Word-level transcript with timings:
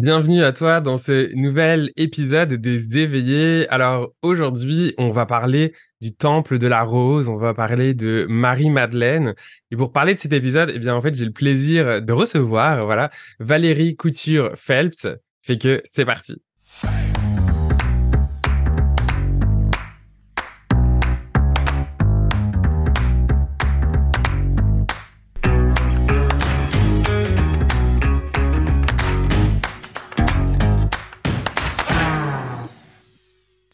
Bienvenue 0.00 0.44
à 0.44 0.52
toi 0.52 0.80
dans 0.80 0.96
ce 0.96 1.34
nouvel 1.34 1.90
épisode 1.96 2.54
des 2.54 2.98
éveillés. 2.98 3.68
Alors 3.68 4.12
aujourd'hui, 4.22 4.94
on 4.96 5.10
va 5.10 5.26
parler 5.26 5.72
du 6.00 6.14
temple 6.14 6.58
de 6.58 6.68
la 6.68 6.84
rose, 6.84 7.28
on 7.28 7.36
va 7.36 7.52
parler 7.52 7.94
de 7.94 8.24
Marie-Madeleine. 8.28 9.34
Et 9.72 9.76
pour 9.76 9.90
parler 9.90 10.14
de 10.14 10.20
cet 10.20 10.32
épisode, 10.32 10.70
eh 10.72 10.78
bien 10.78 10.94
en 10.94 11.00
fait, 11.00 11.16
j'ai 11.16 11.24
le 11.24 11.32
plaisir 11.32 12.00
de 12.00 12.12
recevoir 12.12 12.84
voilà, 12.84 13.10
Valérie 13.40 13.96
Couture 13.96 14.52
Phelps. 14.54 15.08
Fait 15.42 15.58
que 15.58 15.82
c'est 15.84 16.04
parti. 16.04 16.36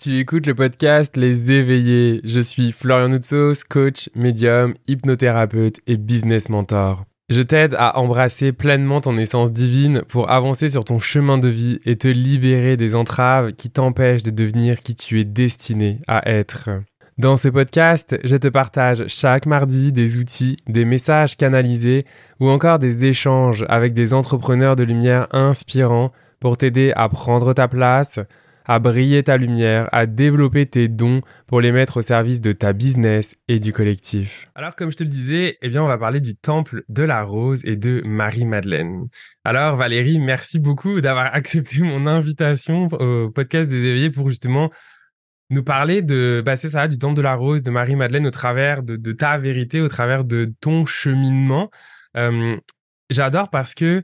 Tu 0.04 0.18
écoutes 0.18 0.44
le 0.44 0.54
podcast 0.54 1.16
Les 1.16 1.50
Éveillés. 1.50 2.20
Je 2.24 2.40
suis 2.40 2.72
Florian 2.72 3.08
Noutsos, 3.08 3.64
coach, 3.66 4.10
médium, 4.14 4.74
hypnothérapeute 4.86 5.80
et 5.86 5.96
business 5.96 6.50
mentor. 6.50 7.04
Je 7.30 7.40
t'aide 7.40 7.74
à 7.78 7.98
embrasser 7.98 8.52
pleinement 8.52 9.00
ton 9.00 9.16
essence 9.16 9.50
divine 9.50 10.02
pour 10.06 10.30
avancer 10.30 10.68
sur 10.68 10.84
ton 10.84 10.98
chemin 10.98 11.38
de 11.38 11.48
vie 11.48 11.80
et 11.86 11.96
te 11.96 12.06
libérer 12.06 12.76
des 12.76 12.94
entraves 12.94 13.52
qui 13.54 13.70
t'empêchent 13.70 14.22
de 14.22 14.30
devenir 14.30 14.82
qui 14.82 14.94
tu 14.94 15.20
es 15.20 15.24
destiné 15.24 16.00
à 16.06 16.28
être. 16.30 16.68
Dans 17.16 17.38
ce 17.38 17.48
podcast, 17.48 18.18
je 18.24 18.36
te 18.36 18.48
partage 18.48 19.06
chaque 19.06 19.46
mardi 19.46 19.90
des 19.90 20.18
outils, 20.18 20.58
des 20.68 20.84
messages 20.84 21.38
canalisés 21.38 22.04
ou 22.40 22.50
encore 22.50 22.78
des 22.78 23.06
échanges 23.06 23.64
avec 23.70 23.94
des 23.94 24.12
entrepreneurs 24.12 24.76
de 24.76 24.84
lumière 24.84 25.28
inspirants 25.32 26.12
pour 26.40 26.58
t'aider 26.58 26.92
à 26.94 27.08
prendre 27.08 27.54
ta 27.54 27.68
place, 27.68 28.20
à 28.64 28.78
briller 28.78 29.22
ta 29.22 29.36
lumière, 29.36 29.88
à 29.92 30.06
développer 30.06 30.66
tes 30.66 30.88
dons 30.88 31.20
pour 31.46 31.60
les 31.60 31.72
mettre 31.72 31.98
au 31.98 32.02
service 32.02 32.40
de 32.40 32.52
ta 32.52 32.72
business 32.72 33.36
et 33.48 33.60
du 33.60 33.72
collectif. 33.72 34.50
Alors, 34.54 34.74
comme 34.76 34.90
je 34.90 34.96
te 34.96 35.04
le 35.04 35.10
disais, 35.10 35.58
eh 35.62 35.68
bien, 35.68 35.82
on 35.82 35.86
va 35.86 35.98
parler 35.98 36.20
du 36.20 36.34
temple 36.34 36.84
de 36.88 37.02
la 37.02 37.22
rose 37.22 37.64
et 37.64 37.76
de 37.76 38.02
Marie-Madeleine. 38.04 39.06
Alors, 39.44 39.76
Valérie, 39.76 40.18
merci 40.18 40.58
beaucoup 40.58 41.00
d'avoir 41.00 41.26
accepté 41.34 41.82
mon 41.82 42.06
invitation 42.06 42.88
au 42.92 43.30
podcast 43.30 43.68
des 43.68 43.86
éveillés 43.86 44.10
pour 44.10 44.28
justement 44.28 44.70
nous 45.50 45.62
parler 45.62 46.02
de, 46.02 46.42
bah, 46.44 46.56
c'est 46.56 46.70
ça, 46.70 46.88
du 46.88 46.98
temple 46.98 47.16
de 47.16 47.22
la 47.22 47.34
rose, 47.34 47.62
de 47.62 47.70
Marie-Madeleine 47.70 48.26
au 48.26 48.30
travers 48.30 48.82
de, 48.82 49.12
ta 49.12 49.36
vérité, 49.38 49.80
au 49.80 49.88
travers 49.88 50.24
de 50.24 50.52
ton 50.60 50.86
cheminement. 50.86 51.70
Euh, 52.16 52.56
j'adore 53.10 53.50
parce 53.50 53.74
que 53.74 54.02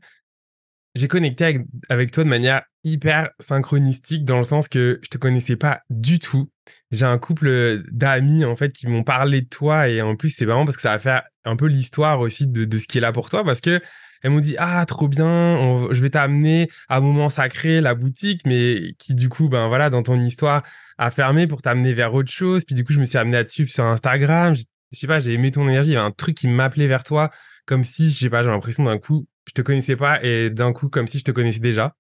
j'ai 0.95 1.09
connecté 1.09 1.65
avec, 1.89 2.11
toi 2.11 2.25
de 2.25 2.29
manière 2.29 2.63
hyper 2.83 3.31
synchronistique 3.39 4.25
dans 4.25 4.39
le 4.39 4.45
sens 4.45 4.69
que 4.69 4.99
je 5.03 5.09
te 5.09 5.19
connaissais 5.19 5.57
pas 5.57 5.83
du 5.91 6.19
tout. 6.19 6.51
J'ai 6.91 7.07
un 7.07 7.19
couple 7.19 7.83
d'amis 7.91 8.45
en 8.45 8.57
fait 8.57 8.73
qui 8.73 8.87
m'ont 8.87 9.05
parlé 9.05 9.43
de 9.43 9.49
toi 9.49 9.89
et 9.89 10.03
en 10.03 10.17
plus 10.17 10.31
c'est 10.31 10.45
vraiment 10.45 10.65
parce 10.65 10.77
que 10.77 10.83
ça 10.83 10.93
va 10.93 10.99
faire 10.99 11.23
un 11.45 11.57
peu 11.57 11.67
l'histoire 11.67 12.21
aussi 12.21 12.47
de, 12.47 12.79
ce 12.79 12.87
qui 12.87 12.99
est 12.99 13.01
là 13.01 13.13
pour 13.13 13.31
toi 13.31 13.45
parce 13.45 13.61
que 13.61 13.81
elles 14.23 14.31
m'ont 14.31 14.41
dit 14.41 14.57
ah 14.59 14.85
trop 14.87 15.09
bien 15.09 15.87
je 15.91 16.01
vais 16.01 16.11
t'amener 16.11 16.69
à 16.89 17.01
moment 17.01 17.29
sacré 17.29 17.81
la 17.81 17.95
boutique 17.95 18.43
mais 18.45 18.95
qui 18.99 19.15
du 19.15 19.29
coup 19.29 19.49
ben 19.49 19.69
voilà 19.69 19.91
dans 19.91 20.03
ton 20.03 20.21
histoire 20.21 20.63
a 20.99 21.11
fermé 21.11 21.47
pour 21.47 21.63
t'amener 21.63 21.95
vers 21.95 22.13
autre 22.15 22.33
chose. 22.33 22.65
Puis 22.65 22.75
du 22.75 22.85
coup 22.85 22.93
je 22.93 23.01
me 23.01 23.05
suis 23.05 23.19
amené 23.19 23.37
à 23.37 23.45
te 23.45 23.51
suivre 23.51 23.71
sur 23.71 23.85
Instagram. 23.85 24.55
Je, 24.55 24.63
je 24.93 24.99
sais 24.99 25.07
pas 25.07 25.21
j'ai 25.21 25.33
aimé 25.33 25.51
ton 25.51 25.69
énergie. 25.69 25.91
Il 25.91 25.95
y 25.95 25.97
avait 25.97 26.07
un 26.07 26.11
truc 26.11 26.37
qui 26.37 26.49
m'appelait 26.49 26.89
vers 26.89 27.05
toi 27.05 27.31
comme 27.67 27.85
si 27.85 28.11
je 28.11 28.19
sais 28.19 28.31
pas 28.31 28.43
j'ai 28.43 28.49
l'impression 28.49 28.85
d'un 28.85 28.99
coup 28.99 29.27
je 29.47 29.53
te 29.53 29.63
connaissais 29.63 29.97
pas 29.97 30.23
et 30.23 30.51
d'un 30.51 30.73
coup 30.73 30.89
comme 30.89 31.07
si 31.07 31.19
je 31.19 31.25
te 31.25 31.31
connaissais 31.31 31.61
déjà. 31.61 31.95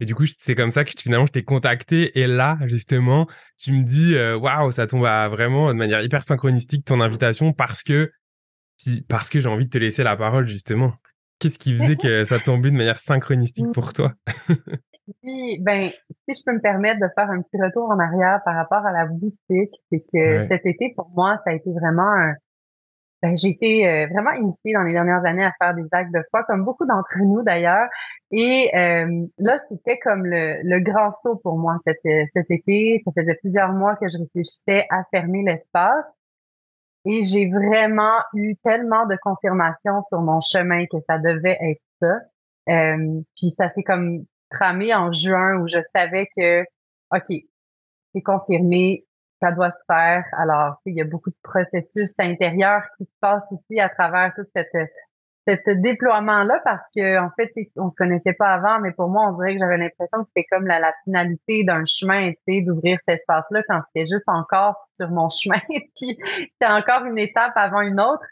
Et 0.00 0.04
du 0.04 0.14
coup, 0.14 0.26
c'est 0.26 0.54
comme 0.54 0.70
ça 0.70 0.84
que 0.84 0.92
finalement 0.96 1.26
je 1.26 1.32
t'ai 1.32 1.42
contacté 1.42 2.18
et 2.18 2.26
là 2.26 2.56
justement, 2.66 3.26
tu 3.58 3.72
me 3.72 3.82
dis 3.82 4.14
euh, 4.14 4.36
waouh, 4.36 4.70
ça 4.70 4.86
tombe 4.86 5.04
à 5.04 5.28
vraiment 5.28 5.68
de 5.68 5.78
manière 5.78 6.02
hyper 6.02 6.24
synchronistique 6.24 6.84
ton 6.84 7.00
invitation 7.00 7.52
parce 7.52 7.82
que 7.82 8.12
parce 9.08 9.28
que 9.28 9.40
j'ai 9.40 9.48
envie 9.48 9.64
de 9.64 9.70
te 9.70 9.78
laisser 9.78 10.04
la 10.04 10.16
parole 10.16 10.46
justement. 10.46 10.92
Qu'est-ce 11.40 11.58
qui 11.58 11.76
faisait 11.76 11.96
que 11.96 12.24
ça 12.24 12.38
tombait 12.40 12.70
de 12.70 12.76
manière 12.76 12.98
synchronistique 12.98 13.72
pour 13.72 13.92
toi? 13.92 14.12
Ben, 15.60 15.88
si 15.88 16.38
je 16.38 16.42
peux 16.44 16.52
me 16.52 16.60
permettre 16.60 17.00
de 17.00 17.08
faire 17.14 17.30
un 17.30 17.40
petit 17.40 17.60
retour 17.60 17.88
en 17.88 17.98
arrière 17.98 18.40
par 18.44 18.54
rapport 18.54 18.84
à 18.84 18.92
la 18.92 19.06
boutique, 19.06 19.74
c'est 19.90 20.04
que 20.12 20.46
cet 20.48 20.66
été, 20.66 20.92
pour 20.94 21.10
moi, 21.14 21.40
ça 21.44 21.50
a 21.50 21.54
été 21.54 21.72
vraiment 21.72 22.12
un, 22.12 22.34
ben, 23.22 23.36
j'ai 23.36 23.48
été 23.48 23.88
euh, 23.88 24.06
vraiment 24.06 24.32
initiée 24.32 24.74
dans 24.74 24.82
les 24.82 24.92
dernières 24.92 25.24
années 25.24 25.44
à 25.44 25.52
faire 25.60 25.74
des 25.74 25.86
actes 25.92 26.12
de 26.12 26.22
foi, 26.30 26.44
comme 26.44 26.64
beaucoup 26.64 26.86
d'entre 26.86 27.18
nous 27.18 27.42
d'ailleurs. 27.42 27.88
Et 28.30 28.70
euh, 28.76 29.26
là, 29.38 29.58
c'était 29.68 29.98
comme 29.98 30.24
le, 30.24 30.60
le, 30.62 30.80
grand 30.80 31.12
saut 31.14 31.36
pour 31.36 31.58
moi 31.58 31.78
cet, 31.84 32.00
cet 32.32 32.50
été. 32.50 33.02
Ça 33.04 33.12
faisait 33.16 33.34
plusieurs 33.34 33.72
mois 33.72 33.96
que 33.96 34.08
je 34.08 34.18
réfléchissais 34.18 34.86
à 34.90 35.02
fermer 35.10 35.42
l'espace. 35.42 36.14
Et 37.04 37.24
j'ai 37.24 37.48
vraiment 37.48 38.18
eu 38.34 38.54
tellement 38.56 39.06
de 39.06 39.16
confirmation 39.22 40.02
sur 40.02 40.20
mon 40.20 40.40
chemin 40.40 40.84
que 40.86 40.98
ça 41.08 41.18
devait 41.18 41.58
être 41.60 41.80
ça. 42.02 42.18
Euh, 42.68 43.20
puis 43.36 43.54
ça 43.56 43.68
s'est 43.70 43.82
comme 43.82 44.24
tramé 44.50 44.94
en 44.94 45.12
juin 45.12 45.56
où 45.56 45.68
je 45.68 45.78
savais 45.94 46.28
que, 46.36 46.62
OK, 47.14 47.34
c'est 48.14 48.22
confirmé, 48.22 49.06
ça 49.40 49.52
doit 49.52 49.70
se 49.70 49.84
faire. 49.86 50.24
Alors, 50.36 50.80
il 50.86 50.96
y 50.96 51.00
a 51.00 51.04
beaucoup 51.04 51.30
de 51.30 51.36
processus 51.42 52.14
intérieurs 52.18 52.84
qui 52.96 53.04
se 53.04 53.14
passent 53.20 53.46
aussi 53.52 53.80
à 53.80 53.88
travers 53.88 54.32
tout 54.34 54.44
cette, 54.54 54.90
cet 55.46 55.80
déploiement-là 55.80 56.60
parce 56.64 56.82
que 56.94 57.18
en 57.18 57.30
fait, 57.36 57.52
on 57.76 57.90
se 57.90 57.96
connaissait 57.96 58.32
pas 58.32 58.48
avant, 58.48 58.80
mais 58.80 58.92
pour 58.92 59.08
moi, 59.08 59.28
on 59.28 59.36
dirait 59.38 59.54
que 59.54 59.60
j'avais 59.60 59.78
l'impression 59.78 60.24
que 60.24 60.30
c'était 60.34 60.46
comme 60.50 60.66
la, 60.66 60.92
finalité 61.04 61.64
d'un 61.64 61.84
chemin, 61.86 62.32
tu 62.46 62.62
d'ouvrir 62.62 62.98
cet 63.06 63.20
espace-là 63.20 63.62
quand 63.68 63.80
c'était 63.86 64.06
juste 64.06 64.28
encore 64.28 64.88
sur 64.92 65.10
mon 65.10 65.30
chemin, 65.30 65.60
puis 65.68 66.18
c'était 66.52 66.70
encore 66.70 67.04
une 67.06 67.18
étape 67.18 67.52
avant 67.54 67.80
une 67.80 68.00
autre. 68.00 68.24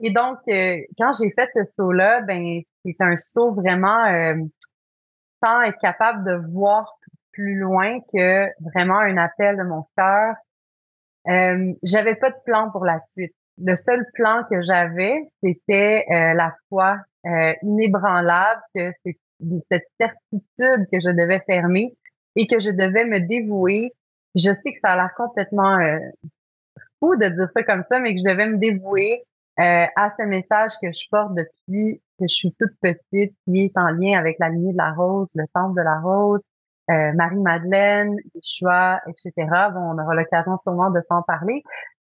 Et 0.00 0.10
donc, 0.10 0.38
euh, 0.48 0.78
quand 0.98 1.12
j'ai 1.12 1.30
fait 1.30 1.48
ce 1.54 1.64
saut-là, 1.64 2.22
ben 2.22 2.60
c'est 2.84 2.96
un 3.00 3.16
saut 3.16 3.52
vraiment 3.52 4.04
euh, 4.06 4.34
sans 5.42 5.62
être 5.62 5.78
capable 5.78 6.24
de 6.24 6.52
voir 6.52 6.92
plus 7.32 7.56
loin 7.56 8.00
que 8.12 8.46
vraiment 8.60 8.98
un 8.98 9.16
appel 9.16 9.56
de 9.56 9.62
mon 9.62 9.86
cœur 9.96 10.34
euh, 11.28 11.72
j'avais 11.82 12.14
pas 12.14 12.30
de 12.30 12.36
plan 12.44 12.70
pour 12.70 12.84
la 12.84 13.00
suite. 13.00 13.34
Le 13.58 13.76
seul 13.76 14.04
plan 14.14 14.42
que 14.50 14.62
j'avais, 14.62 15.16
c'était 15.42 16.04
euh, 16.10 16.34
la 16.34 16.54
foi 16.68 16.98
euh, 17.26 17.52
inébranlable, 17.62 18.60
que 18.74 18.90
c'est 19.04 19.16
cette 19.70 19.86
certitude 20.00 20.86
que 20.92 21.00
je 21.00 21.10
devais 21.10 21.40
fermer 21.46 21.94
et 22.36 22.46
que 22.46 22.58
je 22.58 22.70
devais 22.70 23.04
me 23.04 23.20
dévouer. 23.20 23.92
Je 24.34 24.50
sais 24.50 24.72
que 24.72 24.80
ça 24.82 24.92
a 24.92 24.96
l'air 24.96 25.14
complètement 25.16 25.78
euh, 25.78 25.98
fou 26.98 27.14
de 27.16 27.28
dire 27.28 27.48
ça 27.54 27.62
comme 27.62 27.84
ça, 27.88 28.00
mais 28.00 28.14
que 28.14 28.20
je 28.20 28.30
devais 28.30 28.48
me 28.48 28.58
dévouer 28.58 29.22
à 29.56 30.12
ce 30.18 30.24
message 30.24 30.72
que 30.82 30.88
je 30.92 31.08
porte 31.12 31.32
depuis 31.36 32.02
que 32.18 32.24
je 32.28 32.34
suis 32.34 32.52
toute 32.58 32.72
petite, 32.80 33.36
qui 33.44 33.64
est 33.64 33.78
en 33.78 33.90
lien 33.90 34.18
avec 34.18 34.36
la 34.40 34.48
lignée 34.48 34.72
de 34.72 34.78
la 34.78 34.92
rose, 34.92 35.28
le 35.36 35.44
temple 35.54 35.78
de 35.78 35.84
la 35.84 36.00
rose, 36.00 36.40
euh, 36.90 37.12
Marie-Madeleine, 37.14 38.16
Yeshua, 38.34 39.00
etc. 39.08 39.32
Bon, 39.72 39.80
on 39.80 39.98
aura 39.98 40.14
l'occasion 40.14 40.58
sûrement 40.58 40.90
de 40.90 41.00
s'en 41.08 41.22
parler. 41.22 41.62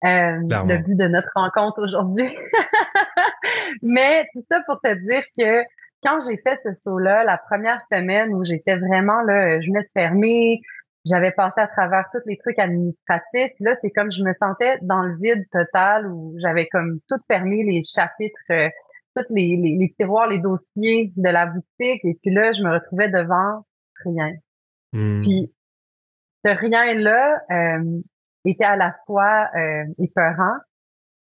Euh, 0.04 0.38
le 0.42 0.76
but 0.78 0.94
de 0.94 1.08
notre 1.08 1.30
rencontre 1.34 1.82
aujourd'hui. 1.82 2.28
Mais 3.82 4.26
tout 4.34 4.44
ça 4.50 4.60
pour 4.66 4.80
te 4.80 4.92
dire 4.92 5.22
que 5.36 5.66
quand 6.02 6.20
j'ai 6.20 6.36
fait 6.36 6.60
ce 6.62 6.74
saut-là, 6.74 7.24
la 7.24 7.38
première 7.38 7.80
semaine 7.90 8.34
où 8.34 8.44
j'étais 8.44 8.76
vraiment 8.76 9.22
là, 9.22 9.60
je 9.60 9.66
venais 9.66 9.82
de 9.82 9.88
fermer, 9.94 10.60
j'avais 11.06 11.30
passé 11.30 11.60
à 11.60 11.68
travers 11.68 12.04
tous 12.12 12.20
les 12.26 12.36
trucs 12.36 12.58
administratifs. 12.58 13.52
Là, 13.60 13.76
c'est 13.80 13.90
comme 13.90 14.12
je 14.12 14.22
me 14.22 14.34
sentais 14.40 14.78
dans 14.82 15.02
le 15.02 15.16
vide 15.16 15.44
total 15.50 16.06
où 16.06 16.34
j'avais 16.38 16.66
comme 16.66 16.98
tout 17.08 17.18
fermé 17.28 17.62
les 17.62 17.82
chapitres, 17.82 18.36
euh, 18.50 18.68
tous 19.16 19.24
les, 19.30 19.56
les, 19.56 19.76
les 19.78 19.94
tiroirs, 19.98 20.26
les 20.26 20.40
dossiers 20.40 21.12
de 21.16 21.28
la 21.28 21.46
boutique. 21.46 22.04
Et 22.04 22.18
puis 22.22 22.34
là, 22.34 22.52
je 22.52 22.62
me 22.62 22.72
retrouvais 22.72 23.08
devant 23.08 23.64
rien. 24.04 24.32
Hmm. 24.96 25.20
Puis 25.20 25.52
ce 26.42 26.50
rien-là 26.50 27.42
euh, 27.50 28.00
était 28.46 28.64
à 28.64 28.76
la 28.76 28.94
fois 29.04 29.50
euh, 29.54 29.84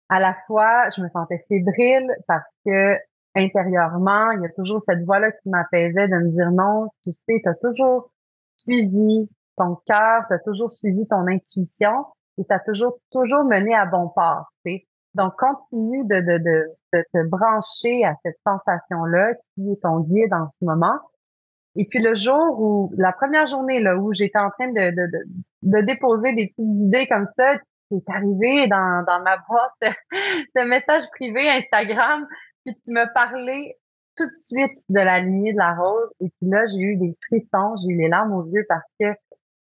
à 0.09 0.19
la 0.19 0.37
fois 0.49 0.89
je 0.91 1.01
me 1.01 1.09
sentais 1.11 1.45
fébrile 1.49 2.11
parce 2.27 2.51
que 2.67 2.97
intérieurement, 3.37 4.33
il 4.33 4.43
y 4.43 4.47
a 4.47 4.49
toujours 4.49 4.83
cette 4.83 5.05
voix-là 5.05 5.31
qui 5.31 5.49
m'apaisait 5.49 6.09
de 6.09 6.17
me 6.17 6.31
dire 6.31 6.51
non, 6.51 6.89
tu 7.05 7.13
sais, 7.13 7.41
tu 7.41 7.49
as 7.49 7.55
toujours 7.55 8.11
suivi 8.57 9.31
ton 9.57 9.77
cœur, 9.87 10.25
tu 10.27 10.35
as 10.35 10.41
toujours 10.41 10.73
suivi 10.73 11.07
ton 11.07 11.29
intuition 11.29 12.05
et 12.39 12.45
tu 12.45 12.53
as 12.53 12.59
toujours, 12.59 12.99
toujours 13.13 13.45
mené 13.45 13.75
à 13.75 13.87
bon 13.87 14.09
port. 14.09 14.51
Donc, 15.15 15.35
continue 15.39 16.05
de, 16.05 16.21
de 16.21 17.05
te 17.13 17.29
brancher 17.29 18.05
à 18.05 18.17
cette 18.25 18.39
sensation-là 18.45 19.35
qui 19.55 19.71
est 19.71 19.83
ton 19.83 20.01
guide 20.01 20.33
en 20.33 20.49
ce 20.59 20.65
moment 20.65 20.99
et 21.77 21.87
puis 21.89 22.01
le 22.01 22.15
jour 22.15 22.61
où, 22.61 22.93
la 22.97 23.13
première 23.13 23.47
journée 23.47 23.81
là 23.81 23.97
où 23.97 24.13
j'étais 24.13 24.39
en 24.39 24.51
train 24.51 24.69
de, 24.69 24.91
de, 24.91 25.11
de, 25.11 25.25
de, 25.63 25.87
déposer 25.87 26.33
des 26.35 26.49
petites 26.49 26.59
idées 26.59 27.07
comme 27.07 27.29
ça, 27.37 27.55
c'est 27.91 28.09
arrivé 28.09 28.69
dans, 28.69 29.05
dans 29.07 29.21
ma 29.23 29.39
boîte 29.49 29.95
de 30.57 30.63
messages 30.65 31.09
privés 31.13 31.49
Instagram, 31.49 32.27
puis 32.65 32.75
tu 32.85 32.93
me 32.93 33.13
parlais 33.15 33.77
tout 34.17 34.27
de 34.27 34.37
suite 34.37 34.79
de 34.89 35.01
la 35.01 35.21
lignée 35.21 35.53
de 35.53 35.59
la 35.59 35.75
rose. 35.75 36.11
Et 36.21 36.29
puis 36.29 36.51
là, 36.51 36.65
j'ai 36.67 36.79
eu 36.79 36.97
des 36.97 37.17
frissons, 37.27 37.77
j'ai 37.83 37.95
eu 37.95 37.99
les 37.99 38.09
larmes 38.09 38.33
aux 38.33 38.45
yeux 38.45 38.65
parce 38.69 38.85
que, 39.01 39.07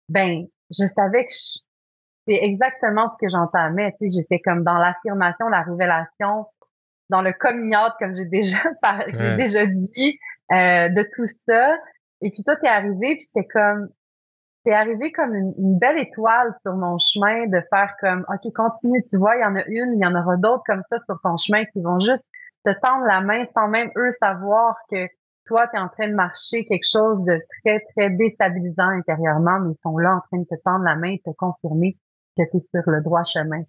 ben, 0.09 0.45
je 0.71 0.85
savais 0.87 1.25
que 1.25 1.31
c'est 1.31 2.43
exactement 2.43 3.07
ce 3.09 3.17
que 3.19 3.29
j'entendais. 3.29 3.91
Tu 3.99 4.09
sais, 4.09 4.19
j'étais 4.19 4.39
comme 4.39 4.63
dans 4.63 4.77
l'affirmation, 4.77 5.47
la 5.47 5.61
révélation, 5.61 6.45
dans 7.09 7.21
le 7.21 7.33
coming 7.33 7.75
comme 7.99 8.15
j'ai 8.15 8.25
déjà, 8.25 8.57
j'ai 9.13 9.35
déjà 9.35 9.65
dit, 9.65 10.19
euh, 10.51 10.89
de 10.89 11.09
tout 11.15 11.27
ça. 11.27 11.77
Et 12.21 12.31
puis 12.31 12.43
toi, 12.43 12.55
t'es 12.55 12.67
arrivé, 12.67 13.15
puis 13.15 13.23
c'était 13.23 13.47
comme, 13.47 13.89
t'es 14.63 14.73
arrivé 14.73 15.11
comme 15.11 15.35
une, 15.35 15.77
belle 15.79 15.99
étoile 15.99 16.53
sur 16.61 16.73
mon 16.73 16.97
chemin 16.97 17.47
de 17.47 17.61
faire 17.69 17.93
comme, 17.99 18.25
OK, 18.29 18.53
continue, 18.53 19.03
tu 19.05 19.17
vois, 19.17 19.35
il 19.35 19.41
y 19.41 19.45
en 19.45 19.55
a 19.55 19.63
une, 19.67 19.93
il 19.93 20.01
y 20.01 20.05
en 20.05 20.15
aura 20.15 20.37
d'autres 20.37 20.63
comme 20.65 20.81
ça 20.81 20.99
sur 21.01 21.19
ton 21.23 21.37
chemin 21.37 21.65
qui 21.65 21.81
vont 21.81 21.99
juste 21.99 22.27
te 22.65 22.71
tendre 22.81 23.05
la 23.05 23.21
main 23.21 23.45
sans 23.53 23.67
même 23.67 23.91
eux 23.95 24.11
savoir 24.11 24.75
que 24.89 25.07
toi, 25.45 25.67
tu 25.67 25.77
es 25.77 25.79
en 25.79 25.89
train 25.89 26.07
de 26.07 26.15
marcher 26.15 26.65
quelque 26.65 26.87
chose 26.89 27.23
de 27.25 27.39
très, 27.61 27.79
très 27.95 28.09
déstabilisant 28.09 28.89
intérieurement, 28.89 29.59
mais 29.59 29.73
ils 29.73 29.81
sont 29.83 29.97
là 29.97 30.15
en 30.15 30.21
train 30.21 30.39
de 30.39 30.45
te 30.45 30.59
tendre 30.63 30.83
la 30.83 30.95
main 30.95 31.13
et 31.13 31.21
te 31.23 31.29
confirmer 31.37 31.97
que 32.37 32.43
tu 32.49 32.57
es 32.57 32.61
sur 32.61 32.89
le 32.89 33.01
droit 33.01 33.23
chemin. 33.23 33.61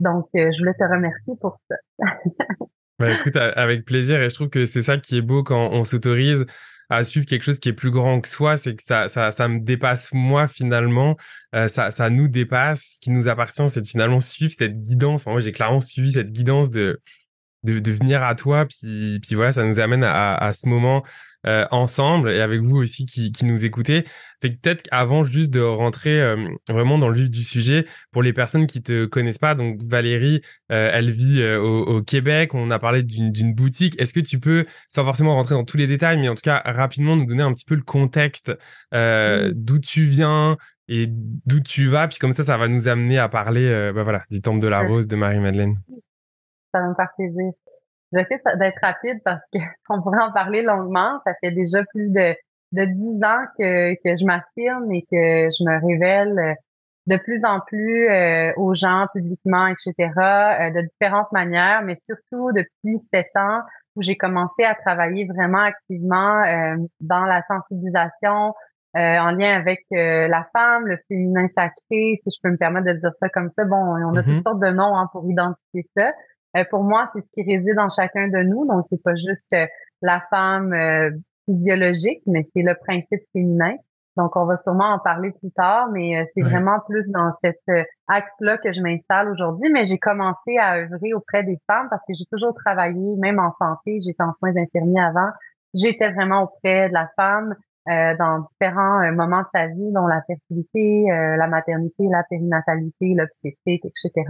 Donc, 0.00 0.26
euh, 0.34 0.50
je 0.52 0.58
voulais 0.58 0.74
te 0.74 0.84
remercier 0.84 1.34
pour 1.40 1.58
ça. 1.68 1.76
bah, 2.98 3.12
écoute, 3.12 3.36
avec 3.36 3.84
plaisir. 3.84 4.20
Et 4.20 4.30
je 4.30 4.34
trouve 4.34 4.48
que 4.48 4.64
c'est 4.64 4.82
ça 4.82 4.98
qui 4.98 5.16
est 5.16 5.22
beau 5.22 5.42
quand 5.42 5.70
on 5.72 5.84
s'autorise 5.84 6.46
à 6.90 7.04
suivre 7.04 7.26
quelque 7.26 7.42
chose 7.42 7.58
qui 7.58 7.68
est 7.68 7.74
plus 7.74 7.90
grand 7.90 8.20
que 8.20 8.28
soi, 8.28 8.56
c'est 8.56 8.74
que 8.74 8.82
ça, 8.82 9.08
ça, 9.08 9.30
ça 9.30 9.46
me 9.46 9.60
dépasse 9.60 10.10
moi 10.12 10.48
finalement, 10.48 11.16
euh, 11.54 11.68
ça, 11.68 11.90
ça 11.90 12.08
nous 12.08 12.28
dépasse. 12.28 12.94
Ce 12.96 13.00
qui 13.00 13.10
nous 13.10 13.28
appartient, 13.28 13.68
c'est 13.68 13.82
de 13.82 13.86
finalement 13.86 14.20
suivre 14.20 14.52
cette 14.56 14.80
guidance. 14.80 15.26
moi, 15.26 15.40
j'ai 15.40 15.52
clairement 15.52 15.80
suivi 15.80 16.12
cette 16.12 16.32
guidance 16.32 16.70
de 16.70 17.00
de, 17.64 17.80
de, 17.80 17.90
venir 17.90 18.22
à 18.22 18.34
toi. 18.36 18.66
Puis, 18.66 19.18
puis 19.20 19.34
voilà, 19.34 19.52
ça 19.52 19.64
nous 19.64 19.80
amène 19.80 20.04
à, 20.04 20.34
à 20.36 20.52
ce 20.52 20.68
moment 20.68 21.02
euh, 21.46 21.66
ensemble 21.70 22.30
et 22.30 22.40
avec 22.40 22.60
vous 22.60 22.76
aussi 22.76 23.06
qui, 23.06 23.32
qui 23.32 23.44
nous 23.44 23.64
écoutez. 23.64 24.04
Fait 24.40 24.52
que 24.52 24.58
peut-être 24.60 24.86
avant 24.90 25.24
juste 25.24 25.52
de 25.52 25.60
rentrer 25.60 26.20
euh, 26.20 26.48
vraiment 26.68 26.98
dans 26.98 27.08
le 27.08 27.14
vif 27.16 27.30
du 27.30 27.42
sujet, 27.42 27.84
pour 28.12 28.22
les 28.22 28.32
personnes 28.32 28.66
qui 28.66 28.82
te 28.82 29.06
connaissent 29.06 29.38
pas, 29.38 29.54
donc 29.54 29.80
Valérie, 29.82 30.40
euh, 30.72 30.90
elle 30.92 31.10
vit 31.10 31.42
au, 31.44 31.84
au, 31.84 32.02
Québec. 32.02 32.54
On 32.54 32.70
a 32.70 32.78
parlé 32.78 33.02
d'une 33.02 33.54
boutique. 33.54 34.00
Est-ce 34.00 34.12
que 34.12 34.20
tu 34.20 34.40
peux, 34.40 34.66
sans 34.88 35.04
forcément 35.04 35.34
rentrer 35.34 35.54
dans 35.54 35.64
tous 35.64 35.76
les 35.76 35.86
détails, 35.86 36.18
mais 36.18 36.28
en 36.28 36.34
tout 36.34 36.42
cas 36.42 36.62
rapidement 36.64 37.16
nous 37.16 37.26
donner 37.26 37.42
un 37.42 37.52
petit 37.52 37.64
peu 37.64 37.74
le 37.74 37.82
contexte 37.82 38.52
d'où 38.92 39.78
tu 39.78 40.04
viens, 40.04 40.56
et 40.90 41.06
d'où 41.08 41.60
tu 41.60 41.86
vas, 41.86 42.08
puis 42.08 42.18
comme 42.18 42.32
ça, 42.32 42.44
ça 42.44 42.56
va 42.56 42.66
nous 42.66 42.88
amener 42.88 43.18
à 43.18 43.28
parler 43.28 43.92
bah 43.94 44.02
voilà, 44.02 44.22
du 44.30 44.40
Temple 44.40 44.60
de 44.60 44.68
la 44.68 44.80
Rose 44.80 45.06
de 45.06 45.16
Marie-Madeleine 45.16 45.74
ça 46.72 46.80
va 46.80 46.88
me 46.88 46.94
faire 46.94 47.12
plaisir. 47.16 47.52
J'essaie 48.12 48.40
d'être 48.56 48.78
rapide 48.80 49.20
parce 49.24 49.42
qu'on 49.86 50.02
pourrait 50.02 50.22
en 50.22 50.32
parler 50.32 50.62
longuement. 50.62 51.20
Ça 51.26 51.32
fait 51.40 51.50
déjà 51.50 51.84
plus 51.92 52.10
de 52.10 52.34
de 52.72 52.84
dix 52.84 53.24
ans 53.24 53.44
que, 53.58 53.94
que 53.94 54.16
je 54.16 54.24
m'affirme 54.24 54.92
et 54.92 55.02
que 55.02 55.50
je 55.50 55.64
me 55.64 55.86
révèle 55.86 56.38
euh, 56.38 56.54
de 57.06 57.16
plus 57.16 57.42
en 57.44 57.60
plus 57.60 58.08
euh, 58.10 58.52
aux 58.56 58.74
gens 58.74 59.06
publiquement, 59.14 59.66
etc., 59.66 59.94
euh, 59.96 60.70
de 60.70 60.82
différentes 60.82 61.32
manières, 61.32 61.82
mais 61.82 61.96
surtout 61.96 62.52
depuis 62.52 63.00
sept 63.00 63.30
ans 63.36 63.62
où 63.96 64.02
j'ai 64.02 64.16
commencé 64.16 64.62
à 64.64 64.74
travailler 64.74 65.26
vraiment 65.26 65.62
activement 65.62 66.44
dans 67.00 67.24
la 67.24 67.42
sensibilisation, 67.48 68.54
en 68.94 69.30
lien 69.32 69.56
avec 69.56 69.80
la 69.90 70.46
femme, 70.52 70.86
le 70.86 70.98
féminin 71.08 71.48
sacré, 71.56 72.20
si 72.22 72.30
je 72.30 72.38
peux 72.40 72.50
me 72.50 72.56
permettre 72.56 72.86
de 72.86 72.92
dire 72.92 73.10
ça 73.20 73.28
comme 73.28 73.50
ça. 73.50 73.64
Bon, 73.64 73.76
on 73.76 74.16
a 74.16 74.22
toutes 74.22 74.34
mm-hmm. 74.34 74.42
sortes 74.44 74.60
de 74.60 74.68
noms 74.68 74.96
hein, 74.96 75.08
pour 75.10 75.28
identifier 75.28 75.84
ça. 75.96 76.12
Euh, 76.56 76.64
pour 76.70 76.82
moi, 76.82 77.06
c'est 77.12 77.20
ce 77.20 77.30
qui 77.32 77.42
réside 77.42 77.78
en 77.78 77.90
chacun 77.90 78.28
de 78.28 78.42
nous. 78.42 78.66
Donc, 78.66 78.86
c'est 78.90 79.02
pas 79.02 79.14
juste 79.14 79.52
euh, 79.52 79.66
la 80.02 80.22
femme 80.30 80.72
euh, 80.72 81.10
physiologique, 81.46 82.22
mais 82.26 82.48
c'est 82.54 82.62
le 82.62 82.74
principe 82.74 83.22
féminin. 83.32 83.74
Donc, 84.16 84.34
on 84.34 84.46
va 84.46 84.58
sûrement 84.58 84.94
en 84.94 84.98
parler 84.98 85.30
plus 85.30 85.52
tard, 85.52 85.90
mais 85.92 86.28
c'est 86.34 86.42
vraiment 86.42 86.80
plus 86.88 87.08
dans 87.12 87.30
cet 87.40 87.60
axe-là 88.08 88.58
que 88.58 88.72
je 88.72 88.80
m'installe 88.80 89.30
aujourd'hui. 89.30 89.70
Mais 89.72 89.84
j'ai 89.84 89.98
commencé 89.98 90.56
à 90.58 90.74
œuvrer 90.74 91.14
auprès 91.14 91.44
des 91.44 91.56
femmes 91.68 91.86
parce 91.88 92.02
que 92.02 92.14
j'ai 92.18 92.24
toujours 92.32 92.52
travaillé, 92.52 93.16
même 93.18 93.38
en 93.38 93.54
santé, 93.60 94.00
j'étais 94.04 94.24
en 94.24 94.32
soins 94.32 94.56
infirmiers 94.56 95.00
avant. 95.00 95.28
J'étais 95.72 96.10
vraiment 96.10 96.42
auprès 96.42 96.88
de 96.88 96.94
la 96.94 97.08
femme 97.14 97.54
dans 97.86 98.44
différents 98.50 99.08
moments 99.12 99.42
de 99.42 99.48
sa 99.54 99.68
vie, 99.68 99.92
dont 99.92 100.08
la 100.08 100.20
fertilité, 100.26 101.04
la 101.08 101.46
maternité, 101.46 102.08
la 102.10 102.24
périnatalité, 102.28 103.14
l'obstétrique, 103.14 103.84
etc. 103.84 104.26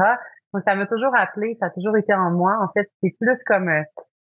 Ça 0.65 0.75
m'a 0.75 0.87
toujours 0.87 1.15
appelé, 1.15 1.57
ça 1.61 1.67
a 1.67 1.71
toujours 1.71 1.97
été 1.97 2.15
en 2.15 2.31
moi. 2.31 2.59
En 2.63 2.69
fait, 2.73 2.91
c'est 3.03 3.15
plus 3.21 3.43
comme 3.45 3.69
euh, 3.69 3.83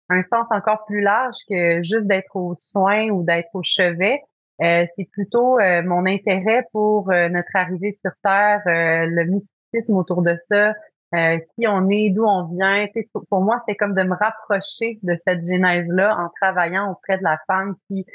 un 0.09 0.23
sens 0.23 0.47
encore 0.49 0.85
plus 0.85 1.01
large 1.01 1.35
que 1.47 1.83
juste 1.83 2.07
d'être 2.07 2.35
aux 2.35 2.55
soins 2.59 3.09
ou 3.09 3.23
d'être 3.23 3.49
au 3.53 3.61
chevet. 3.63 4.21
Euh, 4.61 4.85
c'est 4.95 5.09
plutôt 5.11 5.59
euh, 5.59 5.83
mon 5.83 6.05
intérêt 6.05 6.65
pour 6.71 7.09
notre 7.09 7.55
arrivée 7.55 7.91
sur 7.91 8.11
Terre, 8.23 8.61
le 8.65 9.25
mysticisme 9.25 9.97
autour 9.97 10.23
de 10.23 10.35
ça, 10.47 10.73
qui 11.13 11.67
on 11.67 11.89
est, 11.89 12.09
d'où 12.09 12.25
on 12.25 12.45
vient. 12.45 12.87
pour 13.29 13.41
moi, 13.41 13.57
c'est 13.67 13.75
comme 13.75 13.93
de 13.93 14.03
me 14.03 14.15
rapprocher 14.15 14.99
de 15.03 15.17
cette 15.27 15.45
genèse-là 15.45 16.17
en 16.17 16.29
travaillant 16.41 16.91
auprès 16.91 17.17
de 17.17 17.23
la 17.23 17.37
femme 17.47 17.75
qui 17.87 18.05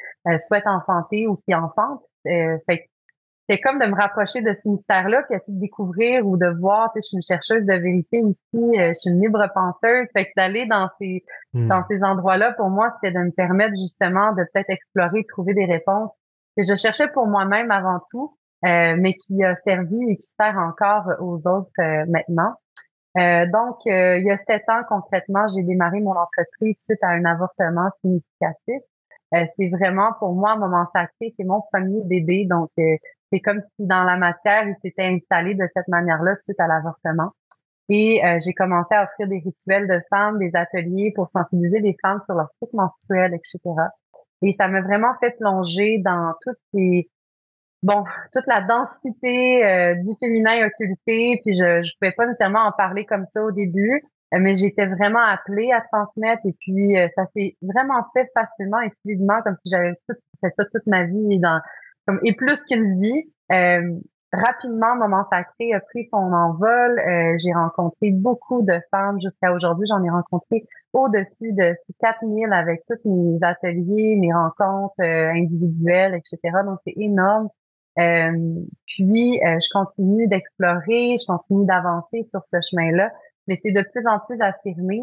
souhaite 0.40 0.66
enfanter 0.66 1.26
ou 1.26 1.36
qui 1.46 1.54
enfante. 1.54 2.02
fait 2.24 2.89
c'est 3.50 3.58
comme 3.58 3.80
de 3.80 3.86
me 3.86 3.96
rapprocher 3.96 4.42
de 4.42 4.54
ce 4.54 4.68
mystère-là, 4.68 5.24
puis 5.28 5.38
de 5.48 5.60
découvrir 5.60 6.24
ou 6.24 6.36
de 6.36 6.46
voir, 6.60 6.92
tu 6.92 7.00
sais, 7.00 7.00
je 7.02 7.06
suis 7.08 7.16
une 7.16 7.22
chercheuse 7.22 7.66
de 7.66 7.74
vérité 7.74 8.22
aussi, 8.22 8.38
euh, 8.54 8.90
je 8.90 8.94
suis 8.94 9.10
une 9.10 9.20
libre 9.20 9.44
penseuse, 9.52 10.06
fait 10.16 10.26
que 10.26 10.30
d'aller 10.36 10.66
dans 10.66 10.88
ces 11.00 11.24
hmm. 11.54 11.66
dans 11.66 11.82
ces 11.88 12.02
endroits-là, 12.04 12.52
pour 12.52 12.70
moi, 12.70 12.94
c'était 12.94 13.12
de 13.12 13.24
me 13.24 13.32
permettre 13.32 13.74
justement 13.74 14.32
de 14.34 14.44
peut-être 14.52 14.70
explorer, 14.70 15.24
trouver 15.24 15.54
des 15.54 15.64
réponses 15.64 16.10
que 16.56 16.62
je 16.62 16.76
cherchais 16.76 17.08
pour 17.08 17.26
moi-même 17.26 17.72
avant 17.72 18.00
tout, 18.10 18.36
euh, 18.66 18.94
mais 18.96 19.14
qui 19.14 19.42
a 19.42 19.56
servi 19.56 19.98
et 20.08 20.16
qui 20.16 20.28
sert 20.38 20.56
encore 20.56 21.10
aux 21.18 21.38
autres 21.48 21.70
euh, 21.80 22.04
maintenant. 22.08 22.54
donc, 23.16 23.78
il 23.86 24.22
y 24.24 24.30
a 24.30 24.38
sept 24.46 24.62
ans 24.68 24.82
concrètement, 24.88 25.48
j'ai 25.48 25.64
démarré 25.64 25.98
mon 25.98 26.14
entreprise 26.14 26.84
suite 26.84 27.02
à 27.02 27.08
un 27.08 27.24
avortement 27.24 27.90
significatif. 28.00 28.82
c'est 29.56 29.68
vraiment 29.70 30.12
pour 30.20 30.34
moi 30.34 30.52
un 30.52 30.58
moment 30.58 30.86
sacré, 30.86 31.34
c'est 31.36 31.44
mon 31.44 31.62
premier 31.72 32.02
bébé, 32.04 32.46
donc 32.48 32.70
c'est 33.32 33.40
comme 33.40 33.60
si 33.60 33.86
dans 33.86 34.04
la 34.04 34.16
matière, 34.16 34.66
il 34.66 34.74
s'était 34.82 35.06
installé 35.06 35.54
de 35.54 35.66
cette 35.74 35.88
manière-là 35.88 36.34
suite 36.34 36.58
à 36.60 36.66
l'avortement. 36.66 37.32
Et 37.88 38.24
euh, 38.24 38.38
j'ai 38.44 38.52
commencé 38.54 38.94
à 38.94 39.04
offrir 39.04 39.26
des 39.26 39.38
rituels 39.44 39.88
de 39.88 40.00
femmes, 40.10 40.38
des 40.38 40.52
ateliers 40.54 41.12
pour 41.14 41.28
sensibiliser 41.28 41.80
les 41.80 41.96
femmes 42.00 42.20
sur 42.20 42.34
leur 42.34 42.48
cycle 42.62 42.76
menstruel, 42.76 43.34
etc. 43.34 43.58
Et 44.42 44.54
ça 44.58 44.68
m'a 44.68 44.80
vraiment 44.80 45.12
fait 45.18 45.32
plonger 45.38 45.98
dans 45.98 46.32
toutes 46.42 46.58
ces 46.72 47.10
bon, 47.82 48.04
toute 48.32 48.46
la 48.46 48.60
densité 48.60 49.64
euh, 49.64 49.94
du 49.94 50.10
féminin 50.20 50.66
occulté. 50.66 51.40
Puis 51.44 51.56
je 51.58 51.82
je 51.82 51.90
pouvais 52.00 52.12
pas 52.12 52.26
nécessairement 52.26 52.64
en 52.64 52.72
parler 52.72 53.04
comme 53.04 53.26
ça 53.26 53.42
au 53.42 53.50
début, 53.50 54.02
euh, 54.34 54.38
mais 54.40 54.54
j'étais 54.54 54.86
vraiment 54.86 55.24
appelée 55.24 55.72
à 55.72 55.80
transmettre. 55.92 56.42
Et 56.46 56.54
puis 56.60 56.94
ça 57.16 57.24
s'est 57.34 57.56
vraiment 57.60 58.04
fait 58.14 58.28
facilement 58.34 58.80
et 58.80 58.92
fluidement, 59.02 59.42
comme 59.42 59.56
si 59.64 59.70
j'avais 59.70 59.94
fait 60.06 60.54
ça 60.56 60.64
toute 60.72 60.86
ma 60.86 61.06
vie 61.06 61.40
dans 61.40 61.60
et 62.24 62.34
plus 62.34 62.64
qu'une 62.64 63.00
vie. 63.00 63.30
Euh, 63.52 63.98
rapidement, 64.32 64.96
Moment 64.96 65.24
Sacré 65.24 65.72
a 65.74 65.80
pris 65.80 66.08
son 66.12 66.32
envol. 66.32 66.98
Euh, 66.98 67.36
j'ai 67.38 67.52
rencontré 67.52 68.10
beaucoup 68.10 68.62
de 68.62 68.80
femmes 68.90 69.20
jusqu'à 69.20 69.52
aujourd'hui. 69.52 69.86
J'en 69.88 70.02
ai 70.04 70.10
rencontré 70.10 70.66
au-dessus 70.92 71.52
de 71.52 71.74
4000 72.00 72.52
avec 72.52 72.82
tous 72.88 73.08
mes 73.08 73.38
ateliers, 73.42 74.16
mes 74.16 74.32
rencontres 74.32 74.94
euh, 75.00 75.30
individuelles, 75.30 76.14
etc. 76.14 76.58
Donc, 76.64 76.78
c'est 76.86 76.94
énorme. 76.96 77.48
puis, 77.96 79.40
je 79.42 79.72
continue 79.72 80.26
d'explorer, 80.28 81.16
je 81.18 81.26
continue 81.26 81.66
d'avancer 81.66 82.26
sur 82.30 82.44
ce 82.44 82.56
chemin-là, 82.70 83.10
mais 83.46 83.60
c'est 83.62 83.72
de 83.72 83.82
plus 83.92 84.06
en 84.06 84.20
plus 84.20 84.40
affirmé. 84.40 85.02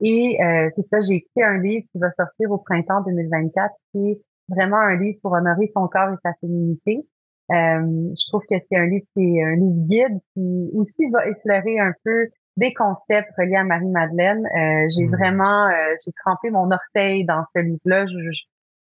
et 0.00 0.38
c'est 0.76 0.86
ça, 0.88 1.00
j'ai 1.00 1.16
écrit 1.16 1.42
un 1.42 1.58
livre 1.58 1.84
qui 1.92 1.98
va 1.98 2.10
sortir 2.12 2.50
au 2.52 2.58
printemps 2.58 3.02
2024 3.02 3.74
qui 3.92 4.22
vraiment 4.48 4.78
un 4.78 4.96
livre 4.96 5.18
pour 5.22 5.32
honorer 5.32 5.70
son 5.74 5.88
corps 5.88 6.10
et 6.10 6.16
sa 6.22 6.34
féminité. 6.40 7.06
Euh, 7.50 8.14
je 8.18 8.26
trouve 8.28 8.42
que 8.48 8.54
c'est 8.70 8.76
un 8.76 8.86
livre 8.86 9.04
qui 9.14 9.36
est 9.36 9.42
un 9.42 9.54
livre 9.56 9.86
guide 9.86 10.18
qui 10.32 10.70
aussi 10.74 11.10
va 11.10 11.26
effleurer 11.28 11.78
un 11.78 11.92
peu 12.04 12.28
des 12.56 12.72
concepts 12.72 13.30
reliés 13.36 13.56
à 13.56 13.64
Marie-Madeleine. 13.64 14.46
Euh, 14.46 14.88
j'ai 14.94 15.04
mmh. 15.04 15.16
vraiment, 15.16 15.68
euh, 15.68 15.94
j'ai 16.04 16.12
trempé 16.24 16.50
mon 16.50 16.70
orteil 16.70 17.24
dans 17.24 17.44
ce 17.54 17.62
livre-là. 17.62 18.06
Je, 18.06 18.30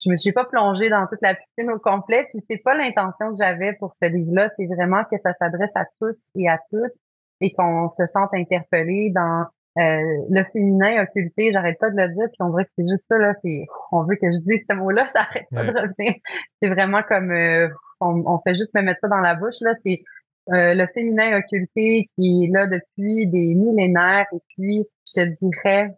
je, 0.03 0.09
me 0.11 0.17
suis 0.17 0.33
pas 0.33 0.45
plongée 0.45 0.89
dans 0.89 1.07
toute 1.07 1.21
la 1.21 1.33
piscine 1.33 1.71
au 1.71 1.79
complet, 1.79 2.27
puis 2.29 2.43
c'est 2.49 2.57
pas 2.57 2.75
l'intention 2.75 3.31
que 3.31 3.37
j'avais 3.37 3.73
pour 3.73 3.93
ce 3.95 4.05
livre-là. 4.07 4.51
C'est 4.57 4.67
vraiment 4.67 5.03
que 5.05 5.17
ça 5.23 5.33
s'adresse 5.39 5.71
à 5.75 5.85
tous 5.99 6.27
et 6.35 6.49
à 6.49 6.59
toutes 6.71 6.93
et 7.41 7.53
qu'on 7.53 7.89
se 7.89 8.05
sente 8.07 8.33
interpellé 8.33 9.09
dans 9.09 9.45
euh, 9.79 10.25
le 10.29 10.43
féminin 10.53 11.03
occulté, 11.03 11.51
j'arrête 11.51 11.79
pas 11.79 11.89
de 11.89 11.97
le 11.97 12.07
dire, 12.09 12.27
puis 12.27 12.37
on 12.41 12.49
dirait 12.49 12.65
que 12.65 12.71
c'est 12.77 12.87
juste 12.87 13.05
ça, 13.09 13.17
là, 13.17 13.33
c'est, 13.43 13.65
on 13.91 14.03
veut 14.03 14.15
que 14.15 14.31
je 14.31 14.39
dise 14.39 14.63
ce 14.69 14.75
mot-là, 14.75 15.09
ça 15.15 15.21
arrête 15.21 15.47
pas 15.51 15.63
de 15.63 15.71
revenir. 15.71 16.15
C'est 16.61 16.69
vraiment 16.69 17.01
comme, 17.03 17.31
euh, 17.31 17.67
on, 17.99 18.39
fait 18.39 18.55
juste 18.55 18.73
me 18.75 18.81
mettre 18.81 18.99
ça 19.01 19.07
dans 19.07 19.19
la 19.19 19.35
bouche, 19.35 19.61
là, 19.61 19.73
c'est 19.83 20.03
euh, 20.51 20.73
le 20.75 20.85
féminin 20.93 21.39
occulté 21.39 22.05
qui 22.15 22.45
est 22.45 22.53
là 22.53 22.67
depuis 22.67 23.27
des 23.27 23.55
millénaires, 23.55 24.27
et 24.31 24.39
puis, 24.55 24.85
je 25.07 25.21
te 25.21 25.27
dirais, 25.41 25.91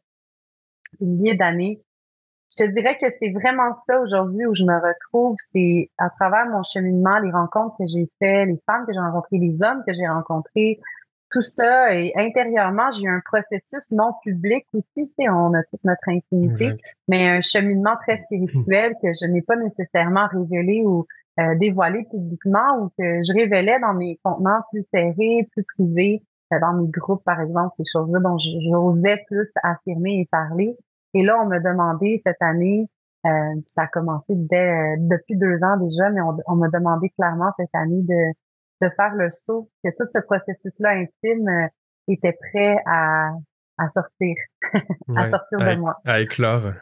une 1.02 1.18
milliers 1.18 1.36
d'années, 1.36 1.82
je 2.58 2.64
te 2.64 2.72
dirais 2.72 2.98
que 2.98 3.08
c'est 3.20 3.32
vraiment 3.32 3.76
ça 3.86 4.00
aujourd'hui 4.00 4.46
où 4.46 4.56
je 4.56 4.64
me 4.64 4.76
retrouve. 4.76 5.36
C'est 5.40 5.90
à 5.98 6.10
travers 6.10 6.46
mon 6.48 6.64
cheminement, 6.64 7.20
les 7.20 7.32
rencontres 7.32 7.76
que 7.78 7.86
j'ai 7.88 8.10
fait, 8.20 8.46
les 8.46 8.58
femmes 8.66 8.86
que 8.86 8.94
j'ai 8.94 9.00
rencontrées, 9.00 9.38
les 9.40 9.58
hommes 9.62 9.84
que 9.86 9.94
j'ai 9.94 10.08
rencontrés, 10.08 10.80
tout 11.36 11.42
ça. 11.42 11.94
Et 11.94 12.14
intérieurement, 12.16 12.92
j'ai 12.94 13.04
eu 13.04 13.10
un 13.10 13.22
processus 13.26 13.92
non 13.92 14.14
public 14.24 14.66
aussi. 14.74 15.12
On 15.20 15.54
a 15.54 15.64
toute 15.64 15.84
notre 15.84 16.08
intimité, 16.08 16.72
mais 17.10 17.28
un 17.28 17.42
cheminement 17.42 17.96
très 18.02 18.24
spirituel 18.24 18.94
que 19.02 19.10
je 19.22 19.26
n'ai 19.28 19.42
pas 19.42 19.58
nécessairement 19.58 20.28
révélé 20.28 20.84
ou 20.86 21.06
euh, 21.40 21.56
dévoilé 21.56 22.06
publiquement 22.10 22.80
ou 22.80 22.88
que 22.98 23.22
je 23.24 23.34
révélais 23.34 23.78
dans 23.82 23.94
mes 23.94 24.18
contenants 24.24 24.62
plus 24.72 24.86
serrés, 24.94 25.46
plus 25.52 25.66
privés, 25.76 26.24
euh, 26.54 26.60
dans 26.62 26.72
mes 26.72 26.88
groupes, 26.88 27.24
par 27.26 27.42
exemple, 27.42 27.74
ces 27.78 27.84
choses-là 27.92 28.20
dont 28.22 28.38
j'osais 28.38 29.22
plus 29.28 29.52
affirmer 29.62 30.22
et 30.22 30.30
parler. 30.32 30.78
Et 31.14 31.22
là, 31.22 31.38
on 31.44 31.48
m'a 31.48 31.60
demandé 31.60 32.22
cette 32.26 32.42
année, 32.42 32.88
euh, 33.26 33.30
ça 33.68 33.82
a 33.82 33.88
commencé 33.88 34.36
dès, 34.36 34.96
depuis 35.00 35.36
deux 35.36 35.62
ans 35.64 35.76
déjà, 35.76 36.10
mais 36.12 36.22
on, 36.22 36.56
m'a 36.56 36.70
demandé 36.70 37.10
clairement 37.10 37.52
cette 37.58 37.74
année 37.74 38.04
de, 38.04 38.34
de 38.82 38.90
faire 38.96 39.16
le 39.16 39.30
saut, 39.32 39.70
que 39.84 39.90
tout 39.98 40.08
ce 40.14 40.20
processus-là 40.20 40.92
intime 40.92 41.48
euh, 41.48 41.68
était 42.08 42.34
prêt 42.34 42.78
à, 42.86 43.32
à 43.78 43.90
sortir, 43.94 44.36
à 45.16 45.30
sortir 45.30 45.60
de 45.60 45.76
moi. 45.76 45.98
À 46.06 46.20
éclore. 46.20 46.74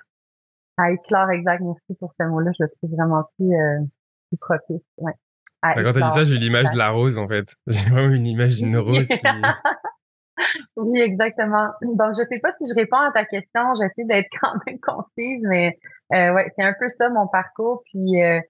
À 0.77 0.91
éclore, 0.91 1.29
exact. 1.31 1.62
Merci 1.62 1.95
pour 2.00 2.13
ce 2.13 2.23
mot-là. 2.23 2.51
Je 2.57 2.63
le 2.63 2.69
trouve 2.77 2.91
vraiment 2.97 3.23
plus, 3.38 3.53
euh, 3.53 3.79
plus 4.29 4.38
propice. 4.38 4.85
Ouais. 4.97 5.13
Bah, 5.62 5.81
quand 5.81 5.93
t'as 5.93 6.07
dit 6.07 6.12
ça, 6.12 6.23
j'ai 6.25 6.35
eu 6.35 6.39
l'image 6.39 6.71
de 6.71 6.77
la 6.77 6.89
rose, 6.89 7.17
en 7.17 7.27
fait. 7.27 7.55
J'ai 7.67 7.89
vraiment 7.89 8.13
une 8.13 8.27
image 8.27 8.57
d'une 8.57 8.77
rose 8.77 9.07
qui... 9.07 9.17
oui, 10.75 11.00
exactement. 11.00 11.69
Donc, 11.81 12.15
je 12.17 12.23
sais 12.29 12.39
pas 12.39 12.53
si 12.57 12.69
je 12.69 12.75
réponds 12.75 12.97
à 12.97 13.12
ta 13.13 13.23
question. 13.23 13.73
J'essaie 13.75 14.03
d'être 14.05 14.27
quand 14.41 14.53
même 14.65 14.79
concise, 14.79 15.41
mais 15.43 15.79
euh, 16.13 16.33
ouais, 16.33 16.51
c'est 16.57 16.65
un 16.65 16.73
peu 16.77 16.89
ça 16.89 17.07
mon 17.09 17.27
parcours. 17.27 17.83
Puis, 17.85 18.21
euh, 18.21 18.41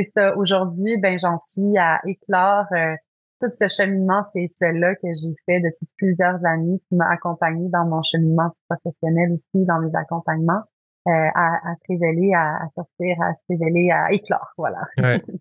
c'est 0.00 0.12
ça. 0.16 0.36
Aujourd'hui, 0.36 0.98
ben 0.98 1.18
j'en 1.18 1.38
suis 1.38 1.76
à 1.78 2.00
éclore 2.06 2.64
euh, 2.72 2.94
tout 3.40 3.50
ce 3.60 3.68
cheminement 3.68 4.24
spirituel-là 4.26 4.94
que 4.96 5.08
j'ai 5.14 5.34
fait 5.46 5.60
depuis 5.60 5.86
plusieurs 5.96 6.44
années, 6.44 6.80
qui 6.88 6.94
m'a 6.94 7.08
accompagné 7.10 7.68
dans 7.70 7.86
mon 7.86 8.02
cheminement 8.02 8.54
professionnel 8.68 9.32
aussi, 9.32 9.64
dans 9.66 9.80
mes 9.80 9.94
accompagnements, 9.94 10.62
euh, 11.08 11.10
à, 11.10 11.70
à 11.70 11.74
se 11.74 11.92
révéler, 11.92 12.32
à, 12.34 12.60
sortir, 12.74 13.16
à 13.22 13.32
se 13.34 13.40
révéler, 13.50 13.90
à 13.90 14.12
éclore, 14.12 14.48
voilà. 14.56 14.80
Ouais. 14.98 15.22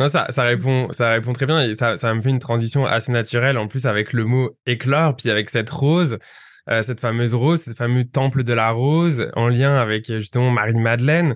Non, 0.00 0.06
ça, 0.06 0.26
ça 0.28 0.44
répond, 0.44 0.92
ça 0.92 1.10
répond 1.10 1.32
très 1.32 1.44
bien 1.44 1.60
et 1.60 1.74
ça, 1.74 1.96
ça 1.96 2.14
me 2.14 2.22
fait 2.22 2.30
une 2.30 2.38
transition 2.38 2.86
assez 2.86 3.10
naturelle 3.10 3.58
en 3.58 3.66
plus 3.66 3.84
avec 3.84 4.12
le 4.12 4.24
mot 4.24 4.50
éclore, 4.64 5.16
puis 5.16 5.28
avec 5.28 5.50
cette 5.50 5.68
rose, 5.70 6.20
euh, 6.70 6.82
cette 6.82 7.00
fameuse 7.00 7.34
rose, 7.34 7.64
ce 7.64 7.72
fameux 7.72 8.04
temple 8.04 8.44
de 8.44 8.52
la 8.52 8.70
rose 8.70 9.28
en 9.34 9.48
lien 9.48 9.74
avec 9.76 10.06
justement 10.06 10.52
Marie-Madeleine. 10.52 11.34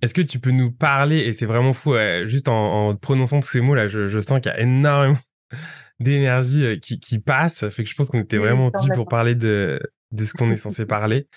Est-ce 0.00 0.14
que 0.14 0.22
tu 0.22 0.38
peux 0.38 0.50
nous 0.50 0.70
parler, 0.70 1.18
et 1.18 1.32
c'est 1.32 1.46
vraiment 1.46 1.72
fou, 1.72 1.94
juste 2.24 2.48
en, 2.48 2.94
prononçant 2.96 3.40
tous 3.40 3.48
ces 3.48 3.60
mots-là, 3.60 3.88
je, 3.88 4.20
sens 4.20 4.40
qu'il 4.40 4.52
y 4.52 4.54
a 4.54 4.60
énormément 4.60 5.18
d'énergie 6.00 6.64
euh, 6.64 6.76
qui, 6.76 7.00
qui 7.00 7.18
passe, 7.18 7.68
fait 7.70 7.82
que 7.82 7.90
je 7.90 7.96
pense 7.96 8.10
qu'on 8.10 8.20
était 8.20 8.38
vraiment 8.38 8.70
dû 8.70 8.90
pour 8.94 9.08
parler 9.08 9.34
de, 9.34 9.80
de 10.12 10.24
ce 10.24 10.34
qu'on 10.34 10.50
est 10.50 10.56
censé 10.56 10.86
parler. 10.86 11.28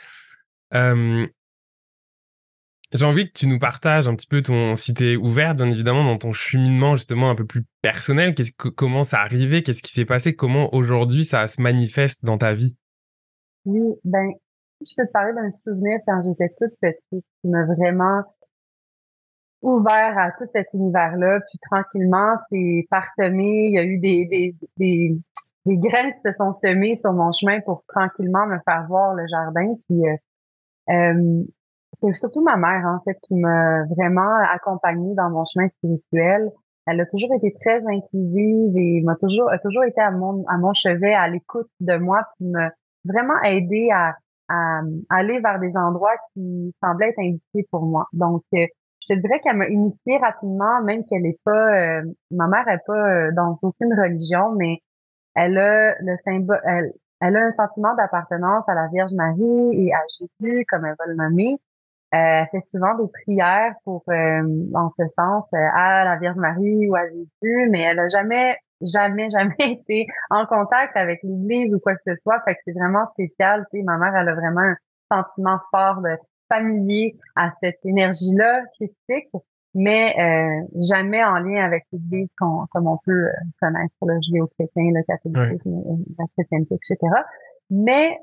J'ai 2.94 3.06
envie 3.06 3.27
que 3.27 3.32
tu 3.32 3.48
nous 3.48 3.58
partages 3.58 4.10
un 4.10 4.15
petit 4.15 4.27
peu 4.27 4.41
ton, 4.41 4.75
si 4.75 4.94
t'es 4.94 5.15
ouvert, 5.15 5.56
bien 5.56 5.70
évidemment, 5.70 6.03
dans 6.03 6.18
ton 6.18 6.34
cheminement 6.34 6.98
justement 6.98 7.30
un 7.30 7.36
peu 7.36 7.46
plus 7.46 7.63
personnel, 7.82 8.36
qu'est-ce 8.36 8.51
que, 8.51 8.68
comment 8.68 9.06
ça 9.06 9.22
arrivé, 9.22 9.63
qu'est-ce 9.63 9.82
qui 9.82 9.94
s'est 9.94 10.03
passé, 10.03 10.36
comment 10.36 10.74
aujourd'hui 10.75 11.24
ça 11.24 11.48
se 11.48 11.62
manifeste 11.62 12.25
dans 12.25 12.38
ta 12.38 12.53
vie? 12.53 12.75
Oui, 13.63 13.96
ben, 14.03 14.32
je 14.82 14.91
peux 14.98 15.08
te 15.08 15.12
parler 15.13 15.34
d'un 15.34 15.50
souvenir 15.50 16.00
quand 16.06 16.22
j'étais 16.24 16.53
toute 16.58 16.77
petite 16.82 17.25
qui 17.41 17.48
m'a 17.48 17.63
vraiment 17.63 18.24
ouvert 19.62 20.18
à 20.18 20.32
tout 20.32 20.46
cet 20.53 20.68
univers-là. 20.74 21.39
Puis 21.50 21.60
tranquillement, 21.70 22.36
c'est 22.51 22.88
parsemé. 22.89 23.68
Il 23.68 23.74
y 23.74 23.80
a 23.80 23.84
eu 23.84 24.00
des, 24.00 24.25
des, 24.25 24.56
des, 24.77 25.18
des, 25.65 25.77
graines 25.77 26.13
qui 26.13 26.22
se 26.22 26.32
sont 26.32 26.53
semées 26.53 26.96
sur 26.96 27.13
mon 27.13 27.32
chemin 27.32 27.62
pour 27.62 27.84
tranquillement 27.88 28.48
me 28.48 28.58
faire 28.65 28.86
voir 28.88 29.13
le 29.13 29.25
jardin. 29.27 29.75
Puis 29.88 30.08
euh, 30.08 30.15
euh 30.89 31.44
c'est 32.03 32.15
surtout 32.15 32.41
ma 32.41 32.58
mère, 32.58 32.86
en 32.86 33.00
fait, 33.03 33.18
qui 33.24 33.36
m'a 33.36 33.84
vraiment 33.86 34.36
accompagnée 34.51 35.13
dans 35.15 35.30
mon 35.30 35.46
chemin 35.46 35.68
spirituel. 35.70 36.50
Elle 36.88 37.00
a 37.00 37.06
toujours 37.06 37.34
été 37.36 37.53
très 37.60 37.77
inclusive 37.86 38.75
et 38.75 39.01
m'a 39.03 39.15
toujours, 39.15 39.51
a 39.51 39.60
toujours 39.60 39.84
été 39.84 40.01
à 40.01 40.10
mon, 40.10 40.44
à 40.48 40.58
mon 40.58 40.74
chevet, 40.74 41.13
à 41.13 41.27
l'écoute 41.27 41.70
de 41.80 41.98
moi, 41.98 42.24
puis 42.36 42.48
m'a 42.50 42.72
vraiment 43.06 43.39
aidé 43.44 43.89
à, 43.94 44.15
à, 44.50 44.82
aller 45.10 45.39
vers 45.39 45.60
des 45.60 45.75
endroits 45.75 46.15
qui 46.34 46.74
semblaient 46.84 47.10
être 47.10 47.20
indiqués 47.20 47.68
pour 47.70 47.84
moi. 47.84 48.08
Donc, 48.13 48.44
euh, 48.56 48.65
je 49.01 49.13
te 49.13 49.20
dirais 49.20 49.39
qu'elle 49.39 49.58
m'a 49.58 49.67
initiée 49.67 50.17
rapidement, 50.17 50.81
même 50.84 51.05
qu'elle 51.05 51.25
est 51.25 51.39
pas, 51.43 52.00
euh, 52.00 52.03
ma 52.29 52.48
mère 52.48 52.67
est 52.67 52.86
pas 52.86 52.93
euh, 52.93 53.31
dans 53.31 53.58
aucune 53.62 53.93
religion, 53.93 54.51
mais 54.58 54.79
elle 55.36 55.58
a 55.58 55.96
le 56.00 56.15
symbole, 56.24 56.62
elle, 56.65 56.93
elle 57.22 57.36
a 57.38 57.46
un 57.46 57.51
sentiment 57.51 57.96
d'appartenance 57.96 58.67
à 58.67 58.75
la 58.75 58.88
Vierge 58.88 59.13
Marie 59.13 59.88
et 59.88 59.93
à 59.93 60.00
Jésus, 60.20 60.65
comme 60.70 60.86
elle 60.86 60.96
va 61.00 61.05
le 61.08 61.15
nommer. 61.15 61.53
Euh, 62.13 62.17
elle 62.17 62.48
fait 62.51 62.65
souvent 62.65 62.96
des 62.96 63.08
prières 63.24 63.74
pour, 63.86 64.03
en 64.08 64.89
ce 64.89 65.08
sens, 65.08 65.46
à 65.53 66.03
la 66.03 66.17
Vierge 66.17 66.38
Marie 66.38 66.89
ou 66.89 66.96
à 66.96 67.08
Jésus, 67.08 67.70
mais 67.70 67.81
elle 67.81 68.00
a 68.00 68.10
jamais, 68.10 68.58
jamais, 68.81 69.29
jamais 69.31 69.55
été 69.60 70.08
en 70.29 70.46
contact 70.46 70.96
avec 70.98 71.22
l'Église 71.24 71.74
ou 71.74 71.79
quoi 71.79 71.96
que 71.96 72.01
ce 72.05 72.15
soit. 72.24 72.41
Fait 72.46 72.55
que 72.55 72.62
c'est 72.65 72.74
vraiment 72.74 73.08
spécial. 73.13 73.65
Tu 73.72 73.79
sais, 73.79 73.84
ma 73.84 73.98
mère, 73.98 74.15
elle 74.15 74.29
a 74.29 74.36
vraiment 74.36 74.62
un 74.62 74.75
sentiment 75.10 75.60
fort 75.72 76.01
de 76.01 76.17
familier 76.51 77.15
à 77.36 77.51
cette 77.62 77.79
énergie-là 77.86 78.62
critique, 78.75 79.29
mais 79.74 80.13
euh, 80.20 80.67
jamais 80.81 81.24
en 81.24 81.39
lien 81.39 81.63
avec 81.63 81.86
l'Église 81.91 82.27
comme 82.38 82.88
on 82.88 82.98
peut 83.05 83.12
euh, 83.12 83.31
connaître 83.62 83.93
le 84.01 84.20
judéo-chrétien, 84.25 84.91
le 84.93 85.03
catholicisme, 85.03 85.70
euh, 85.70 86.13
la 86.20 86.25
chrétienté, 86.36 86.75
etc. 86.75 86.98
Mais 87.70 88.17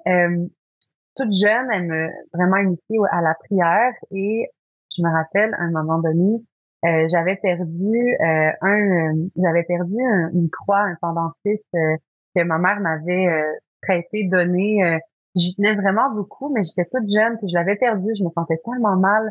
toute 1.17 1.33
jeune, 1.35 1.69
elle 1.73 1.87
me 1.87 2.09
vraiment 2.35 2.59
initiée 2.59 2.99
à 3.11 3.23
la 3.23 3.35
prière 3.35 3.93
et 4.11 4.47
je 4.97 5.03
me 5.03 5.11
rappelle 5.11 5.55
à 5.55 5.63
un 5.63 5.71
moment 5.71 5.99
donné, 5.99 6.45
j'avais 6.83 7.37
perdu 7.37 8.15
un, 8.21 9.15
j'avais 9.37 9.63
perdu 9.63 9.97
une 10.35 10.51
croix, 10.51 10.81
un 10.81 10.97
pendentif 11.01 11.61
que 11.73 12.43
ma 12.43 12.59
mère 12.59 12.81
m'avait 12.81 13.27
prêté, 13.81 14.29
donné 14.31 15.01
j'y 15.35 15.55
tenais 15.55 15.75
vraiment 15.75 16.11
beaucoup, 16.11 16.53
mais 16.53 16.63
j'étais 16.63 16.89
toute 16.91 17.11
jeune, 17.13 17.39
puis 17.39 17.49
je 17.49 17.55
l'avais 17.55 17.77
perdu. 17.77 18.11
Je 18.19 18.25
me 18.25 18.31
sentais 18.31 18.59
tellement 18.65 18.97
mal 18.97 19.31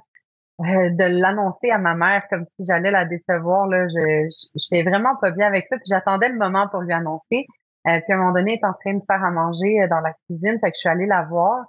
euh, 0.61 0.89
de 0.89 1.21
l'annoncer 1.21 1.69
à 1.69 1.77
ma 1.77 1.93
mère 1.93 2.23
comme 2.29 2.45
si 2.55 2.65
j'allais 2.65 2.91
la 2.91 3.05
décevoir. 3.05 3.67
Là, 3.67 3.87
je 3.87 4.27
j'étais 4.55 4.83
vraiment 4.83 5.15
pas 5.21 5.31
bien 5.31 5.47
avec 5.47 5.67
ça. 5.69 5.77
Puis 5.77 5.85
j'attendais 5.87 6.29
le 6.29 6.37
moment 6.37 6.67
pour 6.69 6.81
lui 6.81 6.93
annoncer. 6.93 7.45
Euh, 7.87 7.99
puis 8.01 8.11
à 8.11 8.15
un 8.15 8.17
moment 8.17 8.33
donné, 8.33 8.53
elle 8.53 8.57
était 8.57 8.65
en 8.65 8.73
train 8.73 8.95
de 8.95 9.03
faire 9.05 9.23
à 9.23 9.31
manger 9.31 9.81
euh, 9.81 9.87
dans 9.87 9.99
la 9.99 10.13
cuisine, 10.25 10.59
fait 10.59 10.71
que 10.71 10.75
je 10.75 10.79
suis 10.79 10.89
allée 10.89 11.05
la 11.05 11.23
voir. 11.23 11.65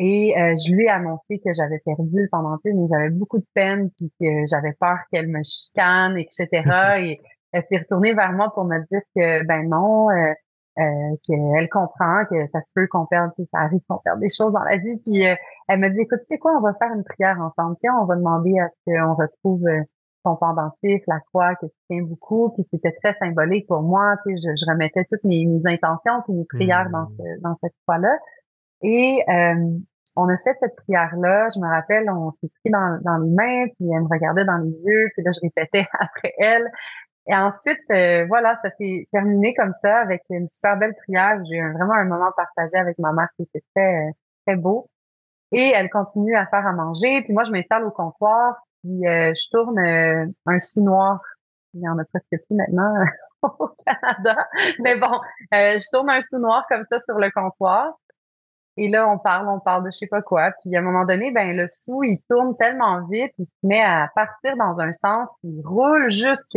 Et 0.00 0.32
je 0.36 0.72
lui 0.72 0.84
ai 0.84 0.90
annoncé 0.90 1.40
que 1.44 1.52
j'avais 1.52 1.80
perdu 1.84 2.22
le 2.22 2.28
pendentif, 2.30 2.70
mais 2.72 2.86
j'avais 2.88 3.10
beaucoup 3.10 3.38
de 3.38 3.46
peine, 3.52 3.90
puis 3.96 4.12
que 4.20 4.46
j'avais 4.48 4.72
peur 4.78 4.98
qu'elle 5.10 5.26
me 5.26 5.42
chicane, 5.42 6.16
etc. 6.16 6.46
et 7.00 7.20
elle 7.50 7.64
s'est 7.68 7.78
retournée 7.78 8.14
vers 8.14 8.30
moi 8.30 8.52
pour 8.54 8.64
me 8.64 8.78
dire 8.78 9.00
que 9.16 9.44
ben 9.44 9.68
non, 9.68 10.06
euh, 10.78 11.16
qu'elle 11.26 11.68
comprend 11.68 12.24
que 12.30 12.46
ça 12.52 12.62
se 12.62 12.70
peut 12.74 12.86
qu'on 12.88 13.06
perde, 13.06 13.30
ça 13.52 13.60
arrive 13.60 13.80
qu'on 13.88 13.98
perde 13.98 14.20
des 14.20 14.30
choses 14.30 14.52
dans 14.52 14.62
la 14.62 14.76
vie. 14.76 14.96
Puis 15.04 15.26
euh, 15.26 15.34
elle 15.68 15.80
me 15.80 15.90
dit, 15.90 16.00
écoute, 16.00 16.20
tu 16.20 16.34
sais 16.34 16.38
quoi, 16.38 16.52
on 16.56 16.60
va 16.60 16.74
faire 16.74 16.92
une 16.94 17.04
prière 17.04 17.38
ensemble. 17.40 17.76
Tiens, 17.80 17.96
on 18.00 18.04
va 18.04 18.16
demander 18.16 18.58
à 18.58 18.68
ce 18.68 18.92
qu'on 18.92 19.14
retrouve 19.14 19.66
euh, 19.66 19.82
son 20.24 20.36
pendentif, 20.36 21.02
la 21.06 21.20
croix 21.20 21.54
que 21.56 21.66
tu 21.66 21.72
tiens 21.90 22.02
beaucoup. 22.02 22.50
Puis 22.50 22.66
c'était 22.72 22.94
très 23.02 23.16
symbolique 23.18 23.66
pour 23.66 23.82
moi. 23.82 24.16
Tu 24.24 24.36
sais, 24.36 24.54
je, 24.56 24.70
remettais 24.70 25.04
toutes 25.10 25.24
mes, 25.24 25.46
intentions 25.64 26.22
et 26.28 26.32
mes 26.32 26.44
prières 26.44 26.90
dans, 26.90 27.08
mmh. 27.10 27.40
dans 27.42 27.56
cette 27.62 27.74
croix-là. 27.84 28.16
Et 28.82 29.22
euh, 29.28 29.78
on 30.16 30.28
a 30.28 30.36
fait 30.38 30.56
cette 30.60 30.76
prière-là. 30.76 31.48
Je 31.54 31.60
me 31.60 31.68
rappelle, 31.68 32.10
on 32.10 32.32
s'est 32.40 32.50
pris 32.60 32.70
dans, 32.70 32.98
dans 33.02 33.18
les 33.18 33.30
mains, 33.30 33.66
puis 33.76 33.88
elle 33.92 34.02
me 34.02 34.08
regardait 34.08 34.44
dans 34.44 34.58
les 34.58 34.70
yeux, 34.70 35.08
puis 35.14 35.22
là, 35.22 35.30
je 35.32 35.40
répétais 35.42 35.86
après 35.98 36.32
elle. 36.38 36.68
Et 37.28 37.34
ensuite, 37.36 37.80
euh, 37.90 38.24
voilà, 38.26 38.58
ça 38.62 38.70
s'est 38.78 39.06
terminé 39.12 39.54
comme 39.54 39.74
ça 39.82 39.98
avec 39.98 40.22
une 40.30 40.48
super 40.48 40.78
belle 40.78 40.94
prière. 40.94 41.38
J'ai 41.44 41.60
vraiment 41.60 41.92
un 41.92 42.06
moment 42.06 42.32
partagé 42.34 42.76
avec 42.76 42.98
ma 42.98 43.12
mère 43.12 43.28
qui 43.36 43.42
était 43.42 43.62
très, 43.74 44.12
très 44.46 44.56
beau. 44.56 44.88
Et 45.52 45.72
elle 45.74 45.90
continue 45.90 46.36
à 46.36 46.46
faire 46.46 46.66
à 46.66 46.72
manger. 46.72 47.22
Puis 47.22 47.34
moi, 47.34 47.44
je 47.44 47.52
m'installe 47.52 47.84
au 47.84 47.90
comptoir. 47.90 48.56
Puis 48.82 49.06
euh, 49.06 49.32
je 49.34 49.50
tourne 49.50 49.78
euh, 49.78 50.26
un 50.46 50.58
sou 50.58 50.82
noir. 50.82 51.20
Il 51.74 51.82
y 51.82 51.88
en 51.88 51.98
a 51.98 52.04
presque 52.06 52.44
plus 52.46 52.56
maintenant 52.56 52.94
au 53.42 53.68
Canada. 53.86 54.48
Mais 54.78 54.96
bon, 54.96 55.20
je 55.52 55.90
tourne 55.90 56.08
un 56.08 56.22
sou 56.22 56.38
noir 56.38 56.64
comme 56.70 56.84
ça 56.86 56.98
sur 57.00 57.18
le 57.18 57.30
comptoir. 57.30 57.92
Et 58.78 58.88
là, 58.88 59.08
on 59.08 59.18
parle, 59.18 59.48
on 59.48 59.60
parle 59.60 59.84
de 59.84 59.90
je 59.90 59.98
sais 59.98 60.06
pas 60.06 60.22
quoi. 60.22 60.52
Puis 60.62 60.74
à 60.76 60.78
un 60.78 60.82
moment 60.82 61.04
donné, 61.04 61.30
ben 61.32 61.54
le 61.54 61.66
sou, 61.68 62.04
il 62.04 62.20
tourne 62.30 62.56
tellement 62.56 63.04
vite, 63.08 63.32
il 63.38 63.46
se 63.46 63.66
met 63.66 63.82
à 63.82 64.08
partir 64.14 64.56
dans 64.56 64.78
un 64.78 64.92
sens, 64.92 65.28
il 65.42 65.60
roule 65.66 66.10
jusque 66.10 66.56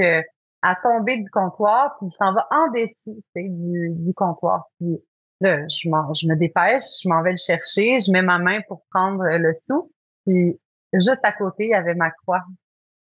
à 0.61 0.75
tomber 0.75 1.17
du 1.17 1.29
comptoir, 1.29 1.95
puis 1.97 2.07
il 2.07 2.11
s'en 2.11 2.33
va 2.33 2.47
en 2.51 2.71
dessous 2.71 3.21
du, 3.35 3.89
du 3.95 4.13
comptoir. 4.13 4.65
Puis 4.79 5.01
là, 5.39 5.67
je, 5.67 5.89
je 5.89 6.27
me 6.27 6.35
dépêche, 6.35 6.83
je 7.03 7.09
m'en 7.09 7.23
vais 7.23 7.31
le 7.31 7.37
chercher, 7.37 7.99
je 7.99 8.11
mets 8.11 8.21
ma 8.21 8.37
main 8.37 8.59
pour 8.67 8.83
prendre 8.91 9.23
le 9.23 9.53
sou. 9.55 9.91
Puis 10.25 10.59
juste 10.93 11.21
à 11.23 11.31
côté, 11.31 11.65
il 11.65 11.69
y 11.69 11.75
avait 11.75 11.95
ma 11.95 12.11
croix. 12.11 12.43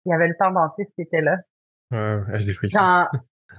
Il 0.05 0.11
y 0.11 0.13
avait 0.15 0.29
le 0.29 0.37
pendentif 0.39 0.87
qui 0.95 1.03
était 1.03 1.21
là. 1.21 1.37
Ouais, 1.93 2.21
j'en, 2.65 3.07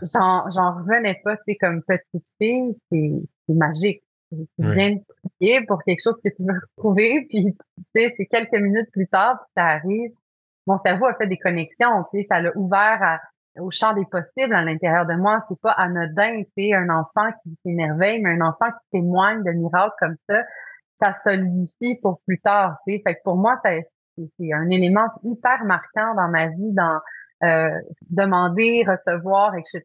j'en, 0.01 0.49
j'en 0.49 0.75
revenais 0.79 1.19
pas, 1.23 1.37
c'est 1.47 1.55
comme 1.55 1.81
petite 1.83 2.27
fille, 2.39 2.75
c'est, 2.91 3.11
c'est 3.47 3.53
magique. 3.53 4.03
Tu 4.29 4.45
viens 4.59 4.95
de 4.95 5.01
prier 5.37 5.65
pour 5.65 5.81
quelque 5.83 6.01
chose 6.03 6.19
que 6.23 6.29
tu 6.29 6.43
veux 6.43 6.59
retrouver, 6.75 7.25
puis 7.29 7.55
tu 7.55 7.83
sais, 7.95 8.13
c'est 8.17 8.25
quelques 8.25 8.51
minutes 8.51 8.91
plus 8.91 9.07
tard, 9.07 9.39
puis 9.39 9.51
ça 9.55 9.63
arrive. 9.63 10.11
Mon 10.65 10.77
cerveau 10.77 11.05
a 11.05 11.15
fait 11.15 11.27
des 11.27 11.37
connexions, 11.37 12.03
tu 12.11 12.19
sais, 12.19 12.27
ça 12.29 12.41
l'a 12.41 12.51
ouvert 12.57 13.01
à, 13.01 13.19
au 13.59 13.71
champ 13.71 13.93
des 13.93 14.05
possibles 14.05 14.53
à 14.53 14.63
l'intérieur 14.63 15.05
de 15.05 15.13
moi. 15.13 15.43
C'est 15.49 15.59
pas 15.61 15.71
anodin, 15.71 16.41
c'est 16.57 16.73
un 16.73 16.89
enfant 16.89 17.29
qui 17.43 17.57
s'émerveille, 17.63 18.21
mais 18.21 18.31
un 18.31 18.41
enfant 18.41 18.71
qui 18.71 18.99
témoigne 18.99 19.43
de 19.43 19.51
miracles 19.51 19.95
comme 19.99 20.15
ça, 20.29 20.43
ça 20.95 21.13
solidifie 21.23 21.99
pour 22.01 22.21
plus 22.25 22.39
tard. 22.39 22.77
Tu 22.85 22.93
sais. 22.93 23.01
Fait 23.05 23.15
que 23.15 23.19
pour 23.23 23.37
moi, 23.37 23.59
c'est 23.63 24.53
un 24.53 24.69
élément 24.69 25.05
hyper 25.23 25.63
marquant 25.65 26.15
dans 26.15 26.27
ma 26.27 26.47
vie, 26.47 26.73
dans 26.73 26.99
euh, 27.43 27.69
demander, 28.09 28.83
recevoir, 28.87 29.55
etc. 29.55 29.83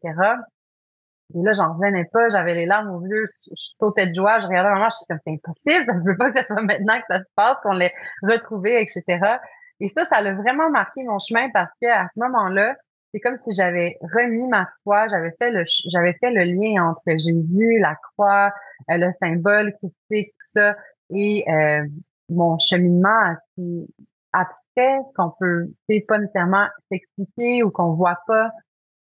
Et 1.35 1.41
là, 1.41 1.53
j'en 1.53 1.73
revenais 1.73 2.05
pas, 2.11 2.29
j'avais 2.29 2.55
les 2.55 2.65
larmes 2.65 2.89
aux 2.89 3.05
yeux, 3.05 3.25
je, 3.27 3.53
sautais 3.79 4.07
de 4.07 4.13
joie, 4.15 4.39
je 4.39 4.47
regardais 4.47 4.71
maman, 4.71 4.89
je 4.89 4.97
suis 4.97 5.05
comme, 5.07 5.19
c'est 5.23 5.33
impossible, 5.33 6.01
je 6.03 6.11
veux 6.11 6.17
pas 6.17 6.31
que 6.31 6.41
ce 6.41 6.47
soit 6.47 6.61
maintenant 6.61 6.99
que 6.99 7.05
ça 7.07 7.19
se 7.19 7.29
passe, 7.35 7.57
qu'on 7.63 7.73
l'ait 7.73 7.93
retrouvé, 8.23 8.81
etc. 8.81 9.37
Et 9.79 9.89
ça, 9.89 10.05
ça 10.05 10.17
a 10.17 10.33
vraiment 10.33 10.69
marqué 10.69 11.03
mon 11.03 11.19
chemin 11.19 11.49
parce 11.51 11.71
que 11.81 11.87
à 11.87 12.07
ce 12.13 12.19
moment-là, 12.21 12.75
c'est 13.13 13.19
comme 13.19 13.37
si 13.43 13.53
j'avais 13.53 13.97
remis 14.01 14.47
ma 14.47 14.67
foi, 14.83 15.07
j'avais 15.07 15.31
fait 15.37 15.51
le 15.51 15.63
j'avais 15.91 16.13
fait 16.13 16.31
le 16.31 16.43
lien 16.43 16.89
entre 16.89 17.17
Jésus, 17.17 17.79
la 17.79 17.95
croix, 17.95 18.51
euh, 18.89 18.97
le 18.97 19.11
symbole 19.13 19.73
christique, 19.73 20.33
tout 20.33 20.47
ça, 20.51 20.75
et 21.11 21.45
euh, 21.47 21.85
mon 22.29 22.57
cheminement 22.57 23.35
assez 23.57 23.87
abstrait, 24.33 24.99
ce 25.09 25.13
qu'on 25.15 25.31
peut 25.39 25.69
pas 26.07 26.17
nécessairement 26.17 26.67
s'expliquer 26.91 27.63
ou 27.63 27.69
qu'on 27.69 27.93
voit 27.93 28.17
pas. 28.25 28.49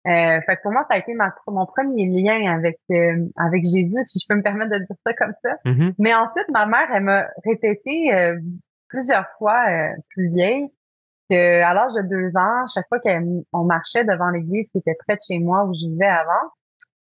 Euh, 0.07 0.41
fait 0.41 0.55
que 0.57 0.61
pour 0.63 0.71
moi, 0.71 0.83
ça 0.89 0.95
a 0.95 0.97
été 0.97 1.13
ma, 1.13 1.33
mon 1.47 1.65
premier 1.65 2.07
lien 2.07 2.53
avec 2.53 2.79
euh, 2.91 3.29
avec 3.37 3.63
Jésus, 3.63 4.03
si 4.03 4.19
je 4.19 4.25
peux 4.27 4.35
me 4.35 4.43
permettre 4.43 4.71
de 4.71 4.79
dire 4.79 4.95
ça 5.05 5.13
comme 5.13 5.33
ça. 5.41 5.55
Mm-hmm. 5.63 5.93
Mais 5.99 6.13
ensuite, 6.13 6.49
ma 6.49 6.65
mère, 6.65 6.89
elle 6.93 7.03
m'a 7.03 7.27
répété 7.45 8.11
plusieurs 8.89 9.27
fois 9.37 9.63
plus 10.09 10.27
vieille 10.33 10.67
à 11.35 11.73
l'âge 11.73 11.93
de 11.93 12.01
deux 12.01 12.38
ans, 12.38 12.67
chaque 12.73 12.88
fois 12.88 13.00
qu'on 13.00 13.63
marchait 13.63 14.03
devant 14.03 14.29
l'église 14.29 14.67
qui 14.71 14.79
était 14.79 14.95
près 15.07 15.15
de 15.15 15.21
chez 15.25 15.39
moi 15.39 15.65
où 15.65 15.73
je 15.73 15.88
vivais 15.88 16.07
avant, 16.07 16.51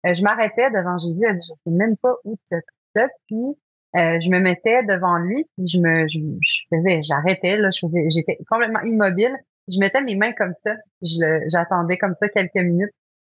euh, 0.06 0.14
je 0.14 0.23
m'arrêtais 0.23 0.71
devant 0.71 0.99
Jésus, 0.99 1.25
je 1.26 1.54
sais 1.64 1.71
même 1.71 1.97
pas 1.97 2.14
où 2.25 2.37
c'est 2.44 2.62
ça, 2.94 3.09
puis 3.26 3.56
euh, 3.97 4.18
je 4.21 4.28
me 4.28 4.38
mettais 4.38 4.83
devant 4.83 5.18
lui, 5.18 5.47
puis 5.56 5.68
je 5.68 5.78
me, 5.78 6.06
je, 6.09 6.64
faisais, 6.68 7.02
j'arrêtais 7.02 7.56
là, 7.56 7.71
je 7.71 7.87
faisais, 7.87 8.11
j'étais 8.11 8.38
complètement 8.50 8.80
immobile, 8.80 9.35
je 9.68 9.78
mettais 9.78 10.02
mes 10.02 10.16
mains 10.16 10.33
comme 10.33 10.54
ça, 10.54 10.75
j'attendais 11.00 11.97
comme 11.97 12.14
ça 12.18 12.28
quelques 12.28 12.54
minutes. 12.56 12.92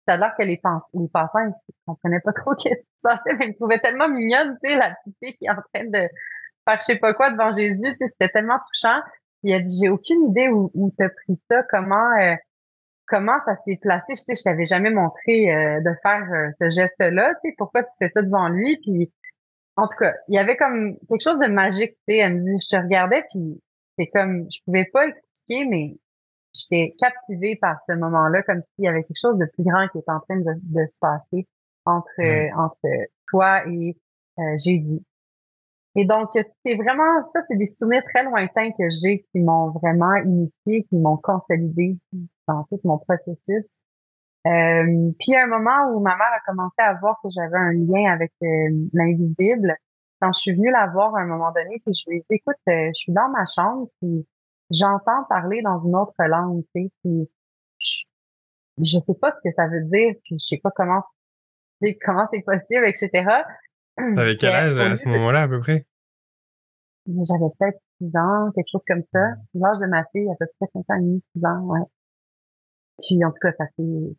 C'est 0.07 0.15
à 0.15 0.31
que 0.31 0.43
les, 0.43 0.61
les 0.95 1.09
passants, 1.09 1.39
ils 1.45 1.75
comprenaient 1.87 2.21
pas 2.21 2.33
trop 2.33 2.55
ce 2.59 2.69
qui 2.69 2.75
se 2.75 3.03
passait, 3.03 3.35
mais 3.39 3.47
ils 3.47 3.51
me 3.51 3.55
trouvaient 3.55 3.81
tellement 3.81 4.09
mignonne, 4.09 4.59
tu 4.63 4.71
sais, 4.71 4.77
la 4.77 4.95
petite 4.95 5.17
fille 5.23 5.35
qui 5.35 5.47
est 5.47 5.51
en 5.51 5.63
train 5.73 5.85
de 5.85 6.09
faire 6.69 6.81
je 6.81 6.85
sais 6.85 6.97
pas 6.99 7.15
quoi 7.15 7.31
devant 7.31 7.53
Jésus, 7.53 7.81
tu 7.83 8.07
c'était 8.13 8.29
tellement 8.31 8.59
touchant. 8.59 9.01
Il 9.43 9.53
a 9.55 9.61
dit, 9.61 9.79
j'ai 9.81 9.89
aucune 9.89 10.31
idée 10.31 10.49
où, 10.49 10.71
où 10.75 10.93
tu 10.97 11.05
as 11.05 11.11
pris 11.11 11.41
ça, 11.49 11.63
comment 11.71 12.13
euh, 12.21 12.35
comment 13.07 13.39
ça 13.47 13.57
s'est 13.65 13.79
placé. 13.81 14.05
Je 14.11 14.17
sais, 14.17 14.37
je 14.37 14.43
t'avais 14.43 14.67
jamais 14.67 14.91
montré 14.91 15.55
euh, 15.55 15.81
de 15.81 15.91
faire 16.03 16.27
euh, 16.33 16.51
ce 16.61 16.71
geste-là. 16.71 17.35
Tu 17.43 17.51
sais, 17.51 17.55
pourquoi 17.59 17.83
tu 17.85 17.91
fais 17.99 18.11
ça 18.15 18.23
devant 18.23 18.49
lui? 18.49 18.79
Puis, 18.83 19.13
en 19.77 19.89
tout 19.89 19.97
cas, 19.99 20.15
il 20.29 20.35
y 20.35 20.39
avait 20.39 20.57
comme 20.57 20.97
quelque 21.09 21.23
chose 21.23 21.39
de 21.39 21.47
magique. 21.47 21.93
Tu 22.09 22.15
sais, 22.15 22.17
elle 22.19 22.35
me 22.35 22.45
dit, 22.45 22.61
je 22.61 22.77
te 22.77 22.83
regardais, 22.83 23.25
puis 23.31 23.61
c'est 23.99 24.09
comme, 24.09 24.47
je 24.51 24.59
pouvais 24.65 24.87
pas 24.93 25.07
expliquer, 25.07 25.65
mais 25.67 25.97
j'étais 26.55 26.95
captivée 26.99 27.57
par 27.57 27.81
ce 27.83 27.93
moment-là, 27.93 28.43
comme 28.43 28.63
s'il 28.75 28.85
y 28.85 28.89
avait 28.89 29.05
quelque 29.05 29.21
chose 29.21 29.39
de 29.39 29.47
plus 29.47 29.65
grand 29.65 29.87
qui 29.89 29.99
était 29.99 30.11
en 30.11 30.21
train 30.21 30.37
de, 30.39 30.53
de 30.63 30.87
se 30.87 30.99
passer 31.01 31.47
entre 31.85 32.21
entre 32.57 32.87
toi 33.29 33.67
et 33.67 33.97
Jésus. 34.57 35.01
Et 35.97 36.05
donc, 36.05 36.31
c'est 36.35 36.75
vraiment, 36.77 37.29
ça, 37.33 37.41
c'est 37.49 37.57
des 37.57 37.67
souvenirs 37.67 38.03
très 38.13 38.25
lointains 38.25 38.71
que 38.71 38.85
j'ai 39.03 39.27
qui 39.33 39.41
m'ont 39.41 39.71
vraiment 39.71 40.15
initié, 40.17 40.85
qui 40.85 40.97
m'ont 40.97 41.17
consolidé 41.17 41.99
dans 42.47 42.65
tout 42.65 42.81
mon 42.85 42.99
processus. 42.99 43.81
Euh, 44.47 45.11
puis, 45.19 45.35
à 45.35 45.45
un 45.45 45.47
moment 45.47 45.91
où 45.93 46.01
ma 46.01 46.17
mère 46.17 46.33
a 46.35 46.41
commencé 46.47 46.77
à 46.79 46.95
voir 46.95 47.19
que 47.23 47.29
j'avais 47.35 47.57
un 47.57 47.73
lien 47.73 48.13
avec 48.13 48.33
euh, 48.43 48.89
l'invisible, 48.93 49.75
quand 50.21 50.33
je 50.33 50.41
suis 50.41 50.53
venue 50.53 50.71
la 50.71 50.87
voir 50.89 51.15
à 51.17 51.21
un 51.21 51.27
moment 51.27 51.53
donné, 51.53 51.81
puis 51.85 51.95
je 51.95 52.11
lui 52.11 52.19
ai 52.19 52.21
dit, 52.21 52.37
écoute, 52.37 52.57
euh, 52.69 52.89
je 52.89 52.99
suis 52.99 53.13
dans 53.13 53.29
ma 53.31 53.45
chambre, 53.47 53.89
puis 54.01 54.27
j'entends 54.71 55.25
parler 55.29 55.63
dans 55.63 55.81
une 55.81 55.97
autre 55.97 56.15
langue, 56.19 56.63
tu 56.75 56.83
sais, 56.85 56.91
puis 57.03 57.31
je, 57.79 58.05
je 58.79 58.99
sais 58.99 59.15
pas 59.21 59.33
ce 59.33 59.49
que 59.49 59.55
ça 59.55 59.67
veut 59.67 59.85
dire, 59.85 60.15
puis 60.25 60.37
je 60.39 60.45
sais 60.45 60.61
pas 60.63 60.71
comment, 60.75 61.03
comment 62.05 62.27
c'est 62.33 62.43
possible, 62.43 62.87
etc. 62.87 63.43
T'avais 64.15 64.37
quel 64.37 64.55
âge 64.55 64.79
à 64.79 64.97
ce 64.97 65.09
moment-là, 65.09 65.43
à 65.43 65.49
peu 65.49 65.61
près? 65.61 65.87
J'avais 67.07 67.51
peut-être 67.59 67.81
6 68.01 68.17
ans, 68.17 68.51
quelque 68.55 68.69
chose 68.71 68.85
comme 68.87 69.03
ça. 69.13 69.31
L'âge 69.55 69.79
de 69.79 69.87
ma 69.87 70.05
fille, 70.13 70.29
à 70.29 70.35
peu 70.39 70.47
près 70.59 70.69
5 70.73 70.85
ans 70.91 70.99
et 70.99 71.01
demi, 71.01 71.23
6 71.37 71.45
ans, 71.45 71.61
ouais. 71.65 71.81
Puis, 73.07 73.25
en 73.25 73.31
tout 73.31 73.39
cas, 73.41 73.53
ça 73.57 73.65
s'est 73.77 74.17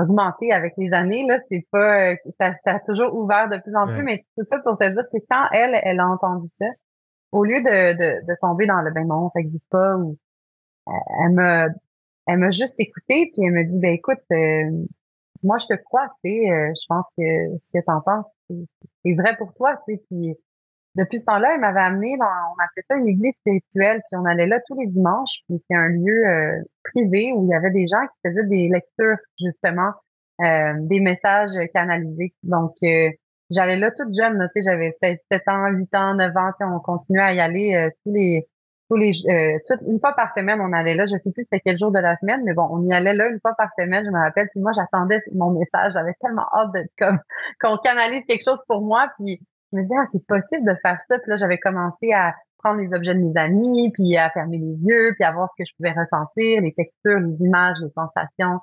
augmenté 0.00 0.52
avec 0.52 0.72
les 0.78 0.92
années, 0.92 1.26
là. 1.26 1.38
C'est 1.50 1.66
pas, 1.70 2.14
ça, 2.40 2.54
ça, 2.64 2.76
a 2.76 2.80
toujours 2.80 3.14
ouvert 3.14 3.48
de 3.50 3.58
plus 3.58 3.76
en 3.76 3.86
plus, 3.86 4.02
mais 4.02 4.24
tout 4.36 4.44
ça 4.48 4.58
pour 4.60 4.78
te 4.78 4.88
dire 4.88 5.04
que 5.12 5.18
quand 5.30 5.48
elle, 5.52 5.78
elle 5.82 6.00
a 6.00 6.08
entendu 6.08 6.48
ça, 6.48 6.66
au 7.30 7.44
lieu 7.44 7.60
de, 7.62 7.92
de, 7.96 8.26
de 8.26 8.36
tomber 8.40 8.66
dans 8.66 8.80
le 8.80 8.90
ben 8.90 9.06
non, 9.06 9.28
ça 9.30 9.40
existe 9.40 9.68
pas, 9.70 9.96
ou, 9.96 10.16
euh, 10.88 10.92
elle 11.24 11.32
m'a, 11.32 11.68
elle 12.26 12.38
m'a 12.38 12.50
juste 12.50 12.74
écouté, 12.78 13.30
puis 13.34 13.44
elle 13.44 13.52
me 13.52 13.64
dit, 13.64 13.78
ben 13.78 13.92
écoute, 13.92 14.18
euh, 14.32 14.86
moi, 15.42 15.58
je 15.58 15.66
te 15.66 15.74
crois, 15.82 16.08
tu 16.24 16.30
sais, 16.30 16.50
euh, 16.50 16.72
je 16.74 16.86
pense 16.88 17.04
que 17.16 17.58
ce 17.58 17.68
que 17.72 17.84
penses, 17.84 18.26
c'est 19.04 19.14
vrai 19.14 19.36
pour 19.36 19.52
toi, 19.54 19.76
tu 19.86 19.94
sais, 19.94 20.02
puis 20.10 20.36
depuis 20.94 21.18
ce 21.18 21.24
temps-là, 21.24 21.54
il 21.54 21.60
m'avait 21.60 21.80
amené 21.80 22.16
dans, 22.18 22.26
on 22.26 22.62
appelait 22.62 22.84
ça 22.88 22.96
une 22.96 23.08
église 23.08 23.32
spirituelle, 23.40 24.02
puis 24.08 24.20
on 24.20 24.24
allait 24.26 24.46
là 24.46 24.60
tous 24.66 24.78
les 24.78 24.86
dimanches, 24.86 25.40
puis 25.48 25.62
c'est 25.68 25.76
un 25.76 25.88
lieu 25.88 26.26
euh, 26.26 26.62
privé 26.84 27.32
où 27.34 27.44
il 27.46 27.50
y 27.50 27.54
avait 27.54 27.70
des 27.70 27.86
gens 27.86 28.02
qui 28.02 28.28
faisaient 28.28 28.46
des 28.46 28.68
lectures, 28.68 29.16
justement, 29.40 29.92
euh, 30.42 30.74
des 30.80 31.00
messages 31.00 31.52
canalisés. 31.72 32.34
Donc, 32.42 32.74
euh, 32.82 33.08
j'allais 33.50 33.76
là 33.76 33.90
toute 33.90 34.14
jeune, 34.14 34.38
tu 34.54 34.62
sais, 34.62 34.70
j'avais 34.70 34.94
peut-être 35.00 35.22
7 35.30 35.48
ans, 35.48 35.68
8 35.70 35.94
ans, 35.94 36.14
9 36.14 36.36
ans, 36.36 36.50
on 36.60 36.80
continuait 36.80 37.22
à 37.22 37.32
y 37.34 37.40
aller 37.40 37.88
tous 38.04 38.12
les 38.12 38.46
tous 38.92 38.98
les 38.98 39.12
une 39.86 40.00
fois 40.00 40.12
par 40.12 40.32
semaine, 40.36 40.60
on 40.60 40.72
allait 40.72 40.94
là. 40.94 41.06
Je 41.06 41.12
sais 41.12 41.32
plus 41.32 41.44
c'était 41.44 41.60
quel 41.64 41.78
jour 41.78 41.90
de 41.90 41.98
la 41.98 42.16
semaine, 42.18 42.42
mais 42.44 42.52
bon, 42.52 42.68
on 42.70 42.82
y 42.86 42.92
allait 42.92 43.14
là 43.14 43.28
une 43.28 43.40
fois 43.40 43.54
par 43.56 43.70
semaine, 43.78 44.04
je 44.04 44.10
me 44.10 44.18
rappelle. 44.18 44.48
Puis 44.50 44.60
moi, 44.60 44.72
j'attendais 44.72 45.20
mon 45.34 45.50
message. 45.50 45.94
J'avais 45.94 46.14
tellement 46.20 46.46
hâte 46.52 46.72
de 46.74 46.84
comme 46.98 47.16
qu'on 47.60 47.76
canalise 47.78 48.22
quelque 48.26 48.44
chose 48.44 48.60
pour 48.68 48.82
moi. 48.82 49.08
Puis 49.18 49.40
je 49.72 49.78
me 49.78 49.82
disais, 49.82 49.94
ah, 49.98 50.06
c'est 50.12 50.26
possible 50.26 50.66
de 50.66 50.76
faire 50.82 51.00
ça. 51.08 51.18
Puis 51.18 51.30
là, 51.30 51.36
j'avais 51.36 51.58
commencé 51.58 52.12
à 52.12 52.34
prendre 52.58 52.80
les 52.80 52.92
objets 52.94 53.14
de 53.14 53.20
mes 53.20 53.36
amis, 53.36 53.90
puis 53.92 54.16
à 54.16 54.30
fermer 54.30 54.58
les 54.58 54.76
yeux, 54.84 55.14
puis 55.14 55.24
à 55.24 55.32
voir 55.32 55.48
ce 55.50 55.62
que 55.62 55.66
je 55.66 55.74
pouvais 55.76 55.92
ressentir, 55.92 56.60
les 56.60 56.72
textures, 56.74 57.18
les 57.18 57.44
images, 57.44 57.76
les 57.82 57.90
sensations. 57.90 58.60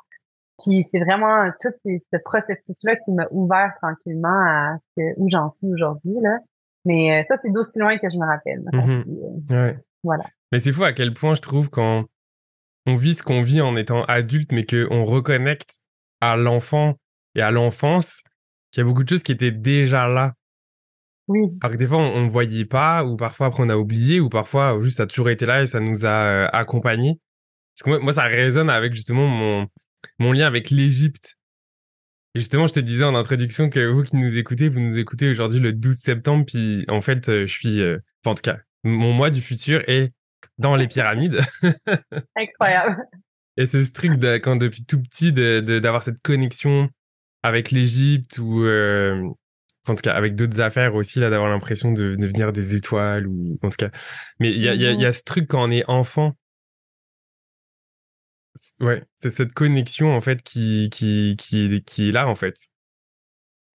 Puis 0.63 0.87
c'est 0.91 0.99
vraiment 0.99 1.49
tout 1.61 1.71
ce 1.83 2.17
processus-là 2.23 2.97
qui 2.97 3.11
m'a 3.11 3.27
ouvert 3.31 3.73
tranquillement 3.81 4.27
à 4.27 4.77
ce, 4.95 5.01
où 5.17 5.27
j'en 5.29 5.49
suis 5.49 5.67
aujourd'hui. 5.67 6.15
là. 6.21 6.37
Mais 6.85 7.19
euh, 7.19 7.23
ça, 7.27 7.37
c'est 7.41 7.51
d'aussi 7.51 7.79
loin 7.79 7.97
que 7.97 8.09
je 8.09 8.17
me 8.17 8.25
rappelle. 8.25 8.63
Euh, 9.51 9.73
voilà. 10.03 10.25
Mais 10.51 10.59
c'est 10.59 10.71
fou 10.71 10.83
à 10.83 10.93
quel 10.93 11.13
point 11.13 11.35
je 11.35 11.41
trouve 11.41 11.69
quand 11.69 12.05
on 12.85 12.95
vit 12.95 13.13
ce 13.13 13.23
qu'on 13.23 13.41
vit 13.41 13.61
en 13.61 13.75
étant 13.75 14.03
adulte, 14.05 14.51
mais 14.51 14.65
qu'on 14.65 15.05
reconnecte 15.05 15.83
à 16.21 16.35
l'enfant 16.35 16.97
et 17.35 17.41
à 17.41 17.51
l'enfance, 17.51 18.23
qu'il 18.71 18.81
y 18.81 18.83
a 18.83 18.85
beaucoup 18.85 19.03
de 19.03 19.09
choses 19.09 19.23
qui 19.23 19.31
étaient 19.31 19.51
déjà 19.51 20.07
là 20.07 20.33
oui. 21.29 21.41
Alors 21.61 21.73
que 21.73 21.77
des 21.77 21.87
fois, 21.87 21.99
on 21.99 22.25
ne 22.25 22.29
voyait 22.29 22.65
pas, 22.65 23.05
ou 23.05 23.15
parfois 23.15 23.47
après 23.47 23.61
on 23.61 23.69
a 23.69 23.77
oublié, 23.77 24.19
ou 24.19 24.29
parfois 24.29 24.77
juste 24.81 24.97
ça 24.97 25.03
a 25.03 25.05
toujours 25.05 25.29
été 25.29 25.45
là 25.45 25.61
et 25.61 25.67
ça 25.67 25.79
nous 25.79 26.05
a 26.05 26.09
euh, 26.09 26.47
accompagnés. 26.51 27.19
Parce 27.77 27.99
que 27.99 28.03
moi, 28.03 28.11
ça 28.11 28.23
résonne 28.23 28.69
avec 28.69 28.93
justement 28.93 29.27
mon, 29.27 29.67
mon 30.17 30.31
lien 30.31 30.47
avec 30.47 30.71
l'Égypte. 30.71 31.37
Et 32.33 32.39
justement, 32.39 32.65
je 32.65 32.73
te 32.73 32.79
disais 32.79 33.05
en 33.05 33.13
introduction 33.13 33.69
que 33.69 33.85
vous 33.85 34.01
qui 34.03 34.15
nous 34.15 34.39
écoutez, 34.39 34.69
vous 34.69 34.79
nous 34.79 34.97
écoutez 34.97 35.29
aujourd'hui 35.29 35.59
le 35.59 35.71
12 35.71 35.97
septembre, 35.97 36.45
puis 36.45 36.83
en 36.87 37.01
fait, 37.01 37.29
euh, 37.29 37.45
je 37.45 37.51
suis, 37.51 37.79
euh, 37.79 37.99
enfin, 38.23 38.31
en 38.31 38.35
tout 38.35 38.41
cas, 38.41 38.57
mon 38.83 39.13
mois 39.13 39.29
du 39.29 39.41
futur 39.41 39.81
est 39.87 40.13
dans 40.57 40.75
les 40.75 40.87
pyramides. 40.87 41.39
Incroyable. 42.35 43.03
Et 43.57 43.65
c'est 43.65 43.83
ce 43.83 43.91
truc 43.91 44.17
de, 44.17 44.37
quand 44.37 44.55
depuis 44.55 44.85
tout 44.85 45.01
petit 45.01 45.33
d'avoir 45.33 45.63
de, 45.63 45.79
d'avoir 45.79 46.03
cette 46.03 46.21
connexion 46.21 46.89
avec 47.43 47.71
l'Égypte 47.71 48.37
ou 48.37 48.65
en 49.89 49.95
tout 49.95 50.01
cas 50.01 50.13
avec 50.13 50.35
d'autres 50.35 50.61
affaires 50.61 50.95
aussi 50.95 51.19
là 51.19 51.29
d'avoir 51.29 51.49
l'impression 51.49 51.91
de, 51.91 52.15
devenir 52.15 52.51
des 52.51 52.75
étoiles 52.75 53.27
ou 53.27 53.57
en 53.61 53.69
tout 53.69 53.77
cas 53.77 53.89
mais 54.39 54.51
il 54.51 54.61
y 54.61 54.69
a, 54.69 54.75
y, 54.75 54.85
a, 54.85 54.91
y 54.91 55.05
a 55.05 55.13
ce 55.13 55.23
truc 55.23 55.47
quand 55.47 55.63
on 55.63 55.71
est 55.71 55.83
enfant 55.89 56.33
ouais 58.79 59.03
c'est 59.15 59.29
cette 59.29 59.53
connexion 59.53 60.15
en 60.15 60.21
fait 60.21 60.43
qui 60.43 60.89
qui 60.91 61.35
qui 61.37 61.83
qui 61.85 62.09
est 62.09 62.11
là 62.11 62.27
en 62.27 62.35
fait 62.35 62.55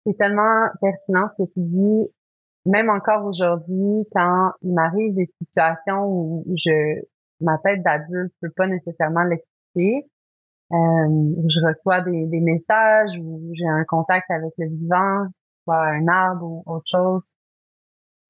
c'est 0.06 0.18
tellement 0.18 0.68
pertinent 0.82 1.30
ce 1.38 1.44
que 1.44 1.50
tu 1.54 1.62
dis 1.62 2.08
même 2.66 2.90
encore 2.90 3.26
aujourd'hui, 3.26 4.08
quand 4.14 4.52
il 4.62 4.74
m'arrive 4.74 5.16
des 5.16 5.30
situations 5.42 6.06
où 6.06 6.46
je 6.56 7.02
ma 7.42 7.58
tête 7.58 7.82
d'adulte 7.84 8.34
peut 8.42 8.52
pas 8.56 8.68
nécessairement 8.68 9.24
l'expliquer, 9.24 10.08
euh, 10.72 10.76
je 11.48 11.68
reçois 11.68 12.02
des, 12.02 12.28
des 12.28 12.40
messages 12.40 13.18
ou 13.20 13.52
j'ai 13.54 13.68
un 13.68 13.84
contact 13.86 14.30
avec 14.30 14.54
le 14.58 14.68
vivant, 14.68 15.26
soit 15.64 15.84
un 15.86 16.08
arbre 16.08 16.46
ou 16.46 16.64
autre 16.66 16.86
chose. 16.86 17.30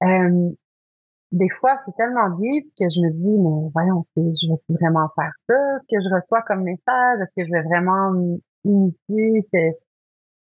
Euh, 0.03 0.49
des 1.31 1.49
fois, 1.49 1.77
c'est 1.85 1.95
tellement 1.95 2.29
deep 2.37 2.65
que 2.77 2.85
je 2.89 2.99
me 2.99 3.11
dis, 3.11 3.37
mais 3.37 3.69
voyons, 3.73 4.05
je 4.15 4.49
vais 4.49 4.75
vraiment 4.81 5.07
faire 5.15 5.31
ça? 5.47 5.55
Ce 5.81 5.95
que 5.95 6.01
je 6.01 6.15
reçois 6.15 6.41
comme 6.41 6.63
message? 6.63 7.19
Est-ce 7.21 7.31
que 7.37 7.45
je 7.45 7.51
vais 7.51 7.61
vraiment 7.61 8.13
initier 8.65 9.47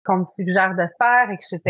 qu'on 0.08 0.18
me 0.18 0.24
suggère 0.24 0.74
de 0.74 0.86
faire, 0.98 1.30
etc. 1.30 1.60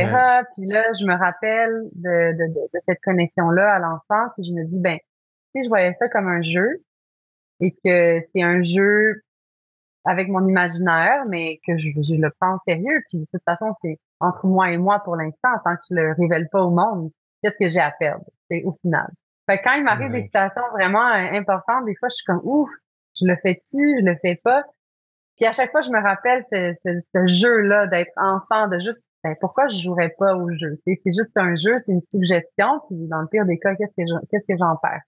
Puis 0.54 0.66
là, 0.66 0.92
je 0.98 1.04
me 1.04 1.18
rappelle 1.18 1.88
de, 1.94 2.32
de, 2.32 2.54
de, 2.54 2.80
cette 2.88 3.00
connexion-là 3.00 3.74
à 3.74 3.78
l'enfance 3.80 4.32
et 4.38 4.44
je 4.44 4.52
me 4.52 4.64
dis, 4.64 4.78
ben, 4.78 4.98
si 5.52 5.64
je 5.64 5.68
voyais 5.68 5.94
ça 5.98 6.08
comme 6.08 6.28
un 6.28 6.42
jeu 6.42 6.82
et 7.60 7.72
que 7.72 8.22
c'est 8.32 8.42
un 8.42 8.62
jeu 8.62 9.22
avec 10.04 10.28
mon 10.28 10.46
imaginaire, 10.46 11.24
mais 11.28 11.58
que 11.66 11.76
je, 11.76 11.88
je 11.88 12.14
le 12.14 12.30
prends 12.40 12.58
sérieux, 12.66 13.02
puis 13.08 13.18
de 13.18 13.26
toute 13.32 13.42
façon, 13.44 13.74
c'est 13.82 13.98
entre 14.20 14.46
moi 14.46 14.70
et 14.70 14.78
moi 14.78 15.00
pour 15.00 15.16
l'instant, 15.16 15.50
tant 15.64 15.74
que 15.74 15.82
je 15.90 15.96
le 15.96 16.12
révèle 16.12 16.48
pas 16.50 16.62
au 16.62 16.70
monde, 16.70 17.10
qu'est-ce 17.42 17.56
que 17.58 17.68
j'ai 17.68 17.80
à 17.80 17.90
perdre? 17.90 18.24
C'est 18.48 18.62
au 18.62 18.72
final. 18.80 19.08
Fait 19.50 19.60
quand 19.60 19.74
il 19.74 19.82
m'arrive 19.82 20.12
des 20.12 20.24
situations 20.24 20.62
vraiment 20.72 21.06
euh, 21.08 21.32
importantes, 21.32 21.84
des 21.86 21.96
fois, 21.96 22.08
je 22.08 22.14
suis 22.14 22.24
comme 22.24 22.40
ouf, 22.44 22.70
je 23.20 23.26
le 23.26 23.36
fais-tu, 23.42 23.98
je 24.00 24.04
le 24.04 24.16
fais 24.22 24.36
pas? 24.44 24.64
Puis 25.38 25.46
à 25.46 25.52
chaque 25.52 25.70
fois, 25.70 25.82
je 25.82 25.90
me 25.90 26.02
rappelle 26.02 26.44
ce, 26.52 26.74
ce, 27.14 27.26
jeu-là 27.26 27.86
d'être 27.86 28.12
enfant, 28.16 28.66
de 28.66 28.80
juste 28.80 29.08
ben, 29.22 29.36
pourquoi 29.40 29.68
je 29.68 29.76
jouerais 29.78 30.12
pas 30.18 30.34
au 30.34 30.50
jeu? 30.50 30.80
C'est 30.84 31.00
juste 31.06 31.36
un 31.36 31.54
jeu, 31.54 31.76
c'est 31.78 31.92
une 31.92 32.02
suggestion, 32.10 32.80
puis 32.88 33.06
dans 33.06 33.20
le 33.20 33.28
pire 33.28 33.46
des 33.46 33.58
cas, 33.58 33.76
qu'est-ce 33.76 33.94
que 33.96 34.26
qu'est-ce 34.30 34.46
que 34.48 34.58
j'en 34.58 34.76
perds? 34.76 35.02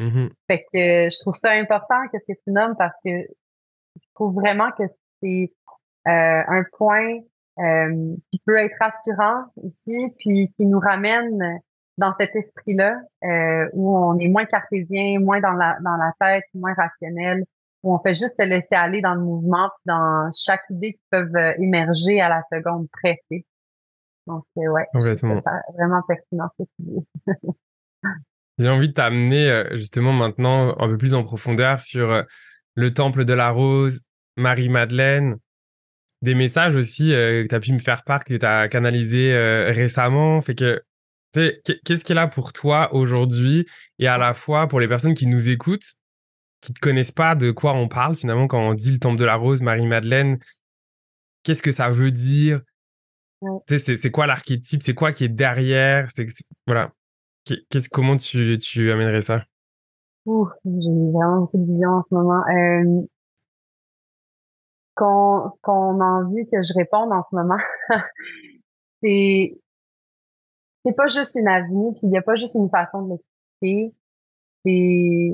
Mm-hmm. 0.00 0.30
Fait 0.50 0.58
que 0.62 1.10
je 1.10 1.20
trouve 1.20 1.34
ça 1.36 1.52
important, 1.52 1.94
qu'est-ce 2.10 2.32
que 2.32 2.38
tu 2.44 2.50
nommes, 2.50 2.74
parce 2.76 2.94
que 3.04 3.10
je 3.10 4.08
trouve 4.14 4.34
vraiment 4.34 4.70
que 4.72 4.82
c'est 5.22 5.52
euh, 6.08 6.42
un 6.48 6.64
point 6.76 7.18
euh, 7.60 8.14
qui 8.32 8.40
peut 8.44 8.56
être 8.56 8.74
rassurant 8.80 9.44
aussi, 9.62 10.12
puis 10.18 10.52
qui 10.56 10.66
nous 10.66 10.80
ramène 10.80 11.60
dans 11.98 12.14
cet 12.18 12.34
esprit-là 12.34 12.96
euh, 13.24 13.68
où 13.74 13.96
on 13.96 14.18
est 14.18 14.28
moins 14.28 14.44
cartésien, 14.44 15.20
moins 15.20 15.40
dans 15.40 15.52
la 15.52 15.78
dans 15.84 15.96
la 15.96 16.12
tête, 16.20 16.44
moins 16.54 16.74
rationnel, 16.74 17.44
où 17.82 17.94
on 17.94 18.00
fait 18.00 18.14
juste 18.14 18.34
se 18.38 18.46
laisser 18.46 18.66
aller 18.72 19.00
dans 19.00 19.14
le 19.14 19.20
mouvement, 19.20 19.68
puis 19.68 19.82
dans 19.86 20.30
chaque 20.32 20.62
idée 20.70 20.94
qui 20.94 21.02
peuvent 21.10 21.34
euh, 21.36 21.52
émerger 21.58 22.20
à 22.20 22.28
la 22.28 22.42
seconde 22.52 22.88
près. 22.92 23.20
Donc 24.26 24.44
euh, 24.58 24.68
ouais, 24.68 24.86
vraiment 24.92 26.02
pertinent 26.06 26.48
ce 26.58 26.64
que 26.64 27.32
J'ai 28.58 28.68
envie 28.68 28.88
de 28.88 28.94
t'amener 28.94 29.64
justement 29.72 30.12
maintenant 30.12 30.76
un 30.80 30.88
peu 30.88 30.98
plus 30.98 31.14
en 31.14 31.22
profondeur 31.22 31.78
sur 31.78 32.24
le 32.74 32.92
temple 32.92 33.24
de 33.24 33.32
la 33.32 33.50
rose, 33.50 34.02
Marie-Madeleine, 34.36 35.36
des 36.22 36.34
messages 36.34 36.74
aussi 36.74 37.10
que 37.10 37.46
tu 37.46 37.54
as 37.54 37.60
pu 37.60 37.72
me 37.72 37.78
faire 37.78 38.02
part, 38.02 38.24
que 38.24 38.34
tu 38.34 38.44
as 38.44 38.66
canalisé 38.66 39.32
récemment. 39.70 40.40
Fait 40.40 40.56
que 40.56 40.82
Qu'est-ce 41.32 42.04
qui 42.04 42.12
est 42.12 42.14
là 42.14 42.26
pour 42.26 42.52
toi 42.52 42.92
aujourd'hui 42.94 43.66
et 43.98 44.06
à 44.06 44.16
la 44.18 44.34
fois 44.34 44.66
pour 44.66 44.80
les 44.80 44.88
personnes 44.88 45.14
qui 45.14 45.26
nous 45.26 45.50
écoutent, 45.50 45.94
qui 46.60 46.72
ne 46.72 46.78
connaissent 46.78 47.12
pas 47.12 47.34
de 47.34 47.50
quoi 47.50 47.74
on 47.74 47.88
parle 47.88 48.16
finalement 48.16 48.46
quand 48.46 48.60
on 48.60 48.74
dit 48.74 48.92
le 48.92 48.98
temple 48.98 49.18
de 49.18 49.24
la 49.24 49.36
rose, 49.36 49.62
Marie-Madeleine, 49.62 50.38
qu'est-ce 51.42 51.62
que 51.62 51.70
ça 51.70 51.90
veut 51.90 52.10
dire? 52.10 52.62
C'est 53.66 54.10
quoi 54.10 54.26
l'archétype? 54.26 54.82
C'est 54.82 54.94
quoi 54.94 55.12
qui 55.12 55.24
est 55.24 55.28
derrière? 55.28 56.08
C'est 56.14 56.26
Voilà. 56.66 56.92
Qu'est-ce, 57.44 57.88
comment 57.88 58.16
tu, 58.16 58.58
tu 58.58 58.90
amènerais 58.90 59.20
ça? 59.20 59.44
Ouh, 60.26 60.48
j'ai 60.64 61.12
vraiment 61.12 61.40
beaucoup 61.40 61.58
de 61.58 61.72
vision 61.72 61.90
en 61.90 62.04
ce 62.08 62.14
moment. 62.14 62.42
Euh, 62.48 63.06
qu'on, 64.98 66.00
a 66.00 66.04
envie 66.04 66.44
que 66.50 66.62
je 66.62 66.74
réponde 66.76 67.12
en 67.12 67.22
ce 67.30 67.34
moment, 67.34 67.58
c'est 69.02 69.56
c'est 70.84 70.94
pas 70.94 71.08
juste 71.08 71.34
une 71.34 71.48
avenue, 71.48 71.92
puis 71.92 72.02
il 72.04 72.12
y 72.12 72.16
a 72.16 72.22
pas 72.22 72.34
juste 72.34 72.54
une 72.54 72.70
façon 72.70 73.02
de 73.02 73.10
l'expliquer. 73.12 73.94
C'est 74.64 75.32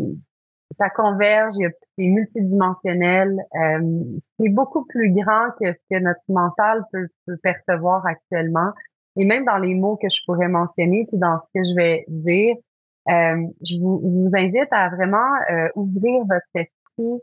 ça 0.78 0.90
converge, 0.90 1.54
c'est 1.96 2.06
multidimensionnel. 2.06 3.38
Euh, 3.54 4.02
c'est 4.38 4.48
beaucoup 4.48 4.84
plus 4.86 5.12
grand 5.12 5.50
que 5.60 5.72
ce 5.72 5.78
que 5.90 6.00
notre 6.00 6.20
mental 6.28 6.84
peut, 6.92 7.06
peut, 7.26 7.36
percevoir 7.42 8.04
actuellement. 8.06 8.72
Et 9.16 9.24
même 9.24 9.44
dans 9.44 9.58
les 9.58 9.74
mots 9.74 9.96
que 9.96 10.08
je 10.08 10.20
pourrais 10.26 10.48
mentionner, 10.48 11.06
puis 11.08 11.18
dans 11.18 11.38
ce 11.38 11.60
que 11.60 11.64
je 11.64 11.76
vais 11.76 12.04
dire, 12.08 12.56
euh, 13.08 13.46
je, 13.62 13.78
vous, 13.78 14.00
vous, 14.00 14.30
invite 14.34 14.72
à 14.72 14.88
vraiment 14.88 15.34
euh, 15.50 15.68
ouvrir 15.76 16.24
votre 16.24 16.46
esprit, 16.54 17.20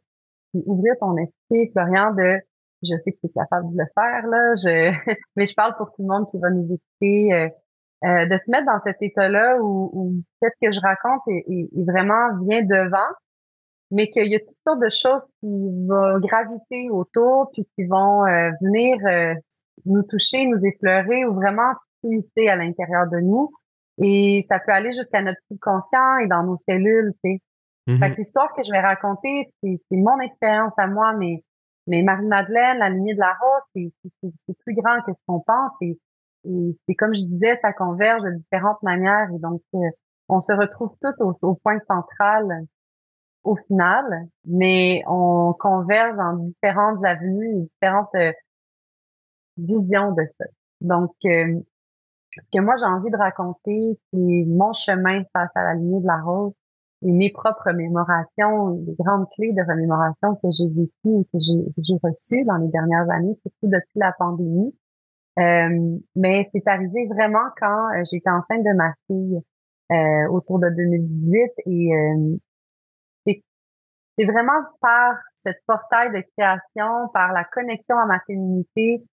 puis 0.53 0.63
ouvrir 0.65 0.93
ton 0.99 1.17
esprit, 1.17 1.71
Florian, 1.71 2.13
de 2.13 2.39
je 2.83 2.95
sais 3.03 3.11
que 3.11 3.17
tu 3.17 3.27
es 3.27 3.29
capable 3.29 3.71
de 3.73 3.77
le 3.77 3.85
faire, 3.93 4.27
là, 4.27 4.55
je, 4.55 5.13
mais 5.35 5.45
je 5.45 5.53
parle 5.53 5.75
pour 5.75 5.91
tout 5.91 6.03
le 6.03 6.07
monde 6.07 6.27
qui 6.29 6.39
va 6.39 6.49
nous 6.49 6.65
écouter. 6.65 7.33
Euh, 7.33 7.49
euh, 8.03 8.25
de 8.25 8.33
se 8.33 8.49
mettre 8.49 8.65
dans 8.65 8.79
cet 8.79 8.99
état-là 8.99 9.59
où, 9.61 9.91
où 9.93 10.15
ce 10.41 10.47
que 10.59 10.71
je 10.71 10.79
raconte 10.79 11.21
est, 11.27 11.69
vraiment 11.85 12.35
vient 12.41 12.63
devant, 12.63 12.97
mais 13.91 14.09
qu'il 14.09 14.27
y 14.27 14.35
a 14.35 14.39
toutes 14.39 14.57
sortes 14.65 14.81
de 14.81 14.89
choses 14.89 15.25
qui 15.39 15.67
vont 15.87 16.19
graviter 16.19 16.89
autour, 16.89 17.49
puis 17.53 17.67
qui 17.75 17.85
vont 17.85 18.25
euh, 18.25 18.49
venir 18.61 18.97
euh, 19.05 19.33
nous 19.85 20.03
toucher, 20.03 20.45
nous 20.45 20.63
effleurer 20.65 21.25
ou 21.25 21.33
vraiment 21.33 21.73
s'immiscer 21.99 22.47
à 22.47 22.55
l'intérieur 22.55 23.07
de 23.09 23.19
nous. 23.19 23.51
Et 24.01 24.45
ça 24.49 24.59
peut 24.59 24.71
aller 24.71 24.91
jusqu'à 24.93 25.21
notre 25.21 25.39
subconscient 25.47 26.17
et 26.17 26.27
dans 26.27 26.43
nos 26.43 26.57
cellules, 26.67 27.13
tu 27.23 27.31
sais. 27.31 27.41
Mm-hmm. 27.87 28.15
l'histoire 28.15 28.53
que 28.53 28.61
je 28.63 28.71
vais 28.71 28.79
raconter, 28.79 29.51
c'est 29.63 29.79
mon 29.91 30.19
expérience 30.19 30.73
à 30.77 30.87
moi, 30.87 31.13
mais 31.13 31.43
mais 31.87 32.03
Marie-Madeleine, 32.03 32.77
la 32.77 32.89
lignée 32.89 33.15
de 33.15 33.19
la 33.19 33.33
rose, 33.41 33.91
c'est 34.13 34.57
plus 34.63 34.75
grand 34.75 35.01
que 35.01 35.11
ce 35.13 35.19
qu'on 35.25 35.39
pense. 35.39 35.73
Et 35.81 35.97
et 36.45 36.77
c'est 36.87 36.95
comme 36.95 37.13
je 37.13 37.25
disais, 37.25 37.59
ça 37.61 37.73
converge 37.73 38.23
de 38.23 38.31
différentes 38.31 38.81
manières. 38.83 39.29
Et 39.33 39.39
donc, 39.39 39.61
euh, 39.75 39.89
on 40.29 40.41
se 40.41 40.53
retrouve 40.53 40.91
tous 41.01 41.37
au, 41.41 41.55
point 41.55 41.79
central 41.87 42.65
au 43.43 43.55
final, 43.67 44.27
mais 44.45 45.03
on 45.07 45.53
converge 45.53 46.15
dans 46.17 46.35
différentes 46.37 47.03
avenues 47.05 47.61
différentes 47.61 48.15
euh, 48.15 48.31
visions 49.57 50.11
de 50.13 50.25
ça. 50.25 50.45
Donc, 50.81 51.11
euh, 51.25 51.59
ce 52.41 52.49
que 52.51 52.61
moi 52.61 52.75
j'ai 52.77 52.85
envie 52.85 53.11
de 53.11 53.17
raconter, 53.17 53.99
c'est 54.11 54.45
mon 54.47 54.73
chemin 54.73 55.23
face 55.33 55.49
à 55.55 55.63
la 55.63 55.73
lignée 55.75 56.01
de 56.01 56.07
la 56.07 56.21
rose 56.21 56.53
et 57.03 57.11
mes 57.11 57.31
propres 57.31 57.71
mémorations, 57.71 58.69
les 58.85 58.95
grandes 58.99 59.27
clés 59.35 59.53
de 59.53 59.61
remémoration 59.61 60.35
que 60.35 60.49
j'ai 60.51 60.67
vécues 60.67 61.21
et 61.21 61.25
que 61.33 61.39
j'ai 61.39 61.97
reçues 62.03 62.45
dans 62.45 62.57
les 62.57 62.67
dernières 62.67 63.09
années, 63.09 63.33
surtout 63.35 63.67
depuis 63.67 63.99
la 63.99 64.13
pandémie. 64.13 64.73
Euh, 65.39 65.97
mais 66.15 66.49
c'est 66.53 66.67
arrivé 66.67 67.07
vraiment 67.07 67.47
quand 67.59 67.87
euh, 67.95 68.03
j'étais 68.11 68.29
enceinte 68.29 68.63
de 68.63 68.73
ma 68.75 68.93
fille 69.07 69.39
euh, 69.91 70.29
autour 70.29 70.59
de 70.59 70.69
2018 70.69 71.51
et 71.65 71.91
c'est 74.21 74.31
vraiment 74.31 74.61
par 74.81 75.15
cette 75.33 75.61
portail 75.65 76.11
de 76.11 76.23
création, 76.37 77.09
par 77.13 77.33
la 77.33 77.43
connexion 77.43 77.97
à 77.97 78.05
ma 78.05 78.19
féminité, 78.27 79.03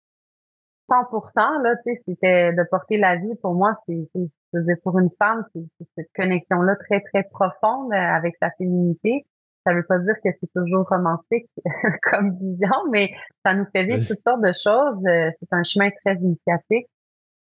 100%, 0.91 1.63
là, 1.63 1.77
tu 1.77 1.95
sais, 1.95 2.03
c'était 2.07 2.53
de 2.53 2.63
porter 2.71 2.99
la 2.99 3.17
vie. 3.17 3.35
Pour 3.43 3.55
moi, 3.55 3.79
c'est, 3.87 4.83
pour 4.83 4.99
une 4.99 5.11
femme, 5.19 5.45
c'est 5.55 5.87
cette 5.97 6.11
connexion-là 6.15 6.77
très, 6.77 7.01
très 7.01 7.25
profonde 7.25 7.93
avec 7.93 8.37
sa 8.41 8.51
féminité. 8.53 9.27
Ça 9.67 9.75
veut 9.75 9.85
pas 9.85 9.99
dire 9.99 10.15
que 10.25 10.31
c'est 10.41 10.51
toujours 10.55 10.89
romantique 10.89 11.51
comme 12.11 12.37
vision, 12.39 12.91
mais 12.91 13.11
ça 13.45 13.55
nous 13.55 13.67
fait 13.73 13.85
vivre 13.85 13.99
toutes 13.99 14.23
sortes 14.27 14.41
de 14.41 14.53
choses. 14.53 15.05
Euh, 15.07 15.31
c'est 15.39 15.53
un 15.53 15.63
chemin 15.63 15.91
très 16.03 16.17
initiatique, 16.17 16.89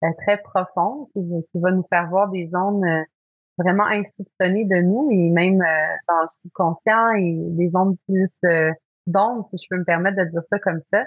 euh, 0.02 0.08
très 0.22 0.38
profond, 0.38 1.10
qui, 1.12 1.60
va 1.60 1.70
nous 1.70 1.84
faire 1.90 2.08
voir 2.08 2.30
des 2.30 2.48
zones 2.48 2.84
euh, 2.84 3.02
vraiment 3.58 3.86
insoupçonnées 3.86 4.64
de 4.64 4.82
nous 4.82 5.10
et 5.10 5.30
même 5.30 5.58
dans 6.08 6.22
le 6.22 6.28
subconscient 6.32 7.10
et 7.12 7.36
des 7.50 7.70
zones 7.70 7.96
plus 8.08 8.30
d'ombre, 9.06 9.46
si 9.50 9.56
je 9.58 9.66
peux 9.70 9.78
me 9.78 9.84
permettre 9.84 10.16
de 10.16 10.24
dire 10.24 10.42
ça 10.50 10.58
comme 10.58 10.82
ça, 10.82 11.04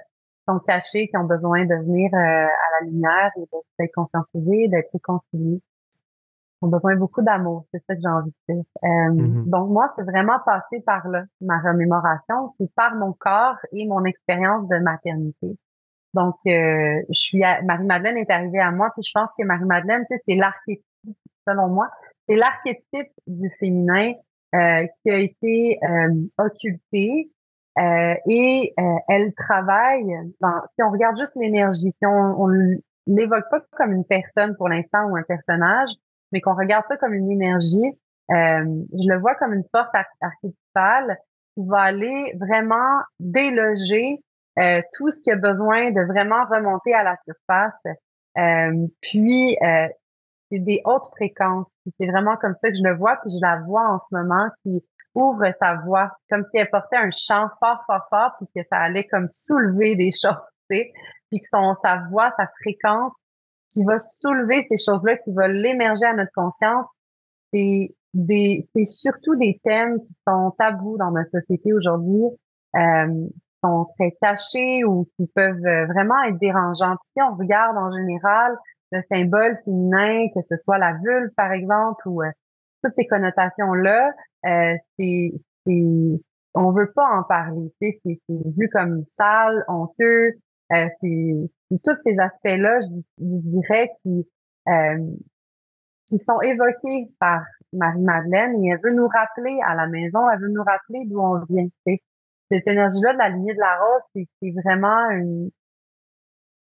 sont 0.48 0.60
cachées, 0.60 1.10
qui 1.10 1.18
ont 1.18 1.26
besoin 1.26 1.66
de 1.66 1.76
venir 1.76 2.10
à 2.14 2.80
la 2.80 2.88
lumière 2.88 3.32
et 3.38 3.44
d'être 3.80 3.92
conscientisées, 3.94 4.70
d'être 4.70 4.90
réconciliées 4.94 5.62
ont 6.62 6.68
besoin 6.68 6.96
beaucoup 6.96 7.22
d'amour, 7.22 7.66
c'est 7.72 7.84
ça 7.88 7.96
que 7.96 8.02
j'ai 8.02 8.08
envie 8.08 8.32
de 8.50 8.54
dire. 8.54 8.64
Euh, 8.84 8.88
mm-hmm. 8.88 9.50
Donc 9.50 9.70
moi, 9.70 9.94
c'est 9.96 10.04
vraiment 10.04 10.40
passé 10.46 10.82
par 10.86 11.08
là, 11.08 11.24
ma 11.42 11.60
remémoration, 11.60 12.54
c'est 12.60 12.74
par 12.74 12.96
mon 12.96 13.14
corps 13.14 13.58
et 13.74 13.86
mon 13.86 14.04
expérience 14.06 14.68
de 14.68 14.78
maternité. 14.78 15.58
Donc, 16.14 16.36
euh, 16.48 17.02
je 17.10 17.20
suis 17.20 17.44
Marie-Madeleine 17.64 18.18
est 18.18 18.32
arrivée 18.32 18.60
à 18.60 18.72
moi, 18.72 18.90
puis 18.94 19.04
je 19.04 19.12
pense 19.14 19.30
que 19.38 19.44
Marie-Madeleine, 19.44 20.06
c'est 20.10 20.36
l'archétype, 20.36 20.84
selon 21.48 21.68
moi, 21.68 21.90
c'est 22.28 22.36
l'archétype 22.36 23.12
du 23.28 23.50
féminin 23.60 24.14
euh, 24.56 24.86
qui 25.02 25.12
a 25.12 25.18
été 25.18 25.80
occulté 26.38 27.32
et 27.80 28.74
elle 29.08 29.34
travaille. 29.36 30.34
Dans, 30.42 30.62
si 30.76 30.84
on 30.84 30.90
regarde 30.90 31.18
juste 31.18 31.36
l'énergie, 31.36 31.94
si 31.98 32.06
on, 32.06 32.42
on 32.42 32.48
l'évoque 33.08 33.46
pas 33.50 33.62
comme 33.78 33.94
une 33.94 34.06
personne 34.06 34.56
pour 34.58 34.70
l'instant 34.70 35.06
ou 35.10 35.16
un 35.16 35.24
personnage, 35.24 35.90
mais 36.32 36.42
qu'on 36.42 36.56
regarde 36.56 36.86
ça 36.88 36.98
comme 36.98 37.14
une 37.14 37.32
énergie, 37.32 37.94
euh, 38.32 38.66
je 38.92 39.10
le 39.10 39.20
vois 39.20 39.36
comme 39.36 39.54
une 39.54 39.64
force 39.74 39.90
archétypale 40.22 41.18
qui 41.56 41.66
va 41.66 41.82
aller 41.82 42.34
vraiment 42.40 43.00
déloger 43.20 44.22
euh, 44.60 44.82
tout 44.94 45.12
ce 45.12 45.24
qui 45.24 45.32
a 45.32 45.36
besoin 45.36 45.92
de 45.92 46.02
vraiment 46.02 46.46
remonter 46.46 46.94
à 46.94 47.04
la 47.04 47.16
surface. 47.18 47.96
Euh, 48.38 48.88
puis, 49.02 49.58
euh, 49.62 49.88
c'est 50.52 50.60
des 50.60 50.82
hautes 50.86 51.08
fréquences. 51.16 51.78
C'est 52.00 52.08
vraiment 52.08 52.38
comme 52.38 52.56
ça 52.62 52.70
que 52.70 52.76
je 52.76 52.84
le 52.84 52.96
vois, 52.96 53.18
puis 53.18 53.32
je 53.32 53.42
la 53.42 53.62
vois 53.62 53.88
en 53.90 54.00
ce 54.00 54.16
moment 54.16 54.48
qui 54.64 54.86
ouvre 55.16 55.46
sa 55.60 55.76
voix, 55.76 56.12
comme 56.30 56.44
si 56.44 56.58
elle 56.58 56.70
portait 56.70 56.98
un 56.98 57.10
chant 57.12 57.48
fort, 57.60 57.84
fort, 57.88 58.08
fort, 58.10 58.32
puis 58.38 58.48
que 58.56 58.68
ça 58.70 58.78
allait 58.78 59.08
comme 59.08 59.28
soulever 59.32 59.96
des 59.96 60.12
choses, 60.22 60.38
tu 60.70 60.78
sais, 60.78 60.94
puis 61.30 61.42
que 61.42 61.48
son, 61.52 61.76
sa 61.84 62.04
voix, 62.10 62.32
sa 62.38 62.48
fréquence, 62.62 63.14
qui 63.72 63.84
va 63.84 64.00
soulever 64.00 64.66
ces 64.70 64.78
choses-là, 64.78 65.18
qui 65.18 65.34
va 65.34 65.48
l'émerger 65.48 66.06
à 66.06 66.14
notre 66.14 66.32
conscience, 66.34 66.86
c'est 67.52 67.96
des, 68.14 68.68
c'est 68.74 68.86
surtout 68.86 69.36
des 69.36 69.60
thèmes 69.64 70.02
qui 70.04 70.16
sont 70.28 70.52
tabous 70.58 70.98
dans 70.98 71.12
notre 71.12 71.32
société 71.32 71.74
aujourd'hui, 71.74 72.24
euh, 72.76 73.28
sont 73.64 73.88
très 73.98 74.16
cachés 74.22 74.84
ou 74.86 75.08
qui 75.16 75.28
peuvent 75.28 75.88
vraiment 75.88 76.22
être 76.24 76.38
dérangeants. 76.40 76.96
Puis 77.02 77.12
si 77.18 77.22
on 77.22 77.36
regarde 77.36 77.78
en 77.78 77.92
général 77.92 78.56
le 78.92 79.02
symbole 79.12 79.58
féminin, 79.66 80.28
que 80.34 80.42
ce 80.42 80.58
soit 80.58 80.78
la 80.78 80.94
vulve 80.94 81.32
par 81.36 81.52
exemple, 81.52 82.08
ou 82.08 82.22
euh, 82.24 82.32
toutes 82.84 82.94
ces 82.98 83.08
connotations-là, 83.08 84.12
euh, 84.46 84.76
c'est, 84.98 85.32
on 86.54 86.72
veut 86.72 86.92
pas 86.94 87.08
en 87.08 87.24
parler. 87.24 87.74
C'est, 87.82 88.00
vu 88.30 88.70
comme 88.72 89.04
sale, 89.04 89.64
honteux. 89.68 90.34
Euh, 90.74 90.88
c'est, 91.02 91.80
tous 91.84 91.98
ces 92.06 92.18
aspects-là, 92.20 92.80
je, 92.82 92.88
dirais, 93.18 93.90
qui, 94.02 94.28
euh, 94.68 94.98
qui 96.08 96.20
sont 96.20 96.42
évoqués 96.42 97.10
par 97.20 97.44
Marie-Madeleine 97.74 98.64
et 98.64 98.70
elle 98.70 98.80
veut 98.84 98.94
nous 98.94 99.08
rappeler 99.08 99.60
à 99.66 99.76
la 99.76 99.88
maison, 99.88 100.30
elle 100.30 100.40
veut 100.40 100.50
nous 100.50 100.64
rappeler 100.64 101.04
d'où 101.06 101.20
on 101.20 101.44
vient. 101.50 101.68
Cette 102.50 102.68
énergie-là 102.68 103.14
de 103.14 103.18
la 103.18 103.30
lignée 103.30 103.54
de 103.54 103.60
la 103.60 103.78
rose, 103.78 104.26
c'est 104.42 104.52
vraiment 104.64 105.10
une, 105.10 105.50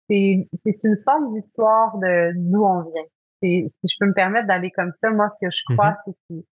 c'est, 0.09 0.47
c'est 0.63 0.83
une 0.83 0.97
forme 1.03 1.33
d'histoire 1.33 1.97
de 1.97 2.31
d'où 2.35 2.63
on 2.63 2.81
vient. 2.81 3.03
si 3.41 3.71
je 3.83 3.95
peux 3.99 4.07
me 4.07 4.13
permettre 4.13 4.47
d'aller 4.47 4.71
comme 4.71 4.91
ça, 4.93 5.09
moi, 5.09 5.29
ce 5.31 5.45
que 5.45 5.51
je 5.51 5.61
crois, 5.73 5.91
mm-hmm. 5.91 6.13
c'est 6.29 6.35
que 6.35 6.45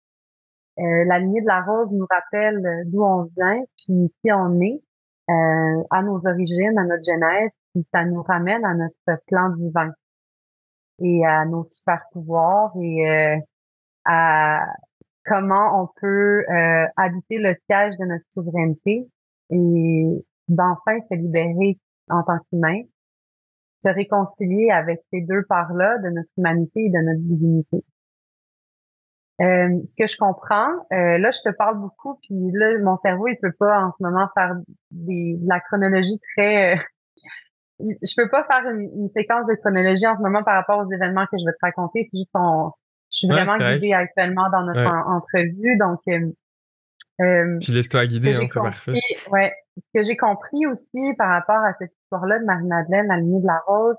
euh, 0.80 1.06
la 1.06 1.20
lignée 1.20 1.42
de 1.42 1.48
la 1.48 1.62
rose 1.62 1.92
nous 1.92 2.08
rappelle 2.10 2.66
euh, 2.66 2.84
d'où 2.88 3.04
on 3.04 3.24
vient, 3.38 3.62
puis 3.78 4.12
qui 4.22 4.32
on 4.32 4.60
est, 4.60 4.82
euh, 5.30 5.84
à 5.92 6.02
nos 6.02 6.26
origines, 6.26 6.78
à 6.78 6.84
notre 6.84 7.04
genèse, 7.04 7.52
puis 7.74 7.86
ça 7.94 8.04
nous 8.06 8.24
ramène 8.24 8.66
à 8.66 8.74
notre 8.74 9.24
plan 9.28 9.50
divin 9.50 9.92
et 11.00 11.26
à 11.26 11.46
nos 11.46 11.64
super 11.64 12.04
pouvoirs 12.12 12.72
et 12.80 13.42
à 14.06 14.66
comment 15.26 15.82
on 15.82 15.90
peut 16.00 16.46
habiter 16.98 17.40
le 17.40 17.56
siège 17.66 17.98
de 17.98 18.06
notre 18.06 18.26
souveraineté 18.30 19.08
et 19.50 20.26
d'enfin 20.50 21.02
se 21.02 21.16
libérer 21.16 21.80
en 22.10 22.22
tant 22.24 22.38
qu'humain, 22.50 22.82
se 23.84 23.90
réconcilier 23.90 24.70
avec 24.72 25.02
ces 25.12 25.22
deux 25.22 25.44
parts-là 25.44 25.98
de 26.00 26.10
notre 26.10 26.30
humanité 26.38 26.86
et 26.86 26.90
de 26.90 27.00
notre 27.00 27.22
divinité. 27.22 27.84
Euh, 29.42 29.82
ce 29.84 29.96
que 29.98 30.08
je 30.08 30.16
comprends, 30.18 30.70
euh, 30.94 31.18
là, 31.18 31.32
je 31.32 31.40
te 31.44 31.54
parle 31.56 31.80
beaucoup, 31.80 32.20
puis 32.22 32.52
là, 32.54 32.78
mon 32.80 32.98
cerveau, 32.98 33.28
il 33.28 33.38
peut 33.42 33.52
pas 33.60 33.80
en 33.80 33.92
ce 33.98 34.04
moment 34.04 34.30
faire 34.36 34.56
des, 34.92 35.38
de 35.38 35.50
la 35.50 35.60
chronologie 35.60 36.20
très... 36.36 36.76
Euh, 36.76 36.82
je 37.80 38.22
peux 38.22 38.30
pas 38.30 38.46
faire 38.50 38.70
une, 38.70 39.10
séquence 39.16 39.48
de 39.48 39.56
chronologie 39.56 40.08
en 40.08 40.16
ce 40.18 40.22
moment 40.22 40.44
par 40.44 40.56
rapport 40.56 40.86
aux 40.86 40.92
événements 40.92 41.26
que 41.26 41.38
je 41.38 41.46
vais 41.46 41.54
te 41.54 41.66
raconter. 41.66 42.10
C'est 42.12 42.20
juste 42.20 42.32
je 43.12 43.18
suis 43.18 43.28
vraiment 43.28 43.58
guidée 43.58 43.94
actuellement 43.94 44.50
dans 44.50 44.64
notre 44.64 44.88
entrevue, 45.08 45.78
donc... 45.78 46.00
Euh, 47.22 47.60
puis 47.60 47.74
laisse-toi 47.74 48.08
guider, 48.08 48.34
hein, 48.34 48.46
c'est 48.48 48.60
parfait. 48.60 49.00
Ouais. 49.30 49.54
Ce 49.78 50.00
que 50.00 50.04
j'ai 50.04 50.18
compris 50.18 50.66
aussi 50.66 51.14
par 51.18 51.30
rapport 51.30 51.64
à 51.64 51.74
cette 51.76 51.94
histoire-là 52.14 52.40
de 52.40 52.46
Marie-Madeleine 52.46 53.12
à 53.12 53.20
de 53.20 53.48
la 53.48 53.60
Rose, 53.66 53.98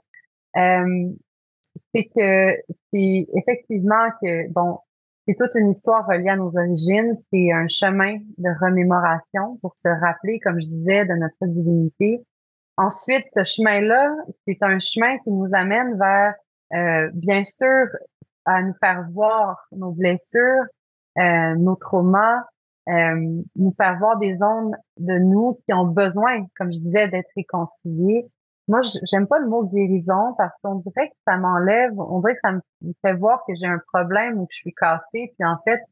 c'est 1.95 2.05
que 2.05 2.57
c'est 2.93 3.27
effectivement 3.35 4.09
que, 4.23 4.49
bon, 4.53 4.79
c'est 5.27 5.35
toute 5.35 5.55
une 5.55 5.71
histoire 5.71 6.07
reliée 6.07 6.29
à 6.29 6.37
nos 6.37 6.57
origines. 6.57 7.19
C'est 7.33 7.51
un 7.53 7.67
chemin 7.67 8.19
de 8.39 8.51
remémoration 8.65 9.59
pour 9.63 9.75
se 9.77 9.89
rappeler, 9.89 10.39
comme 10.41 10.61
je 10.61 10.67
disais, 10.67 11.05
de 11.07 11.15
notre 11.15 11.47
divinité. 11.47 12.21
Ensuite, 12.77 13.27
ce 13.35 13.45
chemin-là, 13.45 14.15
c'est 14.47 14.59
un 14.63 14.79
chemin 14.79 15.19
qui 15.19 15.31
nous 15.31 15.49
amène 15.53 15.97
vers, 15.99 16.35
euh, 16.75 17.11
bien 17.15 17.45
sûr, 17.45 17.87
à 18.45 18.63
nous 18.63 18.75
faire 18.81 19.07
voir 19.13 19.67
nos 19.73 19.93
blessures, 19.93 20.65
euh, 21.19 21.55
nos 21.57 21.77
traumas, 21.77 22.43
euh, 22.89 23.43
nous 23.57 23.75
faire 23.77 23.99
voir 23.99 24.19
des 24.19 24.37
zones 24.37 24.77
de 24.99 25.19
nous 25.19 25.59
qui 25.65 25.73
ont 25.73 25.87
besoin, 25.87 26.47
comme 26.57 26.73
je 26.73 26.79
disais, 26.79 27.09
d'être 27.09 27.31
réconciliées, 27.37 28.29
moi, 28.67 28.81
j'aime 29.03 29.27
pas 29.27 29.39
le 29.39 29.47
mot 29.47 29.65
guérison 29.65 30.35
parce 30.39 30.55
qu'on 30.63 30.77
dirait 30.77 31.09
que 31.11 31.17
ça 31.27 31.37
m'enlève, 31.37 31.93
on 31.99 32.21
dirait 32.21 32.35
que 32.35 32.41
ça 32.43 32.53
me 32.53 32.61
fait 33.03 33.13
voir 33.13 33.45
que 33.47 33.53
j'ai 33.55 33.67
un 33.67 33.81
problème 33.93 34.39
ou 34.39 34.47
que 34.47 34.55
je 34.55 34.61
suis 34.61 34.73
cassée. 34.73 35.35
Puis 35.37 35.45
en 35.45 35.59
fait, 35.65 35.83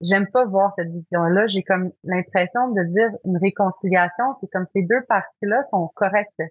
j'aime 0.00 0.28
pas 0.28 0.44
voir 0.44 0.72
cette 0.76 0.90
vision-là. 0.92 1.48
J'ai 1.48 1.64
comme 1.64 1.90
l'impression 2.04 2.70
de 2.70 2.84
dire 2.84 3.10
une 3.24 3.36
réconciliation, 3.36 4.36
c'est 4.40 4.48
comme 4.48 4.66
ces 4.72 4.82
deux 4.82 5.02
parties-là 5.08 5.62
sont 5.64 5.90
correctes. 5.94 6.42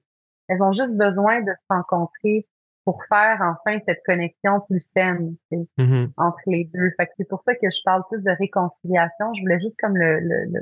Elles 0.49 0.61
ont 0.61 0.73
juste 0.73 0.95
besoin 0.97 1.41
de 1.41 1.51
se 1.51 1.65
rencontrer 1.73 2.45
pour 2.89 3.03
faire 3.05 3.39
enfin 3.41 3.77
cette 3.87 4.01
connexion 4.03 4.61
plus 4.67 4.81
saine 4.81 5.35
mm-hmm. 5.51 6.09
entre 6.17 6.39
les 6.47 6.65
deux. 6.73 6.89
Fait 6.97 7.05
que 7.05 7.11
c'est 7.17 7.29
pour 7.29 7.43
ça 7.43 7.53
que 7.53 7.69
je 7.69 7.83
parle 7.85 8.01
plus 8.09 8.23
de 8.23 8.31
réconciliation. 8.31 9.31
Je 9.35 9.41
voulais 9.41 9.59
juste 9.59 9.79
comme 9.79 9.95
le, 9.95 10.19
le, 10.19 10.45
le 10.45 10.61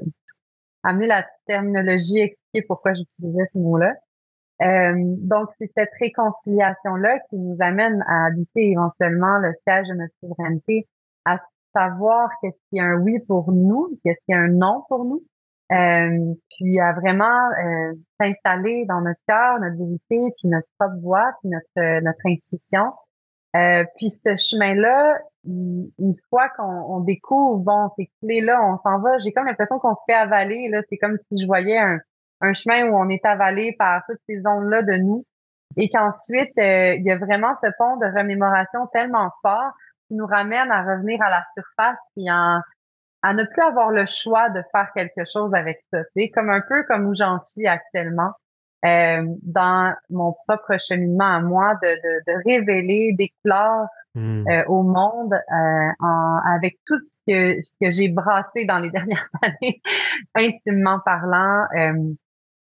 amener 0.84 1.08
la 1.08 1.26
terminologie, 1.46 2.20
expliquer 2.20 2.68
pourquoi 2.68 2.96
j'utilisais 2.96 3.46
ce 3.54 3.60
mot-là. 3.60 3.94
Euh, 4.62 4.94
donc, 4.98 5.52
c'est 5.58 5.72
cette 5.74 5.92
réconciliation-là 6.02 7.18
qui 7.30 7.38
nous 7.38 7.56
amène 7.62 8.04
à 8.10 8.26
habiter 8.26 8.72
éventuellement 8.72 9.38
le 9.38 9.54
siège 9.66 9.88
de 9.88 9.94
notre 9.94 10.14
souveraineté, 10.20 10.86
à 11.24 11.40
savoir 11.74 12.30
qu'est-ce 12.42 12.60
qui 12.70 12.80
est 12.80 12.82
un 12.82 12.96
oui 12.96 13.20
pour 13.26 13.54
nous, 13.54 13.98
qu'est-ce 14.04 14.20
qui 14.26 14.34
est 14.34 14.36
un 14.36 14.50
non 14.50 14.84
pour 14.90 15.06
nous, 15.06 15.24
euh, 15.72 16.34
puis 16.52 16.80
à 16.80 16.94
vraiment 16.94 17.50
euh, 17.64 17.94
s'installer 18.20 18.86
dans 18.86 19.02
notre 19.02 19.20
cœur, 19.28 19.60
notre 19.60 19.78
vérité, 19.78 20.34
puis 20.38 20.48
notre 20.48 20.68
propre 20.80 20.98
voix, 21.02 21.32
puis 21.42 21.50
notre 21.50 22.02
notre 22.02 22.26
intuition. 22.26 22.94
Euh, 23.56 23.84
puis 23.96 24.12
ce 24.12 24.36
chemin-là, 24.36 25.20
une 25.46 26.16
fois 26.30 26.50
qu'on 26.50 27.00
découvre, 27.00 27.58
bon, 27.60 27.90
ces 27.96 28.10
clés-là, 28.22 28.62
on 28.64 28.78
s'en 28.84 29.00
va, 29.00 29.18
j'ai 29.20 29.32
comme 29.32 29.46
l'impression 29.46 29.80
qu'on 29.80 29.96
se 29.96 30.02
fait 30.06 30.14
avaler, 30.14 30.70
là, 30.70 30.82
c'est 30.90 30.98
comme 30.98 31.18
si 31.28 31.42
je 31.42 31.48
voyais 31.48 31.78
un, 31.78 31.98
un 32.42 32.54
chemin 32.54 32.88
où 32.90 32.96
on 32.96 33.10
est 33.10 33.26
avalé 33.26 33.76
par 33.80 34.04
toutes 34.08 34.20
ces 34.28 34.42
ondes-là 34.46 34.84
de 34.84 34.94
nous 34.98 35.26
et 35.78 35.90
qu'ensuite, 35.90 36.58
euh, 36.58 36.96
il 36.96 37.04
y 37.04 37.12
a 37.12 37.18
vraiment 37.18 37.56
ce 37.56 37.68
pont 37.78 37.98
de 37.98 38.06
remémoration 38.06 38.88
tellement 38.94 39.30
fort 39.42 39.72
qui 40.08 40.16
nous 40.16 40.26
ramène 40.26 40.72
à 40.72 40.84
revenir 40.84 41.22
à 41.22 41.30
la 41.30 41.44
surface 41.54 42.00
et 42.16 42.32
en, 42.32 42.62
à 43.22 43.34
ne 43.34 43.44
plus 43.44 43.62
avoir 43.62 43.92
le 43.92 44.06
choix 44.06 44.50
de 44.50 44.62
faire 44.72 44.92
quelque 44.96 45.26
chose 45.32 45.54
avec 45.54 45.84
ça. 45.92 46.00
C'est 46.16 46.30
comme 46.30 46.50
un 46.50 46.62
peu 46.62 46.84
comme 46.88 47.08
où 47.08 47.16
j'en 47.16 47.40
suis 47.40 47.68
actuellement 47.68 48.32
euh, 48.86 49.26
dans 49.42 49.94
mon 50.10 50.36
propre 50.48 50.78
cheminement 50.80 51.36
à 51.36 51.40
moi 51.40 51.74
de, 51.82 51.88
de, 51.88 52.32
de 52.32 52.44
révéler, 52.46 53.14
d'éclore 53.14 53.88
hmm. 54.16 54.48
euh, 54.48 54.64
au 54.68 54.84
monde 54.84 55.34
en, 56.00 56.40
avec 56.46 56.78
tout 56.86 57.00
ce 57.10 57.18
que, 57.28 57.62
ce 57.64 57.72
que 57.82 57.92
j'ai 57.92 58.10
brassé 58.10 58.66
dans 58.66 58.78
les 58.78 58.90
dernières 58.92 59.30
années, 59.42 59.82
intimement 60.36 61.00
parlant 61.04 61.66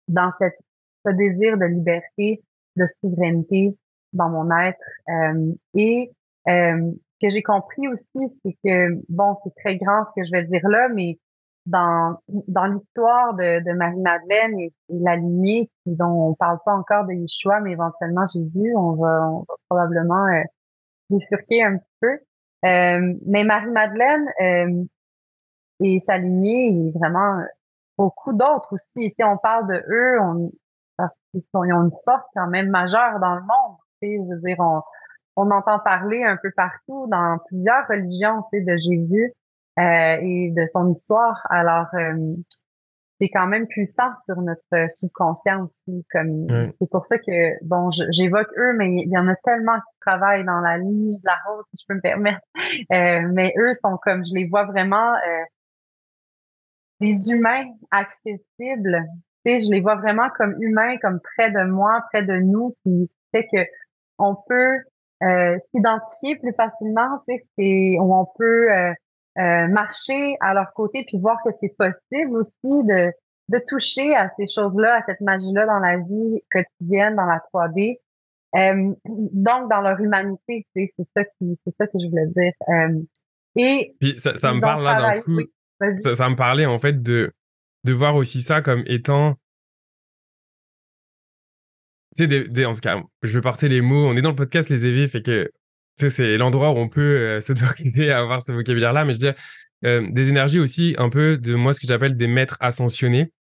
dans 0.08 0.32
cette, 0.40 0.58
ce 1.06 1.12
désir 1.12 1.58
de 1.58 1.66
liberté, 1.66 2.44
de 2.76 2.86
souveraineté 3.02 3.76
dans 4.14 4.30
mon 4.30 4.50
être. 4.58 4.80
Euh, 5.10 5.54
et 5.74 6.12
euh, 6.48 6.92
que 7.22 7.30
j'ai 7.30 7.44
compris 7.44 7.88
aussi, 7.88 8.40
c'est 8.44 8.58
que, 8.64 9.02
bon, 9.10 9.36
c'est 9.44 9.54
très 9.56 9.78
grand 9.78 10.06
ce 10.08 10.22
que 10.22 10.26
je 10.26 10.32
vais 10.32 10.44
dire 10.44 10.68
là, 10.68 10.88
mais 10.90 11.20
dans, 11.66 12.18
dans 12.48 12.66
l'histoire 12.66 13.34
de, 13.34 13.60
de 13.64 13.74
Marie-Madeleine 13.74 14.60
et, 14.60 14.74
la 14.90 15.18
lignée 15.18 15.70
dont 15.86 16.30
on 16.30 16.34
parle 16.34 16.60
pas 16.66 16.74
encore 16.74 17.06
de 17.06 17.14
Yeshua, 17.14 17.60
mais 17.60 17.72
éventuellement 17.74 18.26
Jésus, 18.34 18.74
on 18.76 18.94
va, 18.94 19.30
on 19.30 19.40
va 19.40 19.56
probablement 19.70 20.26
euh, 20.28 20.44
bifurquer 21.10 21.64
un 21.64 21.78
petit 21.78 21.96
peu. 22.00 22.20
Euh, 22.66 23.14
mais 23.26 23.44
Marie-Madeleine 23.44 24.28
euh, 24.42 24.84
et 25.82 26.04
sa 26.08 26.18
lignée 26.18 26.92
vraiment 26.96 27.44
beaucoup 27.98 28.34
d'autres 28.34 28.74
aussi. 28.74 29.14
Si 29.16 29.24
on 29.24 29.38
parle 29.38 29.68
de 29.68 29.84
eux, 29.90 30.22
on, 30.22 30.52
parce 30.96 31.14
qu'ils 31.32 31.44
ont 31.54 31.64
une 31.64 31.92
force 32.06 32.26
quand 32.34 32.48
même 32.48 32.70
majeure 32.70 33.20
dans 33.20 33.36
le 33.36 33.42
monde. 33.42 33.78
Je 34.02 34.34
veux 34.34 34.42
dire, 34.42 34.58
on, 34.60 34.82
on 35.38 35.52
entend 35.52 35.80
parler 35.80 36.24
un 36.24 36.38
peu 36.42 36.52
partout 36.52 37.08
dans 37.08 37.38
plusieurs 37.48 37.88
religions 37.88 38.44
tu 38.52 38.60
sais, 38.60 38.66
de 38.66 38.76
Jésus 38.78 39.34
euh, 39.80 40.18
et 40.22 40.52
de 40.52 40.66
son 40.74 40.92
histoire. 40.92 41.46
Alors, 41.50 41.88
euh, 41.94 42.36
c'est 43.20 43.30
quand 43.30 43.48
même 43.48 43.68
puissant 43.68 44.16
sur 44.26 44.42
notre 44.42 44.90
subconscient 44.90 45.66
aussi. 45.66 46.06
Comme 46.12 46.48
c'est 46.50 46.90
pour 46.90 47.06
ça 47.06 47.18
que 47.18 47.64
bon, 47.64 47.90
j'évoque 48.10 48.50
eux, 48.58 48.74
mais 48.78 49.04
il 49.04 49.10
y 49.10 49.18
en 49.18 49.28
a 49.28 49.36
tellement 49.44 49.78
qui 49.78 50.00
travaillent 50.02 50.46
dans 50.46 50.60
la 50.60 50.78
ligne 50.78 51.18
de 51.18 51.26
la 51.26 51.38
rose, 51.48 51.64
si 51.74 51.84
je 51.84 51.86
peux 51.88 51.96
me 51.96 52.02
permettre. 52.02 52.42
Euh, 52.94 53.22
mais 53.34 53.54
eux 53.58 53.74
sont 53.74 53.98
comme 53.98 54.24
je 54.26 54.34
les 54.34 54.48
vois 54.48 54.66
vraiment 54.66 55.14
euh, 55.14 55.44
des 57.00 57.32
humains 57.32 57.66
accessibles. 57.92 59.04
Tu 59.46 59.52
sais, 59.52 59.60
je 59.62 59.72
les 59.72 59.82
vois 59.82 59.96
vraiment 59.96 60.30
comme 60.38 60.56
humains, 60.62 60.98
comme 60.98 61.20
près 61.20 61.52
de 61.52 61.64
moi, 61.64 62.04
près 62.12 62.24
de 62.24 62.38
nous, 62.38 62.76
qui 62.84 63.10
fait 63.32 63.48
que 63.52 63.62
on 64.20 64.36
peut 64.48 64.80
euh, 65.24 65.58
s'identifier 65.74 66.38
plus 66.38 66.54
facilement, 66.54 67.22
tu 67.28 67.36
sais, 67.58 67.98
où 68.00 68.14
on 68.14 68.28
peut 68.38 68.72
euh, 68.72 68.94
euh, 69.40 69.68
marcher 69.68 70.36
à 70.40 70.54
leur 70.54 70.74
côté 70.74 71.04
puis 71.08 71.20
voir 71.20 71.38
que 71.44 71.52
c'est 71.62 71.76
possible 71.78 72.38
aussi 72.38 72.54
de, 72.64 73.12
de 73.50 73.64
toucher 73.68 74.16
à 74.16 74.32
ces 74.38 74.48
choses-là, 74.48 74.98
à 74.98 75.06
cette 75.06 75.22
magie-là 75.22 75.66
dans 75.66 75.80
la 75.80 75.98
vie 75.98 76.42
quotidienne, 76.52 77.16
dans 77.16 77.26
la 77.26 77.42
3D. 77.54 78.00
Euh, 78.56 78.94
donc 79.06 79.70
dans 79.70 79.82
leur 79.82 80.00
humanité, 80.00 80.66
c'est 80.74 80.92
ça 81.16 81.24
qui 81.24 81.60
c'est 81.64 81.76
ça 81.78 81.86
que 81.86 82.00
je 82.00 82.10
voulais 82.10 82.28
dire. 82.28 82.54
Euh, 82.70 83.02
et 83.56 83.96
puis 84.00 84.18
ça, 84.18 84.38
ça 84.38 84.54
me 84.54 84.62
parle 84.62 84.84
là 84.84 85.16
d'un 85.16 85.22
coup. 85.22 85.40
ça, 86.00 86.16
ça, 86.16 86.30
me 86.30 86.36
parlait 86.36 86.66
en 86.66 86.80
fait 86.80 87.02
de 87.02 87.32
de 87.84 87.94
voir 87.94 88.16
aussi 88.16 88.42
ça 88.42 88.62
comme 88.62 88.84
étant 88.88 89.34
tu 89.34 89.40
sais 92.18 92.28
des, 92.28 92.48
des, 92.48 92.66
en 92.66 92.74
tout 92.74 92.82
cas 92.82 93.02
je 93.22 93.34
vais 93.34 93.42
porter 93.42 93.70
les 93.70 93.82
mots. 93.82 94.08
On 94.08 94.16
est 94.16 94.22
dans 94.22 94.30
le 94.30 94.36
podcast 94.36 94.70
les 94.70 94.86
éveillés 94.86 95.08
fait 95.08 95.22
que 95.22 95.52
c'est 95.98 96.38
l'endroit 96.38 96.72
où 96.72 96.78
on 96.78 96.90
peut 96.90 97.02
euh, 97.02 97.42
s'autoriser 97.42 98.12
à 98.12 98.20
avoir 98.20 98.42
ce 98.42 98.52
vocabulaire-là, 98.52 99.06
mais 99.06 99.14
je 99.14 99.20
veux 99.20 99.32
dire, 99.32 99.36
euh, 99.86 100.08
des 100.12 100.30
énergies 100.30 100.60
aussi 100.60 100.96
un 100.98 101.10
peu 101.10 101.38
de 101.38 101.56
moi, 101.56 101.74
ce 101.74 101.80
que 101.80 101.88
j'appelle 101.88 102.18
des 102.18 102.28
maîtres 102.28 102.58
ascensionnés, 102.60 103.32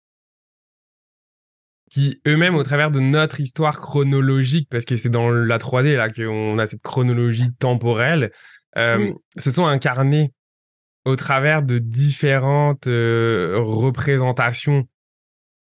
qui 1.90 2.20
eux-mêmes, 2.26 2.56
au 2.56 2.62
travers 2.62 2.90
de 2.90 3.00
notre 3.00 3.40
histoire 3.40 3.80
chronologique, 3.80 4.68
parce 4.70 4.84
que 4.84 4.96
c'est 4.96 5.08
dans 5.08 5.30
la 5.30 5.58
3D 5.58 5.96
là 5.96 6.10
qu'on 6.10 6.58
a 6.58 6.66
cette 6.66 6.82
chronologie 6.82 7.54
temporelle, 7.58 8.32
euh, 8.76 9.12
se 9.36 9.50
sont 9.50 9.66
incarnés 9.66 10.32
au 11.04 11.14
travers 11.14 11.62
de 11.62 11.78
différentes 11.78 12.86
représentations 12.86 14.88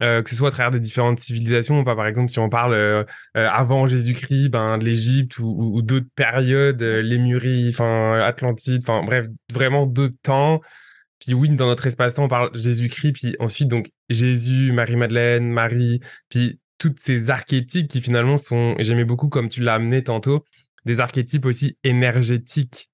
euh, 0.04 0.22
que 0.22 0.30
ce 0.30 0.36
soit 0.36 0.50
à 0.50 0.52
travers 0.52 0.72
des 0.72 0.82
différentes 0.82 1.20
civilisations, 1.20 1.84
pas 1.86 1.96
par 1.96 2.08
exemple 2.08 2.30
si 2.30 2.38
on 2.38 2.50
parle 2.50 2.74
euh, 2.74 3.04
euh, 3.38 3.48
avant 3.50 3.88
Jésus-Christ, 3.88 4.50
ben 4.50 4.78
l'Égypte 4.78 5.40
ou, 5.40 5.82
d'autres 5.82 6.10
périodes, 6.16 6.82
Lémurie, 6.82 7.70
enfin 7.70 8.20
Atlantide, 8.20 8.82
enfin 8.84 9.04
bref, 9.06 9.28
vraiment 9.52 9.86
d'autres 9.86 10.18
temps. 10.22 10.60
Puis 11.20 11.34
oui, 11.34 11.50
dans 11.50 11.68
notre 11.68 11.88
espace-temps, 11.88 12.26
on 12.26 12.28
parle 12.28 12.50
Jésus-Christ, 12.54 13.14
puis 13.14 13.36
ensuite 13.40 13.70
donc 13.70 13.92
Jésus, 14.10 14.74
Marie-Madeleine, 14.74 15.50
Marie, 15.50 16.02
puis 16.28 16.60
toutes 16.80 17.00
ces 17.00 17.30
archétypes 17.30 17.88
qui 17.88 18.02
finalement 18.02 18.36
sont, 18.36 18.76
j'aimais 18.80 19.06
beaucoup 19.06 19.30
comme 19.30 19.48
tu 19.48 19.62
l'as 19.62 19.76
amené 19.76 20.04
tantôt, 20.04 20.44
des 20.84 21.00
archétypes 21.00 21.46
aussi 21.46 21.78
énergétiques. 21.86 22.90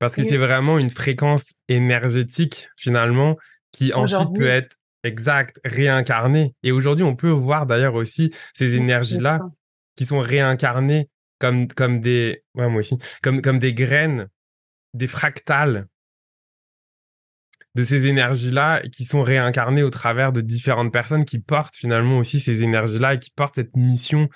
Parce 0.00 0.16
que 0.16 0.24
c'est 0.24 0.38
vraiment 0.38 0.78
une 0.78 0.90
fréquence 0.90 1.44
énergétique 1.68 2.70
finalement 2.76 3.36
qui 3.70 3.92
ensuite 3.92 4.34
peut 4.34 4.46
être 4.46 4.79
Exact, 5.02 5.60
réincarné. 5.64 6.54
Et 6.62 6.72
aujourd'hui, 6.72 7.04
on 7.04 7.16
peut 7.16 7.30
voir 7.30 7.66
d'ailleurs 7.66 7.94
aussi 7.94 8.32
ces 8.54 8.76
énergies-là 8.76 9.40
qui 9.96 10.04
sont 10.04 10.20
réincarnées 10.20 11.08
comme, 11.38 11.68
comme 11.68 12.00
des, 12.00 12.44
ouais, 12.54 12.68
moi 12.68 12.80
aussi, 12.80 12.98
comme, 13.22 13.40
comme 13.40 13.58
des 13.58 13.72
graines, 13.72 14.28
des 14.92 15.06
fractales 15.06 15.86
de 17.74 17.82
ces 17.82 18.08
énergies-là 18.08 18.82
qui 18.92 19.04
sont 19.04 19.22
réincarnées 19.22 19.82
au 19.82 19.90
travers 19.90 20.32
de 20.32 20.40
différentes 20.40 20.92
personnes 20.92 21.24
qui 21.24 21.38
portent 21.38 21.76
finalement 21.76 22.18
aussi 22.18 22.40
ces 22.40 22.62
énergies-là 22.62 23.14
et 23.14 23.18
qui 23.18 23.30
portent 23.30 23.54
cette 23.54 23.76
mission 23.76 24.28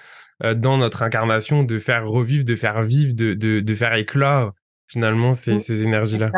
euh, 0.45 0.55
dans 0.55 0.79
notre 0.79 1.03
incarnation 1.03 1.65
de 1.65 1.79
faire 1.79 2.07
revivre, 2.07 2.45
de 2.45 2.55
faire 2.55 2.83
vivre, 2.83 3.13
de, 3.15 3.35
de, 3.35 3.61
de 3.61 3.75
faire 3.75 3.95
éclore 3.95 4.53
finalement 4.87 5.33
ces, 5.33 5.61
ces 5.61 5.83
énergies-là. 5.83 6.31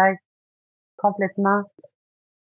Complètement 0.96 1.62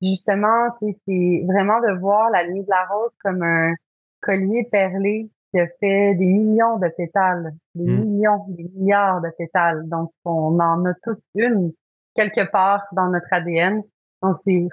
justement, 0.03 0.69
c'est 0.81 1.45
vraiment 1.47 1.81
de 1.81 1.99
voir 1.99 2.31
la 2.31 2.47
nuit 2.47 2.63
de 2.63 2.71
la 2.71 2.87
rose 2.87 3.15
comme 3.23 3.43
un 3.43 3.75
collier 4.21 4.69
perlé 4.71 5.31
qui 5.51 5.61
a 5.61 5.67
fait 5.81 6.15
des 6.15 6.29
millions 6.29 6.79
de 6.79 6.89
pétales, 6.97 7.53
des 7.75 7.91
mmh. 7.91 8.05
millions, 8.05 8.47
des 8.49 8.71
milliards 8.75 9.21
de 9.21 9.31
pétales. 9.37 9.89
Donc, 9.89 10.13
on 10.25 10.59
en 10.61 10.85
a 10.85 10.95
tous 11.03 11.19
une 11.35 11.73
quelque 12.15 12.51
part 12.51 12.85
dans 12.93 13.09
notre 13.09 13.33
ADN. 13.33 13.83
Donc, 14.23 14.37
c'est 14.47 14.69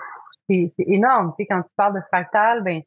c'est 0.49 0.73
énorme. 0.77 1.33
Tu 1.37 1.43
sais, 1.43 1.47
quand 1.47 1.61
tu 1.61 1.69
parles 1.75 1.95
de 1.95 2.01
fractal, 2.07 2.63
ben 2.63 2.81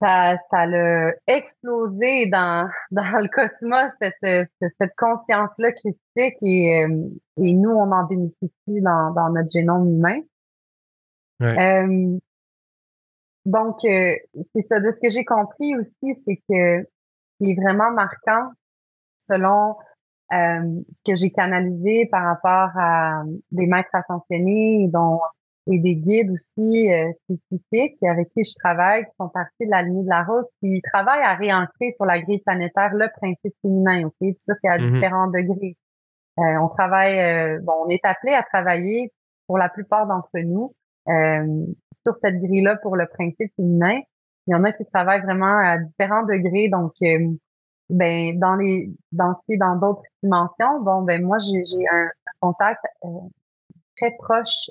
ça, 0.00 0.36
ça 0.50 0.66
l'a 0.66 1.12
explosé 1.26 2.26
dans, 2.26 2.68
dans 2.90 3.02
le 3.02 3.28
cosmos, 3.28 3.90
cette, 4.00 4.48
cette, 4.60 4.94
conscience-là 4.96 5.72
critique 5.72 6.36
et, 6.42 6.84
euh, 6.84 7.08
et 7.38 7.54
nous, 7.54 7.70
on 7.70 7.90
en 7.92 8.04
bénéficie 8.04 8.80
dans, 8.82 9.12
dans 9.14 9.30
notre 9.30 9.50
génome 9.50 9.88
humain. 9.88 10.20
Euh, 11.42 12.18
donc, 13.44 13.84
euh, 13.84 14.14
c'est 14.54 14.62
ça. 14.62 14.80
De 14.80 14.90
ce 14.90 15.00
que 15.00 15.10
j'ai 15.10 15.24
compris 15.24 15.76
aussi, 15.76 16.20
c'est 16.26 16.36
que 16.48 16.82
ce 16.82 17.44
qui 17.44 17.52
est 17.52 17.54
vraiment 17.54 17.92
marquant, 17.92 18.50
selon 19.18 19.76
euh, 20.32 20.82
ce 20.92 21.02
que 21.06 21.14
j'ai 21.14 21.30
canalisé 21.30 22.06
par 22.10 22.24
rapport 22.24 22.76
à 22.76 23.22
des 23.52 23.66
maîtres 23.66 23.94
ascensionnés 23.94 24.84
et, 24.84 24.88
dont, 24.88 25.20
et 25.70 25.78
des 25.78 25.94
guides 25.94 26.30
aussi 26.32 26.92
euh, 26.92 27.12
spécifiques 27.24 28.02
avec 28.02 28.30
qui 28.34 28.42
je 28.42 28.54
travaille, 28.58 29.04
qui 29.04 29.12
sont 29.20 29.28
partis 29.28 29.66
de 29.66 29.70
la 29.70 29.82
lignée 29.82 30.02
de 30.02 30.08
la 30.08 30.24
rose, 30.24 30.46
qui 30.60 30.82
travaillent 30.82 31.22
à 31.22 31.34
réancrer 31.34 31.92
sur 31.92 32.04
la 32.04 32.20
grille 32.20 32.40
planétaire 32.44 32.94
le 32.94 33.08
principe 33.16 33.54
féminin, 33.62 34.06
ok? 34.06 34.14
Puis 34.18 34.36
ça, 34.40 34.54
c'est 34.60 34.68
à 34.68 34.78
mm-hmm. 34.78 34.92
différents 34.92 35.28
degrés. 35.28 35.76
on 36.36 36.68
travaille, 36.68 37.60
bon, 37.60 37.74
on 37.84 37.88
est 37.90 38.04
appelé 38.04 38.32
à 38.32 38.42
travailler 38.42 39.12
pour 39.46 39.58
la 39.58 39.68
plupart 39.68 40.08
d'entre 40.08 40.30
nous 40.44 40.74
euh, 40.74 40.85
sur 41.06 42.14
cette 42.16 42.40
grille-là 42.40 42.76
pour 42.76 42.96
le 42.96 43.06
principe 43.06 43.52
féminin. 43.56 44.00
Il 44.46 44.52
y 44.52 44.54
en 44.54 44.64
a 44.64 44.72
qui 44.72 44.84
travaillent 44.86 45.22
vraiment 45.22 45.58
à 45.58 45.78
différents 45.78 46.24
degrés. 46.24 46.68
Donc, 46.68 46.92
euh, 47.02 47.34
ben 47.88 48.38
dans 48.38 48.56
les 48.56 48.92
dans 49.12 49.34
dans 49.48 49.76
d'autres 49.76 50.02
dimensions, 50.22 50.80
bon 50.80 51.02
ben 51.02 51.24
moi 51.24 51.38
j'ai 51.38 51.86
un, 51.92 52.08
contact 52.40 52.80
euh, 53.04 53.08
très 53.96 54.10
proche 54.18 54.70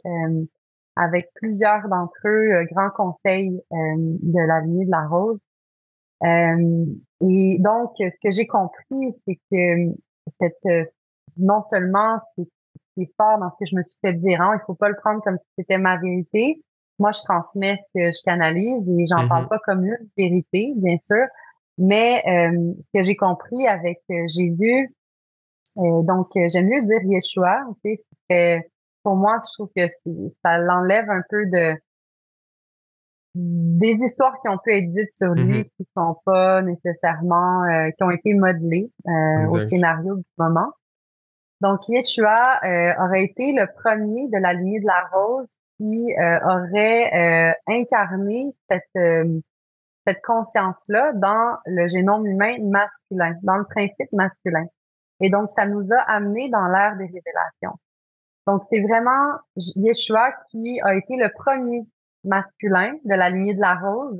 avec 0.97 1.29
plusieurs 1.35 1.87
d'entre 1.89 2.15
eux, 2.25 2.65
grand 2.71 2.89
conseil 2.89 3.61
de 3.71 4.47
la 4.47 4.61
lignée 4.61 4.85
de 4.85 4.91
la 4.91 5.07
rose. 5.07 5.39
et 6.23 7.57
donc, 7.59 7.91
ce 7.97 8.19
que 8.21 8.31
j'ai 8.31 8.47
compris, 8.47 9.15
c'est 9.25 9.39
que 9.51 9.95
cette 10.39 10.89
non 11.37 11.63
seulement 11.63 12.19
c'est 12.35 12.47
qui 12.95 13.11
fort 13.17 13.37
dans 13.39 13.51
ce 13.51 13.55
que 13.59 13.65
je 13.69 13.75
me 13.75 13.81
suis 13.83 13.99
fait 14.01 14.13
dire. 14.13 14.41
Hein. 14.41 14.55
Il 14.55 14.65
faut 14.65 14.73
pas 14.73 14.89
le 14.89 14.95
prendre 14.95 15.21
comme 15.23 15.37
si 15.37 15.47
c'était 15.57 15.77
ma 15.77 15.97
vérité. 15.97 16.61
Moi, 16.97 17.11
je 17.11 17.21
transmets 17.23 17.77
ce 17.77 17.99
que 17.99 18.11
je 18.11 18.23
canalise 18.23 18.87
et 18.89 19.05
j'en 19.07 19.27
parle 19.27 19.45
mm-hmm. 19.45 19.49
pas 19.49 19.59
comme 19.65 19.85
une 19.85 19.97
vérité, 20.17 20.73
bien 20.77 20.97
sûr. 20.99 21.25
Mais 21.77 22.23
euh, 22.25 22.73
ce 22.77 22.99
que 22.99 23.03
j'ai 23.03 23.15
compris 23.15 23.67
avec 23.67 24.01
euh, 24.09 24.23
Jésus, 24.27 24.95
euh, 25.77 26.01
donc 26.03 26.29
j'aime 26.33 26.67
mieux 26.67 26.83
dire 26.83 27.01
Yeshua. 27.03 27.63
Tu 27.83 27.99
sais, 28.29 28.71
pour 29.03 29.15
moi, 29.15 29.39
je 29.45 29.53
trouve 29.53 29.69
que 29.75 29.87
ça 30.43 30.57
l'enlève 30.57 31.09
un 31.09 31.21
peu 31.29 31.45
de 31.47 31.75
des 33.37 33.97
histoires 34.01 34.39
qui 34.41 34.47
ont 34.47 34.57
pu 34.63 34.73
être 34.73 34.93
dites 34.93 35.11
sur 35.17 35.33
lui 35.33 35.63
mm-hmm. 35.63 35.69
qui 35.75 35.87
sont 35.93 36.15
pas 36.23 36.61
nécessairement 36.61 37.63
qui 37.97 38.03
ont 38.03 38.11
été 38.11 38.33
modelées 38.33 38.89
au 39.49 39.59
scénario 39.59 40.15
du 40.15 40.23
moment. 40.37 40.71
Donc, 41.61 41.87
Yeshua 41.87 42.59
euh, 42.63 42.93
aurait 42.99 43.23
été 43.23 43.53
le 43.53 43.67
premier 43.81 44.27
de 44.27 44.37
la 44.37 44.53
lignée 44.53 44.79
de 44.79 44.85
la 44.85 45.07
rose 45.13 45.57
qui 45.77 46.13
euh, 46.13 46.39
aurait 46.43 47.13
euh, 47.13 47.53
incarné 47.67 48.53
cette, 48.69 49.37
cette 50.05 50.21
conscience-là 50.21 51.13
dans 51.13 51.57
le 51.65 51.87
génome 51.87 52.25
humain 52.25 52.57
masculin, 52.61 53.35
dans 53.43 53.57
le 53.57 53.65
principe 53.65 54.11
masculin. 54.11 54.65
Et 55.21 55.29
donc, 55.29 55.49
ça 55.51 55.65
nous 55.65 55.93
a 55.93 55.99
amené 56.11 56.49
dans 56.49 56.67
l'ère 56.67 56.97
des 56.97 57.05
révélations. 57.05 57.79
Donc, 58.47 58.63
c'est 58.69 58.81
vraiment 58.81 59.37
Yeshua 59.55 60.33
qui 60.51 60.79
a 60.83 60.93
été 60.93 61.15
le 61.15 61.29
premier 61.29 61.85
masculin 62.23 62.93
de 63.05 63.15
la 63.15 63.29
lignée 63.29 63.55
de 63.55 63.61
la 63.61 63.75
rose, 63.75 64.19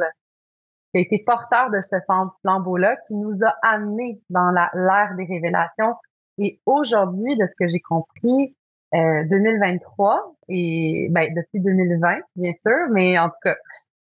qui 0.92 1.00
a 1.00 1.02
été 1.02 1.24
porteur 1.26 1.70
de 1.70 1.82
ce 1.82 1.98
flambeau-là, 2.42 2.96
qui 3.08 3.16
nous 3.16 3.38
a 3.44 3.56
amené 3.62 4.22
dans 4.30 4.52
l'ère 4.52 5.16
des 5.16 5.26
révélations 5.26 5.96
et 6.38 6.60
aujourd'hui, 6.66 7.38
de 7.38 7.46
ce 7.50 7.56
que 7.58 7.68
j'ai 7.68 7.80
compris, 7.80 8.56
euh, 8.94 9.24
2023 9.30 10.36
et 10.50 11.08
ben, 11.12 11.34
depuis 11.36 11.60
2020, 11.60 12.20
bien 12.36 12.54
sûr, 12.62 12.90
mais 12.92 13.18
en 13.18 13.30
tout 13.30 13.36
cas, 13.44 13.56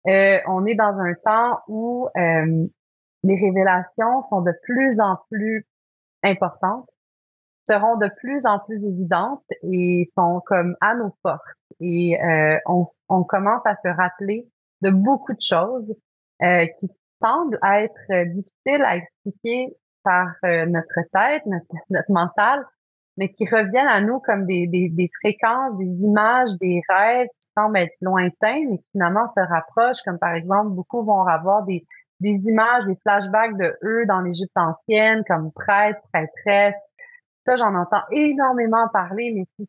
euh, 0.09 0.39
on 0.49 0.67
est 0.67 0.75
dans 0.75 0.97
un 0.99 1.15
temps 1.15 1.61
où 1.69 2.09
euh, 2.17 2.67
les 3.23 3.37
révélations 3.37 4.23
sont 4.23 4.43
de 4.43 4.53
plus 4.63 5.01
en 5.01 5.19
plus 5.31 5.67
importantes, 6.25 6.89
seront 7.69 7.97
de 7.97 8.09
plus 8.21 8.47
en 8.47 8.59
plus 8.59 8.85
évidentes 8.85 9.45
et 9.63 10.11
sont 10.17 10.43
comme 10.47 10.75
à 10.81 10.95
nos 10.95 11.15
portes. 11.23 11.41
Et 11.81 12.21
euh, 12.21 12.59
on, 12.67 12.87
on 13.09 13.23
commence 13.23 13.63
à 13.65 13.77
se 13.77 13.89
rappeler 13.89 14.49
de 14.81 14.91
beaucoup 14.91 15.33
de 15.33 15.41
choses 15.41 15.95
euh, 16.43 16.67
qui 16.79 16.89
semblent 17.23 17.59
être 17.63 18.35
difficiles 18.35 18.83
à 18.85 18.97
expliquer 18.97 19.77
par 20.03 20.29
euh, 20.45 20.67
notre 20.67 21.01
tête, 21.13 21.45
notre, 21.47 21.67
notre 21.91 22.11
mental, 22.11 22.65
mais 23.17 23.31
qui 23.33 23.47
reviennent 23.47 23.89
à 23.89 24.01
nous 24.01 24.21
comme 24.21 24.47
des, 24.47 24.67
des, 24.67 24.89
des, 24.89 25.11
fréquences, 25.21 25.77
des 25.79 25.85
images, 25.85 26.51
des 26.61 26.83
rêves 26.89 27.29
qui 27.41 27.49
semblent 27.57 27.79
être 27.79 27.95
lointains, 28.01 28.65
mais 28.71 28.79
qui 28.79 28.89
finalement 28.93 29.27
se 29.37 29.41
rapprochent, 29.41 30.03
comme 30.05 30.19
par 30.19 30.35
exemple, 30.35 30.71
beaucoup 30.71 31.05
vont 31.05 31.25
avoir 31.27 31.65
des, 31.65 31.85
des 32.21 32.41
images, 32.45 32.85
des 32.87 32.97
flashbacks 33.03 33.57
de 33.57 33.77
eux 33.83 34.07
dans 34.07 34.21
l'Égypte 34.21 34.57
ancienne, 34.57 35.25
comme 35.29 35.53
prêtre, 35.53 36.01
prêtresse. 36.13 36.75
Ça, 37.47 37.57
j'en 37.57 37.75
entends 37.75 38.03
énormément 38.11 38.89
parler, 38.93 39.33
mais 39.35 39.67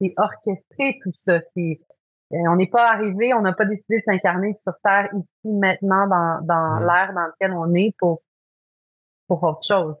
c'est 0.00 0.14
orchestré 0.16 0.98
tout 1.02 1.12
ça. 1.14 1.40
C'est 1.54 1.80
euh, 2.32 2.38
on 2.48 2.56
n'est 2.56 2.68
pas 2.68 2.84
arrivé, 2.84 3.34
on 3.34 3.42
n'a 3.42 3.52
pas 3.52 3.66
décidé 3.66 3.98
de 3.98 4.04
s'incarner 4.06 4.54
sur 4.54 4.72
Terre 4.82 5.10
ici 5.12 5.54
maintenant 5.54 6.06
dans, 6.06 6.40
dans 6.42 6.78
l'ère 6.78 7.12
dans 7.14 7.26
lequel 7.26 7.52
on 7.52 7.74
est 7.74 7.94
pour 7.98 8.22
pour 9.26 9.42
autre 9.42 9.60
chose. 9.66 9.94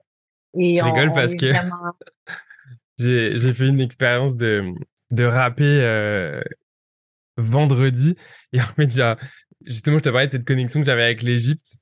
Et 0.54 0.74
je 0.74 0.84
rigole 0.84 1.12
parce 1.12 1.34
que 1.34 1.46
j'ai 2.98 3.52
fait 3.54 3.68
une 3.68 3.80
expérience 3.80 4.36
de, 4.36 4.74
de 5.10 5.24
rapper 5.24 5.80
euh, 5.82 6.42
vendredi. 7.36 8.16
Et 8.52 8.60
en 8.60 8.74
fait, 8.76 8.90
justement, 9.64 9.98
je 9.98 10.02
te 10.02 10.08
parlais 10.08 10.26
de 10.26 10.32
cette 10.32 10.46
connexion 10.46 10.80
que 10.80 10.86
j'avais 10.86 11.04
avec 11.04 11.22
l'Égypte. 11.22 11.76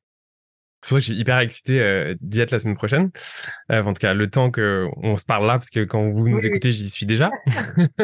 Je 0.88 0.99
suis 0.99 1.14
hyper 1.14 1.38
excité 1.41 1.80
euh, 1.80 2.14
d'y 2.20 2.41
être 2.41 2.53
la 2.53 2.59
semaine 2.59 2.76
prochaine. 2.76 3.11
Euh, 3.70 3.82
en 3.82 3.93
tout 3.93 4.01
cas, 4.01 4.14
le 4.14 4.30
temps 4.30 4.51
qu'on 4.51 5.16
se 5.18 5.26
parle 5.26 5.47
là, 5.47 5.55
parce 5.55 5.68
que 5.70 5.84
quand 5.84 6.09
vous 6.09 6.28
nous 6.28 6.45
écoutez, 6.45 6.72
j'y 6.72 6.88
suis 6.88 7.07
déjà. 7.07 7.30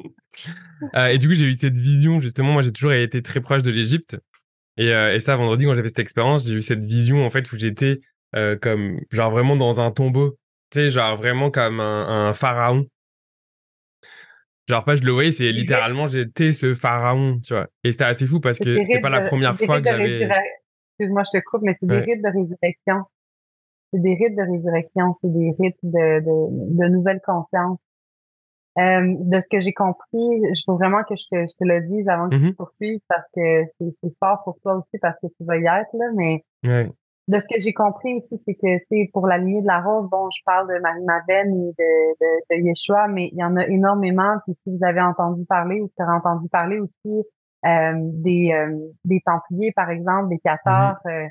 et 1.08 1.18
du 1.18 1.28
coup, 1.28 1.34
j'ai 1.34 1.44
eu 1.44 1.54
cette 1.54 1.78
vision, 1.78 2.20
justement, 2.20 2.52
moi 2.52 2.62
j'ai 2.62 2.72
toujours 2.72 2.92
été 2.92 3.22
très 3.22 3.40
proche 3.40 3.62
de 3.62 3.70
l'Égypte. 3.70 4.18
Et, 4.76 4.88
et, 4.88 5.20
ça, 5.20 5.36
vendredi, 5.36 5.66
quand 5.66 5.76
j'avais 5.76 5.88
cette 5.88 6.00
expérience, 6.00 6.46
j'ai 6.46 6.54
eu 6.54 6.62
cette 6.62 6.84
vision, 6.84 7.24
en 7.24 7.30
fait, 7.30 7.52
où 7.52 7.56
j'étais 7.56 8.00
euh, 8.34 8.56
comme 8.60 9.00
genre 9.10 9.30
vraiment 9.30 9.56
dans 9.56 9.80
un 9.80 9.90
tombeau, 9.90 10.36
tu 10.70 10.80
sais, 10.80 10.90
genre 10.90 11.16
vraiment 11.16 11.50
comme 11.50 11.80
un, 11.80 12.32
pharaon. 12.32 12.84
Genre 14.68 14.84
pas 14.84 14.96
je 14.96 15.02
le 15.02 15.12
voyais, 15.12 15.30
c'est 15.30 15.52
littéralement 15.52 16.08
j'étais 16.08 16.52
ce 16.52 16.74
pharaon, 16.74 17.38
tu 17.40 17.54
vois. 17.54 17.68
Et 17.84 17.92
c'était 17.92 18.04
assez 18.04 18.26
fou 18.26 18.40
parce 18.40 18.58
que 18.58 18.82
c'était 18.84 19.00
pas 19.00 19.10
la 19.10 19.22
première 19.22 19.56
fois 19.58 19.80
que 19.80 19.88
j'avais. 19.88 20.28
Excuse-moi, 20.98 21.22
je 21.24 21.38
te 21.38 21.44
coupe, 21.44 21.62
mais 21.62 21.76
c'est 21.80 21.86
des 21.86 21.98
rites 21.98 22.22
de 22.22 22.28
résurrection. 22.28 23.02
C'est 23.92 24.00
des 24.00 24.14
rites 24.14 24.36
de 24.36 24.42
résurrection, 24.42 25.16
c'est 25.20 25.32
des 25.32 25.54
rites 25.58 25.78
de, 25.82 26.20
de, 26.20 26.84
de 26.84 26.88
nouvelle 26.88 27.20
conscience. 27.24 27.78
Euh, 28.76 29.14
de 29.20 29.40
ce 29.40 29.46
que 29.48 29.60
j'ai 29.60 29.72
compris, 29.72 30.10
je 30.12 30.62
veux 30.66 30.74
vraiment 30.74 31.04
que 31.04 31.14
je 31.14 31.24
te, 31.30 31.36
je 31.36 31.56
te 31.56 31.64
le 31.64 31.80
dise 31.82 32.08
avant 32.08 32.28
que 32.28 32.34
tu 32.34 32.42
mm-hmm. 32.42 32.54
poursuives 32.54 33.00
parce 33.06 33.26
que 33.32 33.62
c'est 33.78 34.18
fort 34.18 34.42
pour 34.42 34.58
toi 34.62 34.74
aussi 34.74 34.98
parce 35.00 35.16
que 35.20 35.28
tu 35.28 35.44
vas 35.44 35.58
y 35.58 35.66
être, 35.66 35.90
là, 35.92 36.06
mais 36.16 36.42
de 37.28 37.38
ce 37.38 37.44
que 37.44 37.58
j'ai 37.58 37.72
compris 37.72 38.14
aussi, 38.14 38.42
c'est 38.46 38.54
que 38.54 38.84
c'est 38.90 39.10
pour 39.12 39.26
la 39.26 39.38
lignée 39.38 39.62
de 39.62 39.66
la 39.66 39.80
rose, 39.80 40.08
bon, 40.10 40.28
je 40.30 40.42
parle 40.44 40.68
de 40.68 40.78
Marie-Madeleine 40.80 41.54
et 41.54 41.72
de, 41.78 42.12
de, 42.20 42.56
de, 42.56 42.68
Yeshua, 42.68 43.08
mais 43.08 43.30
il 43.32 43.38
y 43.38 43.44
en 43.44 43.56
a 43.56 43.66
énormément. 43.66 44.36
Puis 44.44 44.54
si 44.56 44.70
vous 44.70 44.84
avez 44.84 45.00
entendu 45.00 45.44
parler 45.46 45.80
ou 45.80 45.90
tu 45.96 46.02
as 46.02 46.12
entendu 46.12 46.48
parler 46.50 46.80
aussi 46.80 47.24
euh, 47.64 47.92
des, 47.96 48.52
euh, 48.52 48.76
des 49.04 49.22
Templiers, 49.24 49.72
par 49.72 49.88
exemple, 49.88 50.28
des 50.28 50.38
Cathars, 50.38 50.98
mm-hmm. 51.06 51.24
euh, 51.24 51.28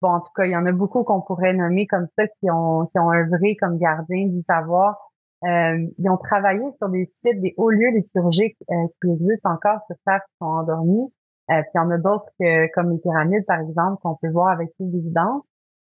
bon, 0.00 0.10
en 0.10 0.20
tout 0.20 0.30
cas, 0.36 0.44
il 0.44 0.52
y 0.52 0.56
en 0.56 0.66
a 0.66 0.72
beaucoup 0.72 1.02
qu'on 1.02 1.22
pourrait 1.22 1.54
nommer 1.54 1.88
comme 1.88 2.06
ça 2.16 2.26
qui 2.28 2.48
ont 2.48 2.86
qui 2.86 2.98
ont 3.00 3.12
œuvré 3.12 3.56
comme 3.56 3.78
gardiens 3.78 4.28
du 4.28 4.42
savoir. 4.42 4.96
ils 5.42 6.08
ont 6.08 6.18
travaillé 6.18 6.70
sur 6.70 6.88
des 6.88 7.04
sites, 7.06 7.40
des 7.40 7.54
hauts 7.56 7.70
lieux 7.70 7.90
liturgiques 7.90 8.58
qui 8.58 9.10
existent 9.10 9.50
encore 9.50 9.82
sur 9.82 9.96
Terre, 10.06 10.20
qui 10.20 10.36
sont 10.38 10.46
endormis. 10.46 11.12
Euh, 11.52 11.62
puis 11.62 11.70
il 11.74 11.78
y 11.78 11.80
en 11.80 11.90
a 11.90 11.98
d'autres 11.98 12.32
comme 12.74 12.90
les 12.90 12.98
pyramides, 12.98 13.44
par 13.46 13.60
exemple, 13.60 14.00
qu'on 14.02 14.16
peut 14.16 14.30
voir 14.30 14.50
avec 14.50 14.70
plus 14.76 14.86
d'évidence. 14.86 15.48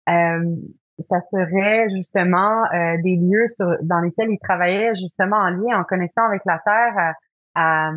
Euh, 0.10 0.56
ça 1.00 1.22
serait 1.32 1.90
justement 1.90 2.66
euh, 2.66 2.98
des 3.04 3.16
lieux 3.16 3.48
sur, 3.56 3.78
dans 3.82 4.00
lesquels 4.00 4.30
ils 4.30 4.40
travaillaient 4.40 4.96
justement 4.96 5.38
en 5.38 5.50
lien, 5.50 5.80
en 5.80 5.84
connexion 5.84 6.24
avec 6.24 6.42
la 6.46 6.60
Terre, 6.60 7.14
à, 7.56 7.92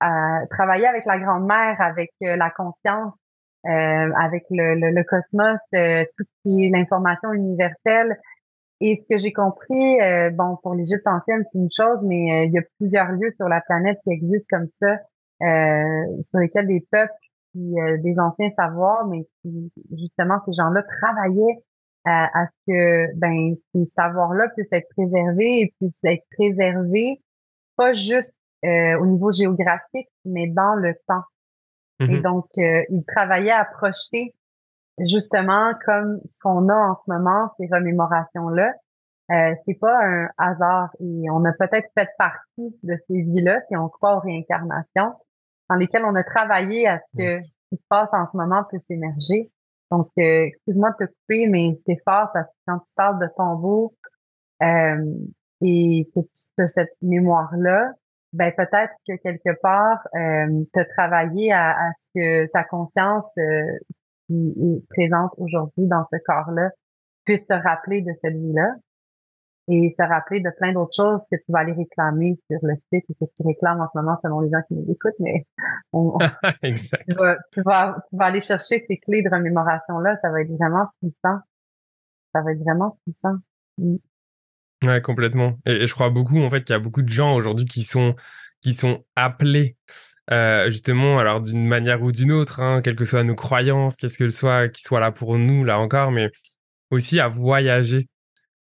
à, 0.00 0.46
travailler 0.50 0.86
avec 0.86 1.06
la 1.06 1.18
Grande-Mère, 1.18 1.80
avec 1.80 2.10
la 2.20 2.50
conscience, 2.50 3.14
avec 3.64 4.44
le, 4.50 4.74
le, 4.74 5.04
cosmos, 5.04 5.60
tout 5.70 6.24
ce 6.24 6.42
qui 6.42 6.66
est 6.66 6.70
l'information 6.70 7.32
universelle. 7.32 8.18
Et 8.82 8.96
ce 9.02 9.06
que 9.08 9.18
j'ai 9.18 9.32
compris, 9.32 9.98
bon, 10.32 10.56
pour 10.62 10.74
l'Égypte 10.74 11.06
ancienne, 11.06 11.44
c'est 11.52 11.58
une 11.58 11.68
chose, 11.74 12.00
mais 12.02 12.46
il 12.46 12.52
y 12.52 12.58
a 12.58 12.62
plusieurs 12.78 13.12
lieux 13.12 13.30
sur 13.30 13.48
la 13.48 13.60
planète 13.60 13.98
qui 14.04 14.12
existent 14.12 14.46
comme 14.50 14.68
ça, 14.68 14.86
euh, 14.92 14.96
sur 15.40 16.38
lesquels 16.38 16.66
des 16.66 16.86
peuples 16.90 17.12
qui, 17.52 17.80
euh, 17.80 17.98
des 17.98 18.18
anciens 18.18 18.50
savoirs, 18.56 19.06
mais 19.06 19.26
qui 19.42 19.72
justement 19.96 20.38
ces 20.46 20.52
gens-là 20.52 20.82
travaillaient 20.82 21.62
à, 22.04 22.42
à, 22.42 22.46
ce 22.46 22.72
que 22.72 23.16
ben 23.16 23.54
ces 23.74 23.84
savoirs-là 23.86 24.48
puissent 24.50 24.72
être 24.72 24.88
préservés 24.96 25.60
et 25.60 25.74
puissent 25.78 26.00
être 26.04 26.24
préservés 26.32 27.20
pas 27.76 27.92
juste 27.92 28.38
euh, 28.64 28.98
au 29.00 29.06
niveau 29.06 29.32
géographique, 29.32 30.08
mais 30.24 30.46
dans 30.48 30.74
le 30.74 30.94
temps. 31.06 31.24
Et 32.00 32.04
mm-hmm. 32.04 32.22
donc, 32.22 32.46
euh, 32.58 32.82
ils 32.90 33.04
travaillaient 33.04 33.50
à 33.50 33.64
projeter 33.64 34.34
justement 34.98 35.72
comme 35.86 36.20
ce 36.26 36.38
qu'on 36.40 36.68
a 36.68 36.74
en 36.74 36.96
ce 36.96 37.10
moment, 37.10 37.50
ces 37.58 37.68
remémorations-là. 37.72 38.72
Euh, 39.30 39.54
c'est 39.64 39.78
pas 39.78 39.96
un 40.04 40.28
hasard 40.36 40.90
et 40.98 41.30
on 41.30 41.44
a 41.44 41.52
peut-être 41.52 41.88
fait 41.96 42.08
partie 42.18 42.76
de 42.82 42.96
ces 43.06 43.22
vies-là 43.22 43.60
si 43.68 43.76
on 43.76 43.88
croit 43.88 44.16
aux 44.16 44.20
réincarnations 44.20 45.14
dans 45.70 45.76
lesquels 45.76 46.04
on 46.04 46.16
a 46.16 46.24
travaillé 46.24 46.88
à 46.88 46.98
ce 46.98 47.16
que 47.16 47.30
ce 47.30 47.48
qui 47.70 47.76
se 47.76 47.86
passe 47.88 48.08
en 48.12 48.28
ce 48.28 48.36
moment 48.36 48.64
puisse 48.64 48.90
émerger. 48.90 49.50
Donc, 49.90 50.08
euh, 50.18 50.46
excuse-moi 50.46 50.90
de 50.98 51.06
te 51.06 51.10
couper, 51.10 51.46
mais 51.46 51.80
c'est 51.86 52.00
fort 52.04 52.30
parce 52.34 52.48
que 52.48 52.56
quand 52.66 52.78
tu 52.80 52.92
parles 52.94 53.20
de 53.20 53.28
tombeau 53.36 53.94
euh, 54.62 55.04
et 55.62 56.10
que 56.14 56.20
tu 56.20 56.62
as 56.62 56.68
cette 56.68 56.94
mémoire-là, 57.02 57.92
ben 58.32 58.52
peut-être 58.56 58.94
que 59.08 59.16
quelque 59.22 59.60
part, 59.60 59.98
euh, 60.14 60.64
tu 60.72 60.80
as 60.80 60.84
travaillé 60.84 61.52
à, 61.52 61.70
à, 61.70 61.90
ce 61.96 62.06
que 62.14 62.46
ta 62.52 62.64
conscience 62.64 63.24
euh, 63.38 63.78
qui 64.26 64.54
est 64.58 64.86
présente 64.90 65.32
aujourd'hui 65.36 65.86
dans 65.86 66.04
ce 66.10 66.16
corps-là 66.24 66.70
puisse 67.24 67.46
se 67.46 67.54
rappeler 67.54 68.02
de 68.02 68.12
cette 68.22 68.34
vie-là 68.34 68.74
et 69.70 69.94
se 69.96 70.02
rappeler 70.02 70.40
de 70.40 70.50
plein 70.58 70.72
d'autres 70.72 70.94
choses 70.96 71.22
que 71.30 71.36
tu 71.36 71.52
vas 71.52 71.60
aller 71.60 71.72
réclamer 71.72 72.38
sur 72.50 72.58
le 72.62 72.74
site 72.76 73.04
et 73.08 73.14
que 73.14 73.24
tu 73.36 73.46
réclames 73.46 73.80
en 73.80 73.88
ce 73.92 73.98
moment 73.98 74.18
selon 74.22 74.40
les 74.40 74.50
gens 74.50 74.62
qui 74.66 74.74
nous 74.74 74.90
écoutent, 74.90 75.18
mais 75.20 75.46
exact. 76.62 77.04
Tu, 77.08 77.16
vas, 77.62 77.96
tu, 78.08 78.16
vas, 78.16 78.24
aller 78.24 78.40
chercher 78.40 78.84
ces 78.88 78.98
clés 78.98 79.22
de 79.22 79.30
remémoration-là, 79.30 80.18
ça 80.22 80.30
va 80.30 80.42
être 80.42 80.50
vraiment 80.50 80.88
puissant. 81.00 81.38
Ça 82.34 82.42
va 82.42 82.52
être 82.52 82.60
vraiment 82.60 82.98
puissant. 83.04 83.36
Mm. 83.78 83.96
Ouais, 84.82 85.00
complètement. 85.02 85.54
Et, 85.66 85.86
je 85.86 85.94
crois 85.94 86.10
beaucoup, 86.10 86.40
en 86.40 86.50
fait, 86.50 86.64
qu'il 86.64 86.72
y 86.72 86.76
a 86.76 86.80
beaucoup 86.80 87.02
de 87.02 87.08
gens 87.08 87.34
aujourd'hui 87.34 87.66
qui 87.66 87.82
sont, 87.82 88.16
qui 88.60 88.72
sont 88.72 89.04
appelés 89.14 89.76
euh, 90.32 90.70
justement, 90.70 91.18
alors 91.18 91.40
d'une 91.40 91.66
manière 91.66 92.02
ou 92.02 92.12
d'une 92.12 92.32
autre, 92.32 92.60
hein, 92.60 92.80
quelles 92.82 92.96
que 92.96 93.04
soient 93.04 93.24
nos 93.24 93.34
croyances, 93.34 93.96
qu'est-ce 93.96 94.18
que 94.18 94.30
soit, 94.30 94.68
qui 94.68 94.82
soit 94.82 95.00
là 95.00 95.12
pour 95.12 95.38
nous, 95.38 95.64
là 95.64 95.78
encore, 95.78 96.12
mais 96.12 96.30
aussi 96.90 97.20
à 97.20 97.28
voyager 97.28 98.08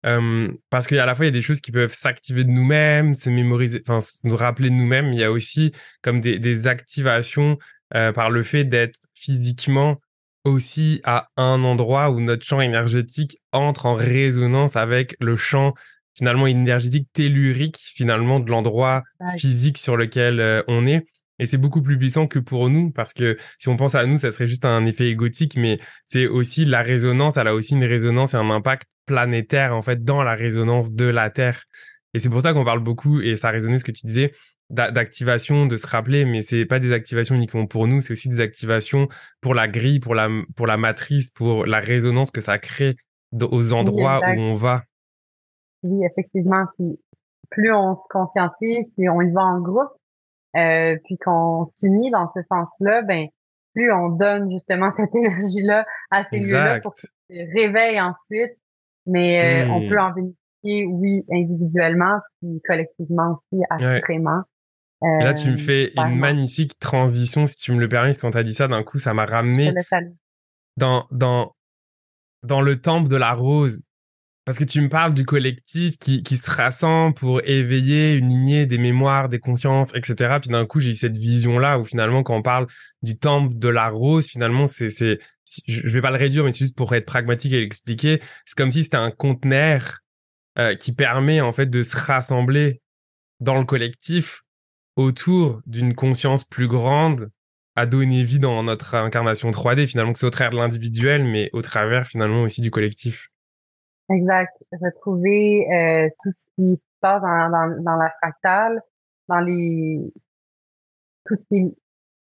euh, 0.06 0.52
parce 0.70 0.88
qu'à 0.88 1.06
la 1.06 1.16
fois, 1.16 1.26
il 1.26 1.28
y 1.28 1.30
a 1.30 1.34
des 1.34 1.42
choses 1.42 1.62
qui 1.62 1.72
peuvent 1.72 1.94
s'activer 1.94 2.44
de 2.44 2.50
nous-mêmes, 2.50 3.14
se 3.14 3.30
mémoriser, 3.30 3.82
enfin, 3.88 4.00
nous 4.24 4.36
rappeler 4.36 4.70
de 4.70 4.76
nous-mêmes. 4.76 5.14
Il 5.14 5.20
y 5.20 5.24
a 5.24 5.32
aussi 5.32 5.72
comme 6.02 6.22
des, 6.22 6.40
des 6.40 6.68
activations 6.68 7.58
euh, 7.96 8.12
par 8.12 8.30
le 8.30 8.44
fait 8.44 8.64
d'être 8.64 9.00
physiquement 9.14 10.00
aussi 10.44 11.02
à 11.04 11.28
un 11.38 11.64
endroit 11.64 12.10
où 12.10 12.20
notre 12.20 12.46
champ 12.46 12.62
énergétique 12.62 13.38
entre 13.52 13.86
en 13.86 13.96
résonance 13.96 14.76
avec 14.76 15.16
le 15.20 15.36
champ 15.36 15.76
finalement 16.16 16.48
énergétique 16.48 17.08
tellurique 17.14 17.78
finalement 17.78 18.40
de 18.40 18.50
l'endroit 18.50 19.04
physique 19.38 19.78
sur 19.78 19.98
lequel 19.98 20.40
euh, 20.40 20.64
on 20.68 20.88
est. 20.88 21.06
Et 21.40 21.46
c'est 21.46 21.58
beaucoup 21.58 21.82
plus 21.82 21.98
puissant 21.98 22.28
que 22.28 22.38
pour 22.38 22.70
nous, 22.70 22.92
parce 22.92 23.14
que 23.14 23.36
si 23.58 23.68
on 23.68 23.76
pense 23.76 23.96
à 23.96 24.06
nous, 24.06 24.18
ça 24.18 24.30
serait 24.30 24.48
juste 24.48 24.64
un 24.64 24.86
effet 24.86 25.10
égotique, 25.10 25.58
mais 25.58 25.80
c'est 26.06 26.28
aussi 26.28 26.66
la 26.66 26.84
résonance, 26.84 27.38
elle 27.38 27.48
a 27.48 27.56
aussi 27.56 27.74
une 27.74 27.84
résonance 27.84 28.36
et 28.36 28.38
un 28.38 28.50
impact 28.52 28.88
planétaire, 29.06 29.76
en 29.76 29.82
fait, 29.82 30.04
dans 30.04 30.24
la 30.24 30.36
résonance 30.36 30.94
de 30.94 31.06
la 31.06 31.30
Terre. 31.30 31.64
Et 32.14 32.20
c'est 32.20 32.30
pour 32.30 32.42
ça 32.42 32.54
qu'on 32.54 32.66
parle 32.66 32.82
beaucoup, 32.82 33.22
et 33.22 33.36
ça 33.36 33.50
a 33.50 33.52
résonné 33.52 33.78
ce 33.78 33.84
que 33.84 33.92
tu 33.92 34.06
disais, 34.06 34.32
d'activation, 34.70 35.66
de 35.66 35.76
se 35.76 35.86
rappeler, 35.86 36.24
mais 36.24 36.42
c'est 36.42 36.66
pas 36.66 36.80
des 36.80 36.94
activations 36.94 37.36
uniquement 37.36 37.68
pour 37.68 37.88
nous, 37.88 38.02
c'est 38.02 38.14
aussi 38.14 38.30
des 38.30 38.40
activations 38.40 39.10
pour 39.42 39.54
la 39.54 39.68
grille, 39.68 40.00
pour 40.00 40.16
la, 40.16 40.30
pour 40.56 40.66
la 40.66 40.78
matrice, 40.78 41.30
pour 41.32 41.66
la 41.66 41.80
résonance 41.80 42.32
que 42.32 42.42
ça 42.42 42.58
crée 42.58 42.96
aux 43.34 43.74
endroits 43.74 44.22
où 44.22 44.40
on 44.40 44.56
va. 44.56 44.84
Oui, 45.84 46.06
effectivement. 46.06 46.66
plus 47.50 47.74
on 47.74 47.96
se 47.96 48.08
conscientise, 48.10 48.86
plus 48.96 49.10
on 49.10 49.22
y 49.22 49.32
va 49.32 49.42
en 49.42 49.60
groupe, 49.60 49.92
euh, 50.56 50.96
puis 51.06 51.18
qu'on 51.18 51.70
s'unit 51.76 52.12
dans 52.12 52.32
ce 52.32 52.42
sens-là, 52.42 53.02
ben 53.02 53.28
plus 53.74 53.92
on 53.92 54.10
donne 54.10 54.52
justement 54.52 54.92
cette 54.96 55.14
énergie-là 55.16 55.86
à 56.12 56.24
ces 56.24 56.40
lieux-là 56.40 56.80
pour 56.82 56.94
qu'ils 56.96 57.10
se 57.10 57.60
réveillent 57.60 58.02
ensuite. 58.02 58.58
Mais 59.06 59.64
euh, 59.64 59.70
on 59.70 59.88
peut 59.88 59.96
hmm. 59.96 60.00
en 60.00 60.12
bénéficier, 60.12 60.86
oui, 60.86 61.26
individuellement, 61.32 62.20
puis 62.40 62.62
collectivement 62.68 63.40
aussi, 63.52 63.64
assurément. 63.70 64.42
là, 65.02 65.34
tu 65.34 65.52
me 65.52 65.58
fais 65.58 65.92
une 65.96 66.18
magnifique 66.18 66.78
transition, 66.80 67.48
si 67.48 67.58
tu 67.58 67.72
me 67.74 67.80
le 67.80 67.88
permets, 67.88 68.10
parce 68.10 68.18
que 68.18 68.22
quand 68.22 68.32
tu 68.32 68.38
as 68.38 68.44
dit 68.44 68.54
ça, 68.54 68.68
d'un 68.68 68.84
coup, 68.84 69.00
ça 69.00 69.14
m'a 69.14 69.26
ramené 69.26 69.74
dans, 70.78 71.08
dans, 71.12 71.56
dans 72.44 72.62
le 72.62 72.80
temple 72.80 73.10
de 73.10 73.16
la 73.16 73.34
rose. 73.34 73.82
Parce 74.44 74.58
que 74.58 74.64
tu 74.64 74.82
me 74.82 74.90
parles 74.90 75.14
du 75.14 75.24
collectif 75.24 76.00
qui, 76.00 76.24
qui 76.24 76.36
se 76.36 76.50
rassemble 76.50 77.14
pour 77.14 77.42
éveiller 77.44 78.16
une 78.16 78.30
lignée 78.30 78.66
des 78.66 78.80
mémoires, 78.80 79.30
des 79.30 79.40
consciences, 79.40 79.94
etc. 79.94 80.38
Puis 80.42 80.50
d'un 80.50 80.66
coup, 80.66 80.80
j'ai 80.80 80.90
eu 80.90 80.96
cette 80.96 81.16
vision-là 81.16 81.78
où 81.78 81.86
finalement, 81.86 82.24
quand 82.24 82.36
on 82.36 82.42
parle 82.42 82.66
du 83.04 83.20
temple 83.20 83.56
de 83.60 83.70
la 83.70 83.90
rose, 83.90 84.28
finalement, 84.28 84.66
c'est, 84.66 85.20
je 85.68 85.88
vais 85.90 86.02
pas 86.02 86.12
le 86.12 86.18
réduire, 86.18 86.44
mais 86.44 86.52
c'est 86.52 86.60
juste 86.60 86.78
pour 86.78 86.94
être 86.96 87.06
pragmatique 87.06 87.54
et 87.54 87.60
l'expliquer. 87.60 88.22
C'est 88.46 88.58
comme 88.58 88.72
si 88.72 88.84
c'était 88.84 88.98
un 88.98 89.12
conteneur 89.12 90.00
euh, 90.58 90.76
qui 90.76 90.94
permet 90.94 91.42
en 91.42 91.54
fait 91.54 91.68
de 91.68 91.82
se 91.82 91.96
rassembler 91.98 92.82
dans 93.40 93.58
le 93.58 93.66
collectif 93.66 94.44
autour 94.96 95.62
d'une 95.66 95.96
conscience 95.96 96.44
plus 96.44 96.68
grande 96.68 97.30
à 97.76 97.86
donner 97.86 98.24
vie 98.24 98.40
dans 98.40 98.62
notre 98.64 98.96
incarnation 98.96 99.50
3D 99.52 99.88
finalement 99.88 100.12
que 100.12 100.20
c'est 100.20 100.26
au 100.26 100.30
travers 100.32 100.52
de 100.52 100.58
l'individuel 100.58 101.24
mais 101.24 101.50
au 101.54 101.62
travers 101.62 102.06
finalement 102.06 102.44
aussi 102.44 102.60
du 102.60 102.70
collectif. 102.70 103.30
Exact. 104.10 104.52
Retrouver 104.74 105.66
euh, 105.72 106.10
tout 106.22 106.32
ce 106.32 106.44
qui 106.56 106.76
se 106.76 106.82
passe 107.00 107.22
dans, 107.22 107.96
la 107.96 108.12
fractale, 108.22 108.82
dans 109.30 109.40
les 109.40 110.02
tous 111.26 111.38
les, 111.50 111.74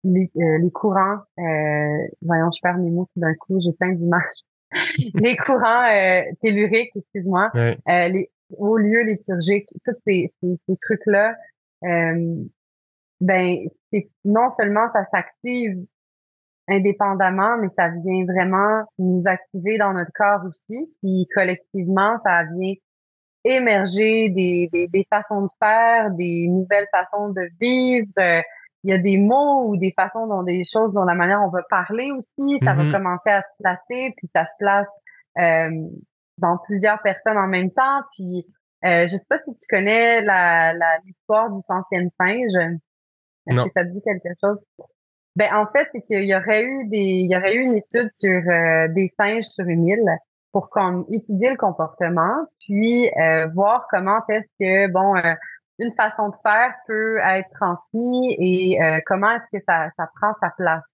les, 0.07 0.31
euh, 0.37 0.71
courants. 0.71 1.19
Euh, 1.39 2.07
voyons, 2.23 2.51
je 2.53 2.61
perds 2.63 2.79
mes 2.79 2.91
mots 2.91 3.09
tout 3.15 3.21
d'un 3.21 3.35
coup, 3.35 3.61
j'ai 3.61 3.73
plein 3.73 3.93
d'images. 3.93 4.23
les 5.15 5.37
courants 5.37 5.85
euh, 5.91 6.23
telluriques, 6.43 6.93
excuse-moi, 6.95 7.51
euh, 7.55 7.73
les 7.87 8.31
hauts 8.57 8.77
lieux 8.77 9.03
liturgiques, 9.03 9.69
tous 9.85 9.95
ces, 10.07 10.33
ces, 10.41 10.59
ces 10.67 10.77
trucs-là, 10.77 11.35
euh, 11.85 12.37
ben, 13.21 13.57
c'est 13.93 14.11
non 14.25 14.51
seulement 14.51 14.91
ça 14.93 15.05
s'active 15.05 15.85
indépendamment, 16.69 17.59
mais 17.59 17.69
ça 17.77 17.89
vient 17.89 18.25
vraiment 18.25 18.85
nous 18.99 19.23
activer 19.27 19.79
dans 19.79 19.93
notre 19.93 20.11
corps 20.13 20.45
aussi. 20.47 20.93
Puis 21.03 21.27
collectivement, 21.35 22.19
ça 22.25 22.43
vient 22.45 22.75
émerger 23.45 24.31
des, 24.31 24.69
des, 24.73 24.89
des 24.89 25.07
façons 25.09 25.43
de 25.43 25.49
faire, 25.61 26.11
des 26.11 26.49
nouvelles 26.49 26.89
façons 26.91 27.29
de 27.31 27.49
vivre. 27.61 28.43
Il 28.85 28.91
y 28.91 28.93
a 28.93 28.99
des 28.99 29.19
mots 29.19 29.69
ou 29.69 29.77
des 29.77 29.93
façons 29.97 30.27
dont 30.27 30.43
des 30.43 30.65
choses, 30.65 30.93
dont 30.93 31.05
la 31.05 31.15
manière 31.15 31.43
on 31.43 31.49
va 31.49 31.63
parler 31.69 32.11
aussi. 32.13 32.59
Ça 32.65 32.75
va 32.75 32.85
mm-hmm. 32.85 32.93
commencer 32.93 33.31
à 33.31 33.43
se 33.43 33.63
placer, 33.63 34.15
puis 34.17 34.29
ça 34.35 34.47
se 34.47 34.53
place 34.59 34.89
euh, 35.39 35.71
dans 36.39 36.59
plusieurs 36.59 37.01
personnes 37.03 37.39
en 37.39 37.49
même 37.49 37.71
temps. 37.71 38.03
Puis 38.13 38.47
euh, 38.85 39.09
je 39.09 39.17
sais 39.17 39.27
pas 39.29 39.39
si 39.45 39.53
tu 39.57 39.67
connais 39.69 40.23
la 40.23 40.73
l'histoire 41.05 41.51
du 41.51 41.61
centième 41.61 42.11
singe. 42.21 42.79
Est-ce 43.49 43.65
que 43.65 43.71
ça 43.77 43.85
te 43.85 43.91
dit 43.91 44.03
quelque 44.03 44.29
chose? 44.41 44.59
Ben 45.37 45.55
en 45.55 45.67
fait, 45.67 45.89
c'est 45.93 46.01
qu'il 46.01 46.25
y 46.25 46.35
aurait 46.35 46.65
eu 46.65 46.89
des, 46.89 46.97
il 46.97 47.31
y 47.31 47.37
aurait 47.37 47.55
eu 47.55 47.61
une 47.61 47.75
étude 47.75 48.11
sur 48.13 48.31
euh, 48.31 48.89
des 48.89 49.13
singes 49.19 49.45
sur 49.45 49.67
une 49.67 49.87
île 49.87 50.19
pour 50.51 50.71
qu'on 50.71 51.05
étudie 51.13 51.49
le 51.49 51.57
comportement, 51.57 52.35
puis 52.61 53.11
euh, 53.21 53.47
voir 53.55 53.87
comment 53.91 54.21
est-ce 54.31 54.49
que 54.59 54.91
bon 54.91 55.15
euh, 55.15 55.35
une 55.79 55.91
façon 55.91 56.31
de 56.31 56.37
faire 56.43 56.75
peut 56.87 57.19
être 57.19 57.49
transmise 57.51 58.35
et 58.39 58.79
comment 59.07 59.31
est-ce 59.33 59.59
que 59.59 59.65
ça, 59.69 59.91
ça 59.97 60.09
prend 60.19 60.33
sa 60.41 60.51
place. 60.51 60.85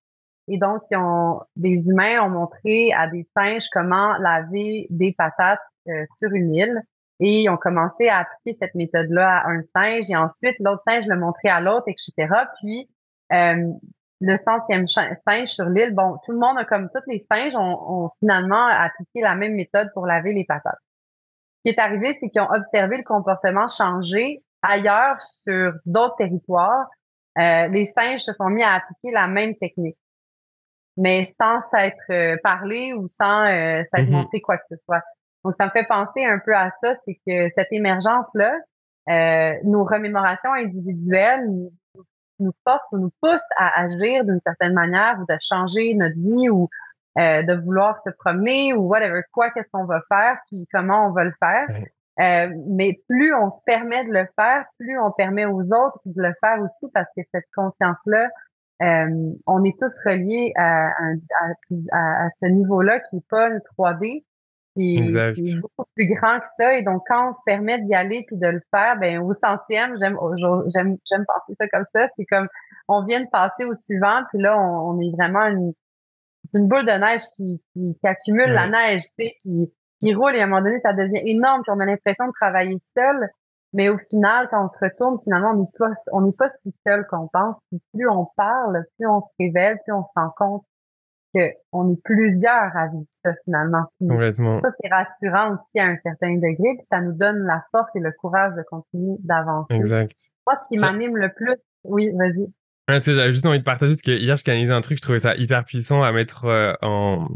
Et 0.49 0.59
donc, 0.59 0.83
ils 0.91 0.97
ont, 0.97 1.41
des 1.55 1.85
humains 1.87 2.21
ont 2.23 2.31
montré 2.31 2.93
à 2.93 3.07
des 3.07 3.27
singes 3.37 3.69
comment 3.73 4.17
laver 4.19 4.87
des 4.91 5.15
patates 5.17 5.61
sur 6.19 6.33
une 6.33 6.55
île. 6.55 6.83
Et 7.21 7.43
ils 7.43 7.49
ont 7.49 7.57
commencé 7.57 8.09
à 8.09 8.19
appliquer 8.19 8.59
cette 8.61 8.75
méthode-là 8.75 9.43
à 9.45 9.49
un 9.49 9.61
singe 9.75 10.11
et 10.11 10.17
ensuite 10.17 10.57
l'autre 10.59 10.83
singe 10.89 11.07
le 11.07 11.17
montrait 11.17 11.51
à 11.51 11.61
l'autre, 11.61 11.87
etc. 11.87 12.35
Puis 12.61 12.91
euh, 13.33 13.73
le 14.21 14.37
centième 14.39 14.89
singe 14.89 15.47
sur 15.47 15.67
l'île, 15.67 15.95
bon, 15.95 16.19
tout 16.25 16.33
le 16.33 16.39
monde 16.39 16.59
a 16.59 16.65
comme 16.65 16.89
tous 16.91 17.03
les 17.07 17.25
singes 17.31 17.55
ont, 17.55 18.11
finalement 18.19 18.67
appliqué 18.67 19.21
la 19.21 19.37
même 19.37 19.55
méthode 19.55 19.91
pour 19.95 20.07
laver 20.07 20.33
les 20.33 20.45
patates. 20.45 20.79
Ce 21.59 21.71
qui 21.71 21.77
est 21.77 21.81
arrivé, 21.81 22.17
c'est 22.21 22.29
qu'ils 22.29 22.41
ont 22.41 22.51
observé 22.51 22.97
le 22.97 23.05
comportement 23.05 23.69
changer 23.69 24.43
ailleurs 24.63 25.21
sur 25.21 25.73
d'autres 25.87 26.17
territoires. 26.17 26.87
Euh, 27.39 27.69
les 27.69 27.87
singes 27.87 28.21
se 28.21 28.33
sont 28.33 28.51
mis 28.51 28.63
à 28.63 28.75
appliquer 28.75 29.11
la 29.11 29.27
même 29.27 29.57
technique, 29.57 29.99
mais 30.97 31.33
sans 31.41 31.63
s'être 31.63 32.11
euh, 32.11 32.37
parlé 32.43 32.93
ou 32.93 33.09
sans 33.09 33.47
euh, 33.47 33.83
s'être 33.93 34.11
montré 34.11 34.41
quoi 34.41 34.59
que 34.59 34.65
ce 34.71 34.77
soit. 34.77 35.03
Donc, 35.45 35.55
ça 35.59 35.67
me 35.67 35.71
fait 35.71 35.85
penser 35.85 36.25
un 36.25 36.39
peu 36.39 36.55
à 36.55 36.71
ça, 36.83 36.95
c'est 37.05 37.19
que 37.27 37.51
cette 37.57 37.73
émergence-là, 37.73 38.55
euh, 39.09 39.55
nos 39.65 39.85
remémorations 39.85 40.53
individuelles 40.53 41.49
nous 42.39 42.53
force 42.65 42.87
ou 42.93 42.99
nous 42.99 43.13
pousse 43.21 43.47
à 43.57 43.81
agir 43.83 44.25
d'une 44.25 44.41
certaine 44.45 44.75
manière 44.75 45.19
ou 45.21 45.25
de 45.29 45.37
changer 45.41 45.95
notre 45.95 46.17
vie 46.17 46.49
ou 46.51 46.69
euh, 47.19 47.43
de 47.43 47.55
vouloir 47.55 48.01
se 48.03 48.11
promener 48.11 48.73
ou 48.73 48.89
whatever, 48.89 49.23
quoi 49.33 49.51
qu'est-ce 49.51 49.69
qu'on 49.73 49.85
va 49.85 50.01
faire, 50.09 50.39
puis 50.47 50.67
comment 50.73 51.09
on 51.09 51.13
va 51.13 51.25
le 51.25 51.35
faire. 51.39 51.67
Euh, 52.21 52.49
mais 52.69 53.01
plus 53.09 53.35
on 53.35 53.51
se 53.51 53.63
permet 53.65 54.05
de 54.05 54.13
le 54.13 54.27
faire, 54.39 54.67
plus 54.79 54.99
on 54.99 55.11
permet 55.13 55.47
aux 55.47 55.73
autres 55.73 56.01
de 56.05 56.23
le 56.23 56.35
faire 56.41 56.61
aussi 56.61 56.91
parce 56.93 57.09
que 57.17 57.23
cette 57.33 57.47
conscience-là, 57.55 58.29
euh, 58.83 59.33
on 59.47 59.65
est 59.65 59.79
tous 59.81 59.93
reliés 60.05 60.53
à, 60.57 60.89
à, 60.89 62.25
à, 62.25 62.29
ce 62.39 62.47
niveau-là 62.47 63.01
qui 63.01 63.17
est 63.17 63.29
pas 63.31 63.49
une 63.49 63.61
3D, 63.79 64.25
qui, 64.75 64.99
est 64.99 65.61
beaucoup 65.61 65.85
plus 65.95 66.07
grand 66.15 66.41
que 66.41 66.47
ça. 66.59 66.77
Et 66.77 66.83
donc, 66.83 67.03
quand 67.07 67.29
on 67.29 67.33
se 67.33 67.41
permet 67.47 67.81
d'y 67.81 67.95
aller 67.95 68.25
puis 68.27 68.37
de 68.37 68.49
le 68.49 68.61
faire, 68.71 68.99
ben 68.99 69.21
au 69.21 69.35
centième, 69.43 69.97
j'aime 70.01 70.19
j'aime 70.75 70.97
j'aime 71.11 71.25
passer 71.27 71.55
ça 71.59 71.69
comme 71.69 71.87
ça. 71.95 72.09
C'est 72.17 72.27
comme 72.27 72.49
on 72.89 73.05
vient 73.05 73.21
de 73.21 73.29
passer 73.31 73.65
au 73.65 73.75
suivant, 73.75 74.23
puis 74.31 74.43
là, 74.43 74.59
on, 74.59 75.01
est 75.01 75.11
vraiment 75.13 75.47
une, 75.47 75.73
une 76.55 76.69
boule 76.69 76.85
de 76.85 76.99
neige 76.99 77.23
qui, 77.37 77.63
qui, 77.73 77.97
accumule 78.03 78.51
la 78.51 78.67
neige, 78.67 79.03
tu 79.19 79.25
sais, 79.25 79.35
qui, 79.41 79.73
qui 80.03 80.15
roule 80.15 80.35
et 80.35 80.41
à 80.41 80.45
un 80.45 80.47
moment 80.47 80.63
donné, 80.63 80.81
ça 80.81 80.93
devient 80.93 81.23
énorme, 81.25 81.63
puis 81.63 81.73
on 81.75 81.81
a 81.81 81.87
l'impression 81.87 82.27
de 82.27 82.33
travailler 82.33 82.77
seul. 82.97 83.29
Mais 83.75 83.89
au 83.89 83.97
final, 84.11 84.49
quand 84.51 84.65
on 84.65 84.69
se 84.69 84.79
retourne, 84.83 85.19
finalement, 85.25 85.53
on 85.53 85.61
n'est 85.61 85.79
pas, 85.79 85.93
on 86.13 86.21
n'est 86.21 86.33
pas 86.33 86.51
si 86.51 86.73
seul 86.87 87.07
qu'on 87.09 87.29
pense. 87.29 87.59
plus 87.95 88.09
on 88.09 88.27
parle, 88.37 88.85
plus 88.99 89.07
on 89.07 89.23
se 89.23 89.31
révèle, 89.39 89.79
plus 89.85 89.95
on 89.95 90.05
se 90.05 90.13
rend 90.15 90.31
compte 90.37 90.65
qu'on 91.35 91.91
est 91.91 92.03
plusieurs 92.05 92.77
à 92.77 92.89
vivre 92.89 93.07
ça 93.25 93.33
finalement. 93.45 93.85
Complètement. 93.99 94.61
Ça, 94.61 94.69
c'est 94.79 94.91
rassurant 94.91 95.55
aussi 95.55 95.79
à 95.79 95.87
un 95.87 95.97
certain 95.97 96.35
degré, 96.35 96.75
puis 96.77 96.83
ça 96.83 97.01
nous 97.01 97.13
donne 97.13 97.47
la 97.47 97.65
force 97.71 97.89
et 97.95 98.01
le 98.01 98.13
courage 98.13 98.55
de 98.55 98.63
continuer 98.69 99.17
d'avancer. 99.21 99.73
Exact. 99.73 100.15
Moi, 100.47 100.59
ce 100.61 100.75
qui 100.75 100.81
m'anime 100.83 101.17
le 101.17 101.33
plus, 101.33 101.57
oui, 101.85 102.13
vas-y. 102.15 102.53
Ouais, 102.91 102.99
tu 102.99 103.05
sais, 103.05 103.15
j'avais 103.15 103.33
juste 103.33 103.47
envie 103.47 103.61
de 103.61 103.65
partager 103.65 103.93
parce 103.93 104.03
que 104.03 104.11
hier, 104.11 104.37
je 104.37 104.45
canalisais 104.45 104.75
un 104.75 104.83
truc, 104.83 104.99
je 104.99 105.03
trouvais 105.03 105.21
ça 105.21 105.35
hyper 105.37 105.65
puissant 105.65 106.03
à 106.03 106.13
mettre 106.13 106.45
euh, 106.45 106.75
en, 106.83 107.29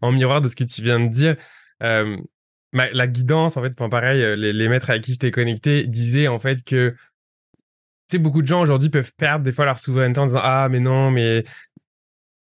en 0.00 0.12
miroir 0.12 0.40
de 0.40 0.48
ce 0.48 0.56
que 0.56 0.64
tu 0.64 0.80
viens 0.80 1.00
de 1.00 1.08
dire. 1.08 1.36
Euh, 1.82 2.16
la 2.72 3.06
guidance, 3.06 3.56
en 3.56 3.62
fait, 3.62 3.72
enfin, 3.76 3.90
pareil, 3.90 4.22
euh, 4.22 4.34
les, 4.34 4.68
maîtres 4.68 4.90
avec 4.90 5.02
qui 5.02 5.12
j'étais 5.12 5.30
connecté 5.30 5.86
disaient 5.86 6.28
en 6.28 6.38
fait 6.38 6.64
que 6.64 6.94
beaucoup 8.18 8.42
de 8.42 8.46
gens 8.46 8.62
aujourd'hui 8.62 8.88
peuvent 8.88 9.12
perdre 9.16 9.44
des 9.44 9.52
fois 9.52 9.64
leur 9.64 9.78
souveraineté 9.78 10.20
en 10.20 10.26
disant 10.26 10.40
Ah, 10.42 10.68
mais 10.70 10.80
non, 10.80 11.10
mais 11.10 11.44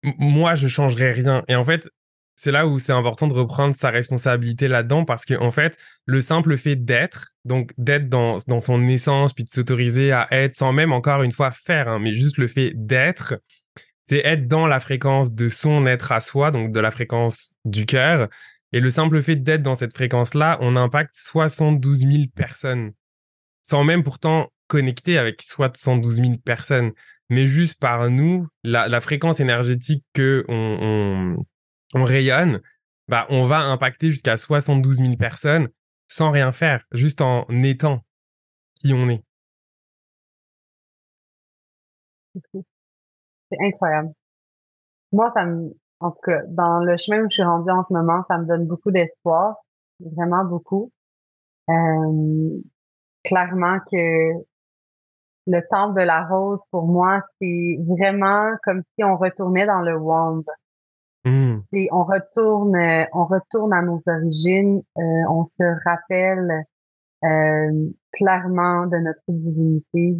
moi, 0.02 0.54
je 0.54 0.68
changerais 0.68 1.12
rien. 1.12 1.44
Et 1.48 1.54
en 1.54 1.64
fait, 1.64 1.88
c'est 2.36 2.52
là 2.52 2.66
où 2.66 2.78
c'est 2.78 2.92
important 2.92 3.28
de 3.28 3.34
reprendre 3.34 3.74
sa 3.74 3.90
responsabilité 3.90 4.66
là-dedans 4.66 5.04
parce 5.04 5.24
que, 5.26 5.34
en 5.34 5.50
fait, 5.50 5.76
le 6.06 6.20
simple 6.22 6.56
fait 6.56 6.76
d'être, 6.76 7.28
donc 7.44 7.72
d'être 7.76 8.08
dans, 8.08 8.38
dans 8.48 8.60
son 8.60 8.86
essence, 8.86 9.34
puis 9.34 9.44
de 9.44 9.50
s'autoriser 9.50 10.12
à 10.12 10.26
être 10.30 10.54
sans 10.54 10.72
même 10.72 10.92
encore 10.92 11.22
une 11.22 11.32
fois 11.32 11.50
faire, 11.50 11.88
hein, 11.88 11.98
mais 11.98 12.12
juste 12.12 12.38
le 12.38 12.46
fait 12.46 12.72
d'être, 12.74 13.34
c'est 14.04 14.24
être 14.24 14.48
dans 14.48 14.66
la 14.66 14.80
fréquence 14.80 15.34
de 15.34 15.48
son 15.48 15.86
être 15.86 16.12
à 16.12 16.20
soi, 16.20 16.50
donc 16.50 16.72
de 16.72 16.80
la 16.80 16.90
fréquence 16.90 17.52
du 17.64 17.84
cœur. 17.84 18.28
Et 18.72 18.80
le 18.80 18.90
simple 18.90 19.20
fait 19.22 19.36
d'être 19.36 19.62
dans 19.62 19.74
cette 19.74 19.94
fréquence-là, 19.94 20.58
on 20.60 20.76
impacte 20.76 21.16
72 21.16 22.00
000 22.00 22.12
personnes, 22.34 22.92
sans 23.62 23.84
même 23.84 24.02
pourtant 24.02 24.52
connecter 24.68 25.18
avec 25.18 25.42
72 25.42 26.16
000 26.16 26.36
personnes 26.44 26.92
mais 27.30 27.46
juste 27.46 27.80
par 27.80 28.10
nous, 28.10 28.48
la, 28.64 29.00
fréquence 29.00 29.38
énergétique 29.38 30.04
que 30.12 30.44
on, 30.48 31.36
on, 31.94 32.04
rayonne, 32.04 32.60
bah, 33.06 33.24
on 33.30 33.46
va 33.46 33.60
impacter 33.60 34.10
jusqu'à 34.10 34.36
72 34.36 34.96
000 34.98 35.16
personnes 35.16 35.68
sans 36.08 36.32
rien 36.32 36.50
faire, 36.50 36.84
juste 36.90 37.20
en 37.20 37.46
étant 37.62 38.04
qui 38.74 38.92
on 38.92 39.08
est. 39.08 39.22
C'est 42.34 43.58
incroyable. 43.60 44.12
Moi, 45.12 45.30
ça 45.34 45.44
me, 45.44 45.70
en 46.00 46.10
tout 46.10 46.22
cas, 46.24 46.42
dans 46.48 46.78
le 46.80 46.96
chemin 46.96 47.20
où 47.20 47.30
je 47.30 47.34
suis 47.34 47.42
rendue 47.42 47.70
en 47.70 47.84
ce 47.86 47.92
moment, 47.92 48.24
ça 48.28 48.38
me 48.38 48.46
donne 48.46 48.66
beaucoup 48.66 48.90
d'espoir, 48.90 49.56
vraiment 50.00 50.44
beaucoup. 50.44 50.90
Euh, 51.68 52.60
clairement 53.22 53.78
que 53.90 54.32
le 55.46 55.60
temple 55.70 56.00
de 56.00 56.06
la 56.06 56.26
rose, 56.26 56.62
pour 56.70 56.86
moi, 56.86 57.22
c'est 57.40 57.78
vraiment 57.86 58.52
comme 58.64 58.82
si 58.94 59.04
on 59.04 59.16
retournait 59.16 59.66
dans 59.66 59.80
le 59.80 59.96
wand. 59.96 60.44
Mmh. 61.26 61.58
on 61.92 62.04
retourne, 62.04 62.76
on 63.12 63.26
retourne 63.26 63.74
à 63.74 63.82
nos 63.82 63.98
origines, 64.06 64.82
euh, 64.96 65.02
on 65.28 65.44
se 65.44 65.62
rappelle 65.84 66.64
euh, 67.24 67.90
clairement 68.12 68.86
de 68.86 68.96
notre 68.96 69.20
divinité. 69.28 70.16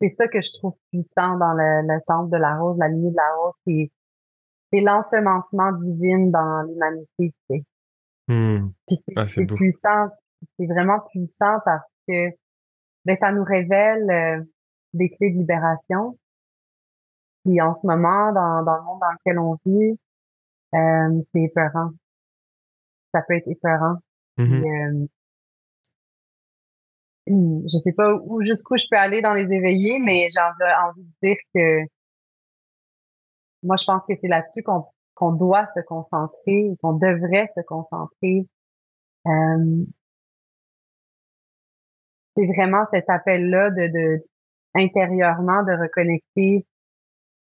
c'est 0.00 0.08
ça 0.08 0.26
que 0.26 0.40
je 0.40 0.54
trouve 0.54 0.72
puissant 0.90 1.36
dans 1.36 1.52
le, 1.52 1.86
le 1.86 2.00
temple 2.06 2.30
de 2.30 2.38
la 2.38 2.56
rose, 2.56 2.78
la 2.78 2.88
lignée 2.88 3.10
de 3.10 3.16
la 3.16 3.30
rose, 3.42 3.52
c'est 3.66 3.90
c'est 4.72 4.80
l'ensemencement 4.80 5.72
divin 5.72 6.26
dans 6.30 6.62
l'humanité. 6.62 7.34
C'est 7.48 7.64
hmm. 8.28 8.72
ah, 9.16 9.24
puissant, 9.24 10.08
c'est 10.58 10.66
vraiment 10.66 11.00
puissant 11.10 11.58
parce 11.64 11.88
que 12.08 12.30
ben, 13.04 13.16
ça 13.16 13.32
nous 13.32 13.44
révèle 13.44 14.10
euh, 14.10 14.44
des 14.92 15.10
clés 15.10 15.30
de 15.30 15.38
libération. 15.38 16.18
Puis 17.44 17.60
en 17.60 17.74
ce 17.74 17.86
moment, 17.86 18.32
dans, 18.32 18.62
dans 18.62 18.76
le 18.76 18.82
monde 18.82 19.00
dans 19.00 19.12
lequel 19.12 19.38
on 19.38 19.56
vit, 19.64 19.98
euh, 20.74 21.22
c'est 21.32 21.42
épeurant. 21.42 21.90
Ça 23.12 23.22
peut 23.26 23.34
être 23.34 23.48
épeurant. 23.48 23.96
Hmm, 27.26 27.62
je 27.66 27.78
sais 27.84 27.92
pas 27.92 28.14
où 28.14 28.42
jusqu'où 28.42 28.76
je 28.76 28.86
peux 28.90 28.96
aller 28.96 29.20
dans 29.20 29.34
les 29.34 29.52
éveillés, 29.52 29.98
mais 30.00 30.28
j'ai 30.30 30.40
envie 30.40 31.02
de 31.02 31.12
dire 31.22 31.36
que 31.54 31.86
moi, 33.62 33.76
je 33.76 33.84
pense 33.84 34.02
que 34.08 34.14
c'est 34.20 34.28
là-dessus 34.28 34.62
qu'on 34.62 34.86
qu'on 35.20 35.32
doit 35.32 35.66
se 35.74 35.80
concentrer, 35.80 36.70
qu'on 36.82 36.94
devrait 36.94 37.46
se 37.54 37.60
concentrer. 37.60 38.48
Euh, 39.26 39.84
c'est 42.34 42.46
vraiment 42.46 42.86
cet 42.90 43.10
appel-là 43.10 43.68
de, 43.68 43.88
de 43.88 44.24
intérieurement 44.74 45.62
de 45.62 45.72
reconnecter 45.72 46.66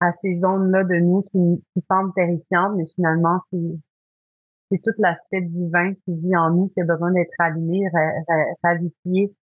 à 0.01 0.11
ces 0.11 0.39
zones-là 0.39 0.83
de 0.83 0.95
nous 0.95 1.21
qui, 1.21 1.63
qui 1.73 1.85
semblent 1.89 2.13
terrifiantes, 2.13 2.73
mais 2.75 2.85
finalement, 2.95 3.39
c'est, 3.51 4.79
tout 4.83 4.91
l'aspect 4.97 5.41
divin 5.41 5.93
qui 5.93 6.15
vit 6.15 6.35
en 6.35 6.49
nous, 6.49 6.69
qui 6.69 6.81
a 6.81 6.85
besoin 6.85 7.11
d'être 7.11 7.33
allumé, 7.39 7.87
ravifié, 8.63 9.33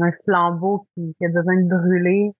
un 0.00 0.12
flambeau 0.24 0.86
qui, 0.94 1.14
qui, 1.16 1.24
a 1.24 1.28
besoin 1.28 1.56
de 1.56 1.68
brûler, 1.68 2.32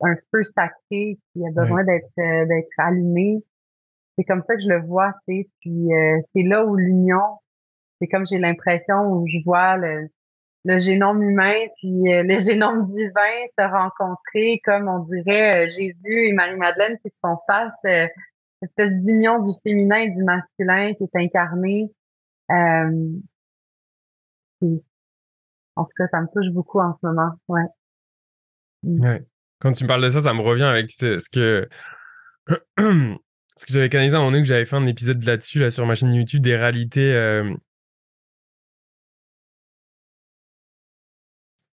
un 0.00 0.14
feu 0.30 0.44
sacré 0.44 1.18
qui 1.32 1.46
a 1.46 1.50
besoin 1.50 1.84
d'être 1.84 2.10
euh, 2.18 2.46
d'être 2.46 2.68
allumé. 2.78 3.44
C'est 4.16 4.24
comme 4.24 4.42
ça 4.42 4.56
que 4.56 4.62
je 4.62 4.68
le 4.68 4.80
vois, 4.86 5.12
tu 5.26 5.42
sais. 5.42 5.50
Puis 5.60 5.92
euh, 5.94 6.18
c'est 6.34 6.42
là 6.42 6.64
où 6.64 6.76
l'union, 6.76 7.38
c'est 8.00 8.08
comme 8.08 8.26
j'ai 8.26 8.38
l'impression 8.38 9.12
où 9.12 9.26
je 9.26 9.38
vois 9.44 9.76
le, 9.76 10.08
le 10.64 10.78
génome 10.80 11.22
humain 11.22 11.54
puis 11.76 12.12
euh, 12.12 12.22
le 12.22 12.38
génome 12.40 12.90
divin 12.92 13.46
se 13.58 13.64
rencontrer, 13.64 14.60
comme 14.64 14.88
on 14.88 15.00
dirait 15.04 15.70
Jésus 15.70 16.28
et 16.28 16.32
Marie-Madeleine 16.32 16.98
qui 16.98 17.10
se 17.10 17.18
font 17.20 17.38
face, 17.46 17.72
cette 17.82 18.10
espèce 18.62 18.92
d'union 19.04 19.40
du 19.42 19.52
féminin 19.62 19.98
et 19.98 20.10
du 20.10 20.24
masculin 20.24 20.94
qui 20.94 21.04
est 21.04 21.16
incarné. 21.16 21.90
en 25.76 25.84
tout 25.84 25.94
cas, 25.96 26.08
ça 26.10 26.20
me 26.20 26.26
touche 26.32 26.52
beaucoup 26.52 26.80
en 26.80 26.96
ce 27.00 27.06
moment. 27.06 27.30
Ouais. 27.48 27.66
Ouais. 28.82 29.24
Quand 29.60 29.72
tu 29.72 29.84
me 29.84 29.88
parles 29.88 30.04
de 30.04 30.10
ça, 30.10 30.20
ça 30.20 30.34
me 30.34 30.40
revient 30.40 30.62
avec 30.64 30.90
ce, 30.90 31.28
que 31.30 31.68
ce 32.78 33.66
que 33.66 33.72
j'avais 33.72 33.88
canalisé 33.88 34.16
à 34.16 34.20
un 34.20 34.24
moment 34.24 34.38
que 34.38 34.44
j'avais 34.44 34.64
fait 34.64 34.76
un 34.76 34.86
épisode 34.86 35.22
là-dessus 35.24 35.58
là 35.58 35.70
sur 35.70 35.86
ma 35.86 35.94
chaîne 35.94 36.14
YouTube 36.14 36.42
des 36.42 36.56
réalités 36.56 37.12
euh, 37.12 37.52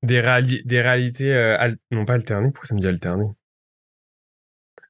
des, 0.01 0.61
des 0.65 0.81
réalités 0.81 1.33
euh, 1.33 1.71
non 1.91 2.05
pas 2.05 2.13
alternées. 2.13 2.51
Pourquoi 2.51 2.67
ça 2.67 2.75
me 2.75 2.79
dit 2.79 2.87
alternées? 2.87 3.31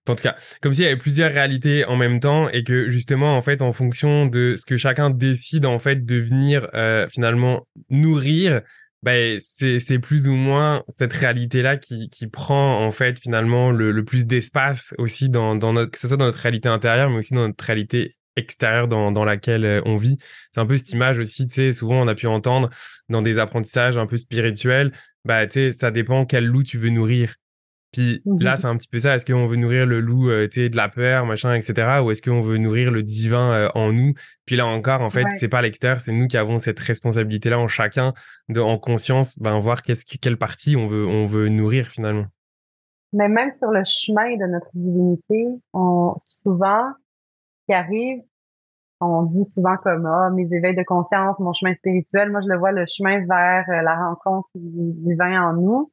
En 0.08 0.16
tout 0.16 0.24
cas, 0.24 0.36
comme 0.62 0.74
s'il 0.74 0.84
y 0.84 0.88
avait 0.88 0.98
plusieurs 0.98 1.32
réalités 1.32 1.86
en 1.86 1.96
même 1.96 2.20
temps 2.20 2.50
et 2.50 2.66
que 2.66 2.90
justement, 2.90 3.38
en 3.38 3.42
fait, 3.42 3.62
en 3.62 3.72
fonction 3.72 4.26
de 4.26 4.56
ce 4.58 4.66
que 4.66 4.76
chacun 4.76 5.10
décide 5.10 5.66
en 5.66 5.80
fait 5.80 6.04
de 6.04 6.18
venir 6.18 6.68
euh, 6.74 7.08
finalement 7.08 7.66
nourrir, 7.90 8.62
ben, 9.04 9.38
c'est 9.40 10.00
plus 10.00 10.30
ou 10.30 10.34
moins 10.34 10.84
cette 10.98 11.12
réalité-là 11.12 11.76
qui, 11.76 12.10
qui 12.10 12.28
prend 12.28 12.86
en 12.86 12.90
fait 12.90 13.20
finalement 13.20 13.70
le, 13.70 13.92
le 13.92 14.06
plus 14.06 14.26
d'espace 14.26 14.94
aussi 14.98 15.30
dans, 15.30 15.56
dans 15.56 15.74
notre, 15.74 15.92
que 15.92 16.00
ce 16.00 16.08
soit 16.08 16.16
dans 16.16 16.26
notre 16.26 16.40
réalité 16.40 16.70
intérieure, 16.70 17.10
mais 17.10 17.18
aussi 17.18 17.34
dans 17.34 17.46
notre 17.46 17.64
réalité 17.64 18.16
extérieure 18.38 18.88
dans, 18.88 19.12
dans 19.12 19.26
laquelle 19.26 19.66
euh, 19.66 19.82
on 19.86 19.98
vit. 19.98 20.18
C'est 20.52 20.62
un 20.62 20.66
peu 20.66 20.78
cette 20.78 20.92
image 20.92 21.20
aussi, 21.20 21.48
tu 21.48 21.54
sais, 21.54 21.74
souvent 21.74 22.02
on 22.02 22.08
a 22.08 22.16
pu 22.16 22.28
entendre 22.28 22.70
dans 23.10 23.22
des 23.22 23.40
apprentissages 23.40 23.98
un 23.98 24.08
peu 24.08 24.16
spirituels, 24.16 24.94
bah, 25.26 25.46
tu 25.48 25.54
sais, 25.54 25.72
ça 25.74 25.92
dépend 25.92 26.26
quel 26.26 26.46
loup 26.46 26.64
tu 26.64 26.78
veux 26.78 26.90
nourrir. 26.90 27.36
Puis 27.94 28.24
là, 28.26 28.52
mhm. 28.52 28.58
c'est 28.58 28.68
un 28.68 28.76
petit 28.76 28.88
peu 28.88 28.98
ça. 28.98 29.14
Est-ce 29.14 29.26
qu'on 29.32 29.46
veut 29.46 29.56
nourrir 29.56 29.86
le 29.86 30.00
loup 30.00 30.30
euh, 30.30 30.48
de 30.48 30.76
la 30.76 30.90
peur, 30.90 31.28
machin, 31.28 31.54
etc. 31.54 32.02
Ou 32.04 32.10
est-ce 32.10 32.24
qu'on 32.24 32.42
veut 32.42 32.58
nourrir 32.58 32.92
le 32.92 33.04
divin 33.04 33.52
euh, 33.52 33.70
en 33.76 33.94
nous? 33.94 34.14
Puis 34.46 34.56
là 34.56 34.66
encore, 34.66 35.02
en 35.02 35.12
fait, 35.12 35.24
c'est 35.38 35.48
pas 35.48 35.62
l'extérieur, 35.62 36.02
c'est 36.02 36.12
nous 36.12 36.28
qui 36.28 36.36
avons 36.36 36.58
cette 36.58 36.80
responsabilité-là 36.80 37.60
en 37.60 37.68
chacun, 37.68 38.14
de, 38.50 38.60
en 38.60 38.78
conscience, 38.80 39.38
ben, 39.38 39.60
voir 39.60 39.84
qu'est-ce 39.84 40.06
quelle 40.18 40.38
partie 40.38 40.76
on 40.76 40.88
veut, 40.88 41.06
on 41.06 41.28
veut 41.28 41.50
nourrir 41.50 41.88
finalement. 41.88 42.26
Mais 43.14 43.30
même 43.30 43.52
sur 43.52 43.70
le 43.70 43.84
chemin 43.86 44.36
de 44.38 44.52
notre 44.52 44.70
divinité, 44.74 45.48
on, 45.74 46.16
souvent, 46.24 46.90
ce 47.62 47.66
qui 47.68 47.74
arrive, 47.74 48.24
on 49.02 49.24
dit 49.24 49.46
souvent 49.46 49.78
comme 49.78 50.08
ah 50.08 50.32
mes 50.32 50.48
éveils 50.52 50.76
de 50.76 50.84
conscience, 50.84 51.40
mon 51.40 51.54
chemin 51.54 51.76
spirituel. 51.76 52.32
Moi, 52.32 52.42
je 52.42 52.48
le 52.48 52.58
vois 52.58 52.72
le 52.72 52.86
chemin 52.88 53.24
vers 53.26 53.66
euh, 53.70 53.82
la 53.84 53.96
rencontre 53.96 54.50
du 54.56 54.94
divin 54.94 55.50
en 55.50 55.54
nous 55.54 55.93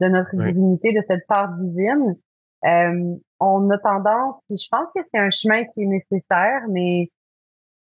de 0.00 0.08
notre 0.08 0.36
divinité, 0.36 0.92
de 0.92 1.02
cette 1.08 1.26
part 1.26 1.52
divine, 1.54 2.16
euh, 2.64 3.16
on 3.40 3.70
a 3.70 3.78
tendance, 3.78 4.40
puis 4.48 4.56
je 4.56 4.68
pense 4.70 4.88
que 4.94 5.00
c'est 5.12 5.20
un 5.20 5.30
chemin 5.30 5.64
qui 5.64 5.82
est 5.82 5.86
nécessaire, 5.86 6.62
mais 6.68 7.10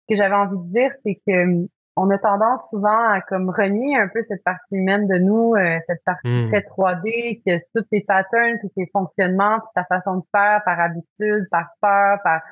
ce 0.02 0.14
que 0.14 0.16
j'avais 0.16 0.34
envie 0.34 0.56
de 0.56 0.72
dire, 0.72 0.90
c'est 1.04 1.20
que 1.26 1.68
on 1.98 2.10
a 2.10 2.18
tendance 2.18 2.68
souvent 2.68 3.08
à 3.08 3.22
comme 3.22 3.48
renier 3.48 3.96
un 3.96 4.08
peu 4.08 4.22
cette 4.22 4.44
partie 4.44 4.76
humaine 4.76 5.08
de 5.08 5.16
nous, 5.16 5.54
euh, 5.54 5.78
cette 5.86 6.04
partie 6.04 6.28
hmm. 6.28 6.48
très 6.50 6.60
3D, 6.60 7.42
que 7.44 7.58
tous 7.74 7.86
ces 7.90 8.02
patterns, 8.02 8.58
tous 8.60 8.70
ces 8.76 8.86
fonctionnements, 8.92 9.60
toute 9.60 9.72
ta 9.74 9.84
façon 9.84 10.16
de 10.16 10.24
faire 10.30 10.60
par 10.64 10.78
habitude, 10.78 11.48
par 11.50 11.68
peur, 11.80 12.18
par 12.22 12.42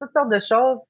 toutes 0.00 0.12
sortes 0.12 0.30
de 0.30 0.40
choses. 0.40 0.82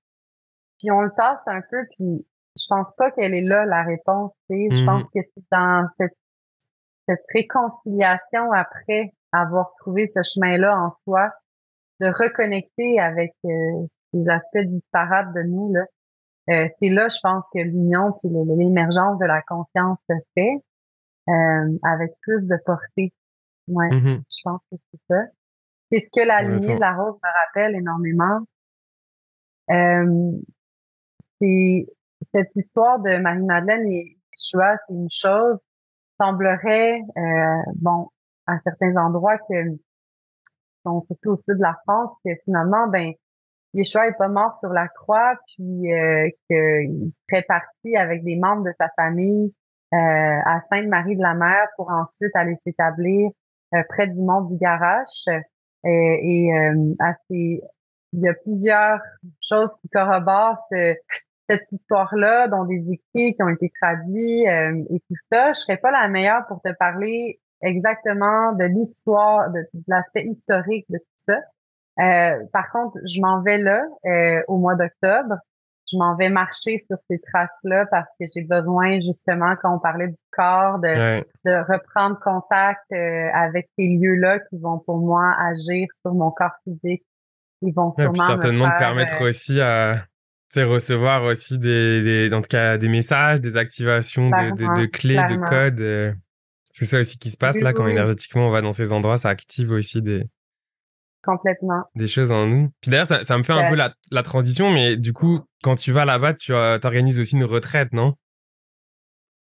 Puis 0.79 0.91
on 0.91 1.03
le 1.03 1.11
tasse 1.17 1.47
un 1.49 1.61
peu, 1.71 1.85
puis 1.97 2.27
je 2.57 2.65
pense 2.69 2.95
pas 2.97 3.11
qu'elle 3.11 3.35
est 3.35 3.43
là 3.43 3.67
la 3.67 3.83
réponse. 3.83 4.33
Je 4.49 4.85
pense 4.87 5.03
hmm. 5.03 5.07
que 5.15 5.21
c'est 5.35 5.45
dans 5.53 5.87
cette 5.97 6.17
cette 7.09 7.25
réconciliation 7.33 8.53
après 8.53 9.15
avoir 9.33 9.73
trouvé 9.75 10.13
ce 10.15 10.23
chemin-là 10.23 10.77
en 10.79 10.91
soi, 10.91 11.31
de 12.01 12.07
reconnecter 12.07 13.01
avec 13.01 13.33
euh, 13.45 13.87
ces 14.13 14.29
aspects 14.29 14.67
disparates 14.67 15.33
de 15.35 15.43
nous 15.43 15.73
là. 15.73 15.85
Euh, 16.51 16.69
c'est 16.81 16.89
là, 16.89 17.09
je 17.09 17.19
pense 17.23 17.45
que 17.53 17.59
l'union 17.59 18.13
puis 18.13 18.29
l'émergence 18.31 19.19
de 19.19 19.27
la 19.27 19.43
conscience 19.43 19.99
se 20.09 20.15
fait 20.35 20.65
euh, 21.29 21.79
avec 21.83 22.13
plus 22.23 22.47
de 22.47 22.57
portée. 22.65 23.13
Ouais, 23.67 23.89
mm-hmm. 23.89 24.23
je 24.31 24.41
pense 24.45 24.61
que 24.71 24.77
c'est 24.91 25.01
ça. 25.09 25.25
C'est 25.91 26.01
ce 26.01 26.21
que 26.21 26.27
la 26.27 26.43
lignée 26.43 26.77
de 26.77 26.81
la 26.81 26.95
rose 26.95 27.19
me 27.23 27.29
rappelle 27.47 27.75
énormément. 27.75 28.41
c'est 31.41 31.87
cette 32.35 32.57
histoire 32.57 33.01
de 33.01 33.17
Marie-Madeleine 33.17 33.87
et 33.93 34.17
Joshua, 34.39 34.77
c'est 34.87 34.95
une 34.95 35.11
chose, 35.11 35.59
semblerait, 36.21 37.01
euh, 37.17 37.63
bon, 37.77 38.09
à 38.47 38.59
certains 38.61 38.97
endroits 38.97 39.39
que 39.39 39.55
sont 40.85 41.01
surtout 41.01 41.31
au 41.31 41.37
sud 41.37 41.57
de 41.57 41.63
la 41.63 41.77
France, 41.87 42.11
que 42.25 42.31
finalement, 42.45 42.89
ben, 42.89 43.13
Yeshua 43.75 44.09
est 44.09 44.17
pas 44.17 44.29
mort 44.29 44.55
sur 44.55 44.71
la 44.71 44.89
croix, 44.89 45.35
puis 45.47 45.93
euh, 45.93 46.29
qu'il 46.47 47.13
serait 47.29 47.45
parti 47.47 47.97
avec 47.97 48.25
des 48.25 48.37
membres 48.37 48.65
de 48.65 48.73
sa 48.79 48.89
famille 48.97 49.53
euh, 49.93 49.97
à 49.97 50.61
Sainte-Marie 50.71 51.17
de 51.17 51.23
la 51.23 51.35
Mer 51.35 51.69
pour 51.77 51.91
ensuite 51.91 52.35
aller 52.35 52.57
s'établir 52.65 53.31
euh, 53.75 53.83
près 53.89 54.07
du 54.07 54.21
mont 54.21 54.43
du 54.43 54.57
Garache. 54.57 55.25
et 55.85 56.51
assez, 56.99 57.63
il 58.13 58.21
y 58.21 58.29
a 58.29 58.35
plusieurs 58.35 59.01
choses 59.41 59.75
qui 59.81 59.89
corroborent 59.91 60.59
ce, 60.71 60.95
cette 61.49 61.67
histoire-là, 61.73 62.49
dont 62.49 62.65
des 62.65 62.85
écrits 62.91 63.35
qui 63.35 63.43
ont 63.43 63.49
été 63.49 63.73
traduits 63.81 64.47
euh, 64.49 64.83
et 64.91 65.01
tout 65.01 65.17
ça, 65.33 65.53
je 65.53 65.61
serais 65.61 65.79
pas 65.79 65.91
la 65.91 66.09
meilleure 66.09 66.47
pour 66.47 66.61
te 66.61 66.73
parler 66.79 67.41
exactement 67.63 68.53
de 68.53 68.65
l'histoire, 68.65 69.51
de, 69.51 69.61
l'aspect 69.87 70.25
historique 70.25 70.87
de 70.91 70.99
tout 70.99 71.25
ça. 71.29 71.39
Euh, 72.01 72.45
par 72.53 72.71
contre, 72.71 72.99
je 73.07 73.21
m'en 73.21 73.43
vais 73.43 73.59
là 73.59 73.83
euh, 74.07 74.43
au 74.47 74.59
mois 74.59 74.77
d'octobre. 74.77 75.37
Je 75.91 75.97
m'en 75.97 76.17
vais 76.17 76.29
marcher 76.29 76.79
sur 76.87 76.99
ces 77.09 77.19
traces-là 77.19 77.87
parce 77.87 78.09
que 78.21 78.27
j'ai 78.35 78.43
besoin 78.43 79.01
justement, 79.01 79.55
quand 79.63 79.75
on 79.75 79.79
parlait 79.79 80.09
du 80.09 80.21
corps, 80.33 80.79
de, 80.81 81.25
de 81.47 81.73
reprendre 81.73 82.21
contact 82.21 82.93
avec 82.93 83.71
ces 83.79 83.97
lieux-là 83.97 84.39
qui 84.39 84.59
vont 84.59 84.81
pour 84.81 84.99
moi 84.99 85.35
agir 85.41 85.89
sur 86.03 86.13
mon 86.13 86.31
corps 86.31 86.57
physique. 86.65 87.05
Ils 87.63 87.73
vont 87.73 87.91
sûrement 87.93 88.27
certainement 88.27 88.67
me 88.67 88.79
permettre 88.79 89.27
aussi 89.27 89.63
à 89.63 89.95
c'est 90.49 90.65
recevoir 90.65 91.25
aussi 91.25 91.59
des, 91.59 92.03
des, 92.03 92.35
en 92.35 92.41
tout 92.41 92.49
cas, 92.49 92.79
des 92.79 92.89
messages, 92.89 93.41
des 93.41 93.57
activations 93.57 94.31
de, 94.31 94.81
de, 94.81 94.87
clés, 94.87 95.17
de 95.29 95.37
codes. 95.37 95.81
Euh. 95.81 96.13
C'est 96.65 96.87
ça 96.87 97.01
aussi 97.01 97.19
qui 97.19 97.31
se 97.31 97.37
passe 97.37 97.59
là, 97.61 97.73
quand 97.73 97.87
énergétiquement 97.87 98.49
on 98.49 98.51
va 98.51 98.63
dans 98.63 98.73
ces 98.73 98.93
endroits, 98.93 99.19
ça 99.19 99.29
active 99.29 99.71
aussi 99.71 100.03
des. 100.03 100.25
Complètement. 101.23 101.85
Des 101.95 102.07
choses 102.07 102.33
en 102.33 102.47
nous. 102.47 102.71
Puis 102.81 102.91
d'ailleurs, 102.91 103.07
ça, 103.07 103.23
ça, 103.23 103.37
me 103.37 103.43
fait 103.43 103.53
un 103.53 103.69
peu 103.69 103.77
la, 103.77 103.93
la, 104.11 104.23
transition, 104.23 104.71
mais 104.71 104.97
du 104.97 105.13
coup, 105.13 105.41
quand 105.63 105.75
tu 105.75 105.93
vas 105.93 106.05
là-bas, 106.05 106.35
tu 106.35 106.53
organises 106.53 107.21
aussi 107.21 107.37
une 107.37 107.45
retraite, 107.45 107.93
non? 107.93 108.15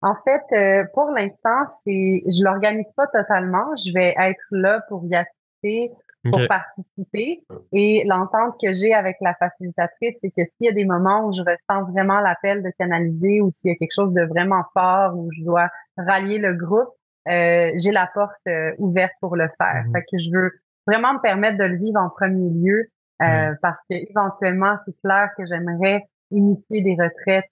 En 0.00 0.14
fait, 0.22 0.42
euh, 0.52 0.84
pour 0.94 1.10
l'instant, 1.10 1.64
c'est, 1.84 2.22
je 2.26 2.44
l'organise 2.44 2.90
pas 2.96 3.06
totalement. 3.06 3.74
Je 3.76 3.92
vais 3.92 4.14
être 4.18 4.44
là 4.50 4.82
pour 4.88 5.04
y 5.06 5.14
assister, 5.14 5.92
pour 6.30 6.40
participer. 6.48 7.44
Et 7.72 8.04
l'entente 8.06 8.56
que 8.60 8.74
j'ai 8.74 8.94
avec 8.94 9.16
la 9.20 9.34
facilitatrice, 9.34 10.14
c'est 10.22 10.30
que 10.30 10.42
s'il 10.42 10.66
y 10.66 10.68
a 10.68 10.72
des 10.72 10.84
moments 10.84 11.26
où 11.26 11.32
je 11.32 11.42
ressens 11.42 11.90
vraiment 11.90 12.20
l'appel 12.20 12.62
de 12.62 12.70
canaliser 12.78 13.40
ou 13.40 13.50
s'il 13.50 13.70
y 13.70 13.74
a 13.74 13.76
quelque 13.76 13.94
chose 13.94 14.12
de 14.12 14.22
vraiment 14.22 14.62
fort 14.72 15.16
où 15.16 15.30
je 15.32 15.42
dois 15.42 15.68
rallier 15.96 16.38
le 16.38 16.54
groupe, 16.54 16.90
euh, 17.28 17.72
j'ai 17.76 17.90
la 17.90 18.08
porte 18.12 18.32
euh, 18.48 18.72
ouverte 18.78 19.12
pour 19.20 19.36
le 19.36 19.48
faire. 19.58 19.84
Mmh 19.86 19.92
fait 19.92 20.02
que 20.02 20.18
je 20.18 20.30
veux 20.30 20.50
vraiment 20.86 21.14
me 21.14 21.20
permettre 21.20 21.58
de 21.58 21.64
le 21.64 21.76
vivre 21.76 22.00
en 22.00 22.10
premier 22.10 22.50
lieu 22.50 22.88
euh, 23.22 23.54
parce 23.62 23.80
que 23.88 23.94
éventuellement, 23.94 24.76
c'est 24.84 24.96
clair 25.02 25.30
que 25.36 25.46
j'aimerais 25.46 26.02
initier 26.30 26.82
des 26.82 26.96
retraites 27.00 27.50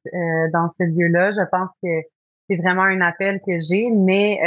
dans 0.52 0.70
ce 0.76 0.82
lieu-là. 0.82 1.30
Je 1.32 1.48
pense 1.50 1.70
que 1.82 1.88
c'est 2.48 2.56
vraiment 2.56 2.82
un 2.82 3.00
appel 3.00 3.40
que 3.46 3.60
j'ai, 3.60 3.90
mais 3.90 4.40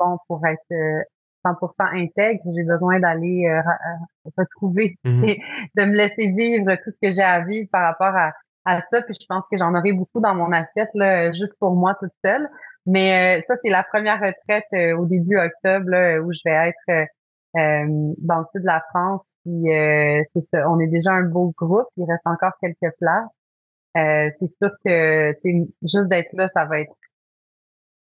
bon, 0.00 0.16
pour 0.28 0.40
être 0.46 1.04
100% 1.46 2.02
intègre, 2.02 2.42
j'ai 2.54 2.64
besoin 2.64 3.00
d'aller 3.00 3.46
euh, 3.46 3.58
euh, 3.58 4.30
retrouver 4.36 4.96
mhm. 5.04 5.22
de 5.76 5.84
me 5.84 5.94
laisser 5.94 6.32
vivre 6.32 6.74
tout 6.76 6.90
ce 6.90 7.08
que 7.08 7.12
j'ai 7.12 7.22
à 7.22 7.40
vivre 7.40 7.68
par 7.70 7.82
rapport 7.82 8.16
à, 8.16 8.32
à 8.64 8.82
ça. 8.90 9.02
Puis 9.02 9.14
je 9.20 9.26
pense 9.28 9.44
que 9.50 9.56
j'en 9.56 9.74
aurai 9.74 9.92
beaucoup 9.92 10.20
dans 10.20 10.34
mon 10.34 10.52
assiette 10.52 10.90
là, 10.94 11.32
juste 11.32 11.54
pour 11.58 11.74
moi 11.74 11.94
toute 12.00 12.12
seule. 12.24 12.48
Mais 12.86 13.38
euh, 13.38 13.42
ça, 13.48 13.54
c'est 13.62 13.70
la 13.70 13.82
première 13.82 14.20
retraite 14.20 14.96
au 14.96 15.06
début 15.06 15.38
octobre 15.38 16.20
où 16.24 16.32
je 16.32 16.40
vais 16.44 16.72
être 16.72 17.08
dans 17.54 18.38
le 18.38 18.44
sud 18.52 18.60
de 18.60 18.66
la 18.66 18.82
France. 18.90 19.30
Puis 19.44 19.64
c'est 19.66 20.46
ça, 20.52 20.70
on 20.70 20.78
est 20.78 20.86
déjà 20.88 21.12
un 21.12 21.24
beau 21.24 21.52
groupe. 21.56 21.88
Il 21.96 22.04
reste 22.04 22.26
encore 22.26 22.52
quelques 22.60 22.94
places. 22.98 24.34
c'est 24.38 24.52
sûr 24.62 24.70
que 24.84 25.32
juste 25.82 26.08
d'être 26.08 26.32
là, 26.34 26.48
ça 26.54 26.64
va 26.66 26.80
être 26.80 26.94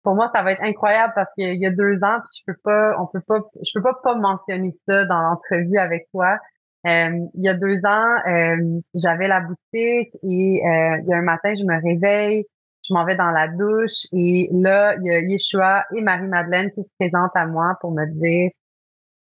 pour 0.02 0.14
moi, 0.14 0.30
ça 0.34 0.42
va 0.42 0.52
être 0.52 0.62
incroyable 0.62 1.12
parce 1.14 1.28
qu'il 1.34 1.56
y 1.56 1.66
a 1.66 1.70
deux 1.70 2.02
ans, 2.02 2.18
puis 2.20 2.40
je 2.40 2.42
peux 2.46 2.58
pas, 2.62 2.96
on 3.00 3.06
peut 3.06 3.20
pas, 3.26 3.40
je 3.62 3.70
peux 3.74 3.82
pas 3.82 3.98
pas 4.02 4.14
mentionner 4.14 4.76
ça 4.88 5.04
dans 5.04 5.20
l'entrevue 5.20 5.78
avec 5.78 6.08
toi. 6.12 6.38
Euh, 6.86 7.10
il 7.34 7.42
y 7.42 7.48
a 7.48 7.54
deux 7.54 7.80
ans, 7.84 8.16
euh, 8.26 8.80
j'avais 8.94 9.28
la 9.28 9.40
boutique 9.40 10.14
et 10.22 10.62
euh, 10.64 10.98
il 11.02 11.04
y 11.06 11.12
a 11.12 11.16
un 11.16 11.22
matin, 11.22 11.52
je 11.54 11.64
me 11.64 11.82
réveille, 11.82 12.44
je 12.88 12.94
m'en 12.94 13.04
vais 13.04 13.16
dans 13.16 13.30
la 13.30 13.48
douche 13.48 14.06
et 14.12 14.48
là, 14.52 14.94
il 14.96 15.06
y 15.06 15.10
a 15.10 15.20
Yeshua 15.20 15.84
et 15.94 16.00
Marie-Madeleine 16.00 16.70
qui 16.70 16.82
se 16.82 16.90
présentent 16.98 17.34
à 17.34 17.46
moi 17.46 17.76
pour 17.80 17.90
me 17.92 18.06
dire, 18.06 18.50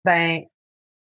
ben 0.06 0.42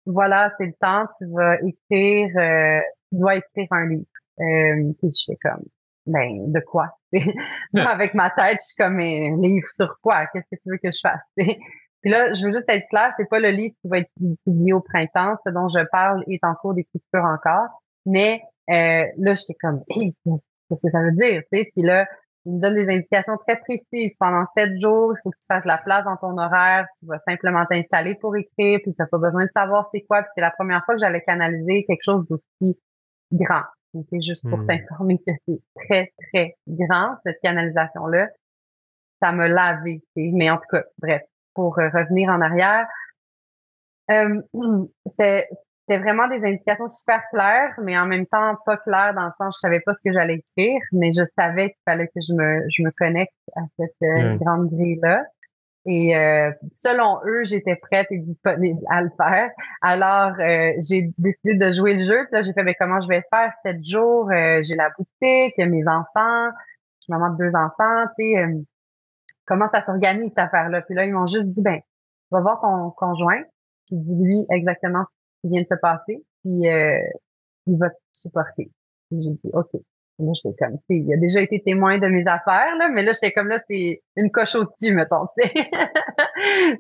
voilà, 0.06 0.52
c'est 0.58 0.66
le 0.66 0.74
temps, 0.80 1.06
tu 1.18 1.26
vas 1.32 1.58
écrire, 1.62 2.84
tu 3.12 3.20
dois 3.20 3.36
écrire 3.36 3.68
un 3.72 3.88
livre. 3.88 4.06
Euh, 4.40 4.94
puis 5.00 5.12
je 5.14 5.24
fais 5.28 5.38
comme, 5.42 5.64
ben 6.06 6.52
de 6.52 6.60
quoi? 6.62 6.88
avec 7.76 8.14
ma 8.14 8.30
tête 8.30 8.60
je 8.62 8.68
suis 8.68 8.76
comme 8.78 9.00
un 9.00 9.38
livre 9.42 9.68
sur 9.76 10.00
quoi? 10.02 10.26
Qu'est-ce 10.28 10.48
que 10.52 10.62
tu 10.62 10.70
veux 10.70 10.78
que 10.78 10.92
je 10.92 11.00
fasse? 11.02 11.22
Puis 11.38 12.12
là 12.12 12.34
je 12.34 12.46
veux 12.46 12.54
juste 12.54 12.70
être 12.70 12.88
claire 12.90 13.14
c'est 13.18 13.30
pas 13.30 13.40
le 13.40 13.50
livre 13.50 13.76
qui 13.82 13.88
va 13.88 14.00
être 14.00 14.12
publié 14.46 14.74
au 14.74 14.82
printemps. 14.82 15.36
Ce 15.46 15.52
dont 15.52 15.68
je 15.68 15.84
parle 15.92 16.24
est 16.28 16.44
en 16.44 16.56
cours 16.56 16.74
d'écriture 16.74 17.24
encore. 17.24 17.68
Mais 18.06 18.42
euh, 18.70 19.06
là 19.18 19.36
j'étais 19.36 19.56
comme 19.60 19.84
qu'est-ce 19.90 20.82
que 20.82 20.90
ça 20.90 21.02
veut 21.02 21.12
dire 21.12 21.42
tu 21.52 21.60
sais? 21.60 21.72
Puis 21.76 21.84
là 21.84 22.08
il 22.46 22.54
me 22.54 22.60
donne 22.60 22.74
des 22.74 22.92
indications 22.92 23.38
très 23.46 23.60
précises. 23.60 24.14
Pendant 24.20 24.46
sept 24.58 24.80
jours 24.80 25.14
il 25.14 25.22
faut 25.22 25.30
que 25.32 25.38
tu 25.38 25.46
fasses 25.48 25.66
la 25.66 25.78
place 25.78 26.06
dans 26.06 26.18
ton 26.18 26.38
horaire. 26.38 26.88
Tu 27.00 27.06
vas 27.06 27.20
simplement 27.28 27.66
t'installer 27.66 28.16
pour 28.16 28.36
écrire 28.36 28.80
puis 28.84 28.94
tu 28.94 28.96
n'as 28.98 29.08
pas 29.08 29.18
besoin 29.18 29.46
de 29.46 29.52
savoir 29.56 29.90
c'est 29.94 30.02
quoi. 30.02 30.24
Puis 30.24 30.32
c'est 30.36 30.42
la 30.42 30.52
première 30.52 30.84
fois 30.86 30.96
que 30.96 31.02
j'allais 31.02 31.22
canaliser 31.22 31.86
quelque 31.86 32.04
chose 32.04 32.26
d'aussi 32.28 32.80
grand 33.32 33.64
c'est 33.94 34.22
juste 34.22 34.50
pour 34.50 34.60
hmm. 34.60 34.68
t'informer 34.68 35.18
que 35.18 35.32
c'est 35.48 35.62
très, 35.76 36.14
très 36.28 36.56
grand, 36.68 37.16
cette 37.26 37.40
canalisation-là. 37.42 38.30
Ça 39.22 39.32
me 39.32 39.48
lavé. 39.48 40.02
Mais 40.16 40.50
en 40.50 40.58
tout 40.58 40.68
cas, 40.72 40.84
bref, 40.98 41.22
pour 41.54 41.78
euh, 41.80 41.90
revenir 41.90 42.30
en 42.30 42.42
arrière, 42.42 42.88
euh, 44.10 44.42
c'est 45.06 45.48
vraiment 45.90 46.28
des 46.28 46.44
indications 46.44 46.88
super 46.88 47.22
claires, 47.32 47.74
mais 47.84 47.98
en 47.98 48.06
même 48.06 48.26
temps 48.26 48.56
pas 48.66 48.78
claires 48.78 49.14
dans 49.14 49.26
le 49.26 49.32
sens 49.38 49.58
je 49.58 49.68
savais 49.68 49.82
pas 49.86 49.94
ce 49.94 50.02
que 50.04 50.14
j'allais 50.14 50.36
écrire, 50.36 50.82
mais 50.94 51.12
je 51.12 51.24
savais 51.38 51.70
qu'il 51.70 51.82
fallait 51.86 52.08
que 52.08 52.22
je 52.28 52.34
me, 52.34 52.66
je 52.70 52.84
me 52.84 52.92
connecte 52.92 53.34
à 53.56 53.62
cette 53.78 53.92
euh, 54.04 54.38
grande 54.38 54.70
grille-là. 54.70 55.24
Et 55.86 56.16
euh, 56.16 56.52
selon 56.72 57.20
eux, 57.26 57.44
j'étais 57.44 57.76
prête 57.76 58.08
et 58.12 58.20
disponible 58.20 58.80
à 58.90 59.02
le 59.02 59.10
faire. 59.18 59.50
Alors, 59.82 60.34
euh, 60.40 60.74
j'ai 60.88 61.12
décidé 61.18 61.56
de 61.56 61.74
jouer 61.74 61.96
le 61.96 62.06
jeu. 62.06 62.26
Puis 62.26 62.34
là, 62.34 62.44
j'ai 62.44 62.54
fait, 62.54 62.64
mais 62.64 62.76
ben, 62.80 62.88
comment 62.88 63.02
je 63.02 63.08
vais 63.08 63.24
faire? 63.32 63.52
Sept 63.66 63.84
jours, 63.84 64.30
euh, 64.32 64.62
j'ai 64.64 64.76
la 64.76 64.90
boutique, 64.90 65.58
mes 65.58 65.88
enfants, 65.88 66.50
je 67.00 67.04
suis 67.04 67.14
maman 67.14 67.32
de 67.32 67.38
deux 67.38 67.56
enfants, 67.56 68.06
tu 68.18 68.34
sais, 68.34 68.46
comment 69.46 69.68
ça 69.74 69.84
s'organise 69.84 70.30
cette 70.30 70.46
affaire-là? 70.46 70.82
Puis 70.84 70.94
là, 70.94 71.06
ils 71.06 71.14
m'ont 71.14 71.28
juste 71.28 71.48
dit, 71.48 71.62
ben, 71.62 71.80
va 72.30 72.42
voir 72.42 72.62
ton 72.62 72.92
conjoint, 72.92 73.42
puis 73.88 73.98
dis-lui 73.98 74.46
exactement 74.52 75.04
ce 75.04 75.42
qui 75.42 75.54
vient 75.54 75.62
de 75.62 75.68
se 75.68 75.80
passer, 75.82 76.24
puis 76.44 76.62
il 77.66 77.78
va 77.78 77.90
te 77.90 77.96
supporter. 78.14 78.72
J'ai 79.12 79.18
dit, 79.18 79.50
OK. 79.54 79.82
Là, 80.22 80.32
j'étais 80.36 80.56
comme, 80.60 80.78
tu 80.90 80.98
il 80.98 81.14
a 81.14 81.18
déjà 81.18 81.42
été 81.42 81.62
témoin 81.62 81.98
de 81.98 82.08
mes 82.08 82.26
affaires, 82.28 82.76
là, 82.78 82.90
mais 82.90 83.04
là, 83.04 83.14
j'étais 83.14 83.32
comme 83.32 83.48
là, 83.48 83.60
c'est 83.68 84.02
une 84.16 84.32
coche 84.32 84.56
au-dessus, 84.56 84.94
mettons, 84.94 85.28
tu 85.38 85.48
sais. 85.48 85.54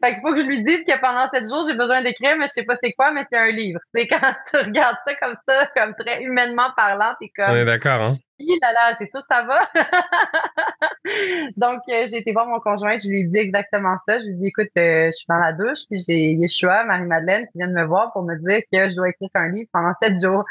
fait 0.03 0.13
qu'il 0.13 0.21
faut 0.21 0.33
que 0.33 0.41
je 0.41 0.47
lui 0.47 0.63
dise 0.63 0.83
que 0.85 0.99
pendant 1.01 1.29
sept 1.29 1.49
jours, 1.49 1.65
j'ai 1.67 1.75
besoin 1.75 2.01
d'écrire, 2.01 2.35
mais 2.37 2.47
je 2.47 2.53
sais 2.53 2.63
pas 2.63 2.77
c'est 2.81 2.93
quoi, 2.93 3.11
mais 3.11 3.25
c'est 3.31 3.37
un 3.37 3.51
livre. 3.51 3.79
C'est 3.93 4.07
quand 4.09 4.33
tu 4.49 4.57
regardes 4.57 4.97
ça 5.05 5.15
comme 5.15 5.35
ça, 5.47 5.69
comme 5.75 5.95
très 5.95 6.23
humainement 6.23 6.69
parlant, 6.75 7.13
t'es 7.19 7.31
comme. 7.35 7.51
On 7.51 7.55
est 7.55 7.65
d'accord, 7.65 8.01
hein? 8.01 8.15
là 8.61 8.73
là, 8.73 8.95
c'est 8.99 9.09
sûr 9.11 9.21
ça 9.29 9.43
va? 9.43 9.69
Donc, 11.57 11.81
euh, 11.89 12.07
j'ai 12.09 12.17
été 12.17 12.31
voir 12.31 12.47
mon 12.47 12.59
conjoint, 12.59 12.97
je 12.99 13.07
lui 13.07 13.21
ai 13.21 13.23
dit 13.25 13.37
exactement 13.37 13.95
ça. 14.07 14.19
Je 14.19 14.25
lui 14.25 14.33
ai 14.33 14.37
dit, 14.37 14.47
écoute, 14.47 14.69
euh, 14.77 15.07
je 15.07 15.11
suis 15.11 15.25
dans 15.27 15.37
la 15.37 15.53
douche, 15.53 15.79
puis 15.89 16.03
j'ai 16.07 16.33
Yeshua, 16.33 16.83
Marie-Madeleine, 16.85 17.45
qui 17.51 17.57
vient 17.57 17.67
de 17.67 17.73
me 17.73 17.85
voir 17.85 18.11
pour 18.13 18.23
me 18.23 18.35
dire 18.37 18.61
que 18.71 18.89
je 18.89 18.95
dois 18.95 19.09
écrire 19.09 19.29
un 19.35 19.49
livre 19.49 19.69
pendant 19.71 19.93
sept 20.01 20.21
jours 20.21 20.43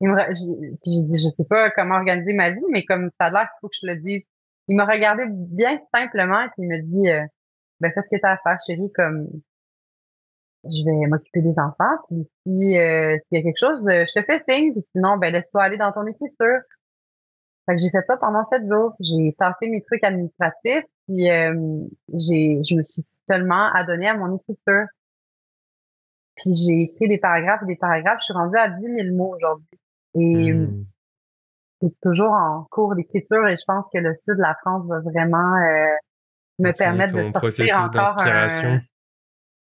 il 0.00 0.08
me, 0.08 0.18
j'ai 0.30 1.02
dit, 1.02 1.18
je 1.18 1.28
sais 1.28 1.44
pas 1.48 1.70
comment 1.70 1.96
organiser 1.96 2.32
ma 2.34 2.50
vie, 2.50 2.64
mais 2.70 2.84
comme 2.84 3.10
ça 3.18 3.26
a 3.26 3.30
l'air 3.30 3.42
qu'il 3.42 3.58
faut 3.60 3.68
que 3.68 3.76
je 3.80 3.86
le 3.86 3.96
dise. 3.96 4.22
Il 4.68 4.76
m'a 4.76 4.84
regardé 4.84 5.24
bien 5.28 5.80
simplement 5.94 6.44
et 6.44 6.50
il 6.58 6.68
me 6.68 6.78
dit, 6.82 7.08
euh, 7.08 7.24
ben 7.80 7.92
fais 7.92 8.02
ce 8.02 8.16
que 8.16 8.20
tu 8.20 8.26
as 8.26 8.32
à 8.32 8.38
faire, 8.38 8.58
chérie, 8.66 8.92
comme 8.94 9.28
je 10.64 10.84
vais 10.84 11.06
m'occuper 11.06 11.40
des 11.40 11.54
enfants, 11.58 11.96
puis 12.08 12.28
si 12.42 12.78
euh, 12.78 13.16
s'il 13.16 13.38
y 13.38 13.40
a 13.40 13.42
quelque 13.42 13.58
chose, 13.58 13.86
euh, 13.88 14.04
je 14.06 14.20
te 14.20 14.24
fais 14.24 14.42
signe, 14.48 14.72
puis 14.72 14.82
sinon, 14.92 15.16
ben 15.16 15.32
laisse-toi 15.32 15.62
aller 15.62 15.76
dans 15.76 15.92
ton 15.92 16.06
écriture. 16.06 16.60
Fait 17.66 17.76
que 17.76 17.82
j'ai 17.82 17.90
fait 17.90 18.04
ça 18.06 18.16
pendant 18.16 18.44
sept 18.50 18.66
jours. 18.68 18.94
J'ai 19.00 19.34
passé 19.38 19.68
mes 19.68 19.82
trucs 19.82 20.02
administratifs, 20.02 20.84
puis 21.06 21.30
euh, 21.30 21.54
j'ai, 22.14 22.60
je 22.64 22.74
me 22.74 22.82
suis 22.82 23.02
seulement 23.28 23.70
adonnée 23.72 24.08
à 24.08 24.16
mon 24.16 24.36
écriture. 24.36 24.86
Puis 26.36 26.54
j'ai 26.54 26.82
écrit 26.82 27.08
des 27.08 27.18
paragraphes 27.18 27.62
et 27.64 27.66
des 27.66 27.76
paragraphes. 27.76 28.20
Je 28.20 28.24
suis 28.26 28.34
rendue 28.34 28.56
à 28.56 28.68
10 28.68 28.82
000 28.82 29.16
mots 29.16 29.34
aujourd'hui. 29.34 29.78
Et 30.14 30.52
hmm. 30.52 30.84
c'est 31.80 31.94
toujours 32.02 32.32
en 32.32 32.66
cours 32.70 32.94
d'écriture 32.94 33.46
et 33.46 33.56
je 33.56 33.64
pense 33.66 33.84
que 33.92 33.98
le 33.98 34.14
sud 34.14 34.36
de 34.36 34.42
la 34.42 34.56
France 34.62 34.86
va 34.88 35.00
vraiment 35.00 35.56
euh, 35.56 35.86
me 36.58 36.76
permettre 36.76 37.16
de 37.16 37.24
sortir 37.24 37.82
encore 37.82 38.20
un, 38.20 38.80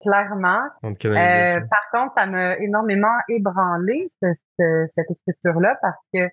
clairement. 0.01 0.63
Euh, 0.83 1.59
par 1.69 1.89
contre, 1.91 2.13
ça 2.17 2.25
m'a 2.25 2.57
énormément 2.57 3.15
ébranlé 3.29 4.07
cette 4.21 5.11
écriture-là 5.11 5.77
parce 5.81 5.97
que 6.13 6.29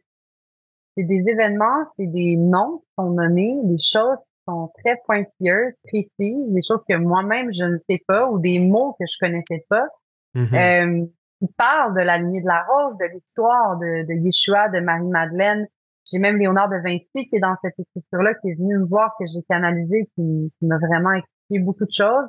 c'est 0.97 1.05
des 1.05 1.25
événements, 1.27 1.85
c'est 1.97 2.07
des 2.07 2.37
noms 2.37 2.79
qui 2.79 2.93
sont 2.99 3.11
nommés, 3.11 3.57
des 3.65 3.81
choses 3.83 4.19
qui 4.19 4.43
sont 4.47 4.71
très 4.83 5.01
pointilleuses, 5.07 5.81
précises, 5.85 6.53
des 6.53 6.61
choses 6.67 6.83
que 6.89 6.97
moi-même 6.97 7.51
je 7.53 7.65
ne 7.65 7.79
sais 7.89 8.03
pas 8.07 8.29
ou 8.29 8.39
des 8.39 8.61
mots 8.61 8.95
que 8.99 9.07
je 9.07 9.17
connaissais 9.19 9.65
pas. 9.69 9.87
Mm-hmm. 10.35 11.03
euh, 11.03 11.07
il 11.43 11.49
parle 11.59 11.95
de 11.95 12.01
la 12.01 12.19
lignée 12.19 12.41
de 12.41 12.47
la 12.47 12.65
rose, 12.65 12.97
de 12.99 13.05
l'histoire 13.13 13.77
de, 13.79 14.07
de 14.07 14.15
Yeshua, 14.25 14.69
de 14.69 14.81
Marie-Madeleine. 14.81 15.67
J'ai 16.11 16.19
même 16.19 16.39
Léonard 16.39 16.69
de 16.69 16.77
Vinci 16.77 17.29
qui 17.29 17.37
est 17.37 17.41
dans 17.41 17.57
cette 17.63 17.79
écriture-là, 17.79 18.35
qui 18.35 18.51
est 18.51 18.55
venu 18.55 18.79
me 18.79 18.87
voir, 18.87 19.15
que 19.19 19.27
j'ai 19.27 19.43
canalisé, 19.49 20.09
qui, 20.15 20.53
qui 20.59 20.67
m'a 20.67 20.79
vraiment 20.79 21.13
expliqué 21.13 21.63
beaucoup 21.63 21.85
de 21.85 21.93
choses. 21.93 22.29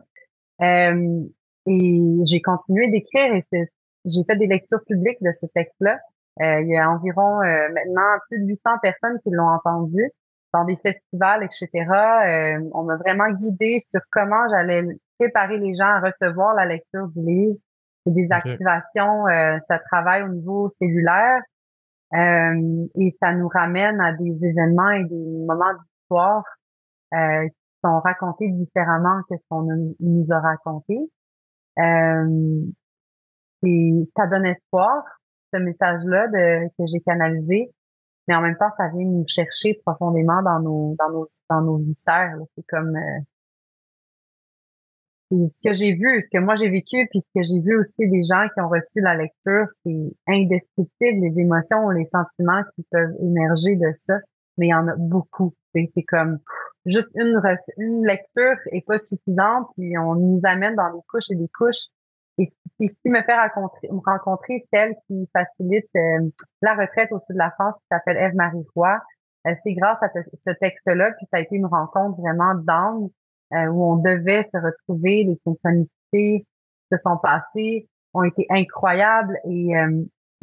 Euh, 0.61 1.23
et 1.65 2.01
j'ai 2.25 2.41
continué 2.41 2.89
d'écrire 2.89 3.33
et 3.33 3.45
j'ai 4.05 4.23
fait 4.25 4.35
des 4.35 4.47
lectures 4.47 4.83
publiques 4.85 5.21
de 5.21 5.31
ce 5.31 5.45
texte-là. 5.45 5.99
Euh, 6.41 6.61
il 6.61 6.67
y 6.67 6.77
a 6.77 6.89
environ 6.89 7.41
euh, 7.41 7.69
maintenant 7.73 8.17
plus 8.27 8.39
de 8.39 8.47
800 8.47 8.79
personnes 8.81 9.19
qui 9.23 9.29
l'ont 9.29 9.47
entendu 9.47 10.11
dans 10.53 10.65
des 10.65 10.75
festivals, 10.77 11.43
etc. 11.43 11.69
Euh, 11.73 12.69
on 12.73 12.83
m'a 12.83 12.97
vraiment 12.97 13.29
guidé 13.31 13.79
sur 13.79 14.01
comment 14.11 14.47
j'allais 14.49 14.83
préparer 15.19 15.57
les 15.57 15.75
gens 15.75 15.85
à 15.85 15.99
recevoir 15.99 16.55
la 16.55 16.65
lecture 16.65 17.07
du 17.09 17.21
livre, 17.21 17.55
c'est 18.05 18.13
des 18.13 18.27
activations, 18.31 19.27
euh, 19.27 19.57
ça 19.67 19.79
travaille 19.79 20.23
au 20.23 20.29
niveau 20.29 20.69
cellulaire 20.69 21.41
euh, 22.13 22.87
et 22.95 23.15
ça 23.19 23.33
nous 23.33 23.47
ramène 23.47 23.99
à 23.99 24.13
des 24.13 24.45
événements 24.45 24.91
et 24.91 25.03
des 25.05 25.45
moments 25.47 25.73
d'histoire 25.73 26.43
euh, 27.13 27.47
qui 27.47 27.79
sont 27.83 27.99
racontés 28.01 28.49
différemment 28.49 29.21
que 29.29 29.37
ce 29.37 29.43
qu'on 29.49 29.63
nous 29.99 30.27
a 30.29 30.39
raconté. 30.39 30.99
Euh, 31.79 32.61
et 33.63 34.09
ça 34.15 34.27
donne 34.27 34.45
espoir, 34.45 35.03
ce 35.53 35.59
message-là 35.59 36.27
que 36.27 36.83
j'ai 36.91 36.99
canalisé. 36.99 37.71
mais 38.27 38.35
en 38.35 38.41
même 38.41 38.57
temps, 38.57 38.69
ça 38.77 38.89
vient 38.89 39.05
nous 39.05 39.25
chercher 39.27 39.79
profondément 39.85 40.43
dans 40.43 40.59
nos 40.59 40.95
dans 40.99 41.09
nos 41.09 41.25
dans 41.49 41.61
nos 41.61 41.77
viscères. 41.77 42.37
C'est 42.55 42.65
comme 42.67 42.95
euh, 42.95 43.19
ce 45.51 45.67
que 45.67 45.73
j'ai 45.73 45.93
vu, 45.93 46.21
ce 46.21 46.29
que 46.31 46.41
moi 46.41 46.55
j'ai 46.55 46.69
vécu, 46.69 47.07
puis 47.09 47.21
ce 47.21 47.39
que 47.39 47.43
j'ai 47.43 47.59
vu 47.61 47.77
aussi 47.77 48.07
des 48.07 48.23
gens 48.23 48.47
qui 48.53 48.61
ont 48.61 48.69
reçu 48.69 49.01
la 49.01 49.15
lecture, 49.15 49.65
c'est 49.83 50.13
indescriptible 50.27 51.21
les 51.21 51.39
émotions, 51.39 51.89
les 51.89 52.07
sentiments 52.13 52.61
qui 52.75 52.85
peuvent 52.91 53.15
émerger 53.21 53.75
de 53.75 53.91
ça, 53.95 54.19
mais 54.57 54.67
il 54.67 54.69
y 54.69 54.73
en 54.73 54.87
a 54.87 54.95
beaucoup. 54.97 55.53
C'est 55.73 55.89
comme 56.07 56.39
juste 56.85 57.09
une, 57.15 57.41
une 57.77 58.05
lecture 58.05 58.57
est 58.71 58.85
pas 58.85 58.97
suffisante, 58.97 59.67
puis 59.75 59.97
on 59.97 60.15
nous 60.15 60.41
amène 60.43 60.75
dans 60.75 60.93
des 60.93 61.01
couches 61.09 61.31
et 61.31 61.35
des 61.35 61.49
couches. 61.57 61.87
Et 62.39 62.47
ce 62.79 62.95
qui 63.01 63.09
me 63.09 63.21
fait 63.21 63.35
rencontrer, 63.35 63.87
rencontrer 64.05 64.65
celle 64.73 64.95
qui 65.07 65.29
facilite 65.33 65.89
euh, 65.95 66.29
la 66.61 66.73
retraite 66.75 67.11
au 67.11 67.19
sud 67.19 67.35
de 67.35 67.39
la 67.39 67.51
France, 67.51 67.75
qui 67.75 67.87
s'appelle 67.91 68.17
Eve-Marie 68.17 68.65
Roy, 68.75 68.99
euh, 69.47 69.53
c'est 69.63 69.73
grâce 69.73 70.01
à 70.01 70.09
ce 70.33 70.51
texte-là, 70.51 71.11
puis 71.11 71.27
ça 71.31 71.37
a 71.37 71.39
été 71.41 71.55
une 71.55 71.65
rencontre 71.65 72.19
vraiment 72.19 72.55
d'âme 72.55 73.09
euh, 73.53 73.67
où 73.67 73.83
on 73.83 73.97
devait 73.97 74.47
se 74.53 74.57
retrouver, 74.57 75.23
les 75.23 75.39
synchronicités 75.45 76.45
se 76.91 76.97
sont 77.05 77.17
passées, 77.17 77.87
ont 78.13 78.23
été 78.23 78.45
incroyables 78.49 79.37
et 79.49 79.73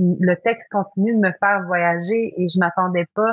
le 0.00 0.34
texte 0.42 0.66
continue 0.70 1.14
de 1.14 1.20
me 1.20 1.32
faire 1.38 1.62
voyager 1.66 2.34
et 2.36 2.48
je 2.48 2.58
m'attendais 2.58 3.06
pas 3.14 3.32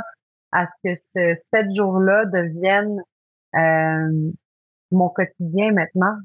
à 0.52 0.66
ce 0.66 0.90
que 0.90 0.96
ce 0.96 1.42
sept 1.52 1.74
jours-là 1.74 2.26
deviennent 2.26 3.02
euh, 3.56 4.32
mon 4.92 5.10
quotidien 5.10 5.72
maintenant. 5.72 6.16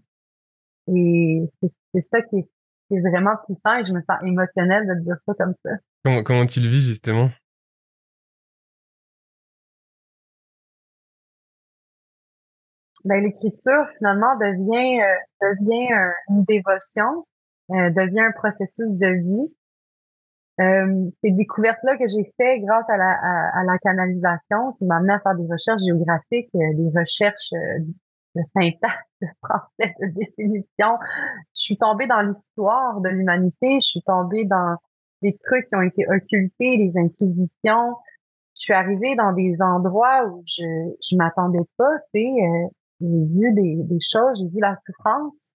Et 0.89 1.43
c'est 1.61 2.03
ça 2.03 2.23
qui 2.23 2.39
est, 2.39 2.49
qui 2.89 2.97
est, 2.97 3.01
vraiment 3.01 3.37
puissant 3.47 3.79
et 3.79 3.85
je 3.85 3.93
me 3.93 4.01
sens 4.01 4.19
émotionnelle 4.25 4.87
de 4.87 5.05
dire 5.05 5.17
ça 5.27 5.35
comme 5.39 5.55
ça. 5.65 5.71
Comment, 6.05 6.23
comment 6.23 6.47
tu 6.47 6.61
le 6.61 6.69
vis 6.69 6.85
justement? 6.87 7.31
Ben, 13.05 13.23
l'écriture 13.23 13.89
finalement 13.99 14.37
devient 14.37 15.03
euh, 15.03 15.55
devient 15.55 15.89
une 16.29 16.45
dévotion, 16.45 17.27
euh, 17.71 17.91
devient 17.91 18.21
un 18.21 18.33
processus 18.33 18.91
de 18.97 19.09
vie. 19.09 19.53
Euh, 20.61 21.11
ces 21.25 21.31
découvertes-là 21.31 21.97
que 21.97 22.07
j'ai 22.09 22.31
fait 22.37 22.61
grâce 22.61 22.89
à 22.89 22.97
la, 22.97 23.11
à, 23.55 23.65
la 23.65 23.79
canalisation, 23.79 24.73
qui 24.79 24.85
m'a 24.85 24.97
amené 24.97 25.15
à 25.15 25.21
faire 25.21 25.35
des 25.35 25.51
recherches 25.51 25.83
géographiques, 25.83 26.51
euh, 26.55 26.75
des 26.75 26.91
recherches 26.95 27.53
euh, 27.55 27.79
de 28.35 28.43
syntaxe, 28.55 29.09
de 29.23 29.29
français, 29.43 29.95
de 30.01 30.09
définition. 30.09 30.99
Je 31.57 31.63
suis 31.63 31.79
tombée 31.79 32.07
dans 32.07 32.21
l'histoire 32.21 33.01
de 33.01 33.09
l'humanité, 33.09 33.77
je 33.81 33.87
suis 33.87 34.03
tombée 34.03 34.45
dans 34.45 34.77
des 35.23 35.39
trucs 35.43 35.69
qui 35.69 35.77
ont 35.77 35.83
été 35.83 36.07
occultés, 36.07 36.77
les 36.77 36.93
inquisitions. 36.97 37.97
Je 38.55 38.65
suis 38.65 38.75
arrivée 38.75 39.17
dans 39.17 39.33
des 39.33 39.57
endroits 39.61 40.27
où 40.27 40.43
je 40.47 40.65
je 41.03 41.17
m'attendais 41.17 41.65
pas, 41.79 41.99
tu 42.15 42.21
sais. 42.21 42.69
Euh, 43.03 43.07
j'ai 43.11 43.27
vu 43.27 43.53
des, 43.55 43.77
des 43.85 44.01
choses, 44.01 44.39
j'ai 44.39 44.49
vu 44.49 44.61
la 44.61 44.75
souffrance, 44.77 45.51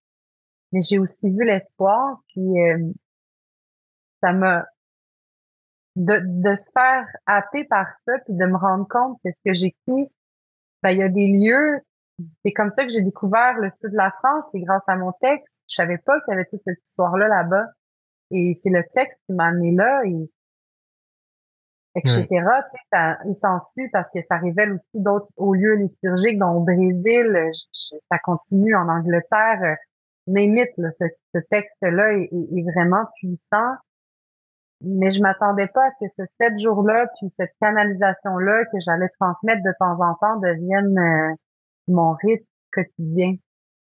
mais 0.72 0.82
j'ai 0.82 1.00
aussi 1.00 1.30
vu 1.30 1.44
l'espoir. 1.44 2.22
Puis 2.28 2.46
ça 4.22 4.34
m'a 4.34 4.66
de, 5.96 6.20
de 6.24 6.56
se 6.56 6.70
faire 6.72 7.08
happer 7.26 7.64
par 7.66 7.88
ça, 8.06 8.14
puis 8.26 8.36
de 8.36 8.46
me 8.46 8.58
rendre 8.58 8.88
compte 8.88 9.20
que 9.24 9.32
ce 9.32 9.42
que 9.44 9.54
j'écris, 9.54 10.12
ben, 10.84 10.92
il 10.92 11.00
y 11.00 11.04
a 11.04 11.10
des 11.10 11.28
lieux, 11.28 11.82
c'est 12.44 12.52
comme 12.52 12.70
ça 12.70 12.84
que 12.84 12.92
j'ai 12.92 13.02
découvert 13.02 13.58
le 13.58 13.70
sud 13.72 13.92
de 13.92 13.98
la 13.98 14.12
France, 14.12 14.46
c'est 14.52 14.60
grâce 14.60 14.84
à 14.88 14.96
mon 14.96 15.12
texte. 15.22 15.62
Je 15.68 15.76
savais 15.76 15.98
pas 15.98 16.20
qu'il 16.22 16.34
y 16.34 16.36
avait 16.36 16.46
toute 16.46 16.62
cette 16.64 16.84
histoire-là 16.86 17.28
là-bas. 17.28 17.66
Et 18.32 18.54
c'est 18.62 18.70
le 18.70 18.84
texte 18.94 19.20
qui 19.26 19.34
m'a 19.34 19.48
amené 19.48 19.72
là, 19.72 20.04
et 20.06 20.30
etc. 21.98 22.28
Ça, 22.92 23.18
il 23.26 23.36
s'en 23.42 23.60
suit 23.62 23.90
parce 23.92 24.08
que 24.14 24.20
ça 24.30 24.38
révèle 24.38 24.74
aussi 24.74 25.04
d'autres 25.04 25.30
hauts 25.36 25.54
lieux 25.54 25.76
liturgiques, 25.76 26.40
dont 26.40 26.52
au 26.52 26.62
Brésil, 26.62 27.52
ça 28.10 28.20
continue 28.24 28.76
en 28.76 28.88
Angleterre. 28.88 29.60
Euh, 29.64 29.76
Némite, 30.28 30.70
ce, 30.78 31.06
ce 31.34 31.40
texte-là 31.50 32.14
est, 32.14 32.30
est, 32.32 32.72
vraiment 32.74 33.06
puissant 33.16 33.76
mais 34.82 35.12
je 35.12 35.22
m'attendais 35.22 35.68
pas 35.68 35.86
à 35.86 35.92
ce 35.92 36.06
que 36.06 36.12
ce 36.12 36.24
sept 36.38 36.60
jours-là, 36.60 37.08
puis 37.18 37.30
cette 37.30 37.54
canalisation-là 37.60 38.66
que 38.66 38.78
j'allais 38.86 39.10
transmettre 39.20 39.64
de 39.64 39.74
temps 39.80 40.00
en 40.00 40.14
temps 40.16 40.40
devienne 40.40 40.98
euh, 40.98 41.36
mon 41.88 42.14
rythme 42.14 42.46
quotidien. 42.72 43.36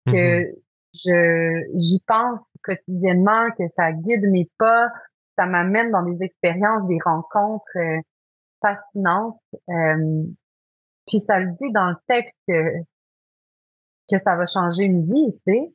Que 0.05 0.11
mm-hmm. 0.11 0.55
je 0.93 1.63
j'y 1.75 2.03
pense 2.05 2.43
quotidiennement, 2.61 3.49
que 3.57 3.63
ça 3.75 3.91
guide 3.91 4.29
mes 4.29 4.49
pas, 4.59 4.89
ça 5.37 5.45
m'amène 5.45 5.91
dans 5.91 6.03
des 6.03 6.23
expériences, 6.23 6.87
des 6.87 6.99
rencontres 7.03 7.77
euh, 7.77 7.99
fascinantes. 8.61 9.39
Euh, 9.69 10.23
puis 11.07 11.19
ça 11.19 11.39
le 11.39 11.51
dit 11.51 11.71
dans 11.71 11.89
le 11.89 11.97
texte 12.07 12.35
que, 12.47 12.79
que 14.09 14.19
ça 14.19 14.35
va 14.35 14.45
changer 14.45 14.85
une 14.85 15.05
vie, 15.05 15.33
tu 15.45 15.53
sais. 15.53 15.73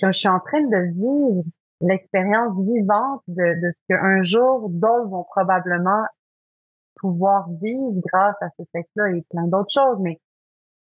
Je, 0.00 0.06
je 0.06 0.12
suis 0.12 0.28
en 0.28 0.40
train 0.40 0.62
de 0.62 0.92
vivre 0.92 1.44
l'expérience 1.80 2.56
vivante 2.58 3.22
de, 3.28 3.60
de 3.60 3.72
ce 3.72 3.80
qu'un 3.88 4.22
jour 4.22 4.68
d'autres 4.70 5.08
vont 5.08 5.24
probablement 5.24 6.04
pouvoir 6.96 7.48
vivre 7.50 8.00
grâce 8.12 8.36
à 8.40 8.48
ce 8.58 8.62
texte-là 8.72 9.10
et 9.10 9.22
plein 9.30 9.46
d'autres 9.48 9.72
choses. 9.72 9.98
Mais 10.00 10.20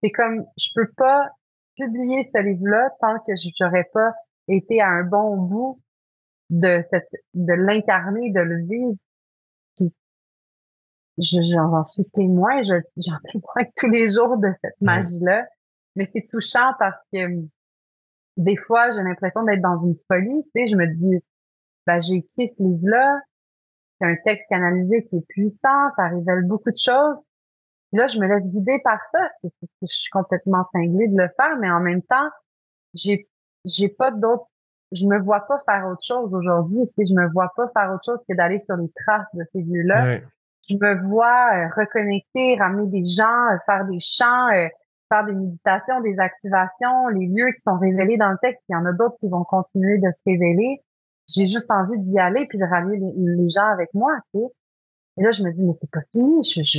c'est 0.02 0.10
comme, 0.10 0.44
je 0.56 0.68
peux 0.74 0.90
pas 0.96 1.30
publier 1.76 2.30
ce 2.34 2.40
livre-là 2.40 2.90
tant 3.00 3.18
que 3.20 3.34
je 3.36 3.48
n'aurais 3.64 3.88
pas 3.92 4.12
été 4.48 4.80
à 4.80 4.88
un 4.88 5.04
bon 5.04 5.36
bout 5.36 5.80
de 6.52 6.84
cette, 6.90 7.10
de 7.34 7.54
l'incarner, 7.54 8.30
de 8.30 8.40
le 8.40 8.62
vivre. 8.66 8.94
Puis, 9.76 9.92
j'en 11.18 11.84
suis 11.84 12.04
témoin, 12.10 12.62
j'en 12.62 13.18
témoigne 13.32 13.70
tous 13.76 13.88
les 13.88 14.12
jours 14.12 14.36
de 14.36 14.52
cette 14.60 14.80
magie-là. 14.80 15.46
Mais 15.96 16.08
c'est 16.12 16.28
touchant 16.30 16.72
parce 16.78 17.00
que 17.12 17.18
des 18.36 18.56
fois, 18.56 18.92
j'ai 18.92 19.02
l'impression 19.02 19.42
d'être 19.44 19.62
dans 19.62 19.82
une 19.84 19.96
folie. 20.08 20.44
Tu 20.44 20.50
sais, 20.54 20.66
je 20.66 20.76
me 20.76 20.86
dis, 20.86 21.24
ben, 21.86 22.00
j'ai 22.00 22.16
écrit 22.16 22.48
ce 22.48 22.62
livre-là, 22.62 23.20
c'est 23.98 24.06
un 24.06 24.16
texte 24.24 24.46
canalisé 24.48 25.06
qui 25.06 25.16
est 25.16 25.26
puissant, 25.28 25.90
ça 25.96 26.08
révèle 26.08 26.44
beaucoup 26.46 26.70
de 26.70 26.78
choses. 26.78 27.20
Là, 27.92 28.06
je 28.08 28.18
me 28.18 28.26
laisse 28.26 28.44
guider 28.44 28.78
par 28.84 29.00
ça. 29.12 29.26
je 29.42 29.86
suis 29.86 30.10
complètement 30.10 30.64
cinglée 30.72 31.08
de 31.08 31.16
le 31.16 31.28
faire, 31.36 31.56
mais 31.60 31.70
en 31.70 31.80
même 31.80 32.02
temps, 32.02 32.28
j'ai, 32.94 33.28
j'ai 33.64 33.88
pas 33.88 34.10
d'autre, 34.10 34.46
je 34.92 35.06
me 35.06 35.18
vois 35.18 35.40
pas 35.40 35.58
faire 35.66 35.86
autre 35.86 36.02
chose 36.02 36.32
aujourd'hui. 36.34 36.80
Tu 36.88 36.92
sais, 36.98 37.14
je 37.14 37.14
me 37.14 37.30
vois 37.32 37.50
pas 37.56 37.68
faire 37.76 37.92
autre 37.92 38.04
chose 38.04 38.20
que 38.28 38.36
d'aller 38.36 38.58
sur 38.58 38.76
les 38.76 38.90
traces 39.04 39.26
de 39.34 39.44
ces 39.52 39.62
lieux-là. 39.62 40.18
Je 40.68 40.76
me 40.76 41.08
vois 41.08 41.48
euh, 41.54 41.68
reconnecter, 41.76 42.56
ramener 42.56 42.86
des 42.86 43.04
gens, 43.04 43.48
euh, 43.50 43.56
faire 43.66 43.84
des 43.86 43.98
chants, 43.98 44.48
euh, 44.54 44.68
faire 45.08 45.24
des 45.26 45.34
méditations, 45.34 46.00
des 46.02 46.18
activations, 46.18 47.08
les 47.08 47.26
lieux 47.26 47.50
qui 47.52 47.60
sont 47.60 47.76
révélés 47.78 48.16
dans 48.16 48.30
le 48.30 48.38
texte, 48.40 48.62
il 48.68 48.72
y 48.72 48.76
en 48.76 48.86
a 48.86 48.92
d'autres 48.92 49.16
qui 49.18 49.28
vont 49.28 49.42
continuer 49.42 49.98
de 49.98 50.08
se 50.12 50.20
révéler. 50.24 50.80
J'ai 51.28 51.46
juste 51.48 51.70
envie 51.70 51.98
d'y 51.98 52.18
aller 52.18 52.46
puis 52.46 52.58
de 52.58 52.64
ramener 52.64 52.98
les, 52.98 53.50
gens 53.50 53.66
avec 53.72 53.92
moi, 53.92 54.16
tu 54.32 54.40
sais. 54.40 54.46
Et 55.18 55.22
là, 55.24 55.32
je 55.32 55.42
me 55.42 55.52
dis, 55.52 55.62
mais 55.62 55.74
c'est 55.80 55.90
pas 55.90 56.00
fini, 56.12 56.42
je, 56.44 56.62
je, 56.62 56.78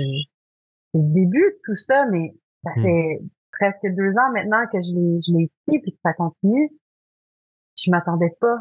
c'est 0.94 1.02
le 1.02 1.14
début 1.14 1.40
de 1.40 1.60
tout 1.66 1.76
ça, 1.76 2.06
mais 2.06 2.34
ça 2.64 2.72
hmm. 2.78 2.84
fait 2.84 3.22
presque 3.52 3.96
deux 3.96 4.12
ans 4.12 4.32
maintenant 4.32 4.66
que 4.72 4.82
je 4.82 4.94
l'ai, 4.94 5.20
je 5.22 5.34
l'ai 5.34 5.44
écrit 5.44 5.82
puis 5.82 5.92
que 5.92 6.00
ça 6.04 6.14
continue. 6.14 6.72
Je 7.78 7.92
m'attendais 7.92 8.36
pas 8.40 8.58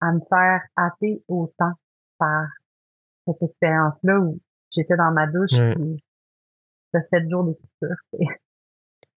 à 0.00 0.12
me 0.12 0.20
faire 0.28 0.60
hâter 0.76 1.22
autant 1.28 1.72
par 2.18 2.46
cette 3.26 3.42
expérience-là 3.42 4.20
où 4.20 4.40
j'étais 4.70 4.96
dans 4.96 5.12
ma 5.12 5.26
douche 5.26 5.58
puis 5.74 6.02
ça 6.92 7.00
fait 7.00 7.20
sept 7.20 7.30
jours 7.30 7.44
d'écriture. 7.44 7.96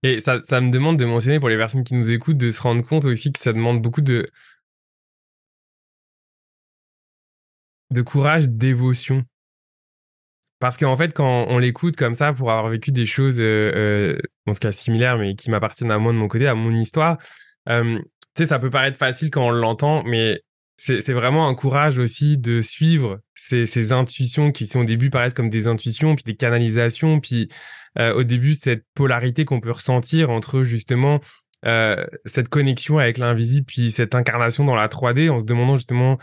Et 0.03 0.19
ça, 0.19 0.41
ça 0.43 0.59
me 0.59 0.69
demande 0.69 0.97
de 0.97 1.05
mentionner 1.05 1.39
pour 1.39 1.49
les 1.49 1.57
personnes 1.57 1.85
qui 1.85 1.95
nous 1.95 2.09
écoutent 2.09 2.37
de 2.37 2.51
se 2.51 2.61
rendre 2.61 2.83
compte 2.83 3.05
aussi 3.05 3.31
que 3.31 3.39
ça 3.39 3.53
demande 3.53 3.81
beaucoup 3.81 4.01
de, 4.01 4.29
de 7.89 8.01
courage, 8.01 8.49
dévotion. 8.49 9.23
Parce 10.59 10.77
qu'en 10.77 10.95
fait, 10.95 11.13
quand 11.13 11.45
on 11.49 11.57
l'écoute 11.57 11.95
comme 11.95 12.13
ça, 12.13 12.33
pour 12.33 12.51
avoir 12.51 12.69
vécu 12.69 12.91
des 12.91 13.05
choses, 13.05 13.39
euh, 13.39 13.71
euh, 13.75 14.17
en 14.45 14.53
tout 14.53 14.59
cas 14.59 14.71
similaires, 14.71 15.17
mais 15.17 15.35
qui 15.35 15.49
m'appartiennent 15.51 15.91
à 15.91 15.97
moi 15.97 16.11
de 16.11 16.17
mon 16.17 16.27
côté, 16.27 16.47
à 16.47 16.55
mon 16.55 16.71
histoire, 16.71 17.17
euh, 17.69 17.99
tu 18.35 18.43
sais, 18.43 18.45
ça 18.49 18.59
peut 18.59 18.69
paraître 18.69 18.97
facile 18.97 19.29
quand 19.29 19.47
on 19.47 19.51
l'entend, 19.51 20.03
mais 20.03 20.41
c'est 20.75 21.13
vraiment 21.13 21.47
un 21.47 21.55
courage 21.55 21.97
aussi 21.97 22.37
de 22.37 22.59
suivre 22.59 23.19
ces, 23.35 23.93
intuitions 23.93 24.51
qui, 24.51 24.65
sont 24.65 24.81
au 24.81 24.83
début, 24.83 25.09
paraissent 25.09 25.33
comme 25.33 25.49
des 25.49 25.67
intuitions, 25.67 26.15
puis 26.15 26.23
des 26.25 26.35
canalisations, 26.35 27.19
puis 27.21 27.47
euh, 27.99 28.13
au 28.13 28.23
début 28.23 28.53
cette 28.53 28.83
polarité 28.95 29.45
qu'on 29.45 29.61
peut 29.61 29.71
ressentir 29.71 30.29
entre 30.29 30.63
justement 30.63 31.21
euh, 31.65 32.05
cette 32.25 32.49
connexion 32.49 32.97
avec 32.97 33.19
l'invisible 33.19 33.65
puis 33.65 33.91
cette 33.91 34.15
incarnation 34.15 34.65
dans 34.65 34.75
la 34.75 34.87
3D 34.87 35.29
en 35.29 35.39
se 35.39 35.45
demandant 35.45 35.77
justement 35.77 36.17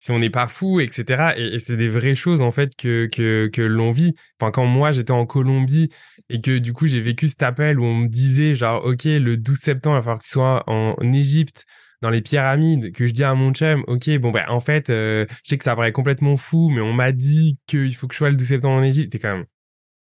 si 0.00 0.10
on 0.10 0.18
n'est 0.18 0.30
pas 0.30 0.46
fou, 0.46 0.80
etc. 0.80 1.34
Et, 1.36 1.58
c'est 1.58 1.76
des 1.76 1.88
vraies 1.88 2.14
choses 2.14 2.42
en 2.42 2.52
fait 2.52 2.74
que 2.76 3.08
que, 3.12 3.48
que 3.52 3.62
l'on 3.62 3.90
vit. 3.90 4.14
Enfin, 4.40 4.50
quand 4.50 4.66
moi 4.66 4.92
j'étais 4.92 5.12
en 5.12 5.26
Colombie 5.26 5.90
et 6.28 6.40
que 6.40 6.58
du 6.58 6.72
coup 6.72 6.86
j'ai 6.86 7.00
vécu 7.00 7.28
cet 7.28 7.42
appel 7.42 7.78
où 7.80 7.84
on 7.84 7.94
me 7.94 8.08
disait 8.08 8.54
genre 8.54 8.84
ok 8.84 9.04
le 9.04 9.36
12 9.36 9.56
septembre 9.58 9.96
il 9.96 9.98
va 9.98 10.02
falloir 10.02 10.18
que 10.18 10.24
tu 10.24 10.30
sois 10.30 10.64
en 10.66 11.12
Égypte 11.12 11.66
dans 12.00 12.10
les 12.10 12.22
pyramides, 12.22 12.92
que 12.92 13.06
je 13.06 13.12
dis 13.12 13.24
à 13.24 13.34
mon 13.34 13.52
chum, 13.52 13.82
ok, 13.86 14.18
bon 14.18 14.30
ben 14.30 14.44
en 14.48 14.60
fait, 14.60 14.90
euh, 14.90 15.26
je 15.44 15.50
sais 15.50 15.58
que 15.58 15.64
ça 15.64 15.74
paraît 15.74 15.92
complètement 15.92 16.36
fou, 16.36 16.70
mais 16.70 16.80
on 16.80 16.92
m'a 16.92 17.12
dit 17.12 17.58
qu'il 17.66 17.94
faut 17.94 18.06
que 18.06 18.14
je 18.14 18.18
sois 18.18 18.30
le 18.30 18.36
12 18.36 18.48
septembre 18.48 18.80
en 18.80 18.84
Égypte. 18.84 19.12
T'es 19.12 19.18
quand 19.18 19.36
même, 19.36 19.46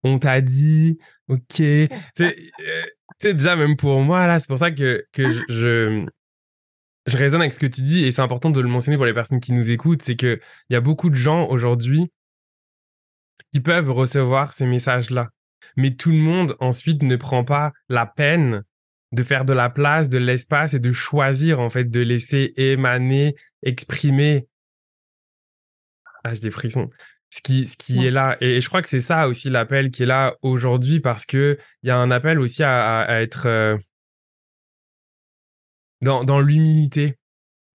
on 0.03 0.19
t'a 0.19 0.41
dit, 0.41 0.99
ok. 1.27 1.39
c'est 1.57 1.89
euh, 2.21 3.34
déjà 3.34 3.55
même 3.55 3.75
pour 3.77 4.01
moi 4.01 4.27
là, 4.27 4.39
c'est 4.39 4.47
pour 4.47 4.59
ça 4.59 4.71
que 4.71 5.03
que 5.11 5.29
je, 5.29 5.41
je 5.49 6.05
je 7.07 7.17
raisonne 7.17 7.41
avec 7.41 7.53
ce 7.53 7.59
que 7.59 7.67
tu 7.67 7.81
dis 7.81 8.03
et 8.03 8.11
c'est 8.11 8.21
important 8.21 8.49
de 8.49 8.61
le 8.61 8.67
mentionner 8.67 8.97
pour 8.97 9.05
les 9.05 9.13
personnes 9.13 9.39
qui 9.39 9.53
nous 9.53 9.71
écoutent, 9.71 10.01
c'est 10.01 10.15
que 10.15 10.39
il 10.69 10.73
y 10.73 10.75
a 10.75 10.81
beaucoup 10.81 11.09
de 11.09 11.15
gens 11.15 11.47
aujourd'hui 11.47 12.11
qui 13.51 13.59
peuvent 13.59 13.91
recevoir 13.91 14.53
ces 14.53 14.65
messages-là. 14.65 15.29
Mais 15.77 15.91
tout 15.91 16.11
le 16.11 16.17
monde 16.17 16.55
ensuite 16.59 17.03
ne 17.03 17.15
prend 17.15 17.43
pas 17.43 17.71
la 17.89 18.05
peine 18.05 18.63
de 19.11 19.23
faire 19.23 19.45
de 19.45 19.53
la 19.53 19.69
place, 19.69 20.09
de 20.09 20.17
l'espace 20.17 20.73
et 20.73 20.79
de 20.79 20.93
choisir 20.93 21.59
en 21.59 21.69
fait 21.69 21.85
de 21.85 21.99
laisser 21.99 22.53
émaner, 22.55 23.35
exprimer. 23.61 24.47
Ah, 26.23 26.33
j'ai 26.33 26.41
des 26.41 26.51
frissons. 26.51 26.89
Ce 27.29 27.41
qui, 27.41 27.67
ce 27.67 27.77
qui 27.77 28.05
est 28.05 28.11
là. 28.11 28.37
Et 28.41 28.59
je 28.61 28.67
crois 28.67 28.81
que 28.81 28.89
c'est 28.89 28.99
ça 28.99 29.27
aussi 29.27 29.49
l'appel 29.49 29.89
qui 29.89 30.03
est 30.03 30.05
là 30.05 30.35
aujourd'hui 30.41 30.99
parce 30.99 31.25
que 31.25 31.57
il 31.81 31.87
y 31.87 31.89
a 31.89 31.97
un 31.97 32.11
appel 32.11 32.39
aussi 32.39 32.61
à, 32.63 33.01
à, 33.01 33.21
être 33.21 33.47
euh, 33.47 33.77
dans, 36.01 36.39
l'humilité. 36.39 37.15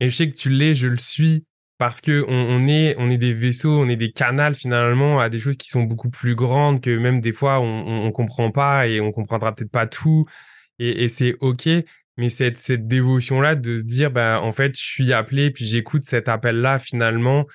Et 0.00 0.10
je 0.10 0.16
sais 0.16 0.30
que 0.30 0.36
tu 0.36 0.50
l'es, 0.50 0.74
je 0.74 0.88
le 0.88 0.98
suis 0.98 1.44
parce 1.78 2.00
que 2.00 2.24
on, 2.28 2.66
est 2.66 2.94
on 2.98 3.10
est 3.10 3.18
des 3.18 3.32
vaisseaux, 3.34 3.78
on 3.78 3.88
est 3.88 3.96
des 3.96 4.10
canals 4.12 4.54
finalement 4.54 5.20
à 5.20 5.28
des 5.28 5.38
choses 5.38 5.56
qui 5.56 5.68
sont 5.68 5.82
beaucoup 5.82 6.10
plus 6.10 6.34
grandes 6.34 6.80
que 6.80 6.96
même 6.96 7.20
des 7.20 7.32
fois 7.32 7.60
on 7.60 8.06
on, 8.06 8.12
comprend 8.12 8.50
pas 8.50 8.86
et 8.88 9.00
on 9.00 9.12
comprendra 9.12 9.54
peut-être 9.54 9.70
pas 9.70 9.86
tout 9.86 10.24
et, 10.78 11.04
et 11.04 11.08
c'est 11.08 11.36
ok. 11.40 11.68
Mais 12.18 12.30
cette 12.30 12.56
cette 12.56 12.88
dévotion 12.88 13.42
là 13.42 13.54
de 13.54 13.76
se 13.76 13.84
dire 13.84 14.10
bah 14.10 14.40
en 14.42 14.52
fait 14.52 14.74
je 14.74 14.82
suis 14.82 15.12
appelé 15.12 15.50
puis 15.50 15.66
j'écoute 15.66 16.02
cet 16.02 16.28
appel 16.30 16.60
là 16.62 16.78
finalement 16.78 17.46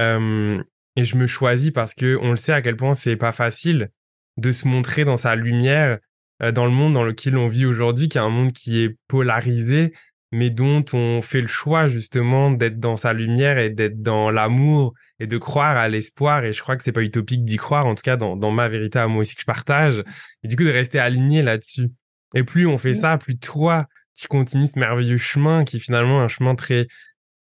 euh, 0.00 0.60
et 0.96 1.04
je 1.04 1.16
me 1.16 1.26
choisis 1.28 1.70
parce 1.70 1.94
que 1.94 2.18
on 2.20 2.30
le 2.30 2.36
sait 2.36 2.52
à 2.52 2.62
quel 2.62 2.76
point 2.76 2.94
c'est 2.94 3.16
pas 3.16 3.32
facile 3.32 3.90
de 4.36 4.50
se 4.50 4.66
montrer 4.66 5.04
dans 5.04 5.16
sa 5.16 5.36
lumière 5.36 5.98
euh, 6.42 6.50
dans 6.52 6.64
le 6.64 6.72
monde 6.72 6.94
dans 6.94 7.04
lequel 7.04 7.36
on 7.36 7.48
vit 7.48 7.66
aujourd'hui 7.66 8.08
qui 8.08 8.18
est 8.18 8.20
un 8.20 8.28
monde 8.30 8.52
qui 8.52 8.82
est 8.82 8.96
polarisé 9.06 9.92
mais 10.32 10.50
dont 10.50 10.84
on 10.92 11.22
fait 11.22 11.40
le 11.40 11.48
choix 11.48 11.88
justement 11.88 12.50
d'être 12.50 12.78
dans 12.78 12.96
sa 12.96 13.12
lumière 13.12 13.58
et 13.58 13.70
d'être 13.70 14.00
dans 14.00 14.30
l'amour 14.30 14.94
et 15.18 15.26
de 15.26 15.38
croire 15.38 15.76
à 15.76 15.88
l'espoir. 15.88 16.44
Et 16.44 16.52
je 16.52 16.62
crois 16.62 16.76
que 16.76 16.82
c'est 16.82 16.92
pas 16.92 17.02
utopique 17.02 17.44
d'y 17.44 17.56
croire, 17.56 17.86
en 17.86 17.94
tout 17.94 18.02
cas 18.02 18.16
dans, 18.16 18.36
dans 18.36 18.50
ma 18.50 18.68
vérité 18.68 18.98
à 18.98 19.08
moi 19.08 19.22
aussi 19.22 19.34
que 19.34 19.42
je 19.42 19.46
partage. 19.46 20.02
Et 20.42 20.48
du 20.48 20.56
coup, 20.56 20.64
de 20.64 20.70
rester 20.70 20.98
aligné 20.98 21.42
là-dessus. 21.42 21.88
Et 22.34 22.44
plus 22.44 22.66
on 22.66 22.78
fait 22.78 22.94
ça, 22.94 23.18
plus 23.18 23.38
toi, 23.38 23.86
tu 24.16 24.28
continues 24.28 24.66
ce 24.66 24.78
merveilleux 24.78 25.18
chemin 25.18 25.64
qui 25.64 25.78
est 25.78 25.80
finalement 25.80 26.22
un 26.22 26.28
chemin 26.28 26.54
très 26.54 26.86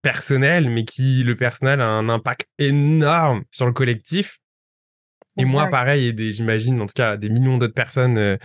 personnel, 0.01 0.69
mais 0.69 0.85
qui, 0.85 1.23
le 1.23 1.35
personnel, 1.35 1.81
a 1.81 1.87
un 1.87 2.07
impact 2.07 2.47
énorme 2.57 3.43
sur 3.51 3.65
le 3.65 3.73
collectif. 3.73 4.39
Et 5.37 5.45
moi, 5.45 5.67
pareil, 5.67 6.07
et 6.07 6.13
des, 6.13 6.31
j'imagine, 6.31 6.81
en 6.81 6.85
tout 6.85 6.93
cas, 6.95 7.15
des 7.15 7.29
millions 7.29 7.57
d'autres 7.57 7.73
personnes 7.73 8.17
euh, 8.17 8.37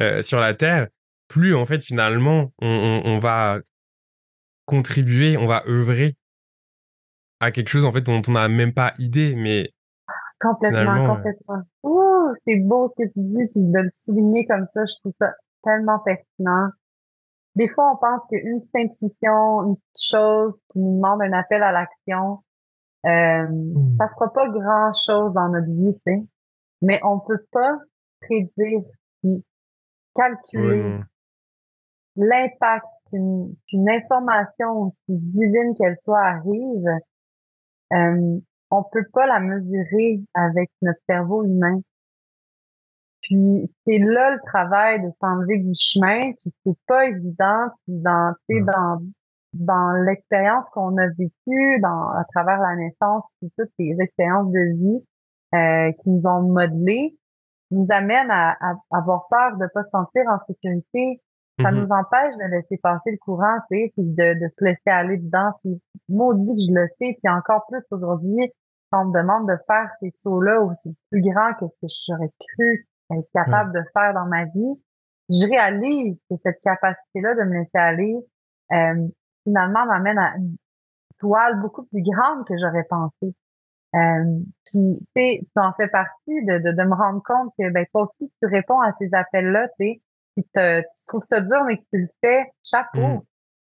euh, 0.00 0.22
sur 0.22 0.40
la 0.40 0.54
Terre, 0.54 0.88
plus, 1.28 1.54
en 1.54 1.64
fait, 1.64 1.82
finalement, 1.82 2.52
on, 2.60 2.68
on, 3.04 3.08
on 3.08 3.18
va 3.18 3.60
contribuer, 4.70 5.36
on 5.36 5.46
va 5.46 5.64
œuvrer 5.66 6.14
à 7.40 7.50
quelque 7.50 7.68
chose 7.68 7.84
en 7.84 7.92
fait 7.92 8.02
dont 8.02 8.22
on 8.28 8.32
n'a 8.32 8.48
même 8.48 8.72
pas 8.72 8.94
idée, 8.98 9.34
mais 9.34 9.70
complètement, 10.40 11.16
complètement. 11.16 11.62
Ouh, 11.82 12.34
c'est 12.46 12.56
beau 12.56 12.92
ce 12.96 13.02
que 13.02 13.08
tu 13.08 13.18
dis, 13.18 13.46
puis 13.48 13.62
de 13.62 13.80
le 13.80 13.90
souligner 13.92 14.46
comme 14.46 14.66
ça, 14.72 14.84
je 14.86 14.94
trouve 15.00 15.12
ça 15.20 15.32
tellement 15.64 15.98
pertinent. 15.98 16.68
Des 17.56 17.68
fois, 17.68 17.92
on 17.92 17.96
pense 17.96 18.20
qu'une 18.30 18.62
mission, 19.02 19.66
une 19.66 19.76
petite 19.76 20.14
chose 20.14 20.56
qui 20.68 20.78
nous 20.78 20.96
demande 20.96 21.22
un 21.22 21.32
appel 21.32 21.62
à 21.62 21.72
l'action, 21.72 22.44
euh, 23.06 23.48
mmh. 23.48 23.96
ça 23.98 24.08
fera 24.10 24.32
pas 24.32 24.48
grand 24.48 24.92
chose 24.92 25.32
dans 25.34 25.48
notre 25.48 25.66
vie, 25.66 25.94
tu 25.94 26.00
sais. 26.06 26.22
Mais 26.82 27.00
on 27.02 27.18
peut 27.18 27.44
pas 27.50 27.76
prédire 28.20 28.82
puis 29.22 29.44
calculer 30.14 31.00
l'impact 32.16 32.86
qu'une 33.10 33.88
information 33.90 34.82
aussi 34.82 35.02
divine 35.08 35.74
qu'elle 35.76 35.96
soit 35.96 36.20
arrive, 36.20 36.86
euh, 37.92 38.38
on 38.70 38.82
peut 38.84 39.06
pas 39.12 39.26
la 39.26 39.40
mesurer 39.40 40.20
avec 40.34 40.70
notre 40.82 41.00
cerveau 41.08 41.44
humain. 41.44 41.80
Puis 43.22 43.70
c'est 43.86 43.98
là 43.98 44.32
le 44.32 44.40
travail 44.46 45.02
de 45.02 45.10
s'enlever 45.20 45.58
du 45.58 45.72
chemin, 45.74 46.32
puis 46.40 46.52
c'est 46.64 46.78
pas 46.86 47.06
évident, 47.06 47.68
puis 47.84 48.00
dans, 48.00 48.34
dans 48.48 49.00
dans 49.52 49.92
l'expérience 50.04 50.68
qu'on 50.70 50.96
a 50.96 51.08
vécue, 51.08 51.80
dans 51.80 52.08
à 52.10 52.24
travers 52.32 52.60
la 52.60 52.76
naissance, 52.76 53.28
puis 53.40 53.50
toutes 53.58 53.70
ces 53.78 53.96
expériences 53.98 54.52
de 54.52 54.76
vie 54.76 55.04
euh, 55.54 55.92
qui 56.02 56.10
nous 56.10 56.22
ont 56.24 56.42
modelé, 56.42 57.16
nous 57.70 57.86
amènent 57.90 58.30
à, 58.30 58.56
à, 58.60 58.74
avoir 58.92 59.26
peur 59.28 59.56
de 59.56 59.66
pas 59.72 59.84
se 59.84 59.90
sentir 59.90 60.22
en 60.28 60.38
sécurité, 60.38 61.20
ça 61.62 61.70
mm-hmm. 61.70 61.80
nous 61.80 61.92
empêche 61.92 62.36
de 62.36 62.50
laisser 62.50 62.78
passer 62.78 63.10
le 63.12 63.18
courant, 63.18 63.56
tu 63.70 63.76
sais, 63.76 63.92
puis 63.94 64.04
de, 64.04 64.34
de 64.34 64.48
se 64.58 64.64
laisser 64.64 64.90
aller 64.90 65.18
dedans. 65.18 65.52
Puis 65.60 65.80
maudit 66.08 66.54
que 66.54 66.72
je 66.72 66.74
le 66.74 66.88
sais, 66.98 67.18
puis 67.22 67.32
encore 67.32 67.66
plus 67.68 67.82
aujourd'hui, 67.90 68.52
quand 68.90 69.02
on 69.02 69.08
me 69.08 69.18
demande 69.18 69.48
de 69.48 69.56
faire 69.66 69.90
ces 70.00 70.10
sauts-là 70.10 70.60
aussi 70.62 70.96
plus 71.10 71.22
grands 71.22 71.54
que 71.54 71.66
ce 71.68 71.78
que 71.80 71.86
j'aurais 72.06 72.32
cru 72.54 72.86
être 73.12 73.28
capable 73.32 73.72
de 73.72 73.82
faire 73.92 74.14
dans 74.14 74.26
ma 74.26 74.44
vie, 74.44 74.80
je 75.28 75.48
réalise 75.48 76.16
que 76.28 76.36
cette 76.42 76.60
capacité-là 76.60 77.34
de 77.34 77.42
me 77.42 77.60
laisser 77.60 77.78
aller, 77.78 78.16
euh, 78.72 79.08
finalement, 79.44 79.86
m'amène 79.86 80.18
à 80.18 80.36
une 80.36 80.56
toile 81.18 81.60
beaucoup 81.60 81.84
plus 81.84 82.02
grande 82.02 82.46
que 82.46 82.54
j'aurais 82.58 82.84
pensé. 82.84 83.34
Euh, 83.94 84.40
puis, 84.64 84.98
tu 85.00 85.06
sais, 85.16 85.40
tu 85.40 85.60
en 85.60 85.72
fais 85.74 85.88
partie 85.88 86.44
de, 86.44 86.58
de, 86.58 86.72
de 86.72 86.82
me 86.82 86.94
rendre 86.94 87.22
compte 87.24 87.52
que, 87.58 87.70
ben, 87.70 87.84
toi 87.92 88.02
aussi, 88.02 88.32
tu 88.40 88.48
réponds 88.48 88.80
à 88.80 88.92
ces 88.92 89.12
appels-là, 89.12 89.68
tu 89.68 89.86
sais, 89.86 90.02
puis 90.36 90.44
tu 90.54 91.06
trouves 91.06 91.24
ça 91.24 91.40
dur, 91.40 91.64
mais 91.66 91.78
que 91.78 91.84
tu 91.92 92.00
le 92.00 92.08
fais, 92.20 92.52
chapeau. 92.62 93.00
Mm. 93.00 93.22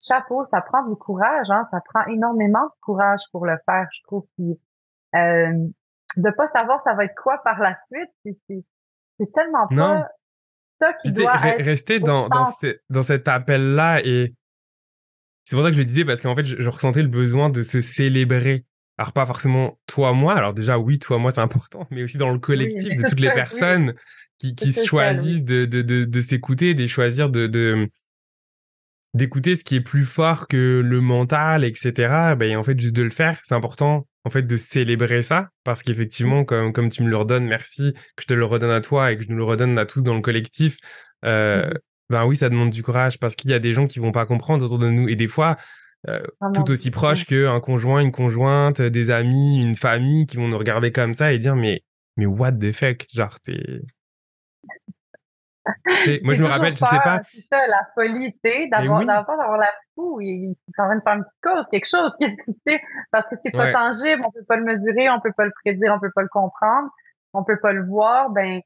Chapeau, 0.01 0.45
ça 0.45 0.61
prend 0.61 0.87
du 0.87 0.97
courage, 0.97 1.51
hein, 1.51 1.67
ça 1.71 1.81
prend 1.81 2.05
énormément 2.07 2.65
de 2.65 2.81
courage 2.83 3.23
pour 3.33 3.47
le 3.47 3.57
faire, 3.65 3.87
je 3.93 4.03
trouve. 4.03 4.27
Puis, 4.37 4.61
euh, 5.15 5.69
de 6.17 6.31
pas 6.31 6.49
savoir 6.49 6.81
ça 6.83 6.95
va 6.95 7.05
être 7.05 7.15
quoi 7.15 7.39
par 7.43 7.59
la 7.61 7.77
suite, 7.83 8.11
c'est 8.47 9.33
tellement 9.33 9.67
pas 9.69 10.09
ça 10.81 10.93
qui 10.95 11.13
doit 11.13 11.35
être 11.45 11.65
rester 11.65 12.01
dans, 12.01 12.29
dans, 12.29 12.45
dans 12.91 13.03
cet 13.03 13.29
appel-là 13.29 14.01
et 14.05 14.35
c'est 15.45 15.57
pour 15.57 15.65
ça 15.65 15.71
que 15.71 15.75
je 15.75 15.81
le 15.81 15.85
disais 15.85 16.05
parce 16.05 16.23
qu'en 16.23 16.35
fait, 16.35 16.45
je, 16.45 16.69
ressentais 16.69 17.03
le 17.03 17.09
besoin 17.09 17.51
de 17.51 17.63
se 17.63 17.81
célébrer. 17.81 18.65
Alors 18.97 19.13
pas 19.13 19.27
forcément 19.27 19.79
toi 19.87 20.13
moi, 20.13 20.35
alors 20.35 20.55
déjà 20.55 20.79
oui, 20.79 20.99
toi 20.99 21.19
moi 21.19 21.33
c'est 21.33 21.41
important, 21.41 21.87
mais 21.91 22.05
aussi 22.05 22.17
dans 22.17 22.31
le 22.31 22.39
collectif 22.39 22.95
de 22.95 23.09
toutes 23.09 23.21
les 23.21 23.33
personnes 23.33 23.95
qui, 24.39 24.55
qui 24.55 24.73
choisissent 24.73 25.45
de, 25.45 25.65
de, 25.65 25.83
de, 25.83 26.05
de 26.05 26.21
s'écouter, 26.21 26.75
de 26.75 26.87
choisir 26.87 27.31
de, 27.31 27.47
de 27.47 27.89
d'écouter 29.15 29.55
ce 29.55 29.65
qui 29.65 29.77
est 29.77 29.81
plus 29.81 30.05
fort 30.05 30.49
que 30.49 30.83
le 30.85 31.01
mental, 31.01 31.65
etc. 31.65 32.35
Ben, 32.37 32.57
en 32.57 32.63
fait, 32.63 32.79
juste 32.79 32.97
de 32.97 33.03
le 33.03 33.11
faire, 33.11 33.41
c'est 33.45 33.55
important, 33.55 34.07
en 34.25 34.31
fait, 34.31 34.43
de 34.43 34.57
célébrer 34.57 35.23
ça, 35.23 35.51
parce 35.63 35.83
qu'effectivement, 35.83 36.43
mmh. 36.43 36.47
comme, 36.47 36.73
comme 36.73 36.89
tu 36.91 37.05
me 37.05 37.09
le 37.09 37.17
redonnes, 37.17 37.47
merci, 37.47 37.95
que 38.17 38.23
je 38.23 38.27
te 38.27 38.35
le 38.35 38.45
redonne 38.45 38.73
à 38.73 38.81
toi 38.81 39.13
et 39.13 39.17
que 39.17 39.23
je 39.23 39.31
nous 39.31 39.37
le 39.37 39.45
redonne 39.45 39.79
à 39.79 39.87
tous 39.87 40.03
dans 40.03 40.15
le 40.15 40.21
collectif, 40.21 40.79
euh, 41.25 41.65
mmh. 41.69 41.75
ben 42.11 42.27
oui, 42.27 42.37
ça 42.37 42.49
demande 42.49 42.71
du 42.71 42.83
courage, 42.83 43.21
parce 43.21 43.37
qu'il 43.37 43.51
y 43.51 43.55
a 43.55 43.61
des 43.61 43.73
gens 43.73 43.87
qui 43.87 44.01
vont 44.01 44.13
pas 44.13 44.27
comprendre 44.27 44.65
autour 44.65 44.81
de 44.81 44.91
nous, 44.91 45.09
et 45.09 45.15
des 45.15 45.29
fois, 45.29 45.57
euh, 46.09 46.21
tout 46.53 46.71
aussi 46.71 46.91
proche 46.91 47.25
qu'un 47.25 47.61
conjoint, 47.61 48.01
une 48.01 48.13
conjointe, 48.13 48.83
des 48.83 49.11
amis, 49.11 49.63
une 49.63 49.77
famille 49.77 50.27
qui 50.27 50.37
vont 50.37 50.49
nous 50.49 50.59
regarder 50.59 50.91
comme 50.91 51.15
ça 51.15 51.33
et 51.33 51.39
dire, 51.39 51.55
mais, 51.55 51.83
mais 52.17 52.27
what 52.27 52.53
the 52.53 52.73
fuck, 52.73 53.07
genre, 53.15 53.39
t'es, 53.41 53.81
moi, 56.25 56.35
je 56.35 56.43
me 56.43 56.47
rappelle, 56.47 56.77
je 56.77 56.85
sais 56.85 57.01
pas. 57.03 57.23
C'est 57.33 57.41
ça, 57.43 57.67
la 57.67 57.87
folie, 57.95 58.33
tu 58.33 58.39
sais, 58.45 58.69
d'avoir, 58.69 59.05
d'avoir 59.05 59.57
la 59.57 59.71
fou. 59.95 60.21
Il, 60.21 60.53
est 60.53 60.81
en 60.81 60.87
train 60.87 60.97
de 60.97 61.03
faire 61.03 61.15
une 61.15 61.25
petite 61.25 61.43
cause, 61.43 61.67
quelque 61.71 61.89
chose, 61.89 62.13
tu 62.21 62.53
sais, 62.67 62.81
parce 63.11 63.29
que 63.29 63.37
c'est 63.43 63.53
pas 63.53 63.73
tangible, 63.73 64.23
on 64.27 64.31
peut 64.31 64.45
pas 64.47 64.57
le 64.57 64.65
mesurer, 64.65 65.11
on 65.11 65.21
peut 65.21 65.33
pas 65.37 65.45
le 65.45 65.53
prédire, 65.63 65.93
on 65.95 66.01
peut 66.01 66.13
pas 66.15 66.23
le 66.23 66.29
comprendre, 66.29 66.91
on 67.33 67.45
peut 67.45 67.59
pas 67.61 67.73
le 67.73 67.87
voir, 67.87 68.31
ben, 68.31 68.61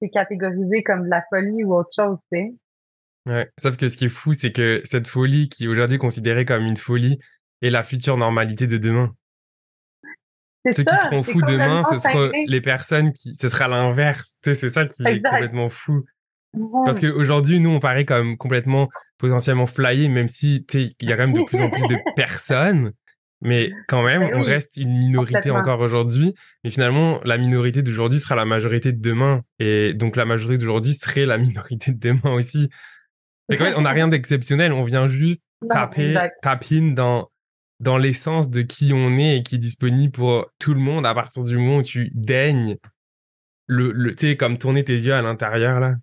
c'est 0.00 0.10
catégorisé 0.10 0.82
comme 0.82 1.04
de 1.04 1.10
la 1.10 1.22
folie 1.28 1.64
ou 1.64 1.74
autre 1.74 1.90
chose, 1.94 2.18
tu 2.32 2.38
sais. 2.38 2.54
Ouais. 3.26 3.50
Sauf 3.58 3.76
que 3.76 3.88
ce 3.88 3.96
qui 3.96 4.04
est 4.04 4.08
fou, 4.08 4.32
c'est 4.32 4.52
que 4.52 4.80
cette 4.84 5.08
folie 5.08 5.48
qui 5.48 5.64
est 5.64 5.68
aujourd'hui 5.68 5.98
considérée 5.98 6.44
comme 6.44 6.62
une 6.62 6.76
folie 6.76 7.18
est 7.60 7.70
la 7.70 7.82
future 7.82 8.16
normalité 8.16 8.68
de 8.68 8.78
demain. 8.78 9.12
Ceux 10.72 10.84
qui 10.84 10.96
seront 10.96 11.22
fous 11.22 11.42
demain, 11.42 11.82
ce 11.84 11.98
sera 11.98 12.30
les 12.46 12.60
personnes 12.60 13.12
qui, 13.12 13.34
ce 13.34 13.48
sera 13.48 13.68
l'inverse. 13.68 14.36
C'est 14.42 14.68
ça 14.68 14.86
qui 14.86 15.04
est 15.04 15.22
complètement 15.22 15.68
fou. 15.68 16.04
Parce 16.84 17.00
qu'aujourd'hui, 17.00 17.60
nous, 17.60 17.70
on 17.70 17.80
paraît 17.80 18.04
comme 18.04 18.36
complètement 18.36 18.88
potentiellement 19.18 19.66
flyé, 19.66 20.08
même 20.08 20.28
si 20.28 20.64
il 20.72 21.08
y 21.08 21.12
a 21.12 21.16
quand 21.16 21.26
même 21.26 21.32
de 21.34 21.42
plus 21.42 21.60
en 21.60 21.70
plus 21.70 21.86
de 21.86 21.96
personnes. 22.16 22.92
Mais 23.42 23.70
quand 23.86 24.02
même, 24.02 24.20
ben 24.20 24.34
on 24.34 24.42
reste 24.42 24.78
une 24.78 24.96
minorité 24.96 25.50
encore 25.50 25.80
aujourd'hui. 25.80 26.34
Mais 26.64 26.70
finalement, 26.70 27.20
la 27.24 27.36
minorité 27.36 27.82
d'aujourd'hui 27.82 28.18
sera 28.18 28.34
la 28.34 28.46
majorité 28.46 28.92
de 28.92 29.00
demain. 29.00 29.42
Et 29.58 29.92
donc, 29.92 30.16
la 30.16 30.24
majorité 30.24 30.58
d'aujourd'hui 30.58 30.94
serait 30.94 31.26
la 31.26 31.36
minorité 31.38 31.92
de 31.92 31.98
demain 31.98 32.32
aussi. 32.32 32.70
Et 33.52 33.56
quand 33.56 33.64
même, 33.64 33.74
on 33.76 33.82
n'a 33.82 33.90
rien 33.90 34.08
d'exceptionnel. 34.08 34.72
On 34.72 34.84
vient 34.84 35.08
juste 35.08 35.44
taper, 35.68 36.16
tapine 36.42 36.94
dans, 36.94 37.30
dans 37.80 37.98
l'essence 37.98 38.50
de 38.50 38.62
qui 38.62 38.92
on 38.94 39.16
est 39.16 39.38
et 39.38 39.42
qui 39.42 39.56
est 39.56 39.58
disponible 39.58 40.12
pour 40.12 40.46
tout 40.58 40.74
le 40.74 40.80
monde 40.80 41.06
à 41.06 41.14
partir 41.14 41.44
du 41.44 41.56
moment 41.56 41.78
où 41.78 41.82
tu 41.82 42.10
daignes 42.14 42.76
le, 43.66 43.92
le 43.92 44.14
tu 44.14 44.28
sais, 44.28 44.36
comme 44.36 44.58
tourner 44.58 44.84
tes 44.84 44.92
yeux 44.92 45.14
à 45.14 45.22
l'intérieur, 45.22 45.80
là. 45.80 45.94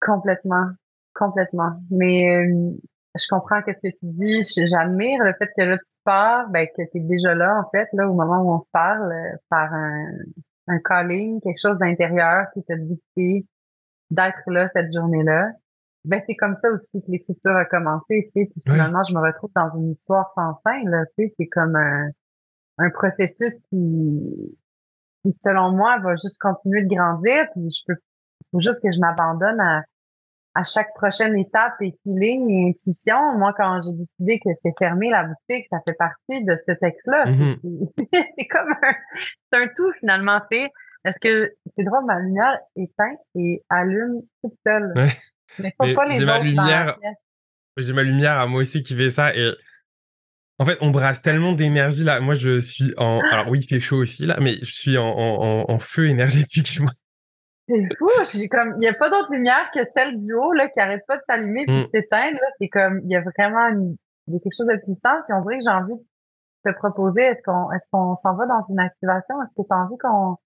Complètement. 0.00 0.66
Complètement. 1.14 1.72
Mais 1.90 2.36
euh, 2.36 2.70
je 3.16 3.26
comprends 3.28 3.60
ce 3.66 3.72
que 3.72 3.96
tu 3.96 4.06
dis. 4.06 4.44
J'admire 4.68 5.24
le 5.24 5.32
fait 5.38 5.50
que 5.56 5.62
là, 5.62 5.78
tu 5.78 5.96
pars, 6.04 6.48
ben, 6.50 6.66
que 6.66 6.82
tu 6.92 6.98
es 6.98 7.00
déjà 7.00 7.34
là, 7.34 7.60
en 7.60 7.68
fait, 7.70 7.88
là, 7.94 8.08
au 8.08 8.14
moment 8.14 8.42
où 8.42 8.52
on 8.52 8.60
se 8.60 8.68
parle, 8.70 9.10
euh, 9.10 9.36
par 9.48 9.72
un, 9.72 10.06
un 10.68 10.78
calling, 10.78 11.40
quelque 11.40 11.60
chose 11.60 11.78
d'intérieur 11.78 12.46
qui 12.54 12.62
te 12.62 12.72
dit 12.74 13.48
d'être 14.10 14.42
là 14.46 14.68
cette 14.68 14.92
journée-là. 14.92 15.50
Ben, 16.04 16.22
c'est 16.26 16.36
comme 16.36 16.56
ça 16.60 16.70
aussi 16.70 16.86
que 16.92 17.10
l'écriture 17.10 17.56
a 17.56 17.64
commencé, 17.64 18.30
tu 18.34 18.42
sais, 18.42 18.50
puis 18.50 18.62
finalement, 18.66 19.02
je 19.04 19.14
me 19.14 19.20
retrouve 19.20 19.50
dans 19.54 19.70
une 19.76 19.90
histoire 19.90 20.30
sans 20.30 20.54
fin, 20.64 20.82
là, 20.84 21.04
tu 21.18 21.26
sais, 21.26 21.34
c'est 21.38 21.46
comme 21.48 21.76
un, 21.76 22.08
un 22.78 22.90
processus 22.90 23.60
qui, 23.68 24.56
qui, 25.22 25.36
selon 25.40 25.72
moi, 25.72 25.98
va 25.98 26.14
juste 26.16 26.40
continuer 26.40 26.84
de 26.84 26.94
grandir, 26.94 27.46
puis 27.52 27.70
je 27.70 27.82
peux, 27.86 28.00
faut 28.52 28.60
juste 28.60 28.80
que 28.82 28.92
je 28.92 29.00
m'abandonne 29.00 29.60
à, 29.60 29.82
à 30.54 30.64
chaque 30.64 30.92
prochaine 30.94 31.36
étape 31.36 31.74
et 31.80 31.94
feeling 32.02 32.50
et 32.50 32.70
intuition. 32.70 33.36
Moi, 33.36 33.52
quand 33.56 33.80
j'ai 33.82 33.92
décidé 33.92 34.40
que 34.40 34.50
c'est 34.62 34.72
fermé 34.78 35.10
la 35.10 35.24
boutique, 35.24 35.66
ça 35.70 35.78
fait 35.86 35.94
partie 35.94 36.44
de 36.44 36.56
ce 36.66 36.72
texte-là. 36.72 37.26
Mm-hmm. 37.26 37.88
c'est 38.38 38.46
comme 38.50 38.70
un, 38.70 38.94
c'est 39.52 39.58
un 39.58 39.68
tout 39.76 39.92
finalement. 40.00 40.40
C'est 40.50 40.70
est-ce 41.04 41.20
que 41.20 41.52
c'est 41.76 41.84
drôle, 41.84 42.04
ma 42.06 42.18
lumière 42.18 42.58
éteinte 42.76 43.18
et 43.34 43.62
allume 43.68 44.22
toute 44.42 44.54
seule. 44.66 44.92
Mais 45.58 45.74
pas 45.78 46.04
les 46.06 46.16
j'ai 46.16 46.24
ma 46.24 46.38
lumière. 46.38 46.98
J'ai 47.76 47.92
ma 47.92 48.02
lumière 48.02 48.38
à 48.38 48.46
moi 48.46 48.60
aussi 48.62 48.82
qui 48.82 48.96
fait 48.96 49.10
ça 49.10 49.34
et 49.34 49.52
en 50.60 50.64
fait, 50.64 50.76
on 50.80 50.90
brasse 50.90 51.22
tellement 51.22 51.52
d'énergie 51.52 52.02
là. 52.02 52.20
Moi, 52.20 52.34
je 52.34 52.58
suis 52.58 52.92
en. 52.96 53.20
Alors 53.30 53.48
oui, 53.48 53.60
il 53.60 53.68
fait 53.68 53.78
chaud 53.78 53.98
aussi 53.98 54.26
là, 54.26 54.38
mais 54.40 54.56
je 54.60 54.72
suis 54.72 54.98
en, 54.98 55.06
en, 55.06 55.70
en 55.70 55.78
feu 55.78 56.08
énergétique. 56.08 56.80
C'est 57.68 57.86
fou, 57.98 58.08
j'ai 58.32 58.48
comme, 58.48 58.76
il 58.80 58.84
y 58.84 58.88
a 58.88 58.94
pas 58.94 59.10
d'autre 59.10 59.30
lumière 59.30 59.70
que 59.74 59.80
celle 59.94 60.18
du 60.20 60.32
haut, 60.32 60.52
là, 60.52 60.68
qui 60.68 60.80
arrête 60.80 61.04
pas 61.06 61.18
de 61.18 61.22
s'allumer 61.28 61.66
puis 61.66 61.76
de 61.76 61.82
mm. 61.82 61.88
s'éteindre, 61.92 62.38
C'est 62.58 62.68
comme, 62.68 63.00
il 63.04 63.10
y 63.10 63.16
a 63.16 63.20
vraiment 63.20 63.68
une, 63.68 63.96
il 64.26 64.34
y 64.34 64.36
a 64.36 64.40
quelque 64.40 64.56
chose 64.56 64.66
de 64.66 64.82
puissant, 64.82 65.14
puis 65.26 65.36
on 65.36 65.42
dirait 65.42 65.58
que 65.58 65.64
j'ai 65.64 65.70
envie 65.70 65.96
de 65.96 66.70
te 66.70 66.76
proposer, 66.76 67.22
est-ce 67.22 67.42
qu'on, 67.44 67.70
est-ce 67.72 67.86
qu'on 67.92 68.16
s'en 68.22 68.34
va 68.36 68.46
dans 68.46 68.64
une 68.70 68.80
activation? 68.80 69.34
Est-ce 69.42 69.62
que 69.62 69.68
tu 69.68 69.74
as 69.74 69.76
envie 69.76 69.98
qu'on, 69.98 70.36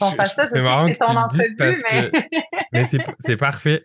qu'on 0.00 0.16
fasse 0.16 0.36
ça? 0.36 0.44
C'est 0.44 0.62
marrant 0.62 0.86
que 0.86 0.92
tu 0.92 1.38
le 1.38 1.48
dises 1.48 1.56
parce 1.58 1.82
mais... 1.92 2.10
que, 2.10 2.38
mais 2.72 2.84
c'est, 2.84 2.98
c'est 3.18 3.36
parfait. 3.36 3.82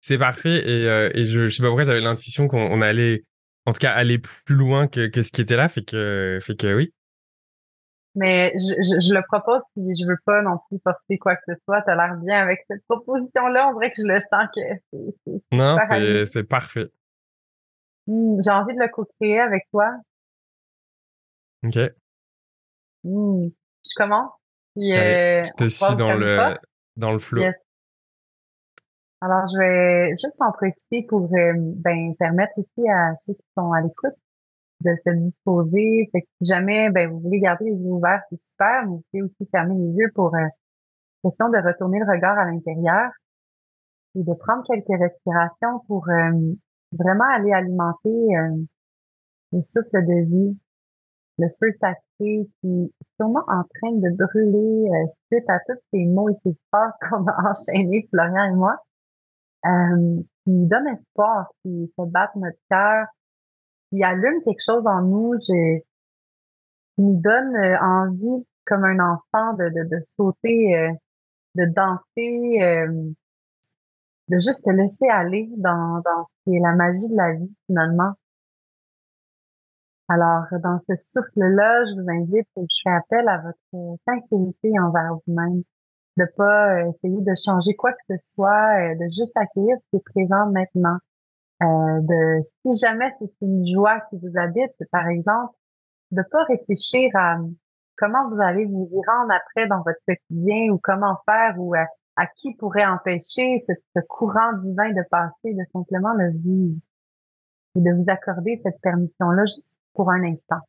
C'est 0.00 0.18
parfait 0.18 0.68
et, 0.68 0.86
euh, 0.86 1.10
et 1.14 1.26
je, 1.26 1.46
je 1.46 1.56
sais 1.56 1.62
pas 1.62 1.68
pourquoi 1.68 1.84
j'avais 1.84 2.00
l'intuition 2.00 2.48
qu'on 2.48 2.80
allait, 2.80 3.24
en 3.66 3.72
tout 3.72 3.80
cas, 3.80 3.92
aller 3.92 4.18
plus 4.18 4.54
loin 4.54 4.86
que, 4.86 5.08
que 5.08 5.22
ce 5.22 5.32
qui 5.32 5.40
était 5.40 5.56
là, 5.56 5.68
fait 5.68 5.82
que, 5.82 6.38
fait 6.40 6.56
que 6.56 6.74
oui. 6.74 6.92
Mais 8.14 8.52
je, 8.56 8.74
je, 9.00 9.14
le 9.14 9.22
propose, 9.28 9.62
puis 9.74 9.94
je 9.94 10.04
veux 10.06 10.18
pas 10.24 10.42
non 10.42 10.58
plus 10.68 10.78
forcer 10.82 11.18
quoi 11.18 11.36
que 11.36 11.42
ce 11.46 11.54
soit. 11.64 11.82
T'as 11.82 11.94
l'air 11.94 12.16
bien 12.16 12.40
avec 12.42 12.64
cette 12.68 12.82
proposition-là. 12.88 13.68
On 13.68 13.74
dirait 13.74 13.90
que 13.90 14.02
je 14.02 14.06
le 14.06 14.20
sens 14.20 14.48
que 14.54 14.60
c'est. 14.92 15.56
Non, 15.56 15.76
c'est 16.26 16.44
parfait. 16.44 16.88
Hmm, 18.08 18.40
j'ai 18.42 18.50
envie 18.50 18.74
de 18.74 18.80
le 18.80 18.88
co-créer 18.88 19.38
avec 19.38 19.68
toi. 19.70 19.92
OK. 21.64 21.78
Hmm, 23.04 23.48
je 23.84 23.94
commence. 23.94 24.32
Puis, 24.74 24.92
euh, 24.92 25.42
je 25.44 25.50
te 25.56 25.68
suis 25.68 25.96
dans 25.96 26.14
le, 26.14 26.56
dans 26.96 27.12
le 27.12 27.18
flow. 27.18 27.42
Alors, 29.20 29.48
je 29.48 29.58
vais 29.58 30.10
juste 30.12 30.40
en 30.40 30.52
profiter 30.52 31.04
pour 31.08 31.24
euh, 31.24 31.52
ben, 31.56 32.14
permettre 32.18 32.52
aussi 32.56 32.88
à 32.88 33.16
ceux 33.16 33.34
qui 33.34 33.46
sont 33.56 33.72
à 33.72 33.80
l'écoute 33.80 34.14
de 34.80 34.94
se 35.04 35.10
disposer. 35.10 36.08
Fait 36.12 36.22
que 36.22 36.28
si 36.40 36.48
jamais 36.48 36.90
ben, 36.90 37.10
vous 37.10 37.20
voulez 37.20 37.40
garder 37.40 37.64
les 37.66 37.76
yeux 37.76 37.90
ouverts, 37.90 38.22
c'est 38.30 38.38
super, 38.38 38.84
mais 38.86 38.90
vous 38.90 39.04
pouvez 39.10 39.22
aussi 39.22 39.48
fermer 39.50 39.74
les 39.74 39.96
yeux 39.96 40.10
pour 40.14 40.34
euh, 40.34 40.46
question 41.24 41.48
de 41.48 41.58
retourner 41.58 41.98
le 41.98 42.10
regard 42.10 42.38
à 42.38 42.44
l'intérieur 42.44 43.10
et 44.14 44.22
de 44.22 44.34
prendre 44.34 44.62
quelques 44.64 45.00
respirations 45.00 45.80
pour 45.86 46.08
euh, 46.08 46.54
vraiment 46.92 47.28
aller 47.34 47.52
alimenter 47.52 48.36
euh, 48.36 48.56
le 49.52 49.62
souffle 49.62 50.06
de 50.06 50.24
vie, 50.26 50.58
le 51.38 51.48
feu 51.60 51.72
sacré 51.80 52.48
qui 52.60 52.84
est 52.84 53.06
sûrement 53.16 53.44
en 53.48 53.62
train 53.62 53.92
de 53.92 54.16
brûler 54.16 54.90
euh, 54.90 55.06
suite 55.30 55.48
à 55.48 55.58
tous 55.66 55.78
ces 55.92 56.04
mots 56.06 56.28
et 56.30 56.36
ces 56.44 56.56
phrases 56.70 56.92
qu'on 57.08 57.26
a 57.26 57.50
enchaînés, 57.50 58.08
Florian 58.10 58.44
et 58.52 58.54
moi, 58.54 58.76
euh, 59.66 60.22
qui 60.44 60.50
nous 60.50 60.68
donne 60.68 60.86
espoir, 60.88 61.48
qui 61.62 61.92
fait 61.96 62.06
battre 62.06 62.36
notre 62.38 62.58
cœur, 62.70 63.06
qui 63.90 64.02
allume 64.04 64.40
quelque 64.44 64.62
chose 64.64 64.86
en 64.86 65.02
nous, 65.02 65.38
qui 65.38 65.52
nous 66.98 67.20
donne 67.20 67.56
euh, 67.56 67.78
envie, 67.80 68.46
comme 68.66 68.84
un 68.84 68.98
enfant, 68.98 69.54
de, 69.54 69.68
de, 69.68 69.96
de 69.96 70.02
sauter, 70.02 70.76
euh, 70.76 70.92
de 71.54 71.64
danser, 71.66 72.62
euh, 72.62 73.10
de 74.28 74.36
juste 74.36 74.64
se 74.64 74.70
laisser 74.70 75.08
aller 75.10 75.48
dans, 75.56 76.00
dans 76.04 76.26
ce 76.26 76.50
qui 76.50 76.56
est 76.56 76.60
la 76.60 76.74
magie 76.74 77.08
de 77.08 77.16
la 77.16 77.32
vie, 77.34 77.54
finalement. 77.66 78.12
Alors, 80.08 80.44
dans 80.62 80.80
ce 80.88 80.96
souffle-là, 80.96 81.84
je 81.86 81.94
vous 82.00 82.08
invite, 82.08 82.48
je 82.56 82.80
fais 82.82 82.90
appel 82.90 83.28
à 83.28 83.38
votre 83.38 83.98
sincérité 84.06 84.72
envers 84.80 85.14
vous-même, 85.26 85.62
de 86.18 86.26
pas 86.36 86.82
essayer 86.88 87.20
de 87.20 87.34
changer 87.44 87.74
quoi 87.74 87.92
que 87.92 88.16
ce 88.16 88.32
soit, 88.34 88.94
de 88.96 89.04
juste 89.04 89.36
accueillir 89.36 89.76
ce 89.78 89.90
qui 89.90 89.96
est 89.96 90.12
présent 90.12 90.50
maintenant. 90.50 90.98
Euh, 91.60 92.00
de 92.02 92.42
si 92.62 92.78
jamais 92.78 93.12
c'est 93.18 93.32
une 93.40 93.66
joie 93.66 94.00
qui 94.08 94.16
vous 94.18 94.38
habite, 94.38 94.72
par 94.92 95.08
exemple, 95.08 95.54
de 96.12 96.22
pas 96.30 96.44
réfléchir 96.44 97.10
à 97.14 97.38
comment 97.96 98.28
vous 98.30 98.40
allez 98.40 98.64
vous 98.64 98.88
y 98.92 99.06
rendre 99.06 99.32
après 99.32 99.66
dans 99.66 99.82
votre 99.82 99.98
quotidien 100.06 100.72
ou 100.72 100.78
comment 100.78 101.16
faire 101.28 101.54
ou 101.58 101.74
à, 101.74 102.26
qui 102.36 102.54
pourrait 102.54 102.86
empêcher 102.86 103.64
ce, 103.68 104.00
courant 104.08 104.52
divin 104.62 104.90
de 104.90 105.02
passer, 105.10 105.54
de 105.54 105.64
simplement 105.72 106.14
le 106.14 106.30
vivre 106.30 106.78
et 107.76 107.80
de 107.80 107.90
vous 107.92 108.04
accorder 108.08 108.60
cette 108.62 108.80
permission-là 108.80 109.44
juste 109.46 109.76
pour 109.94 110.10
un 110.10 110.22
instant. 110.24 110.60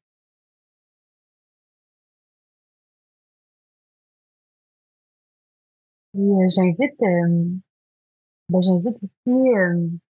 Et 6.15 6.19
euh, 6.19 6.47
j'invite, 6.49 7.01
euh, 7.01 7.45
ben, 8.49 8.61
j'invite 8.61 8.97
aussi 9.03 9.49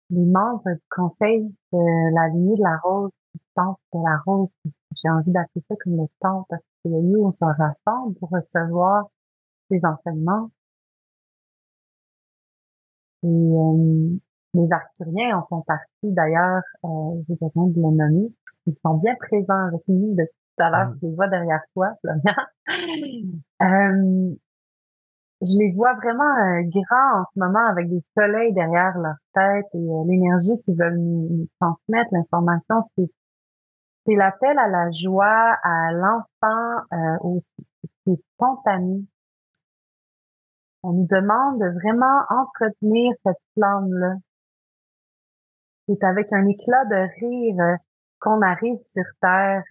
les 0.10 0.26
membres 0.26 0.64
du 0.66 0.82
conseil 0.90 1.44
de 1.74 2.16
la 2.16 2.30
lignée 2.30 2.56
de 2.56 2.64
la 2.64 2.78
rose, 2.78 3.12
du 3.34 3.42
temple 3.56 3.80
de 3.94 4.00
la 4.04 4.18
rose, 4.26 4.50
j'ai 5.04 5.10
envie 5.10 5.32
d'appeler 5.32 5.64
ça 5.68 5.76
comme 5.84 5.98
le 5.98 6.08
temple 6.20 6.46
parce 6.50 6.62
que 6.62 6.68
c'est 6.84 6.90
le 6.90 7.02
lieu 7.02 7.20
où 7.20 7.28
on 7.28 7.32
se 7.32 7.46
rassemble 7.46 8.16
pour 8.16 8.30
recevoir 8.30 9.06
ces 9.70 9.80
enseignements. 9.84 10.50
Et 13.24 13.28
euh, 13.28 14.18
les 14.54 14.72
Arthuriens 14.72 15.38
en 15.38 15.48
font 15.48 15.62
partie 15.62 15.86
d'ailleurs, 16.04 16.64
euh, 16.86 17.22
j'ai 17.28 17.36
besoin 17.36 17.68
de 17.68 17.76
le 17.76 17.82
nommer. 17.82 18.34
Ils 18.66 18.76
sont 18.86 18.96
bien 18.96 19.16
présents 19.16 19.68
avec 19.68 19.82
nous 19.88 20.16
depuis 20.16 20.32
tout 20.58 20.64
à 20.64 20.70
l'heure, 20.70 20.90
mm. 20.90 21.00
je 21.02 21.08
les 21.08 21.16
vois 21.16 21.28
derrière 21.28 21.62
toi, 21.74 21.94
Florian. 22.02 22.22
euh, 23.62 24.36
je 25.42 25.60
les 25.60 25.72
vois 25.74 25.94
vraiment 25.94 26.24
euh, 26.24 26.64
grands 26.64 27.22
en 27.22 27.26
ce 27.34 27.40
moment 27.40 27.66
avec 27.68 27.90
des 27.90 28.02
soleils 28.18 28.54
derrière 28.54 28.98
leur 28.98 29.16
tête 29.34 29.68
et 29.74 29.78
euh, 29.78 30.04
l'énergie 30.08 30.60
qu'ils 30.66 30.78
veulent 30.78 30.98
nous, 30.98 31.48
transmettre, 31.60 32.10
l'information, 32.12 32.90
c'est 32.98 33.10
c'est 34.08 34.16
l'appel 34.16 34.58
à 34.58 34.70
la 34.70 34.90
joie, 34.92 35.58
à 35.64 35.92
l'enfant 35.92 36.86
euh, 36.94 37.40
c'est 38.06 38.16
spontané. 38.34 39.06
On 40.82 40.94
nous 40.94 41.08
demande 41.08 41.60
de 41.60 41.68
vraiment 41.82 42.22
entretenir 42.30 43.14
cette 43.26 43.42
flamme-là. 43.54 44.16
C'est 45.88 46.02
avec 46.06 46.32
un 46.32 46.48
éclat 46.48 46.86
de 46.86 47.20
rire 47.20 47.60
euh, 47.60 47.76
qu'on 48.22 48.42
arrive 48.42 48.78
sur 48.86 49.04
Terre. 49.22 49.64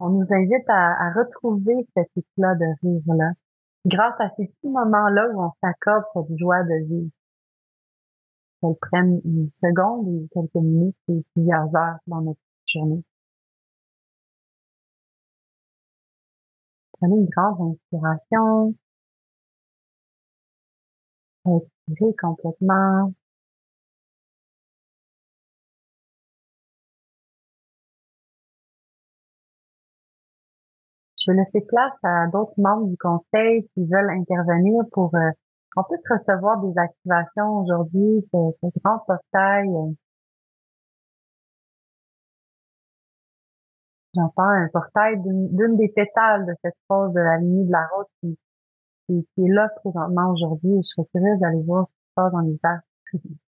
On 0.00 0.08
nous 0.08 0.26
invite 0.32 0.68
à, 0.68 1.06
à 1.06 1.12
retrouver 1.12 1.86
cet 1.94 2.08
éclat 2.16 2.56
de 2.56 2.66
rire-là 2.82 3.30
grâce 3.86 4.20
à 4.20 4.30
ces 4.36 4.46
petits 4.46 4.68
moments-là 4.68 5.28
où 5.32 5.42
on 5.42 5.52
s'accorde 5.62 6.04
cette 6.14 6.38
joie 6.38 6.62
de 6.64 6.86
vivre. 6.86 7.10
Qu'elle 8.60 8.76
prenne 8.80 9.20
une 9.24 9.50
seconde 9.52 10.06
ou 10.06 10.28
quelques 10.32 10.54
minutes 10.54 10.96
ou 11.08 11.22
plusieurs 11.32 11.74
heures 11.74 11.98
dans 12.06 12.20
notre 12.20 12.40
journée. 12.66 13.02
Prenez 17.00 17.16
une 17.16 17.28
grande 17.28 17.74
inspiration. 17.74 18.74
Expirez 21.46 22.14
complètement. 22.16 23.12
Je 31.26 31.32
laisser 31.32 31.60
place 31.66 31.92
à 32.02 32.26
d'autres 32.28 32.54
membres 32.56 32.86
du 32.86 32.96
conseil 32.96 33.68
qui 33.74 33.84
veulent 33.86 34.10
intervenir 34.10 34.84
pour 34.92 35.14
euh, 35.14 35.30
qu'on 35.74 35.84
puisse 35.84 36.08
recevoir 36.08 36.60
des 36.62 36.78
activations 36.78 37.58
aujourd'hui, 37.60 38.26
ce, 38.32 38.38
ce 38.62 38.78
grand 38.82 39.00
portail. 39.06 39.68
Euh. 39.68 39.92
J'entends 44.14 44.42
un 44.42 44.68
portail 44.72 45.20
d'une 45.22 45.76
des 45.76 45.88
pétales 45.88 46.46
de 46.46 46.54
cette 46.64 46.74
phase 46.88 47.12
de 47.12 47.20
la 47.20 47.36
ligne 47.38 47.66
de 47.66 47.72
la 47.72 47.86
route 47.94 48.08
qui, 48.20 48.38
qui, 49.06 49.28
qui 49.34 49.46
est 49.46 49.52
là 49.52 49.68
présentement 49.76 50.32
aujourd'hui. 50.32 50.78
Je 50.82 50.88
serais 50.88 51.06
curieuse 51.14 51.38
d'aller 51.38 51.62
voir 51.62 51.86
ce 51.86 51.92
qui 51.92 52.08
se 52.08 52.14
passe 52.14 52.32
dans 52.32 52.40
les 52.40 52.58
arts. 52.62 52.80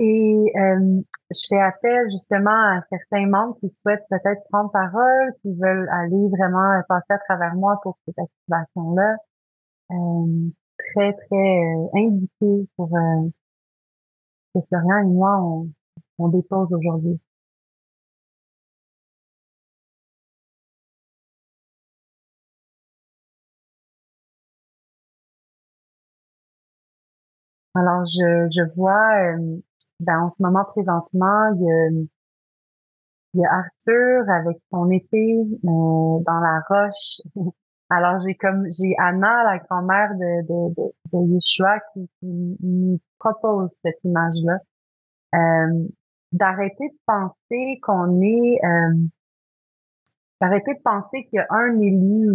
Et 0.00 0.52
euh, 0.56 1.02
je 1.30 1.46
fais 1.48 1.60
appel 1.60 2.10
justement 2.10 2.50
à 2.50 2.82
certains 2.90 3.26
membres 3.28 3.56
qui 3.60 3.70
souhaitent 3.70 4.06
peut-être 4.10 4.42
prendre 4.50 4.72
parole, 4.72 5.34
qui 5.42 5.54
veulent 5.54 5.88
aller 5.92 6.28
vraiment 6.30 6.82
passer 6.88 7.12
à 7.12 7.18
travers 7.18 7.54
moi 7.54 7.78
pour 7.84 7.98
cette 8.06 8.18
activation-là. 8.18 9.16
Euh, 9.92 10.50
très, 10.94 11.12
très 11.14 11.36
euh, 11.36 11.88
indiqué 11.94 12.68
pour 12.76 12.96
euh, 12.96 13.28
que 14.54 14.60
Florian 14.68 14.98
et 14.98 15.06
moi, 15.06 15.40
on, 15.42 15.72
on 16.18 16.28
dépose 16.28 16.72
aujourd'hui. 16.72 17.18
Alors, 27.74 28.04
je, 28.06 28.48
je 28.54 28.74
vois, 28.76 29.34
euh, 29.36 29.60
ben, 30.00 30.20
en 30.20 30.30
ce 30.36 30.42
moment 30.42 30.64
présentement, 30.64 31.52
il 31.54 31.62
y 31.62 31.70
a, 31.70 31.88
il 33.34 33.40
y 33.40 33.44
a 33.44 33.52
Arthur 33.52 34.28
avec 34.28 34.58
son 34.70 34.90
épée 34.90 35.38
euh, 35.38 35.68
dans 36.26 36.40
la 36.40 36.60
roche. 36.68 37.20
Alors, 37.90 38.22
j'ai 38.26 38.34
comme 38.36 38.66
j'ai 38.70 38.94
Anna, 38.98 39.44
la 39.44 39.58
grand-mère 39.58 40.14
de, 40.14 40.42
de, 40.46 40.74
de, 40.74 40.92
de, 41.12 41.34
Yeshua, 41.34 41.80
qui, 41.92 42.08
qui 42.20 42.56
nous 42.60 43.00
propose 43.18 43.70
cette 43.72 43.98
image-là. 44.04 44.58
Euh, 45.34 45.88
d'arrêter 46.32 46.88
de 46.88 46.98
penser 47.06 47.80
qu'on 47.82 48.20
est 48.20 48.58
euh, 48.64 48.94
d'arrêter 50.40 50.74
de 50.74 50.80
penser 50.82 51.24
qu'il 51.24 51.36
y 51.36 51.38
a 51.38 51.46
un 51.50 51.78
élu 51.80 52.32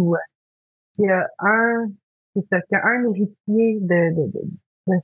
qu'il 0.94 1.06
y 1.06 1.10
a 1.10 1.26
un 1.38 1.88
c'est 2.34 2.46
ça, 2.50 2.60
qu'il 2.62 2.76
y 2.76 2.80
a 2.80 2.86
un 2.86 3.04
héritier 3.04 3.80
de, 3.80 4.14
de, 4.14 4.32
de, 4.86 4.98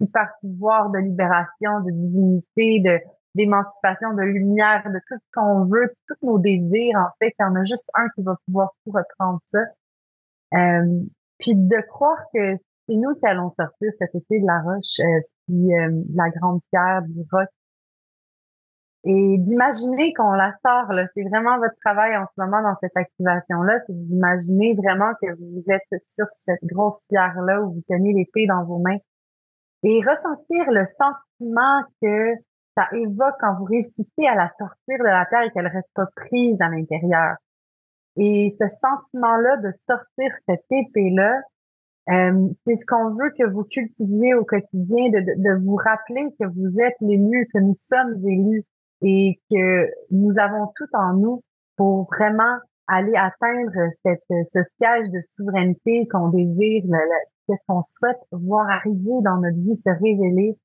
de 0.00 0.06
super 0.06 0.28
pouvoir 0.40 0.90
de 0.90 0.98
libération, 0.98 1.80
de 1.80 1.90
divinité, 1.90 2.80
de 2.80 3.00
d'émancipation, 3.36 4.14
de 4.14 4.22
lumière, 4.22 4.82
de 4.86 4.98
tout 5.06 5.14
ce 5.14 5.30
qu'on 5.34 5.66
veut, 5.66 5.94
tous 6.08 6.26
nos 6.26 6.38
désirs, 6.38 6.96
en 6.98 7.10
fait, 7.18 7.34
il 7.38 7.42
y 7.42 7.44
en 7.44 7.54
a 7.54 7.64
juste 7.64 7.88
un 7.94 8.08
qui 8.14 8.22
va 8.22 8.36
pouvoir 8.46 8.70
tout 8.84 8.92
reprendre 8.92 9.40
ça. 9.44 9.60
Euh, 10.54 11.02
puis 11.38 11.54
de 11.54 11.86
croire 11.88 12.18
que 12.32 12.56
c'est 12.56 12.94
nous 12.94 13.14
qui 13.14 13.26
allons 13.26 13.50
sortir 13.50 13.92
cet 13.98 14.14
été 14.14 14.40
de 14.40 14.46
la 14.46 14.60
roche, 14.62 15.00
euh, 15.00 15.20
puis 15.46 15.74
euh, 15.74 16.02
la 16.14 16.30
grande 16.30 16.60
pierre, 16.70 17.02
du 17.02 17.24
roc. 17.30 17.48
Et 19.04 19.36
d'imaginer 19.38 20.12
qu'on 20.14 20.32
la 20.32 20.52
sort, 20.64 20.92
là, 20.92 21.06
c'est 21.14 21.22
vraiment 21.24 21.58
votre 21.58 21.76
travail 21.84 22.16
en 22.16 22.24
ce 22.34 22.40
moment 22.40 22.60
dans 22.62 22.74
cette 22.80 22.96
activation-là, 22.96 23.78
c'est 23.86 24.06
d'imaginer 24.06 24.74
vraiment 24.74 25.12
que 25.20 25.32
vous 25.38 25.64
êtes 25.68 26.02
sur 26.02 26.26
cette 26.32 26.64
grosse 26.64 27.04
pierre-là 27.08 27.62
où 27.62 27.74
vous 27.74 27.82
tenez 27.88 28.14
l'épée 28.14 28.46
dans 28.46 28.64
vos 28.64 28.78
mains 28.78 28.98
et 29.82 30.00
ressentir 30.00 30.70
le 30.70 30.86
sentiment 30.86 31.82
que 32.02 32.34
ça 32.76 32.88
évoque 32.92 33.34
quand 33.40 33.54
vous 33.58 33.64
réussissez 33.64 34.26
à 34.26 34.34
la 34.34 34.50
sortir 34.58 34.98
de 34.98 35.04
la 35.04 35.26
terre 35.26 35.42
et 35.42 35.50
qu'elle 35.50 35.66
reste 35.66 35.88
pas 35.94 36.06
prise 36.14 36.56
à 36.60 36.68
l'intérieur. 36.68 37.36
Et 38.16 38.54
ce 38.58 38.68
sentiment-là 38.68 39.58
de 39.58 39.70
sortir 39.72 40.32
cette 40.46 40.64
épée-là, 40.70 41.40
euh, 42.10 42.48
c'est 42.66 42.76
ce 42.76 42.86
qu'on 42.86 43.10
veut 43.10 43.30
que 43.36 43.44
vous 43.44 43.64
cultiviez 43.64 44.34
au 44.34 44.44
quotidien, 44.44 45.10
de, 45.10 45.20
de, 45.42 45.64
vous 45.64 45.76
rappeler 45.76 46.34
que 46.38 46.46
vous 46.46 46.78
êtes 46.80 46.96
l'élu, 47.00 47.48
que 47.52 47.58
nous 47.58 47.74
sommes 47.78 48.16
élus 48.26 48.64
et 49.02 49.40
que 49.50 49.90
nous 50.10 50.32
avons 50.38 50.72
tout 50.76 50.88
en 50.94 51.14
nous 51.14 51.42
pour 51.76 52.08
vraiment 52.12 52.58
aller 52.86 53.14
atteindre 53.16 53.90
cette, 54.02 54.22
ce 54.28 54.60
siège 54.78 55.10
de 55.10 55.20
souveraineté 55.20 56.06
qu'on 56.08 56.28
désire, 56.28 56.84
qu'est-ce 57.46 57.62
qu'on 57.66 57.82
souhaite 57.82 58.20
voir 58.32 58.68
arriver 58.68 59.22
dans 59.22 59.38
notre 59.38 59.58
vie, 59.58 59.76
se 59.76 59.90
révéler 59.90 60.58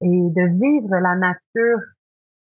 et 0.00 0.06
de 0.06 0.58
vivre 0.58 0.96
la 0.96 1.16
nature, 1.16 1.80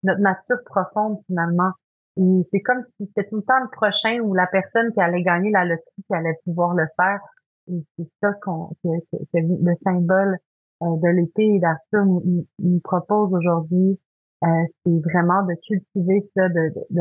notre 0.03 0.21
nature 0.21 0.63
profonde 0.65 1.19
finalement. 1.27 1.71
Et 2.19 2.49
c'est 2.51 2.61
comme 2.61 2.83
si 2.83 2.95
c'était 2.99 3.29
tout 3.29 3.37
le 3.37 3.43
temps 3.43 3.61
le 3.63 3.71
prochain 3.71 4.21
ou 4.21 4.35
la 4.35 4.47
personne 4.47 4.93
qui 4.93 5.01
allait 5.01 5.23
gagner 5.23 5.51
la 5.51 5.65
loterie 5.65 6.03
qui 6.07 6.15
allait 6.15 6.39
pouvoir 6.45 6.75
le 6.75 6.87
faire. 6.97 7.21
Et 7.69 7.85
c'est 7.97 8.09
ça 8.21 8.33
qu'on, 8.43 8.71
que, 8.83 8.89
le 9.35 9.75
symbole 9.85 10.39
euh, 10.83 10.97
de 10.97 11.09
l'épée 11.09 11.57
et 11.57 11.59
d'Arthur 11.59 12.05
nous, 12.05 12.81
propose 12.83 13.33
aujourd'hui. 13.35 14.01
Euh, 14.45 14.49
c'est 14.85 15.01
vraiment 15.13 15.43
de 15.45 15.55
cultiver 15.67 16.29
ça, 16.35 16.49
de, 16.49 16.73
de, 16.91 17.01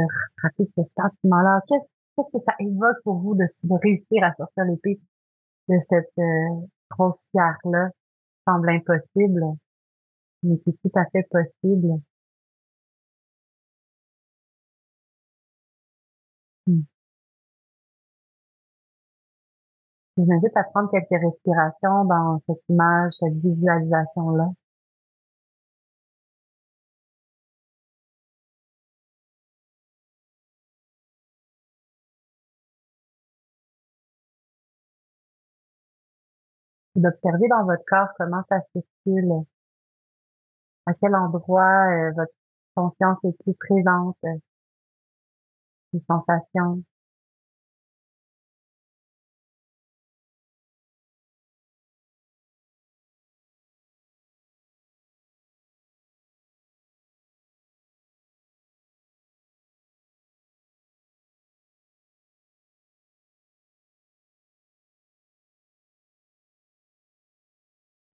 de 0.60 0.66
ce 0.76 0.82
sentiment-là. 0.98 1.62
Qu'est-ce, 1.68 1.88
que 2.18 2.40
ça 2.46 2.54
évoque 2.60 2.98
pour 3.04 3.20
vous 3.20 3.36
de, 3.36 3.46
de 3.64 3.74
réussir 3.82 4.24
à 4.24 4.34
sortir 4.36 4.64
l'épée 4.66 5.00
de 5.70 5.78
cette, 5.80 6.12
euh, 6.18 6.66
grosse 6.90 7.26
pierre-là 7.32 7.90
semble 8.46 8.70
impossible, 8.70 9.44
mais 10.44 10.58
c'est 10.66 10.74
tout 10.82 10.92
à 11.00 11.06
fait 11.12 11.28
possible. 11.32 12.02
Hmm. 16.68 16.86
Je 20.18 20.24
vous 20.24 20.32
invite 20.32 20.58
à 20.58 20.64
prendre 20.66 20.90
quelques 20.92 21.22
respirations 21.22 22.04
dans 22.06 22.42
cette 22.48 22.64
image, 22.70 23.14
cette 23.20 23.34
visualisation-là. 23.36 24.50
D'observer 36.96 37.48
dans 37.50 37.66
votre 37.66 37.84
corps 37.88 38.10
comment 38.18 38.44
ça 38.50 38.62
circule, 38.74 39.32
à 40.86 40.94
quel 40.94 41.16
endroit 41.16 41.88
euh, 41.92 42.12
votre 42.16 42.34
conscience 42.76 43.18
est 43.24 43.44
plus 43.44 43.56
présente, 43.56 44.18
euh, 44.26 44.38
les 45.94 46.04
sensations. 46.08 46.84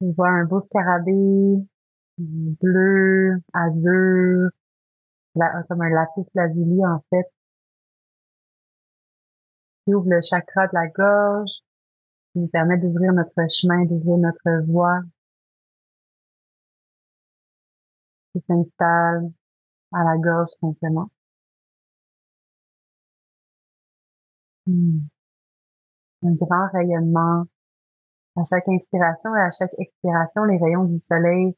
On 0.01 0.11
voit 0.13 0.29
un 0.29 0.45
beau 0.45 0.61
scarabée 0.61 1.65
bleu, 2.17 3.41
azur, 3.53 4.49
comme 5.67 5.81
un 5.81 5.89
lapis 5.89 6.29
lazuli 6.35 6.85
en 6.85 7.03
fait, 7.09 7.25
qui 9.85 9.93
ouvre 9.93 10.09
le 10.09 10.21
chakra 10.21 10.67
de 10.67 10.73
la 10.73 10.87
gorge, 10.87 11.51
qui 12.33 12.39
nous 12.39 12.47
permet 12.47 12.77
d'ouvrir 12.77 13.13
notre 13.13 13.33
chemin, 13.49 13.85
d'ouvrir 13.85 14.17
notre 14.17 14.65
voie, 14.67 15.01
qui 18.33 18.41
s'installe 18.47 19.31
à 19.93 20.03
la 20.03 20.17
gorge 20.17 20.49
simplement. 20.61 21.09
Hmm. 24.65 24.99
Un 26.23 26.33
grand 26.33 26.67
rayonnement 26.73 27.45
à 28.35 28.43
chaque 28.43 28.67
inspiration 28.67 29.35
et 29.35 29.39
à 29.39 29.51
chaque 29.51 29.73
expiration, 29.77 30.43
les 30.45 30.57
rayons 30.57 30.85
du 30.85 30.97
soleil 30.97 31.55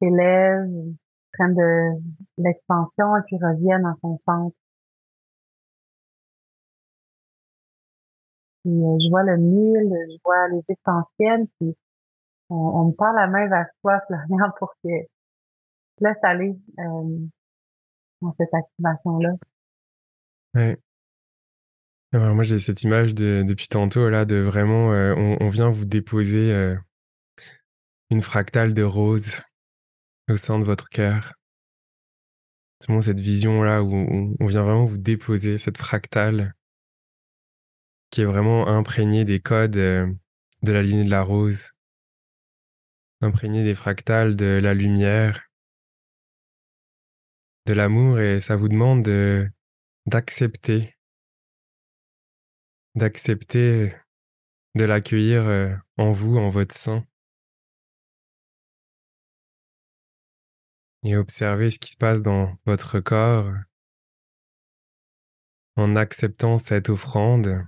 s'élèvent, 0.00 0.94
prennent 1.32 1.54
de 1.54 1.90
l'expansion 2.38 3.16
et 3.16 3.22
puis 3.26 3.36
reviennent 3.36 3.86
en 3.86 3.96
son 4.02 4.18
centre. 4.18 4.56
Puis, 8.64 8.72
euh, 8.72 8.98
je 9.00 9.10
vois 9.10 9.24
le 9.24 9.36
mille, 9.38 9.92
je 10.10 10.18
vois 10.24 10.48
l'Égypte 10.48 10.86
ancienne, 10.86 11.48
puis 11.58 11.76
on, 12.48 12.86
me 12.86 12.92
tend 12.92 13.12
la 13.12 13.26
main 13.26 13.48
vers 13.48 13.66
toi, 13.80 14.00
Florian, 14.06 14.52
pour 14.58 14.72
que 14.84 14.88
tu 14.88 16.04
laisses 16.04 16.16
aller 16.22 16.56
euh, 16.78 17.18
dans 18.20 18.34
cette 18.38 18.54
activation-là. 18.54 19.34
Oui 20.54 20.76
moi, 22.12 22.44
j'ai 22.44 22.58
cette 22.58 22.82
image 22.82 23.14
de, 23.14 23.42
depuis 23.46 23.68
tantôt, 23.68 24.08
là, 24.10 24.24
de 24.24 24.36
vraiment, 24.36 24.92
euh, 24.92 25.14
on, 25.14 25.48
vient 25.48 25.70
vous 25.70 25.86
déposer 25.86 26.52
euh, 26.52 26.76
une 28.10 28.20
fractale 28.20 28.74
de 28.74 28.82
rose 28.82 29.42
au 30.28 30.36
sein 30.36 30.58
de 30.58 30.64
votre 30.64 30.88
cœur. 30.88 31.32
C'est 32.80 32.88
vraiment 32.88 33.02
cette 33.02 33.20
vision-là 33.20 33.82
où 33.82 33.94
on, 33.94 34.46
vient 34.46 34.62
vraiment 34.62 34.84
vous 34.84 34.98
déposer 34.98 35.56
cette 35.56 35.78
fractale 35.78 36.54
qui 38.10 38.20
est 38.20 38.26
vraiment 38.26 38.68
imprégnée 38.68 39.24
des 39.24 39.40
codes 39.40 39.76
euh, 39.76 40.06
de 40.62 40.72
la 40.72 40.82
lignée 40.82 41.04
de 41.04 41.10
la 41.10 41.22
rose, 41.22 41.72
imprégnée 43.22 43.64
des 43.64 43.74
fractales 43.74 44.36
de 44.36 44.60
la 44.62 44.74
lumière, 44.74 45.48
de 47.66 47.72
l'amour, 47.72 48.20
et 48.20 48.40
ça 48.40 48.56
vous 48.56 48.68
demande 48.68 49.02
de 49.02 49.48
d'accepter, 50.06 50.96
d'accepter 52.94 53.94
de 54.74 54.84
l'accueillir 54.84 55.42
euh, 55.42 55.74
en 55.96 56.12
vous, 56.12 56.36
en 56.38 56.48
votre 56.48 56.74
sein. 56.74 57.06
Et 61.04 61.16
observer 61.16 61.70
ce 61.70 61.78
qui 61.78 61.90
se 61.90 61.96
passe 61.96 62.22
dans 62.22 62.56
votre 62.64 63.00
corps 63.00 63.52
en 65.76 65.96
acceptant 65.96 66.58
cette 66.58 66.88
offrande. 66.88 67.66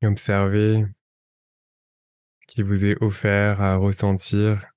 Et 0.00 0.06
observer 0.06 0.86
ce 2.40 2.46
qui 2.46 2.62
vous 2.62 2.84
est 2.84 3.00
offert 3.02 3.60
à 3.60 3.76
ressentir, 3.76 4.72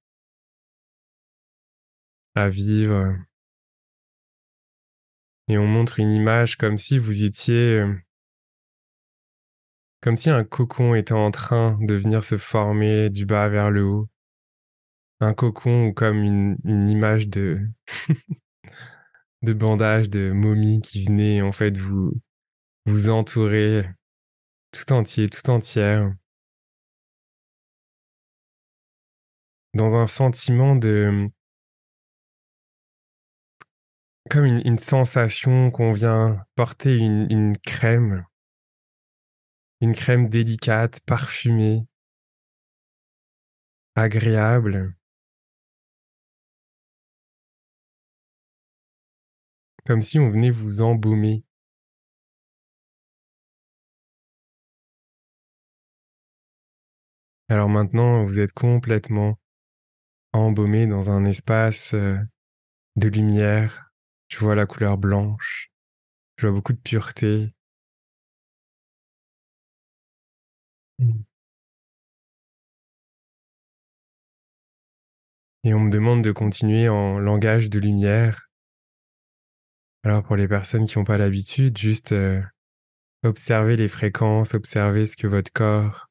à 2.35 2.49
vivre. 2.49 3.15
Et 5.47 5.57
on 5.57 5.68
montre 5.68 5.99
une 5.99 6.11
image 6.11 6.57
comme 6.57 6.77
si 6.77 6.97
vous 6.97 7.23
étiez 7.23 7.80
euh, 7.80 7.93
comme 10.01 10.15
si 10.15 10.30
un 10.30 10.43
cocon 10.43 10.95
était 10.95 11.13
en 11.13 11.30
train 11.31 11.77
de 11.80 11.93
venir 11.95 12.23
se 12.23 12.38
former 12.38 13.09
du 13.09 13.26
bas 13.26 13.47
vers 13.47 13.69
le 13.69 13.85
haut. 13.85 14.09
Un 15.19 15.35
cocon 15.35 15.88
ou 15.88 15.93
comme 15.93 16.23
une, 16.23 16.89
image 16.89 17.27
de, 17.27 17.59
de 19.43 19.53
bandage, 19.53 20.09
de 20.09 20.31
momie 20.31 20.81
qui 20.81 21.05
venait 21.05 21.43
en 21.43 21.51
fait 21.51 21.77
vous, 21.77 22.13
vous 22.88 23.11
entourer 23.11 23.88
tout 24.72 24.91
entier, 24.91 25.30
tout 25.30 25.47
entière. 25.51 26.11
Dans 29.76 29.95
un 29.95 30.07
sentiment 30.07 30.76
de, 30.76 31.27
comme 34.30 34.45
une, 34.45 34.77
sensation 34.77 35.72
qu'on 35.72 35.93
vient 35.93 36.45
porter 36.56 36.98
une 36.98 37.57
crème 37.57 38.26
une 39.81 39.95
crème 39.95 40.30
délicate, 40.30 40.99
parfumée, 41.02 41.88
agréable. 43.95 44.95
Comme 49.85 50.03
si 50.03 50.19
on 50.19 50.30
venait 50.30 50.52
vous 50.52 50.81
embaumer. 50.81 51.43
Alors 57.49 57.68
maintenant, 57.68 58.23
vous 58.23 58.39
êtes 58.39 58.53
complètement 58.53 59.39
embaumé 60.31 60.85
dans 60.85 61.10
un 61.10 61.26
espace 61.26 61.95
euh, 61.95 62.18
de 62.95 63.07
lumière. 63.10 63.90
Je 64.32 64.40
vois 64.40 64.56
la 64.56 64.66
couleur 64.66 64.98
blanche. 64.98 65.70
Je 66.38 66.48
vois 66.48 66.56
beaucoup 66.56 66.72
de 66.72 66.80
pureté. 66.80 67.53
Et 75.64 75.74
on 75.74 75.82
me 75.82 75.91
demande 75.91 76.24
de 76.24 76.32
continuer 76.32 76.88
en 76.88 77.20
langage 77.20 77.70
de 77.70 77.78
lumière. 77.78 78.48
Alors 80.03 80.24
pour 80.24 80.38
les 80.38 80.48
personnes 80.48 80.88
qui 80.88 80.98
n'ont 80.98 81.03
pas 81.03 81.18
l'habitude, 81.18 81.78
juste 81.78 82.14
euh, 82.14 82.41
observer 83.24 83.76
les 83.76 83.90
fréquences, 83.90 84.53
observer 84.53 85.06
ce 85.06 85.18
que 85.18 85.28
votre 85.28 85.52
corps, 85.52 86.08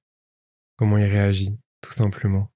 comment 0.76 0.98
il 0.98 1.04
réagit, 1.04 1.58
tout 1.80 1.92
simplement. 1.92 2.52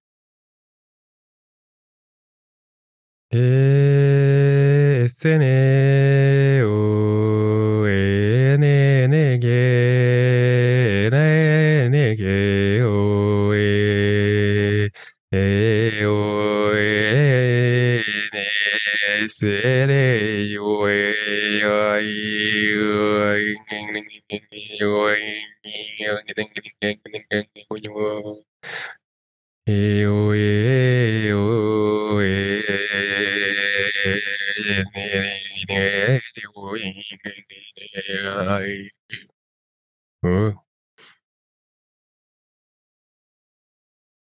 E 29.66 30.04
o 30.06 30.34
e 30.34 31.32
o 31.32 32.20
e 32.22 32.63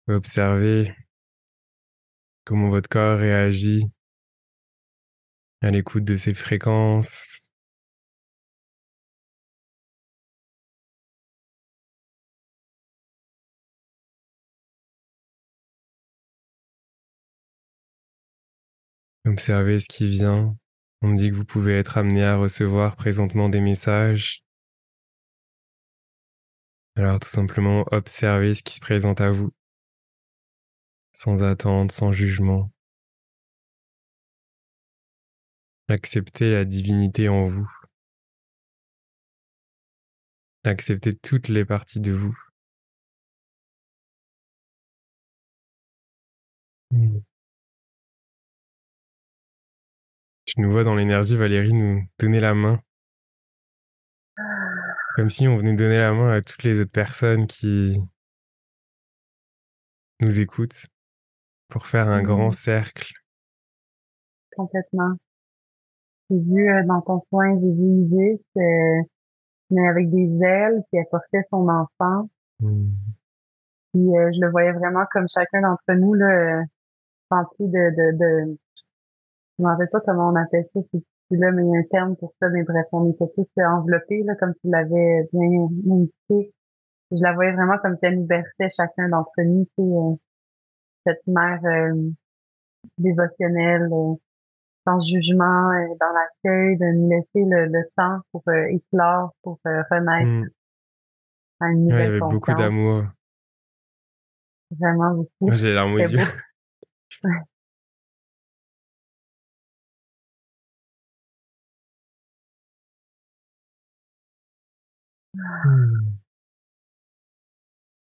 Observez 0.07 0.95
comment 2.45 2.69
votre 2.69 2.89
corps 2.89 3.19
réagit 3.19 3.83
à 5.61 5.71
l'écoute 5.71 6.05
de 6.05 6.15
ces 6.15 6.33
fréquences. 6.33 7.51
Observez 19.27 19.81
ce 19.81 19.89
qui 19.89 20.07
vient. 20.07 20.57
On 21.01 21.13
dit 21.13 21.29
que 21.29 21.35
vous 21.35 21.43
pouvez 21.43 21.77
être 21.77 21.97
amené 21.97 22.23
à 22.23 22.37
recevoir 22.37 22.95
présentement 22.95 23.49
des 23.49 23.59
messages. 23.59 24.45
Alors 26.95 27.19
tout 27.19 27.27
simplement 27.27 27.83
observez 27.91 28.55
ce 28.55 28.63
qui 28.63 28.73
se 28.73 28.79
présente 28.79 29.19
à 29.19 29.29
vous, 29.29 29.51
sans 31.11 31.43
attente, 31.43 31.91
sans 31.91 32.13
jugement. 32.13 32.71
Acceptez 35.89 36.49
la 36.49 36.63
divinité 36.63 37.27
en 37.27 37.49
vous. 37.49 37.69
Acceptez 40.63 41.15
toutes 41.17 41.49
les 41.49 41.65
parties 41.65 41.99
de 41.99 42.13
vous. 42.13 42.37
Nous 50.57 50.71
vois 50.71 50.83
dans 50.83 50.95
l'énergie, 50.95 51.37
Valérie, 51.37 51.73
nous 51.73 52.01
donner 52.19 52.39
la 52.39 52.55
main. 52.55 52.79
Comme 55.13 55.29
si 55.29 55.47
on 55.47 55.55
venait 55.55 55.75
donner 55.75 55.97
la 55.97 56.11
main 56.13 56.31
à 56.31 56.41
toutes 56.41 56.63
les 56.63 56.81
autres 56.81 56.91
personnes 56.91 57.45
qui 57.45 58.01
nous 60.19 60.39
écoutent 60.39 60.87
pour 61.69 61.85
faire 61.85 62.07
un 62.07 62.23
grand 62.23 62.51
cercle. 62.51 63.13
Complètement. 64.55 65.13
J'ai 66.31 66.39
vu 66.39 66.69
euh, 66.69 66.83
dans 66.87 67.01
ton 67.01 67.21
soin, 67.29 67.53
j'ai 67.59 67.71
vu 67.71 68.05
Isis, 68.05 68.41
euh, 68.57 69.01
mais 69.69 69.87
avec 69.87 70.09
des 70.09 70.43
ailes, 70.43 70.83
qui 70.89 70.97
apportait 70.97 71.43
son 71.51 71.69
enfant. 71.69 72.29
Mmh. 72.59 72.89
Puis 73.93 74.17
euh, 74.17 74.31
je 74.33 74.41
le 74.41 74.49
voyais 74.49 74.71
vraiment 74.71 75.05
comme 75.11 75.27
chacun 75.29 75.61
d'entre 75.61 75.93
nous, 75.93 76.15
là, 76.15 76.63
rempli 77.29 77.67
de, 77.67 77.71
de, 77.71 78.17
de, 78.17 78.57
je 79.57 79.63
m'en 79.63 79.69
rappelle 79.69 79.89
pas 79.89 80.01
comment 80.01 80.29
on 80.29 80.35
appelle 80.35 80.67
ça, 80.73 80.81
là, 81.31 81.51
mais 81.51 81.63
il 81.63 81.71
y 81.71 81.75
a 81.75 81.79
un 81.79 81.83
terme 81.89 82.15
pour 82.15 82.33
ça, 82.39 82.49
mais 82.49 82.63
bref, 82.63 82.85
on 82.91 83.11
était 83.11 83.31
tous 83.35 83.47
enveloppés, 83.61 84.23
là, 84.23 84.35
comme 84.35 84.53
tu 84.61 84.69
l'avais 84.69 85.27
bien 85.33 85.67
indiqué. 85.89 86.53
Je 87.11 87.21
la 87.21 87.33
voyais 87.33 87.53
vraiment 87.53 87.77
comme 87.79 87.95
si 87.97 88.05
elle 88.05 88.19
nous 88.19 88.27
chacun 88.75 89.09
d'entre 89.09 89.41
nous, 89.43 89.65
tu 89.77 89.83
sais, 89.83 90.19
cette 91.05 91.27
mère 91.27 91.61
dévotionnelle, 92.97 93.89
sans 94.87 95.01
jugement, 95.01 95.71
euh, 95.71 95.87
dans 95.99 96.13
l'accueil, 96.13 96.77
de 96.77 96.85
nous 96.97 97.09
laisser 97.09 97.43
le, 97.45 97.83
temps 97.97 98.21
pour 98.31 98.43
euh, 98.47 98.67
éclore, 98.69 99.33
pour 99.43 99.59
euh, 99.67 99.83
renaître 99.91 100.27
mmh. 100.27 100.49
à 101.59 101.67
une 101.71 101.87
nouvelle 101.87 101.99
ouais, 101.99 102.07
il 102.07 102.19
y 102.19 102.23
avait 102.23 102.33
beaucoup 102.33 102.53
d'amour. 102.53 103.03
Vraiment 104.71 105.13
beaucoup. 105.15 105.55
J'ai 105.55 105.67
les 105.67 105.73
larmes 105.73 105.93
aux 105.93 105.99
yeux. 105.99 106.19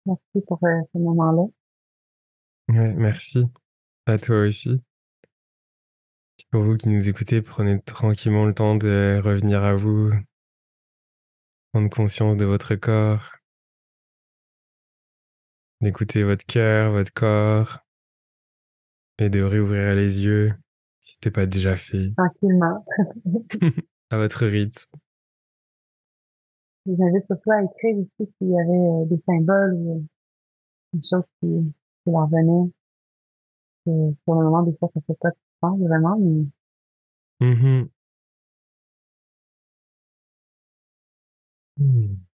Merci 0.06 0.40
pour 0.47 0.59
ce 0.60 0.98
moment-là. 0.98 1.42
Ouais, 2.68 2.94
merci. 2.94 3.44
À 4.06 4.18
toi 4.18 4.40
aussi. 4.40 4.82
Pour 6.51 6.62
vous 6.62 6.76
qui 6.76 6.88
nous 6.88 7.09
écoutez, 7.09 7.42
prenez 7.42 7.80
tranquillement 7.82 8.47
le 8.47 8.55
temps 8.55 8.74
de 8.74 9.20
revenir 9.22 9.62
à 9.62 9.74
vous, 9.74 10.10
prendre 11.72 11.90
conscience 11.90 12.36
de 12.36 12.47
votre 12.47 12.74
corps, 12.74 13.36
d'écouter 15.80 16.22
votre 16.22 16.44
cœur, 16.47 16.92
votre 16.92 17.12
corps, 17.12 17.80
et 19.18 19.28
de 19.28 19.42
réouvrir 19.42 19.94
les 19.94 20.22
yeux 20.22 20.55
Si 20.98 21.12
c'était 21.12 21.30
pas 21.30 21.47
déjà 21.47 21.76
fait. 21.76 22.12
Tranquillement. 22.16 22.84
à 24.10 24.16
votre 24.16 24.47
rythme. 24.47 24.98
Je 26.86 26.93
vous 26.93 27.02
invite 27.02 27.27
surtout 27.27 27.51
à 27.52 27.62
écrire 27.62 27.97
ici 27.98 28.32
s'il 28.39 28.48
y 28.51 28.59
avait 28.61 28.70
euh, 28.70 29.05
des 29.07 29.23
symboles 29.27 29.74
ou 29.74 29.97
euh, 29.97 30.01
des 30.94 31.02
choses 31.02 31.24
qui, 31.40 31.73
qui 32.05 32.11
leur 32.11 32.28
venaient. 32.28 32.70
Euh, 33.89 34.12
pour 34.24 34.35
le 34.36 34.44
moment, 34.44 34.62
des 34.62 34.77
fois, 34.78 34.90
ça 34.94 35.01
fait 35.07 35.19
pas 35.20 35.31
de 35.31 35.36
sens 35.61 35.78
vraiment, 35.81 36.19
mais 36.19 36.47
Mmh 37.40 37.89
Mmh. 41.78 42.30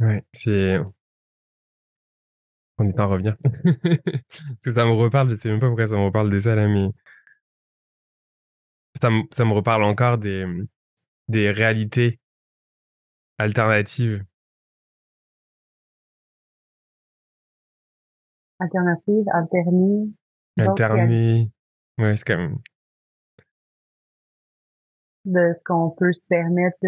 Ouais, 0.00 0.22
c'est 0.32 0.78
on 2.78 2.88
est 2.88 3.00
en 3.00 3.08
revenir. 3.08 3.36
Parce 3.42 4.64
que 4.64 4.70
ça 4.70 4.84
me 4.86 4.92
reparle, 4.92 5.30
je 5.30 5.34
sais 5.34 5.50
même 5.50 5.60
pas 5.60 5.66
pourquoi 5.66 5.88
ça 5.88 5.96
me 5.96 6.04
reparle 6.04 6.30
de 6.30 6.38
ça 6.38 6.54
là, 6.54 6.68
mais 6.68 6.88
ça 8.94 9.10
me, 9.10 9.22
ça 9.30 9.44
me 9.44 9.52
reparle 9.52 9.84
encore 9.84 10.18
des, 10.18 10.46
des 11.28 11.50
réalités 11.50 12.20
alternatives. 13.38 14.24
Alternatives, 18.60 19.26
alternées. 19.32 20.12
Alternées. 20.58 21.50
Ouais, 21.98 22.16
c'est 22.16 22.24
quand 22.24 22.38
même. 22.38 22.58
De 25.24 25.54
ce 25.56 25.62
qu'on 25.64 25.90
peut 25.90 26.12
se 26.12 26.26
permettre 26.26 26.78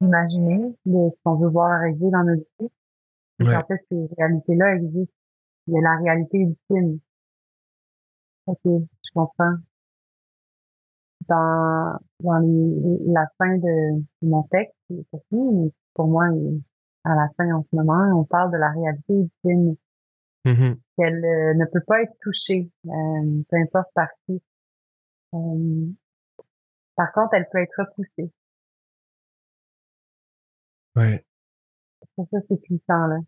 d'imaginer, 0.00 0.74
de 0.84 1.10
ce 1.10 1.22
qu'on 1.24 1.36
veut 1.36 1.48
voir 1.48 1.70
arriver 1.70 2.10
dans 2.10 2.24
notre 2.24 2.46
vie. 2.60 2.70
Ouais. 3.40 3.54
En 3.54 3.64
fait, 3.66 3.84
ces 3.90 4.08
réalités-là 4.18 4.76
existent. 4.76 5.12
Il 5.66 5.74
y 5.74 5.78
a 5.78 5.80
la 5.80 5.96
réalité 5.98 6.38
ultime. 6.38 7.00
Ok, 8.46 8.60
je 8.64 9.10
comprends. 9.14 9.56
Dans, 11.28 11.98
dans 12.20 12.38
les, 12.38 13.12
la 13.12 13.26
fin 13.36 13.56
de, 13.58 14.02
mon 14.22 14.44
texte, 14.44 14.76
pour 15.94 16.06
moi, 16.06 16.26
à 17.04 17.14
la 17.14 17.28
fin 17.36 17.52
en 17.52 17.64
ce 17.68 17.76
moment, 17.76 18.20
on 18.20 18.24
parle 18.24 18.52
de 18.52 18.58
la 18.58 18.70
réalité 18.70 19.14
ultime. 19.14 19.76
Mm-hmm. 20.44 20.76
Qu'elle 20.96 21.24
euh, 21.24 21.54
ne 21.54 21.64
peut 21.64 21.82
pas 21.84 22.02
être 22.02 22.14
touchée, 22.22 22.70
euh, 22.86 23.42
peu 23.50 23.56
importe 23.56 23.88
par 23.94 24.08
qui. 24.24 24.40
Euh, 25.34 25.86
par 26.94 27.12
contre, 27.12 27.34
elle 27.34 27.48
peut 27.50 27.58
être 27.58 27.74
repoussée. 27.78 28.30
Ouais. 30.96 31.24
Ça, 32.16 32.38
c'est 32.48 32.60
puissant, 32.62 33.06
là. 33.06 33.18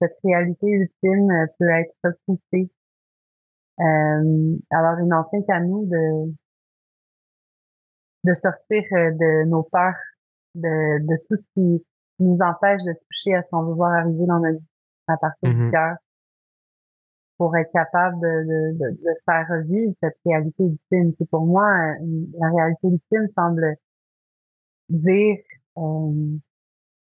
Cette 0.00 0.16
réalité 0.24 0.66
ultime 0.66 1.30
euh, 1.30 1.46
peut 1.58 1.68
être 1.70 1.94
repoussée. 2.02 2.70
Euh, 3.80 4.56
alors, 4.70 5.00
il 5.00 5.06
n'en 5.06 5.28
fait 5.30 5.44
qu'à 5.46 5.60
nous 5.60 5.86
de, 5.86 6.32
de 8.24 8.34
sortir 8.34 8.82
euh, 8.92 9.10
de 9.12 9.44
nos 9.48 9.62
peurs, 9.62 9.94
de, 10.54 10.98
de 11.06 11.16
tout 11.28 11.36
ce 11.36 11.44
qui 11.54 11.84
nous 12.18 12.38
empêche 12.40 12.82
de 12.82 12.92
toucher 13.08 13.34
à 13.34 13.42
ce 13.42 13.48
qu'on 13.50 13.62
veut 13.64 13.74
voir 13.74 13.92
arriver 13.92 14.26
dans 14.26 14.40
notre 14.40 14.58
vie 14.58 14.66
à 15.06 15.16
partir 15.16 15.50
du 15.50 15.56
Mhm. 15.56 15.70
cœur 15.70 15.96
pour 17.38 17.56
être 17.56 17.72
capable 17.72 18.20
de, 18.20 18.28
de, 18.28 18.78
de, 18.78 18.90
de 19.02 19.10
faire 19.24 19.46
revivre 19.48 19.94
cette 20.02 20.16
réalité 20.24 20.64
ultime. 20.64 21.14
C'est 21.18 21.28
pour 21.30 21.44
moi, 21.46 21.68
euh, 22.00 22.26
la 22.38 22.50
réalité 22.50 22.88
ultime 22.88 23.28
semble 23.36 23.76
dire 24.88 25.38
euh, 25.78 26.36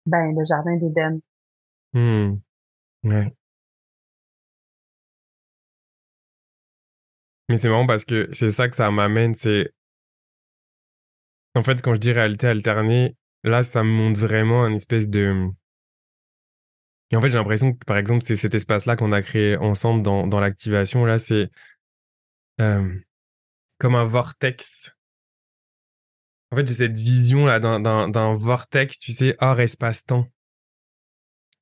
ben 0.09 0.33
le 0.37 0.45
jardin 0.45 0.75
d'Éden. 0.75 1.19
Hmm. 1.93 2.37
Ouais. 3.03 3.33
Mais 7.49 7.57
c'est 7.57 7.69
marrant 7.69 7.87
parce 7.87 8.05
que 8.05 8.29
c'est 8.31 8.51
ça 8.51 8.69
que 8.69 8.75
ça 8.75 8.91
m'amène, 8.91 9.33
c'est... 9.33 9.71
En 11.55 11.63
fait, 11.63 11.81
quand 11.81 11.95
je 11.95 11.99
dis 11.99 12.11
réalité 12.11 12.47
alternée, 12.47 13.15
là, 13.43 13.63
ça 13.63 13.83
me 13.83 13.89
montre 13.89 14.19
vraiment 14.19 14.63
un 14.63 14.73
espèce 14.73 15.09
de... 15.09 15.49
Et 17.11 17.15
en 17.15 17.21
fait, 17.21 17.29
j'ai 17.29 17.37
l'impression 17.39 17.73
que, 17.73 17.83
par 17.85 17.97
exemple, 17.97 18.23
c'est 18.23 18.35
cet 18.35 18.53
espace-là 18.53 18.95
qu'on 18.95 19.11
a 19.11 19.23
créé 19.23 19.57
ensemble 19.57 20.03
dans, 20.03 20.27
dans 20.27 20.39
l'activation, 20.39 21.05
là, 21.05 21.17
c'est 21.17 21.49
euh, 22.61 22.93
comme 23.79 23.95
un 23.95 24.05
vortex. 24.05 24.98
En 26.51 26.55
fait, 26.55 26.67
j'ai 26.67 26.73
cette 26.73 26.97
vision-là 26.97 27.59
d'un- 27.59 28.09
d'un 28.09 28.33
vortex, 28.33 28.99
tu 28.99 29.11
sais, 29.11 29.35
hors 29.39 29.59
espace-temps. 29.59 30.27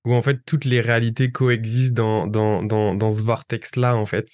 Où 0.05 0.13
en 0.13 0.21
fait, 0.21 0.39
toutes 0.45 0.63
les 0.63 0.79
réalités 0.79 1.31
coexistent 1.31 1.93
dans, 1.95 2.27
dans, 2.27 2.63
dans, 2.63 2.95
dans 2.95 3.09
ce 3.09 3.23
vortex-là, 3.23 3.97
en 3.97 4.05
fait. 4.05 4.29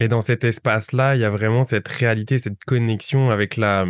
Et 0.00 0.08
dans 0.08 0.20
cet 0.20 0.44
espace-là, 0.44 1.16
il 1.16 1.20
y 1.20 1.24
a 1.24 1.30
vraiment 1.30 1.62
cette 1.62 1.88
réalité, 1.88 2.36
cette 2.36 2.62
connexion 2.64 3.30
avec 3.30 3.56
la, 3.56 3.86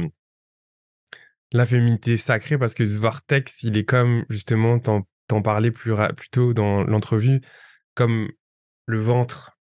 la 1.52 1.66
féminité 1.66 2.16
sacrée, 2.16 2.58
parce 2.58 2.74
que 2.74 2.84
ce 2.84 2.98
vortex, 2.98 3.62
il 3.62 3.76
est 3.78 3.84
comme, 3.84 4.24
justement, 4.28 4.78
t'en, 4.78 5.06
parlais 5.42 5.70
plus, 5.70 5.94
plus 6.16 6.28
tôt 6.28 6.52
dans 6.52 6.84
l'entrevue, 6.84 7.40
comme 7.94 8.30
le 8.86 8.98
ventre, 9.00 9.58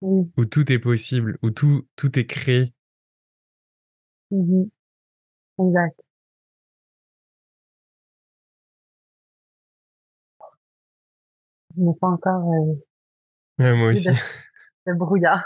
Oui. 0.00 0.30
où 0.36 0.44
tout 0.46 0.70
est 0.70 0.78
possible, 0.78 1.38
où 1.42 1.50
tout, 1.50 1.86
tout 1.96 2.18
est 2.18 2.26
créé. 2.26 2.72
Mhm. 4.30 4.70
Exact. 5.60 6.00
Je 11.74 11.82
n'ai 11.82 11.94
pas 12.00 12.08
encore 12.08 12.50
euh, 12.52 12.74
Ouais, 13.58 13.74
moi 13.74 13.88
aussi. 13.92 14.08
de 14.86 14.92
brouillard. 14.94 15.44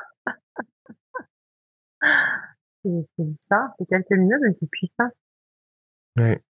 C'est 2.84 2.90
puissant, 3.16 3.68
c'est 3.78 3.86
quelques 3.88 4.10
minutes, 4.10 4.38
mais 4.42 4.56
c'est 4.58 4.68
puissant. 4.70 5.08
Ouais. 6.16 6.42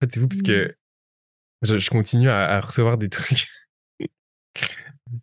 En 0.00 0.06
fait, 0.06 0.12
c'est 0.12 0.20
fou 0.20 0.28
parce 0.28 0.42
que 0.42 0.74
je, 1.62 1.78
je 1.78 1.90
continue 1.90 2.28
à, 2.28 2.44
à 2.56 2.60
recevoir 2.60 2.98
des 2.98 3.08
trucs. 3.08 3.46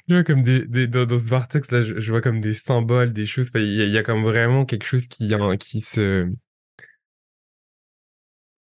Je 0.07 0.13
vois 0.15 0.23
comme 0.23 0.43
des, 0.43 0.65
des 0.65 0.87
dans, 0.87 1.05
dans 1.05 1.17
ce 1.17 1.27
vortex 1.29 1.69
là, 1.71 1.81
je, 1.81 1.99
je 1.99 2.11
vois 2.11 2.21
comme 2.21 2.39
des 2.41 2.53
symboles, 2.53 3.11
des 3.13 3.25
choses. 3.25 3.51
Il 3.55 3.61
y, 3.75 3.81
a- 3.81 3.85
il 3.85 3.91
y 3.91 3.97
a 3.97 4.03
comme 4.03 4.23
vraiment 4.23 4.65
quelque 4.65 4.85
chose 4.85 5.07
qui, 5.07 5.33
hein, 5.33 5.57
qui 5.57 5.81
se 5.81 6.29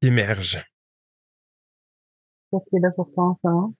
qui 0.00 0.08
émerge. 0.08 0.62
Qu'est-ce 2.52 2.70
qui 2.70 2.76
est 2.76 2.80
là 2.80 2.92
pour 2.92 3.12
toi 3.12 3.24
en 3.30 3.38
ce 3.42 3.48
moment? 3.48 3.74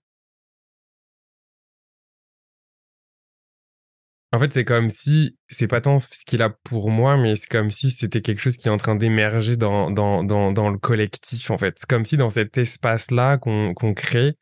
En 4.35 4.39
fait, 4.39 4.52
c'est 4.52 4.64
comme 4.64 4.89
si 4.89 5.36
c'est 5.51 5.69
pas 5.69 5.82
tant 5.82 5.98
ce 5.98 6.09
qu'il 6.24 6.40
a 6.40 6.48
pour 6.64 6.90
moi, 6.90 7.19
mais 7.19 7.36
c'est 7.36 7.51
comme 7.51 7.69
si 7.69 7.90
c'était 7.90 8.23
quelque 8.23 8.39
chose 8.40 8.56
qui 8.56 8.69
est 8.69 8.70
en 8.70 8.78
train 8.78 8.94
d'émerger 8.97 9.56
dans, 9.59 9.90
dans, 9.90 10.24
dans, 10.24 10.52
dans 10.52 10.70
le 10.70 10.78
collectif. 10.78 11.51
En 11.51 11.59
fait, 11.59 11.74
c'est 11.78 11.89
comme 11.89 12.06
si 12.06 12.16
dans 12.16 12.31
cet 12.31 12.56
espace 12.56 13.10
là 13.10 13.36
qu'on 13.36 13.74
qu'on 13.74 13.93
crée, 13.93 14.35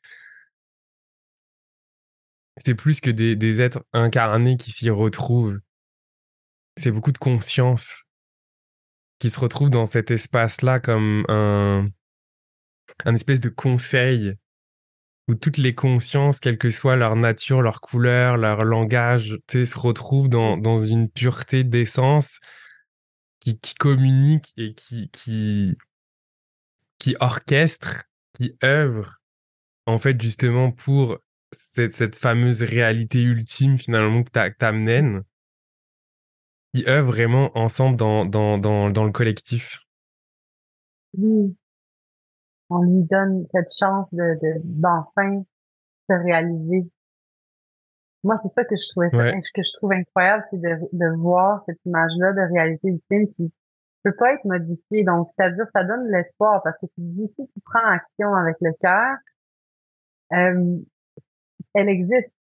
c'est 2.61 2.74
plus 2.74 3.01
que 3.01 3.11
des, 3.11 3.62
êtres 3.62 3.85
incarnés 3.93 4.57
qui 4.57 4.70
s'y 4.70 4.91
retrouvent. 4.91 5.59
C'est 6.77 6.91
beaucoup 6.91 7.12
de 7.12 7.19
conscience 7.19 8.05
qui 9.19 9.31
se 9.31 9.41
retrouve 9.41 9.70
dans 9.70 9.87
cet 9.87 10.11
espace-là 10.11 10.78
comme 10.78 11.24
un, 11.28 11.87
espèce 13.07 13.41
de 13.41 13.49
conseil 13.49 14.35
où 15.28 15.35
toutes 15.35 15.59
les 15.59 15.74
consciences, 15.74 16.41
quelle 16.41 16.59
que 16.59 16.70
soit 16.70 16.97
leur 16.97 17.16
nature, 17.16 17.62
leur 17.62 17.81
couleur, 17.81 18.37
leur 18.37 18.65
langage, 18.65 19.39
se 19.51 19.78
retrouvent 19.78 20.28
dans, 20.28 20.57
dans 20.57 20.78
une 20.78 21.09
pureté 21.09 21.65
d'essence 21.65 22.41
qui, 23.41 23.59
qui 23.59 23.74
communique 23.74 24.53
et 24.57 24.74
qui, 24.74 25.11
qui, 25.11 25.77
qui 26.99 27.16
orchestre, 27.20 28.05
qui 28.35 28.57
œuvre, 28.65 29.20
en 29.87 29.99
fait, 29.99 30.20
justement, 30.20 30.73
pour 30.73 31.19
cette, 31.52 31.93
cette 31.93 32.16
fameuse 32.16 32.62
réalité 32.62 33.22
ultime, 33.22 33.78
finalement, 33.78 34.22
que 34.22 34.31
t'a- 34.31 34.51
que 34.51 34.56
t'amènes. 34.56 35.22
Qui 36.72 36.85
œuvrent 36.86 37.10
vraiment 37.10 37.51
ensemble 37.59 37.97
dans, 37.97 38.24
dans, 38.24 38.56
dans, 38.56 38.90
dans 38.90 39.05
le 39.05 39.10
collectif? 39.10 39.81
Oui. 41.18 41.56
On 42.68 42.82
lui 42.82 43.02
donne 43.02 43.47
cette 43.52 43.72
chance 43.77 44.06
de, 44.12 44.39
de, 44.40 44.60
d'enfin 44.62 45.44
se 46.09 46.14
réaliser. 46.14 46.89
moi, 48.22 48.39
c'est 48.43 48.52
ça 48.55 48.64
que 48.64 48.77
je 48.77 48.89
trouvais, 48.90 49.10
que 49.10 49.62
je 49.62 49.72
trouve 49.78 49.93
incroyable, 49.93 50.44
c'est 50.51 50.60
de, 50.60 50.77
de 50.93 51.16
voir 51.16 51.62
cette 51.66 51.78
image-là 51.86 52.32
de 52.32 52.52
réalité 52.52 53.02
film 53.09 53.28
qui 53.28 53.52
peut 54.02 54.14
pas 54.14 54.35
être 54.35 54.44
modifiée. 54.44 55.05
Donc, 55.05 55.28
c'est-à-dire, 55.36 55.64
ça 55.74 55.85
donne 55.85 56.10
l'espoir 56.10 56.62
parce 56.62 56.77
que 56.81 56.86
tu 56.86 57.01
dis, 57.01 57.31
si 57.36 57.48
tu 57.48 57.60
prends 57.60 57.85
action 57.86 58.35
avec 58.35 58.56
le 58.60 58.72
cœur, 58.81 59.16
euh, 60.32 60.78
elle 61.74 61.88
existe. 61.88 62.32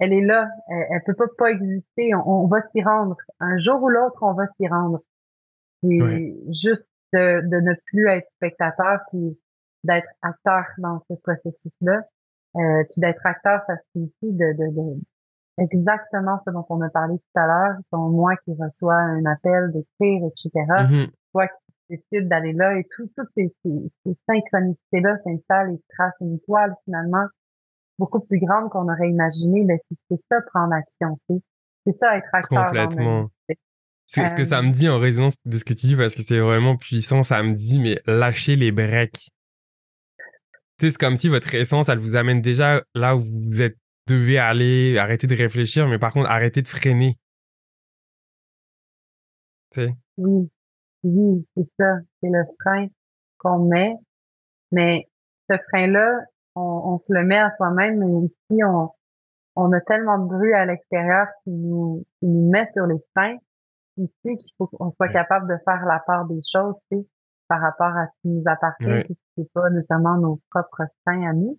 Elle 0.00 0.12
est 0.12 0.20
là. 0.20 0.48
Elle, 0.68 0.86
elle 0.90 1.02
peut 1.04 1.14
pas 1.14 1.26
pas 1.38 1.50
exister. 1.50 2.14
On, 2.14 2.46
va 2.46 2.62
s'y 2.70 2.82
rendre. 2.82 3.16
Un 3.40 3.58
jour 3.58 3.82
ou 3.82 3.88
l'autre, 3.88 4.22
on 4.22 4.32
va 4.32 4.46
s'y 4.56 4.66
rendre. 4.66 5.00
Et 5.84 6.34
juste 6.48 6.90
de, 7.12 7.42
de, 7.48 7.60
ne 7.60 7.74
plus 7.86 8.08
être 8.08 8.26
spectateur, 8.36 9.00
puis 9.10 9.38
d'être 9.84 10.08
acteur 10.22 10.64
dans 10.78 11.00
ce 11.08 11.14
processus-là. 11.14 12.02
Euh, 12.56 12.84
puis 12.90 13.00
d'être 13.00 13.24
acteur, 13.24 13.62
ça 13.66 13.74
signifie 13.92 14.32
de, 14.32 14.52
de, 14.52 14.74
de, 14.74 15.00
exactement 15.58 16.38
ce 16.44 16.50
dont 16.50 16.64
on 16.70 16.80
a 16.80 16.88
parlé 16.88 17.18
tout 17.18 17.40
à 17.40 17.46
l'heure, 17.46 17.76
ton 17.90 18.08
moi 18.10 18.34
qui 18.44 18.52
reçoit 18.52 18.94
un 18.94 19.24
appel 19.26 19.72
d'écrire, 19.72 20.22
etc. 20.26 20.50
Mm-hmm. 20.54 21.10
Toi 21.32 21.48
qui 21.48 21.60
décides 21.90 22.28
d'aller 22.28 22.52
là 22.52 22.78
et 22.78 22.86
tout, 22.96 23.10
toutes 23.16 23.28
ces, 23.36 23.54
ces, 23.62 23.92
ces 24.04 24.16
synchronicités-là 24.26 25.18
s'installent 25.24 25.74
et 25.74 25.82
tracent 25.90 26.20
une 26.20 26.40
toile 26.40 26.74
finalement 26.84 27.26
beaucoup 27.98 28.20
plus 28.20 28.38
grande 28.38 28.70
qu'on 28.70 28.92
aurait 28.92 29.08
imaginé. 29.08 29.62
Mais 29.64 29.80
c'est 29.88 30.20
ça 30.30 30.40
prendre 30.52 30.72
action, 30.72 31.18
c'est 31.28 31.98
ça 31.98 32.16
être 32.16 32.28
acteur. 32.32 32.66
Complètement. 32.66 33.30
C'est 34.06 34.26
ce 34.26 34.34
que 34.34 34.44
ça 34.44 34.62
me 34.62 34.70
dit 34.70 34.88
en 34.88 34.98
résonance 34.98 35.36
de 35.44 35.56
ce 35.56 35.64
que 35.64 35.72
tu 35.72 35.86
dis 35.86 35.96
parce 35.96 36.14
que 36.14 36.22
c'est 36.22 36.38
vraiment 36.38 36.76
puissant. 36.76 37.22
Ça 37.22 37.42
me 37.42 37.54
dit, 37.54 37.80
mais 37.80 38.00
lâchez 38.06 38.54
les 38.54 38.70
breaks. 38.70 39.30
c'est 40.78 40.96
comme 40.96 41.16
si 41.16 41.28
votre 41.28 41.54
essence, 41.54 41.88
elle 41.88 41.98
vous 41.98 42.14
amène 42.14 42.40
déjà 42.40 42.82
là 42.94 43.16
où 43.16 43.20
vous 43.20 43.62
êtes, 43.62 43.76
devez 44.06 44.38
aller, 44.38 44.98
arrêter 44.98 45.26
de 45.26 45.34
réfléchir, 45.34 45.88
mais 45.88 45.98
par 45.98 46.12
contre, 46.12 46.28
arrêtez 46.28 46.62
de 46.62 46.68
freiner. 46.68 47.16
Oui, 50.16 50.50
oui, 51.02 51.46
c'est 51.56 51.68
ça. 51.78 51.96
C'est 52.20 52.30
le 52.30 52.44
frein 52.60 52.86
qu'on 53.38 53.66
met. 53.66 53.94
Mais 54.70 55.08
ce 55.50 55.56
frein-là, 55.70 56.20
on, 56.54 56.94
on, 56.94 56.98
se 56.98 57.12
le 57.12 57.24
met 57.24 57.38
à 57.38 57.54
soi-même, 57.56 57.98
mais 57.98 58.06
aussi 58.06 58.64
on, 58.64 58.90
on 59.56 59.72
a 59.72 59.80
tellement 59.80 60.18
de 60.18 60.28
bruit 60.28 60.54
à 60.54 60.66
l'extérieur 60.66 61.26
qui 61.42 61.50
nous, 61.50 62.04
qui 62.20 62.26
nous 62.26 62.50
met 62.50 62.66
sur 62.68 62.86
les 62.86 62.98
freins 63.14 63.38
il 63.96 64.08
sait 64.22 64.36
qu'il 64.36 64.52
faut 64.58 64.66
qu'on 64.66 64.92
soit 64.92 65.08
capable 65.08 65.48
de 65.48 65.56
faire 65.64 65.84
la 65.86 66.00
part 66.06 66.26
des 66.26 66.40
choses, 66.52 66.74
tu 66.90 66.98
sais, 66.98 67.06
par 67.48 67.60
rapport 67.60 67.96
à 67.96 68.06
ce 68.06 68.22
qui 68.22 68.28
nous 68.28 68.42
appartient, 68.46 68.86
ouais. 68.86 69.06
ce 69.08 69.42
qui 69.42 69.48
pas 69.52 69.70
nécessairement 69.70 70.18
nos 70.18 70.40
propres 70.50 70.84
seins 71.06 71.22
à 71.28 71.32
nous. 71.32 71.58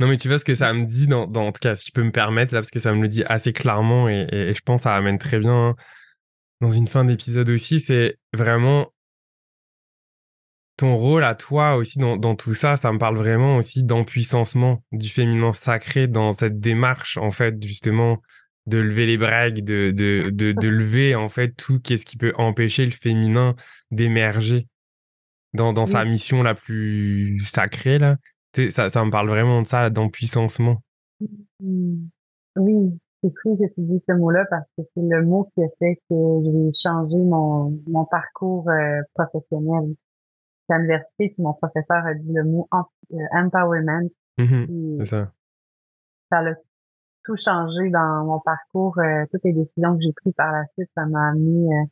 Non, 0.00 0.08
mais 0.08 0.16
tu 0.16 0.28
vois 0.28 0.38
ce 0.38 0.44
que 0.44 0.54
ça 0.54 0.72
me 0.72 0.84
dit, 0.84 1.06
dans, 1.06 1.26
dans, 1.26 1.46
en 1.46 1.52
tout 1.52 1.60
cas, 1.60 1.76
si 1.76 1.86
tu 1.86 1.92
peux 1.92 2.02
me 2.02 2.10
permettre, 2.10 2.52
là, 2.52 2.60
parce 2.60 2.70
que 2.70 2.80
ça 2.80 2.92
me 2.92 3.00
le 3.00 3.08
dit 3.08 3.24
assez 3.24 3.52
clairement 3.52 4.08
et, 4.08 4.26
et, 4.30 4.54
je 4.54 4.60
pense 4.62 4.80
que 4.80 4.82
ça 4.84 4.94
amène 4.94 5.18
très 5.18 5.38
bien 5.38 5.68
hein, 5.68 5.74
dans 6.60 6.70
une 6.70 6.88
fin 6.88 7.04
d'épisode 7.04 7.48
aussi, 7.48 7.78
c'est 7.78 8.18
vraiment 8.32 8.88
ton 10.76 10.96
rôle 10.96 11.24
à 11.24 11.34
toi 11.34 11.76
aussi 11.76 11.98
dans, 11.98 12.16
dans, 12.16 12.34
tout 12.34 12.54
ça, 12.54 12.76
ça 12.76 12.92
me 12.92 12.98
parle 12.98 13.16
vraiment 13.16 13.56
aussi 13.56 13.84
d'empuissancement 13.84 14.82
du 14.92 15.08
féminin 15.08 15.52
sacré 15.52 16.08
dans 16.08 16.32
cette 16.32 16.58
démarche, 16.58 17.16
en 17.16 17.30
fait, 17.30 17.62
justement, 17.62 18.20
de 18.66 18.78
lever 18.78 19.06
les 19.06 19.18
bragues, 19.18 19.62
de, 19.62 19.90
de, 19.90 20.30
de, 20.30 20.52
de 20.52 20.68
lever 20.68 21.14
en 21.14 21.28
fait 21.28 21.50
tout 21.50 21.80
qu'est-ce 21.80 22.06
qui 22.06 22.16
peut 22.16 22.32
empêcher 22.36 22.84
le 22.84 22.92
féminin 22.92 23.54
d'émerger 23.90 24.66
dans, 25.52 25.72
dans 25.72 25.86
sa 25.86 26.04
mission 26.04 26.42
la 26.42 26.54
plus 26.54 27.40
sacrée 27.46 27.98
là. 27.98 28.16
Ça, 28.70 28.88
ça 28.88 29.04
me 29.04 29.10
parle 29.10 29.28
vraiment 29.28 29.62
de 29.62 29.66
ça, 29.66 29.90
d'empuissancement. 29.90 30.80
Mmh. 31.60 32.06
Oui, 32.56 32.98
c'est 33.22 33.32
cool 33.42 33.58
que 33.58 33.74
tu 33.74 33.80
dis 33.80 34.00
ce 34.08 34.14
mot-là 34.14 34.44
parce 34.48 34.66
que 34.76 34.82
c'est 34.94 35.02
le 35.02 35.24
mot 35.24 35.50
qui 35.54 35.62
a 35.62 35.68
fait 35.78 35.96
que 36.08 36.14
j'ai 36.44 36.70
changé 36.80 37.16
mon, 37.16 37.80
mon 37.88 38.04
parcours 38.04 38.68
euh, 38.70 39.00
professionnel. 39.14 39.94
À 40.70 40.78
l'université, 40.78 41.34
mon 41.38 41.52
professeur 41.52 42.06
a 42.06 42.14
dit 42.14 42.32
le 42.32 42.44
mot 42.44 42.68
euh, 42.72 43.16
empowerment. 43.32 44.08
Mmh 44.38 44.98
c'est 45.00 45.04
ça. 45.04 45.32
Ça 46.30 46.42
l'a 46.42 46.54
tout 47.24 47.36
changé 47.36 47.90
dans 47.90 48.24
mon 48.24 48.40
parcours. 48.40 48.98
Euh, 48.98 49.24
toutes 49.32 49.44
les 49.44 49.52
décisions 49.52 49.96
que 49.96 50.02
j'ai 50.02 50.12
prises 50.12 50.34
par 50.36 50.52
la 50.52 50.64
suite, 50.74 50.90
ça 50.94 51.06
m'a 51.06 51.30
amené 51.30 51.74
euh, 51.74 51.84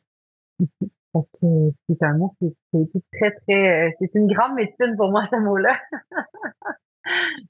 ici. 0.59 0.91
Parce 1.13 1.27
que 1.39 1.47
c'est 1.87 2.01
un 2.01 2.17
mot 2.17 2.33
qui, 2.39 2.47
est 2.73 3.03
très, 3.15 3.31
très... 3.31 3.87
Euh, 3.87 3.91
c'est 3.99 4.15
une 4.15 4.25
grande 4.25 4.55
médecine 4.55 4.95
pour 4.97 5.11
moi, 5.11 5.23
ce 5.25 5.35
mot-là. 5.35 5.77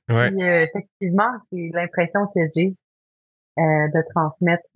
ouais. 0.09 0.31
Puis, 0.31 0.41
effectivement, 0.41 1.31
c'est 1.49 1.69
l'impression 1.73 2.27
que 2.35 2.41
j'ai 2.53 2.75
de 3.55 4.09
transmettre. 4.11 4.67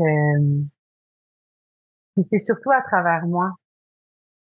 c'est 2.30 2.40
surtout 2.40 2.72
à 2.72 2.82
travers 2.82 3.28
moi. 3.28 3.56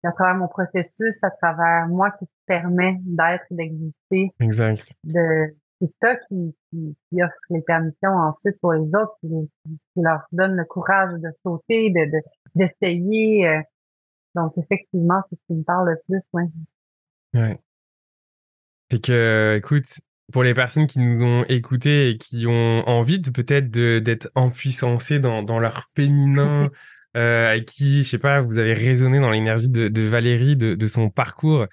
À 0.03 0.11
travers 0.13 0.35
mon 0.35 0.47
processus, 0.47 1.23
à 1.23 1.29
travers 1.29 1.87
moi 1.87 2.11
qui 2.11 2.25
permet 2.45 2.97
d'être, 3.01 3.45
d'exister. 3.51 4.31
Exact. 4.39 4.93
De, 5.03 5.55
c'est 5.81 5.89
ça 6.01 6.15
qui, 6.27 6.55
qui, 6.71 7.23
offre 7.23 7.33
les 7.49 7.61
permissions 7.61 8.11
ensuite 8.11 8.59
pour 8.61 8.73
les 8.73 8.87
autres, 8.87 9.15
qui, 9.21 9.29
qui, 9.65 10.01
leur 10.01 10.21
donne 10.31 10.55
le 10.55 10.65
courage 10.65 11.19
de 11.19 11.29
sauter, 11.41 11.89
de 11.91 12.19
d'essayer. 12.55 13.47
Euh. 13.47 13.61
Donc 14.35 14.53
effectivement, 14.57 15.21
c'est 15.29 15.35
ce 15.35 15.41
qui 15.47 15.53
me 15.53 15.63
parle 15.63 15.89
le 15.89 15.97
plus, 16.07 16.21
ouais. 16.33 16.49
Ouais. 17.33 17.59
Fait 18.91 18.99
que, 18.99 19.55
écoute, 19.57 19.85
pour 20.31 20.43
les 20.43 20.53
personnes 20.53 20.87
qui 20.87 20.99
nous 20.99 21.23
ont 21.23 21.43
écoutés 21.45 22.09
et 22.09 22.17
qui 22.17 22.45
ont 22.47 22.87
envie 22.87 23.19
de 23.19 23.29
peut-être 23.29 23.69
d'être 23.69 24.29
empuissancées 24.35 25.19
dans, 25.19 25.43
dans 25.43 25.59
leur 25.59 25.89
féminin, 25.95 26.69
euh, 27.17 27.51
avec 27.51 27.65
qui, 27.65 28.03
je 28.03 28.09
sais 28.09 28.19
pas, 28.19 28.41
vous 28.41 28.57
avez 28.57 28.73
résonné 28.73 29.19
dans 29.19 29.31
l'énergie 29.31 29.69
de, 29.69 29.87
de 29.87 30.01
Valérie, 30.01 30.55
de, 30.55 30.75
de 30.75 30.87
son 30.87 31.09
parcours, 31.09 31.65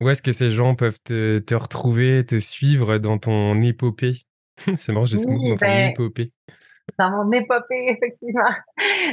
où 0.00 0.08
est-ce 0.08 0.22
que 0.22 0.32
ces 0.32 0.50
gens 0.50 0.74
peuvent 0.74 1.00
te, 1.04 1.38
te 1.38 1.54
retrouver, 1.54 2.26
te 2.26 2.38
suivre 2.38 2.98
dans 2.98 3.18
ton 3.18 3.60
épopée? 3.62 4.22
C'est 4.76 4.92
marrant, 4.92 5.06
je 5.06 5.16
oui, 5.16 5.50
dans 5.50 5.56
ton 5.56 5.66
ben, 5.66 5.90
épopée. 5.90 6.32
Dans 6.98 7.10
mon 7.10 7.30
épopée, 7.32 7.88
effectivement. 7.88 8.50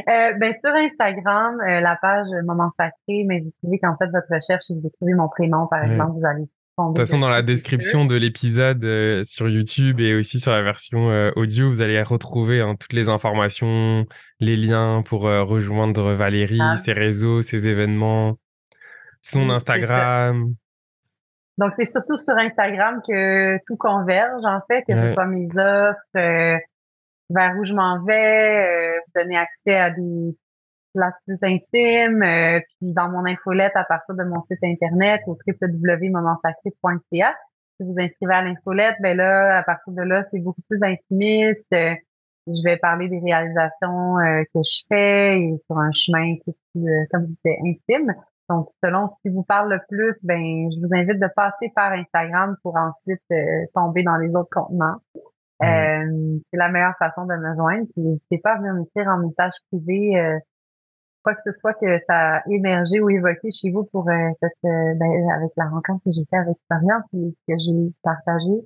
Euh, 0.10 0.34
ben, 0.34 0.54
sur 0.64 0.74
Instagram, 0.74 1.60
euh, 1.62 1.80
la 1.80 1.96
page 2.02 2.28
Moment 2.44 2.72
Sacré, 2.78 3.24
mais 3.26 3.42
vous 3.42 3.52
trouvez 3.62 3.80
qu'en 3.80 3.96
fait, 3.98 4.08
votre 4.08 4.28
recherche, 4.34 4.64
si 4.66 4.74
vous 4.74 4.90
trouvez 4.90 5.14
mon 5.14 5.30
prénom, 5.30 5.68
par 5.68 5.84
exemple, 5.84 6.20
vous 6.20 6.26
allez 6.26 6.48
de 6.88 6.88
toute 6.88 6.98
façon, 6.98 7.20
dans 7.20 7.30
la 7.30 7.42
description 7.42 8.06
de 8.06 8.16
l'épisode 8.16 8.84
euh, 8.84 9.24
sur 9.24 9.50
YouTube 9.50 10.00
et 10.00 10.16
aussi 10.16 10.40
sur 10.40 10.52
la 10.52 10.62
version 10.62 11.10
euh, 11.12 11.32
audio, 11.36 11.68
vous 11.68 11.82
allez 11.82 12.02
retrouver 12.02 12.62
hein, 12.62 12.76
toutes 12.80 12.94
les 12.94 13.10
informations, 13.10 14.06
les 14.40 14.56
liens 14.56 15.04
pour 15.06 15.28
euh, 15.28 15.44
rejoindre 15.44 16.14
Valérie, 16.14 16.60
ah. 16.62 16.78
ses 16.78 16.94
réseaux, 16.94 17.42
ses 17.42 17.68
événements, 17.68 18.38
son 19.22 19.50
Instagram. 19.50 20.54
Donc, 21.58 21.74
c'est 21.74 21.86
surtout 21.86 22.18
sur 22.18 22.36
Instagram 22.38 23.02
que 23.06 23.58
tout 23.68 23.76
converge, 23.76 24.44
en 24.46 24.62
fait, 24.68 24.84
que 24.88 24.98
ce 24.98 25.14
soit 25.14 25.26
mes 25.26 25.48
offres, 25.58 26.62
vers 27.32 27.58
où 27.60 27.66
je 27.66 27.74
m'en 27.74 28.02
vais, 28.06 28.96
donner 29.14 29.38
accès 29.38 29.76
à 29.76 29.92
des 29.92 30.36
places 31.00 31.16
plus 31.26 31.44
intimes, 31.44 32.24
euh, 32.24 32.60
puis 32.80 32.94
dans 32.94 33.10
mon 33.10 33.26
infolette 33.26 33.76
à 33.76 33.84
partir 33.84 34.16
de 34.16 34.24
mon 34.24 34.42
site 34.44 34.64
internet 34.64 35.22
au 35.28 35.38
www.momentsacré.ca. 35.48 37.36
Si 37.78 37.84
vous 37.84 37.96
inscrivez 37.98 38.34
à 38.34 38.42
l'infolette, 38.44 38.96
ben 39.02 39.16
là, 39.16 39.58
à 39.58 39.64
partir 39.64 39.94
de 39.94 40.02
là, 40.02 40.26
c'est 40.32 40.40
beaucoup 40.40 40.62
plus 40.70 40.80
intimiste. 40.84 41.66
je 41.72 42.64
vais 42.64 42.78
parler 42.78 43.08
des 43.08 43.20
réalisations 43.20 44.16
que 44.54 44.60
je 44.64 44.84
fais 44.90 45.40
et 45.40 45.62
sur 45.66 45.78
un 45.78 45.92
chemin 45.94 46.36
qui 46.44 46.50
est 46.50 47.08
comme 47.10 47.28
je 47.28 47.28
disais, 47.28 47.58
intime. 47.66 48.14
Donc, 48.50 48.68
selon 48.84 49.10
ce 49.10 49.22
qui 49.22 49.34
vous 49.34 49.44
parle 49.44 49.72
le 49.72 49.80
plus, 49.88 50.18
ben, 50.24 50.70
je 50.72 50.80
vous 50.80 50.92
invite 50.92 51.20
de 51.20 51.30
passer 51.36 51.72
par 51.76 51.92
Instagram 51.92 52.58
pour 52.64 52.76
ensuite 52.76 53.22
euh, 53.32 53.66
tomber 53.76 54.02
dans 54.02 54.18
les 54.18 54.30
autres 54.30 54.50
contenants. 54.52 54.98
Euh, 55.62 56.40
c'est 56.50 56.58
la 56.58 56.70
meilleure 56.70 56.98
façon 56.98 57.26
de 57.26 57.36
me 57.36 57.56
joindre. 57.56 57.86
Puis 57.94 58.02
n'hésitez 58.02 58.40
pas 58.40 58.54
à 58.54 58.58
venir 58.58 58.74
m'écrire 58.74 59.08
en 59.08 59.20
message 59.20 59.54
privé 59.72 60.20
euh, 60.20 60.40
quoi 61.24 61.34
que 61.34 61.42
ce 61.46 61.52
soit 61.52 61.74
que 61.74 62.00
ça 62.08 62.38
a 62.38 62.44
émergé 62.50 63.00
ou 63.00 63.10
évoqué 63.10 63.52
chez 63.52 63.72
vous 63.72 63.84
pour 63.86 64.10
cette, 64.42 64.52
ben, 64.64 65.30
avec 65.36 65.52
la 65.58 65.66
rencontre 65.70 66.04
que 66.06 66.12
j'ai 66.12 66.26
fait 66.30 66.38
avec 66.38 66.58
Florian 66.68 67.02
et 67.14 67.36
que 67.48 67.54
j'ai 67.60 67.94
partagé. 68.04 68.66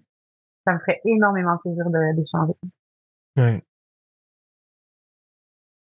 Ça 0.66 0.74
me 0.74 0.80
ferait 0.80 1.02
énormément 1.06 1.58
plaisir 1.58 1.86
d'échanger. 2.16 2.54
Oui. 3.38 3.62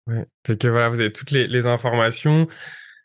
Ouais. 0.08 0.26
Fait 0.46 0.58
que 0.58 0.68
voilà, 0.68 0.90
vous 0.90 1.00
avez 1.02 1.14
toutes 1.14 1.32
les, 1.32 1.48
les 1.48 1.68
informations. 1.68 2.48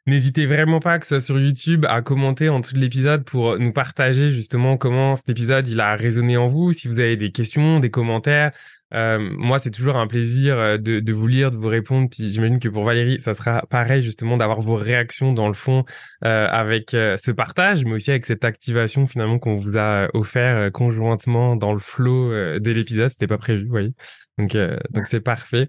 N'hésitez 0.06 0.44
vraiment 0.44 0.80
pas, 0.80 0.98
que 0.98 1.06
ce 1.06 1.18
soit 1.18 1.20
sur 1.20 1.40
YouTube, 1.40 1.86
à 1.88 2.02
commenter 2.02 2.50
en 2.50 2.60
dessous 2.60 2.74
de 2.74 2.80
l'épisode 2.80 3.24
pour 3.24 3.58
nous 3.58 3.72
partager 3.72 4.28
justement 4.28 4.76
comment 4.76 5.16
cet 5.16 5.30
épisode 5.30 5.66
il 5.66 5.80
a 5.80 5.96
résonné 5.96 6.36
en 6.36 6.46
vous. 6.46 6.72
Si 6.74 6.88
vous 6.88 7.00
avez 7.00 7.16
des 7.16 7.32
questions, 7.32 7.80
des 7.80 7.90
commentaires, 7.90 8.52
Euh, 8.92 9.18
moi, 9.18 9.58
c'est 9.58 9.70
toujours 9.70 9.96
un 9.96 10.06
plaisir 10.06 10.58
euh, 10.58 10.78
de, 10.78 11.12
vous 11.12 11.26
lire, 11.26 11.50
de 11.50 11.56
vous 11.56 11.68
répondre. 11.68 12.08
Puis 12.10 12.30
j'imagine 12.30 12.58
que 12.58 12.68
pour 12.68 12.84
Valérie, 12.84 13.18
ça 13.20 13.34
sera 13.34 13.62
pareil 13.68 14.02
justement 14.02 14.36
d'avoir 14.36 14.60
vos 14.60 14.76
réactions 14.76 15.32
dans 15.32 15.48
le 15.48 15.54
fond 15.54 15.84
euh, 16.24 16.46
avec 16.48 16.90
ce 16.90 17.30
partage, 17.30 17.84
mais 17.84 17.92
aussi 17.92 18.10
avec 18.10 18.26
cette 18.26 18.44
activation 18.44 19.06
finalement 19.06 19.38
qu'on 19.38 19.56
vous 19.56 19.78
a 19.78 20.08
offert 20.14 20.70
conjointement 20.72 21.56
dans 21.56 21.72
le 21.72 21.80
flow 21.80 22.30
de 22.30 22.70
l'épisode. 22.70 23.08
C'était 23.08 23.26
pas 23.26 23.38
prévu, 23.38 23.64
vous 23.64 23.70
voyez. 23.70 23.92
Donc, 24.36 24.56
donc 24.90 25.06
c'est 25.06 25.20
parfait. 25.20 25.68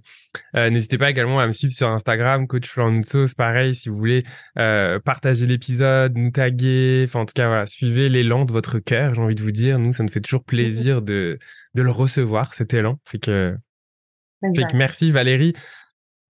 N'hésitez 0.55 0.97
pas 0.97 1.11
également 1.11 1.39
à 1.39 1.45
me 1.45 1.51
suivre 1.51 1.73
sur 1.73 1.89
Instagram, 1.89 2.47
Coach 2.47 2.73
C'est 2.73 3.37
pareil, 3.37 3.75
si 3.75 3.89
vous 3.89 3.97
voulez 3.97 4.23
partager 4.55 5.45
l'épisode, 5.45 6.17
nous 6.17 6.31
taguer. 6.31 7.05
Enfin, 7.07 7.19
en 7.21 7.25
tout 7.25 7.33
cas, 7.35 7.47
voilà, 7.47 7.67
suivez 7.67 8.09
l'élan 8.09 8.45
de 8.45 8.51
votre 8.51 8.79
cœur. 8.79 9.13
J'ai 9.13 9.21
envie 9.21 9.35
de 9.35 9.43
vous 9.43 9.51
dire, 9.51 9.77
nous, 9.77 9.93
ça 9.93 10.01
nous 10.01 10.09
fait 10.09 10.21
toujours 10.21 10.43
plaisir 10.43 11.01
de 11.03 11.37
de 11.75 11.81
le 11.83 11.91
recevoir, 11.91 12.53
cet 12.53 12.73
élan. 12.73 12.99
Fait 13.05 13.19
que, 13.19 13.55
fait 14.55 14.63
que 14.63 14.75
merci 14.75 15.11
Valérie. 15.11 15.53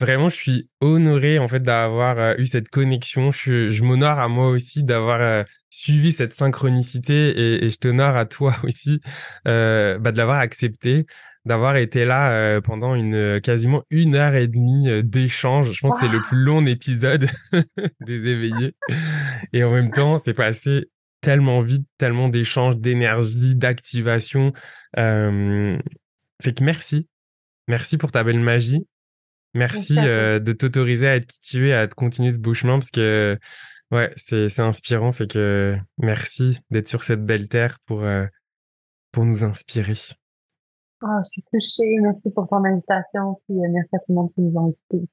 Vraiment, 0.02 0.28
je 0.28 0.36
suis 0.36 0.70
honoré 0.82 1.40
en 1.40 1.48
fait 1.48 1.62
d'avoir 1.62 2.20
euh, 2.20 2.36
eu 2.38 2.46
cette 2.46 2.68
connexion. 2.68 3.32
Je, 3.32 3.70
je 3.70 3.84
m'honore 3.84 4.20
à 4.20 4.28
moi 4.28 4.48
aussi 4.50 4.84
d'avoir 4.84 5.22
euh, 5.22 5.44
suivi 5.70 6.12
cette 6.12 6.34
synchronicité 6.34 7.30
et, 7.30 7.66
et 7.66 7.70
je 7.70 7.78
t'honore 7.78 8.18
à 8.18 8.26
toi 8.26 8.56
aussi 8.64 9.00
euh, 9.48 9.98
bah, 9.98 10.12
de 10.12 10.18
l'avoir 10.18 10.40
accepté, 10.40 11.06
d'avoir 11.46 11.78
été 11.78 12.06
là 12.06 12.32
euh, 12.32 12.62
pendant 12.62 12.96
une 12.96 13.40
quasiment 13.42 13.84
une 13.90 14.16
heure 14.16 14.36
et 14.36 14.48
demie 14.48 15.04
d'échange. 15.04 15.72
Je 15.72 15.80
pense 15.82 15.96
que 15.96 16.00
c'est 16.02 16.12
le 16.12 16.22
plus 16.22 16.38
long 16.38 16.66
épisode 16.66 17.28
des 18.02 18.30
éveillés. 18.30 18.76
Et 19.54 19.64
en 19.64 19.72
même 19.72 19.92
temps, 19.92 20.18
c'est 20.18 20.34
passé 20.34 20.90
tellement 21.26 21.62
vite, 21.62 21.88
tellement 21.98 22.30
d'échanges, 22.30 22.78
d'énergie, 22.78 23.56
d'activation. 23.56 24.54
Euh, 24.98 25.78
fait 26.42 26.54
que 26.54 26.64
merci. 26.64 27.10
Merci 27.68 27.98
pour 27.98 28.12
ta 28.12 28.24
belle 28.24 28.40
magie. 28.40 28.86
Merci 29.56 29.98
euh, 29.98 30.40
de 30.40 30.54
t'autoriser 30.54 31.08
à 31.08 31.16
être 31.16 31.26
qui 31.26 31.42
tu 31.42 31.70
es, 31.70 31.74
à 31.74 31.88
continuer 31.88 32.30
ce 32.30 32.38
beau 32.38 32.54
chemin 32.54 32.74
parce 32.74 32.92
que 32.92 33.40
ouais, 33.92 34.14
c'est 34.18 34.60
inspirant. 34.60 35.12
Fait 35.12 35.28
que 35.28 35.76
merci 35.98 36.60
d'être 36.70 36.90
sur 36.90 37.04
cette 37.04 37.26
belle 37.26 37.50
terre 37.50 37.80
pour, 37.86 38.04
euh, 38.04 38.26
pour 39.12 39.26
nous 39.26 39.44
inspirer. 39.44 39.98
Oh, 41.08 41.20
je 41.24 41.30
suis 41.30 41.44
touchée. 41.44 42.00
Merci 42.02 42.32
pour 42.32 42.48
ton 42.48 42.64
invitation. 42.64 43.40
Puis 43.46 43.58
merci 43.58 43.96
à 43.96 44.00
tout 44.00 44.06
le 44.10 44.16
monde 44.16 44.34
qui 44.34 44.42
nous 44.42 44.60
a 44.60 44.64
invités. 44.64 45.08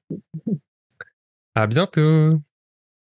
À 1.55 1.67
bientôt. 1.67 2.39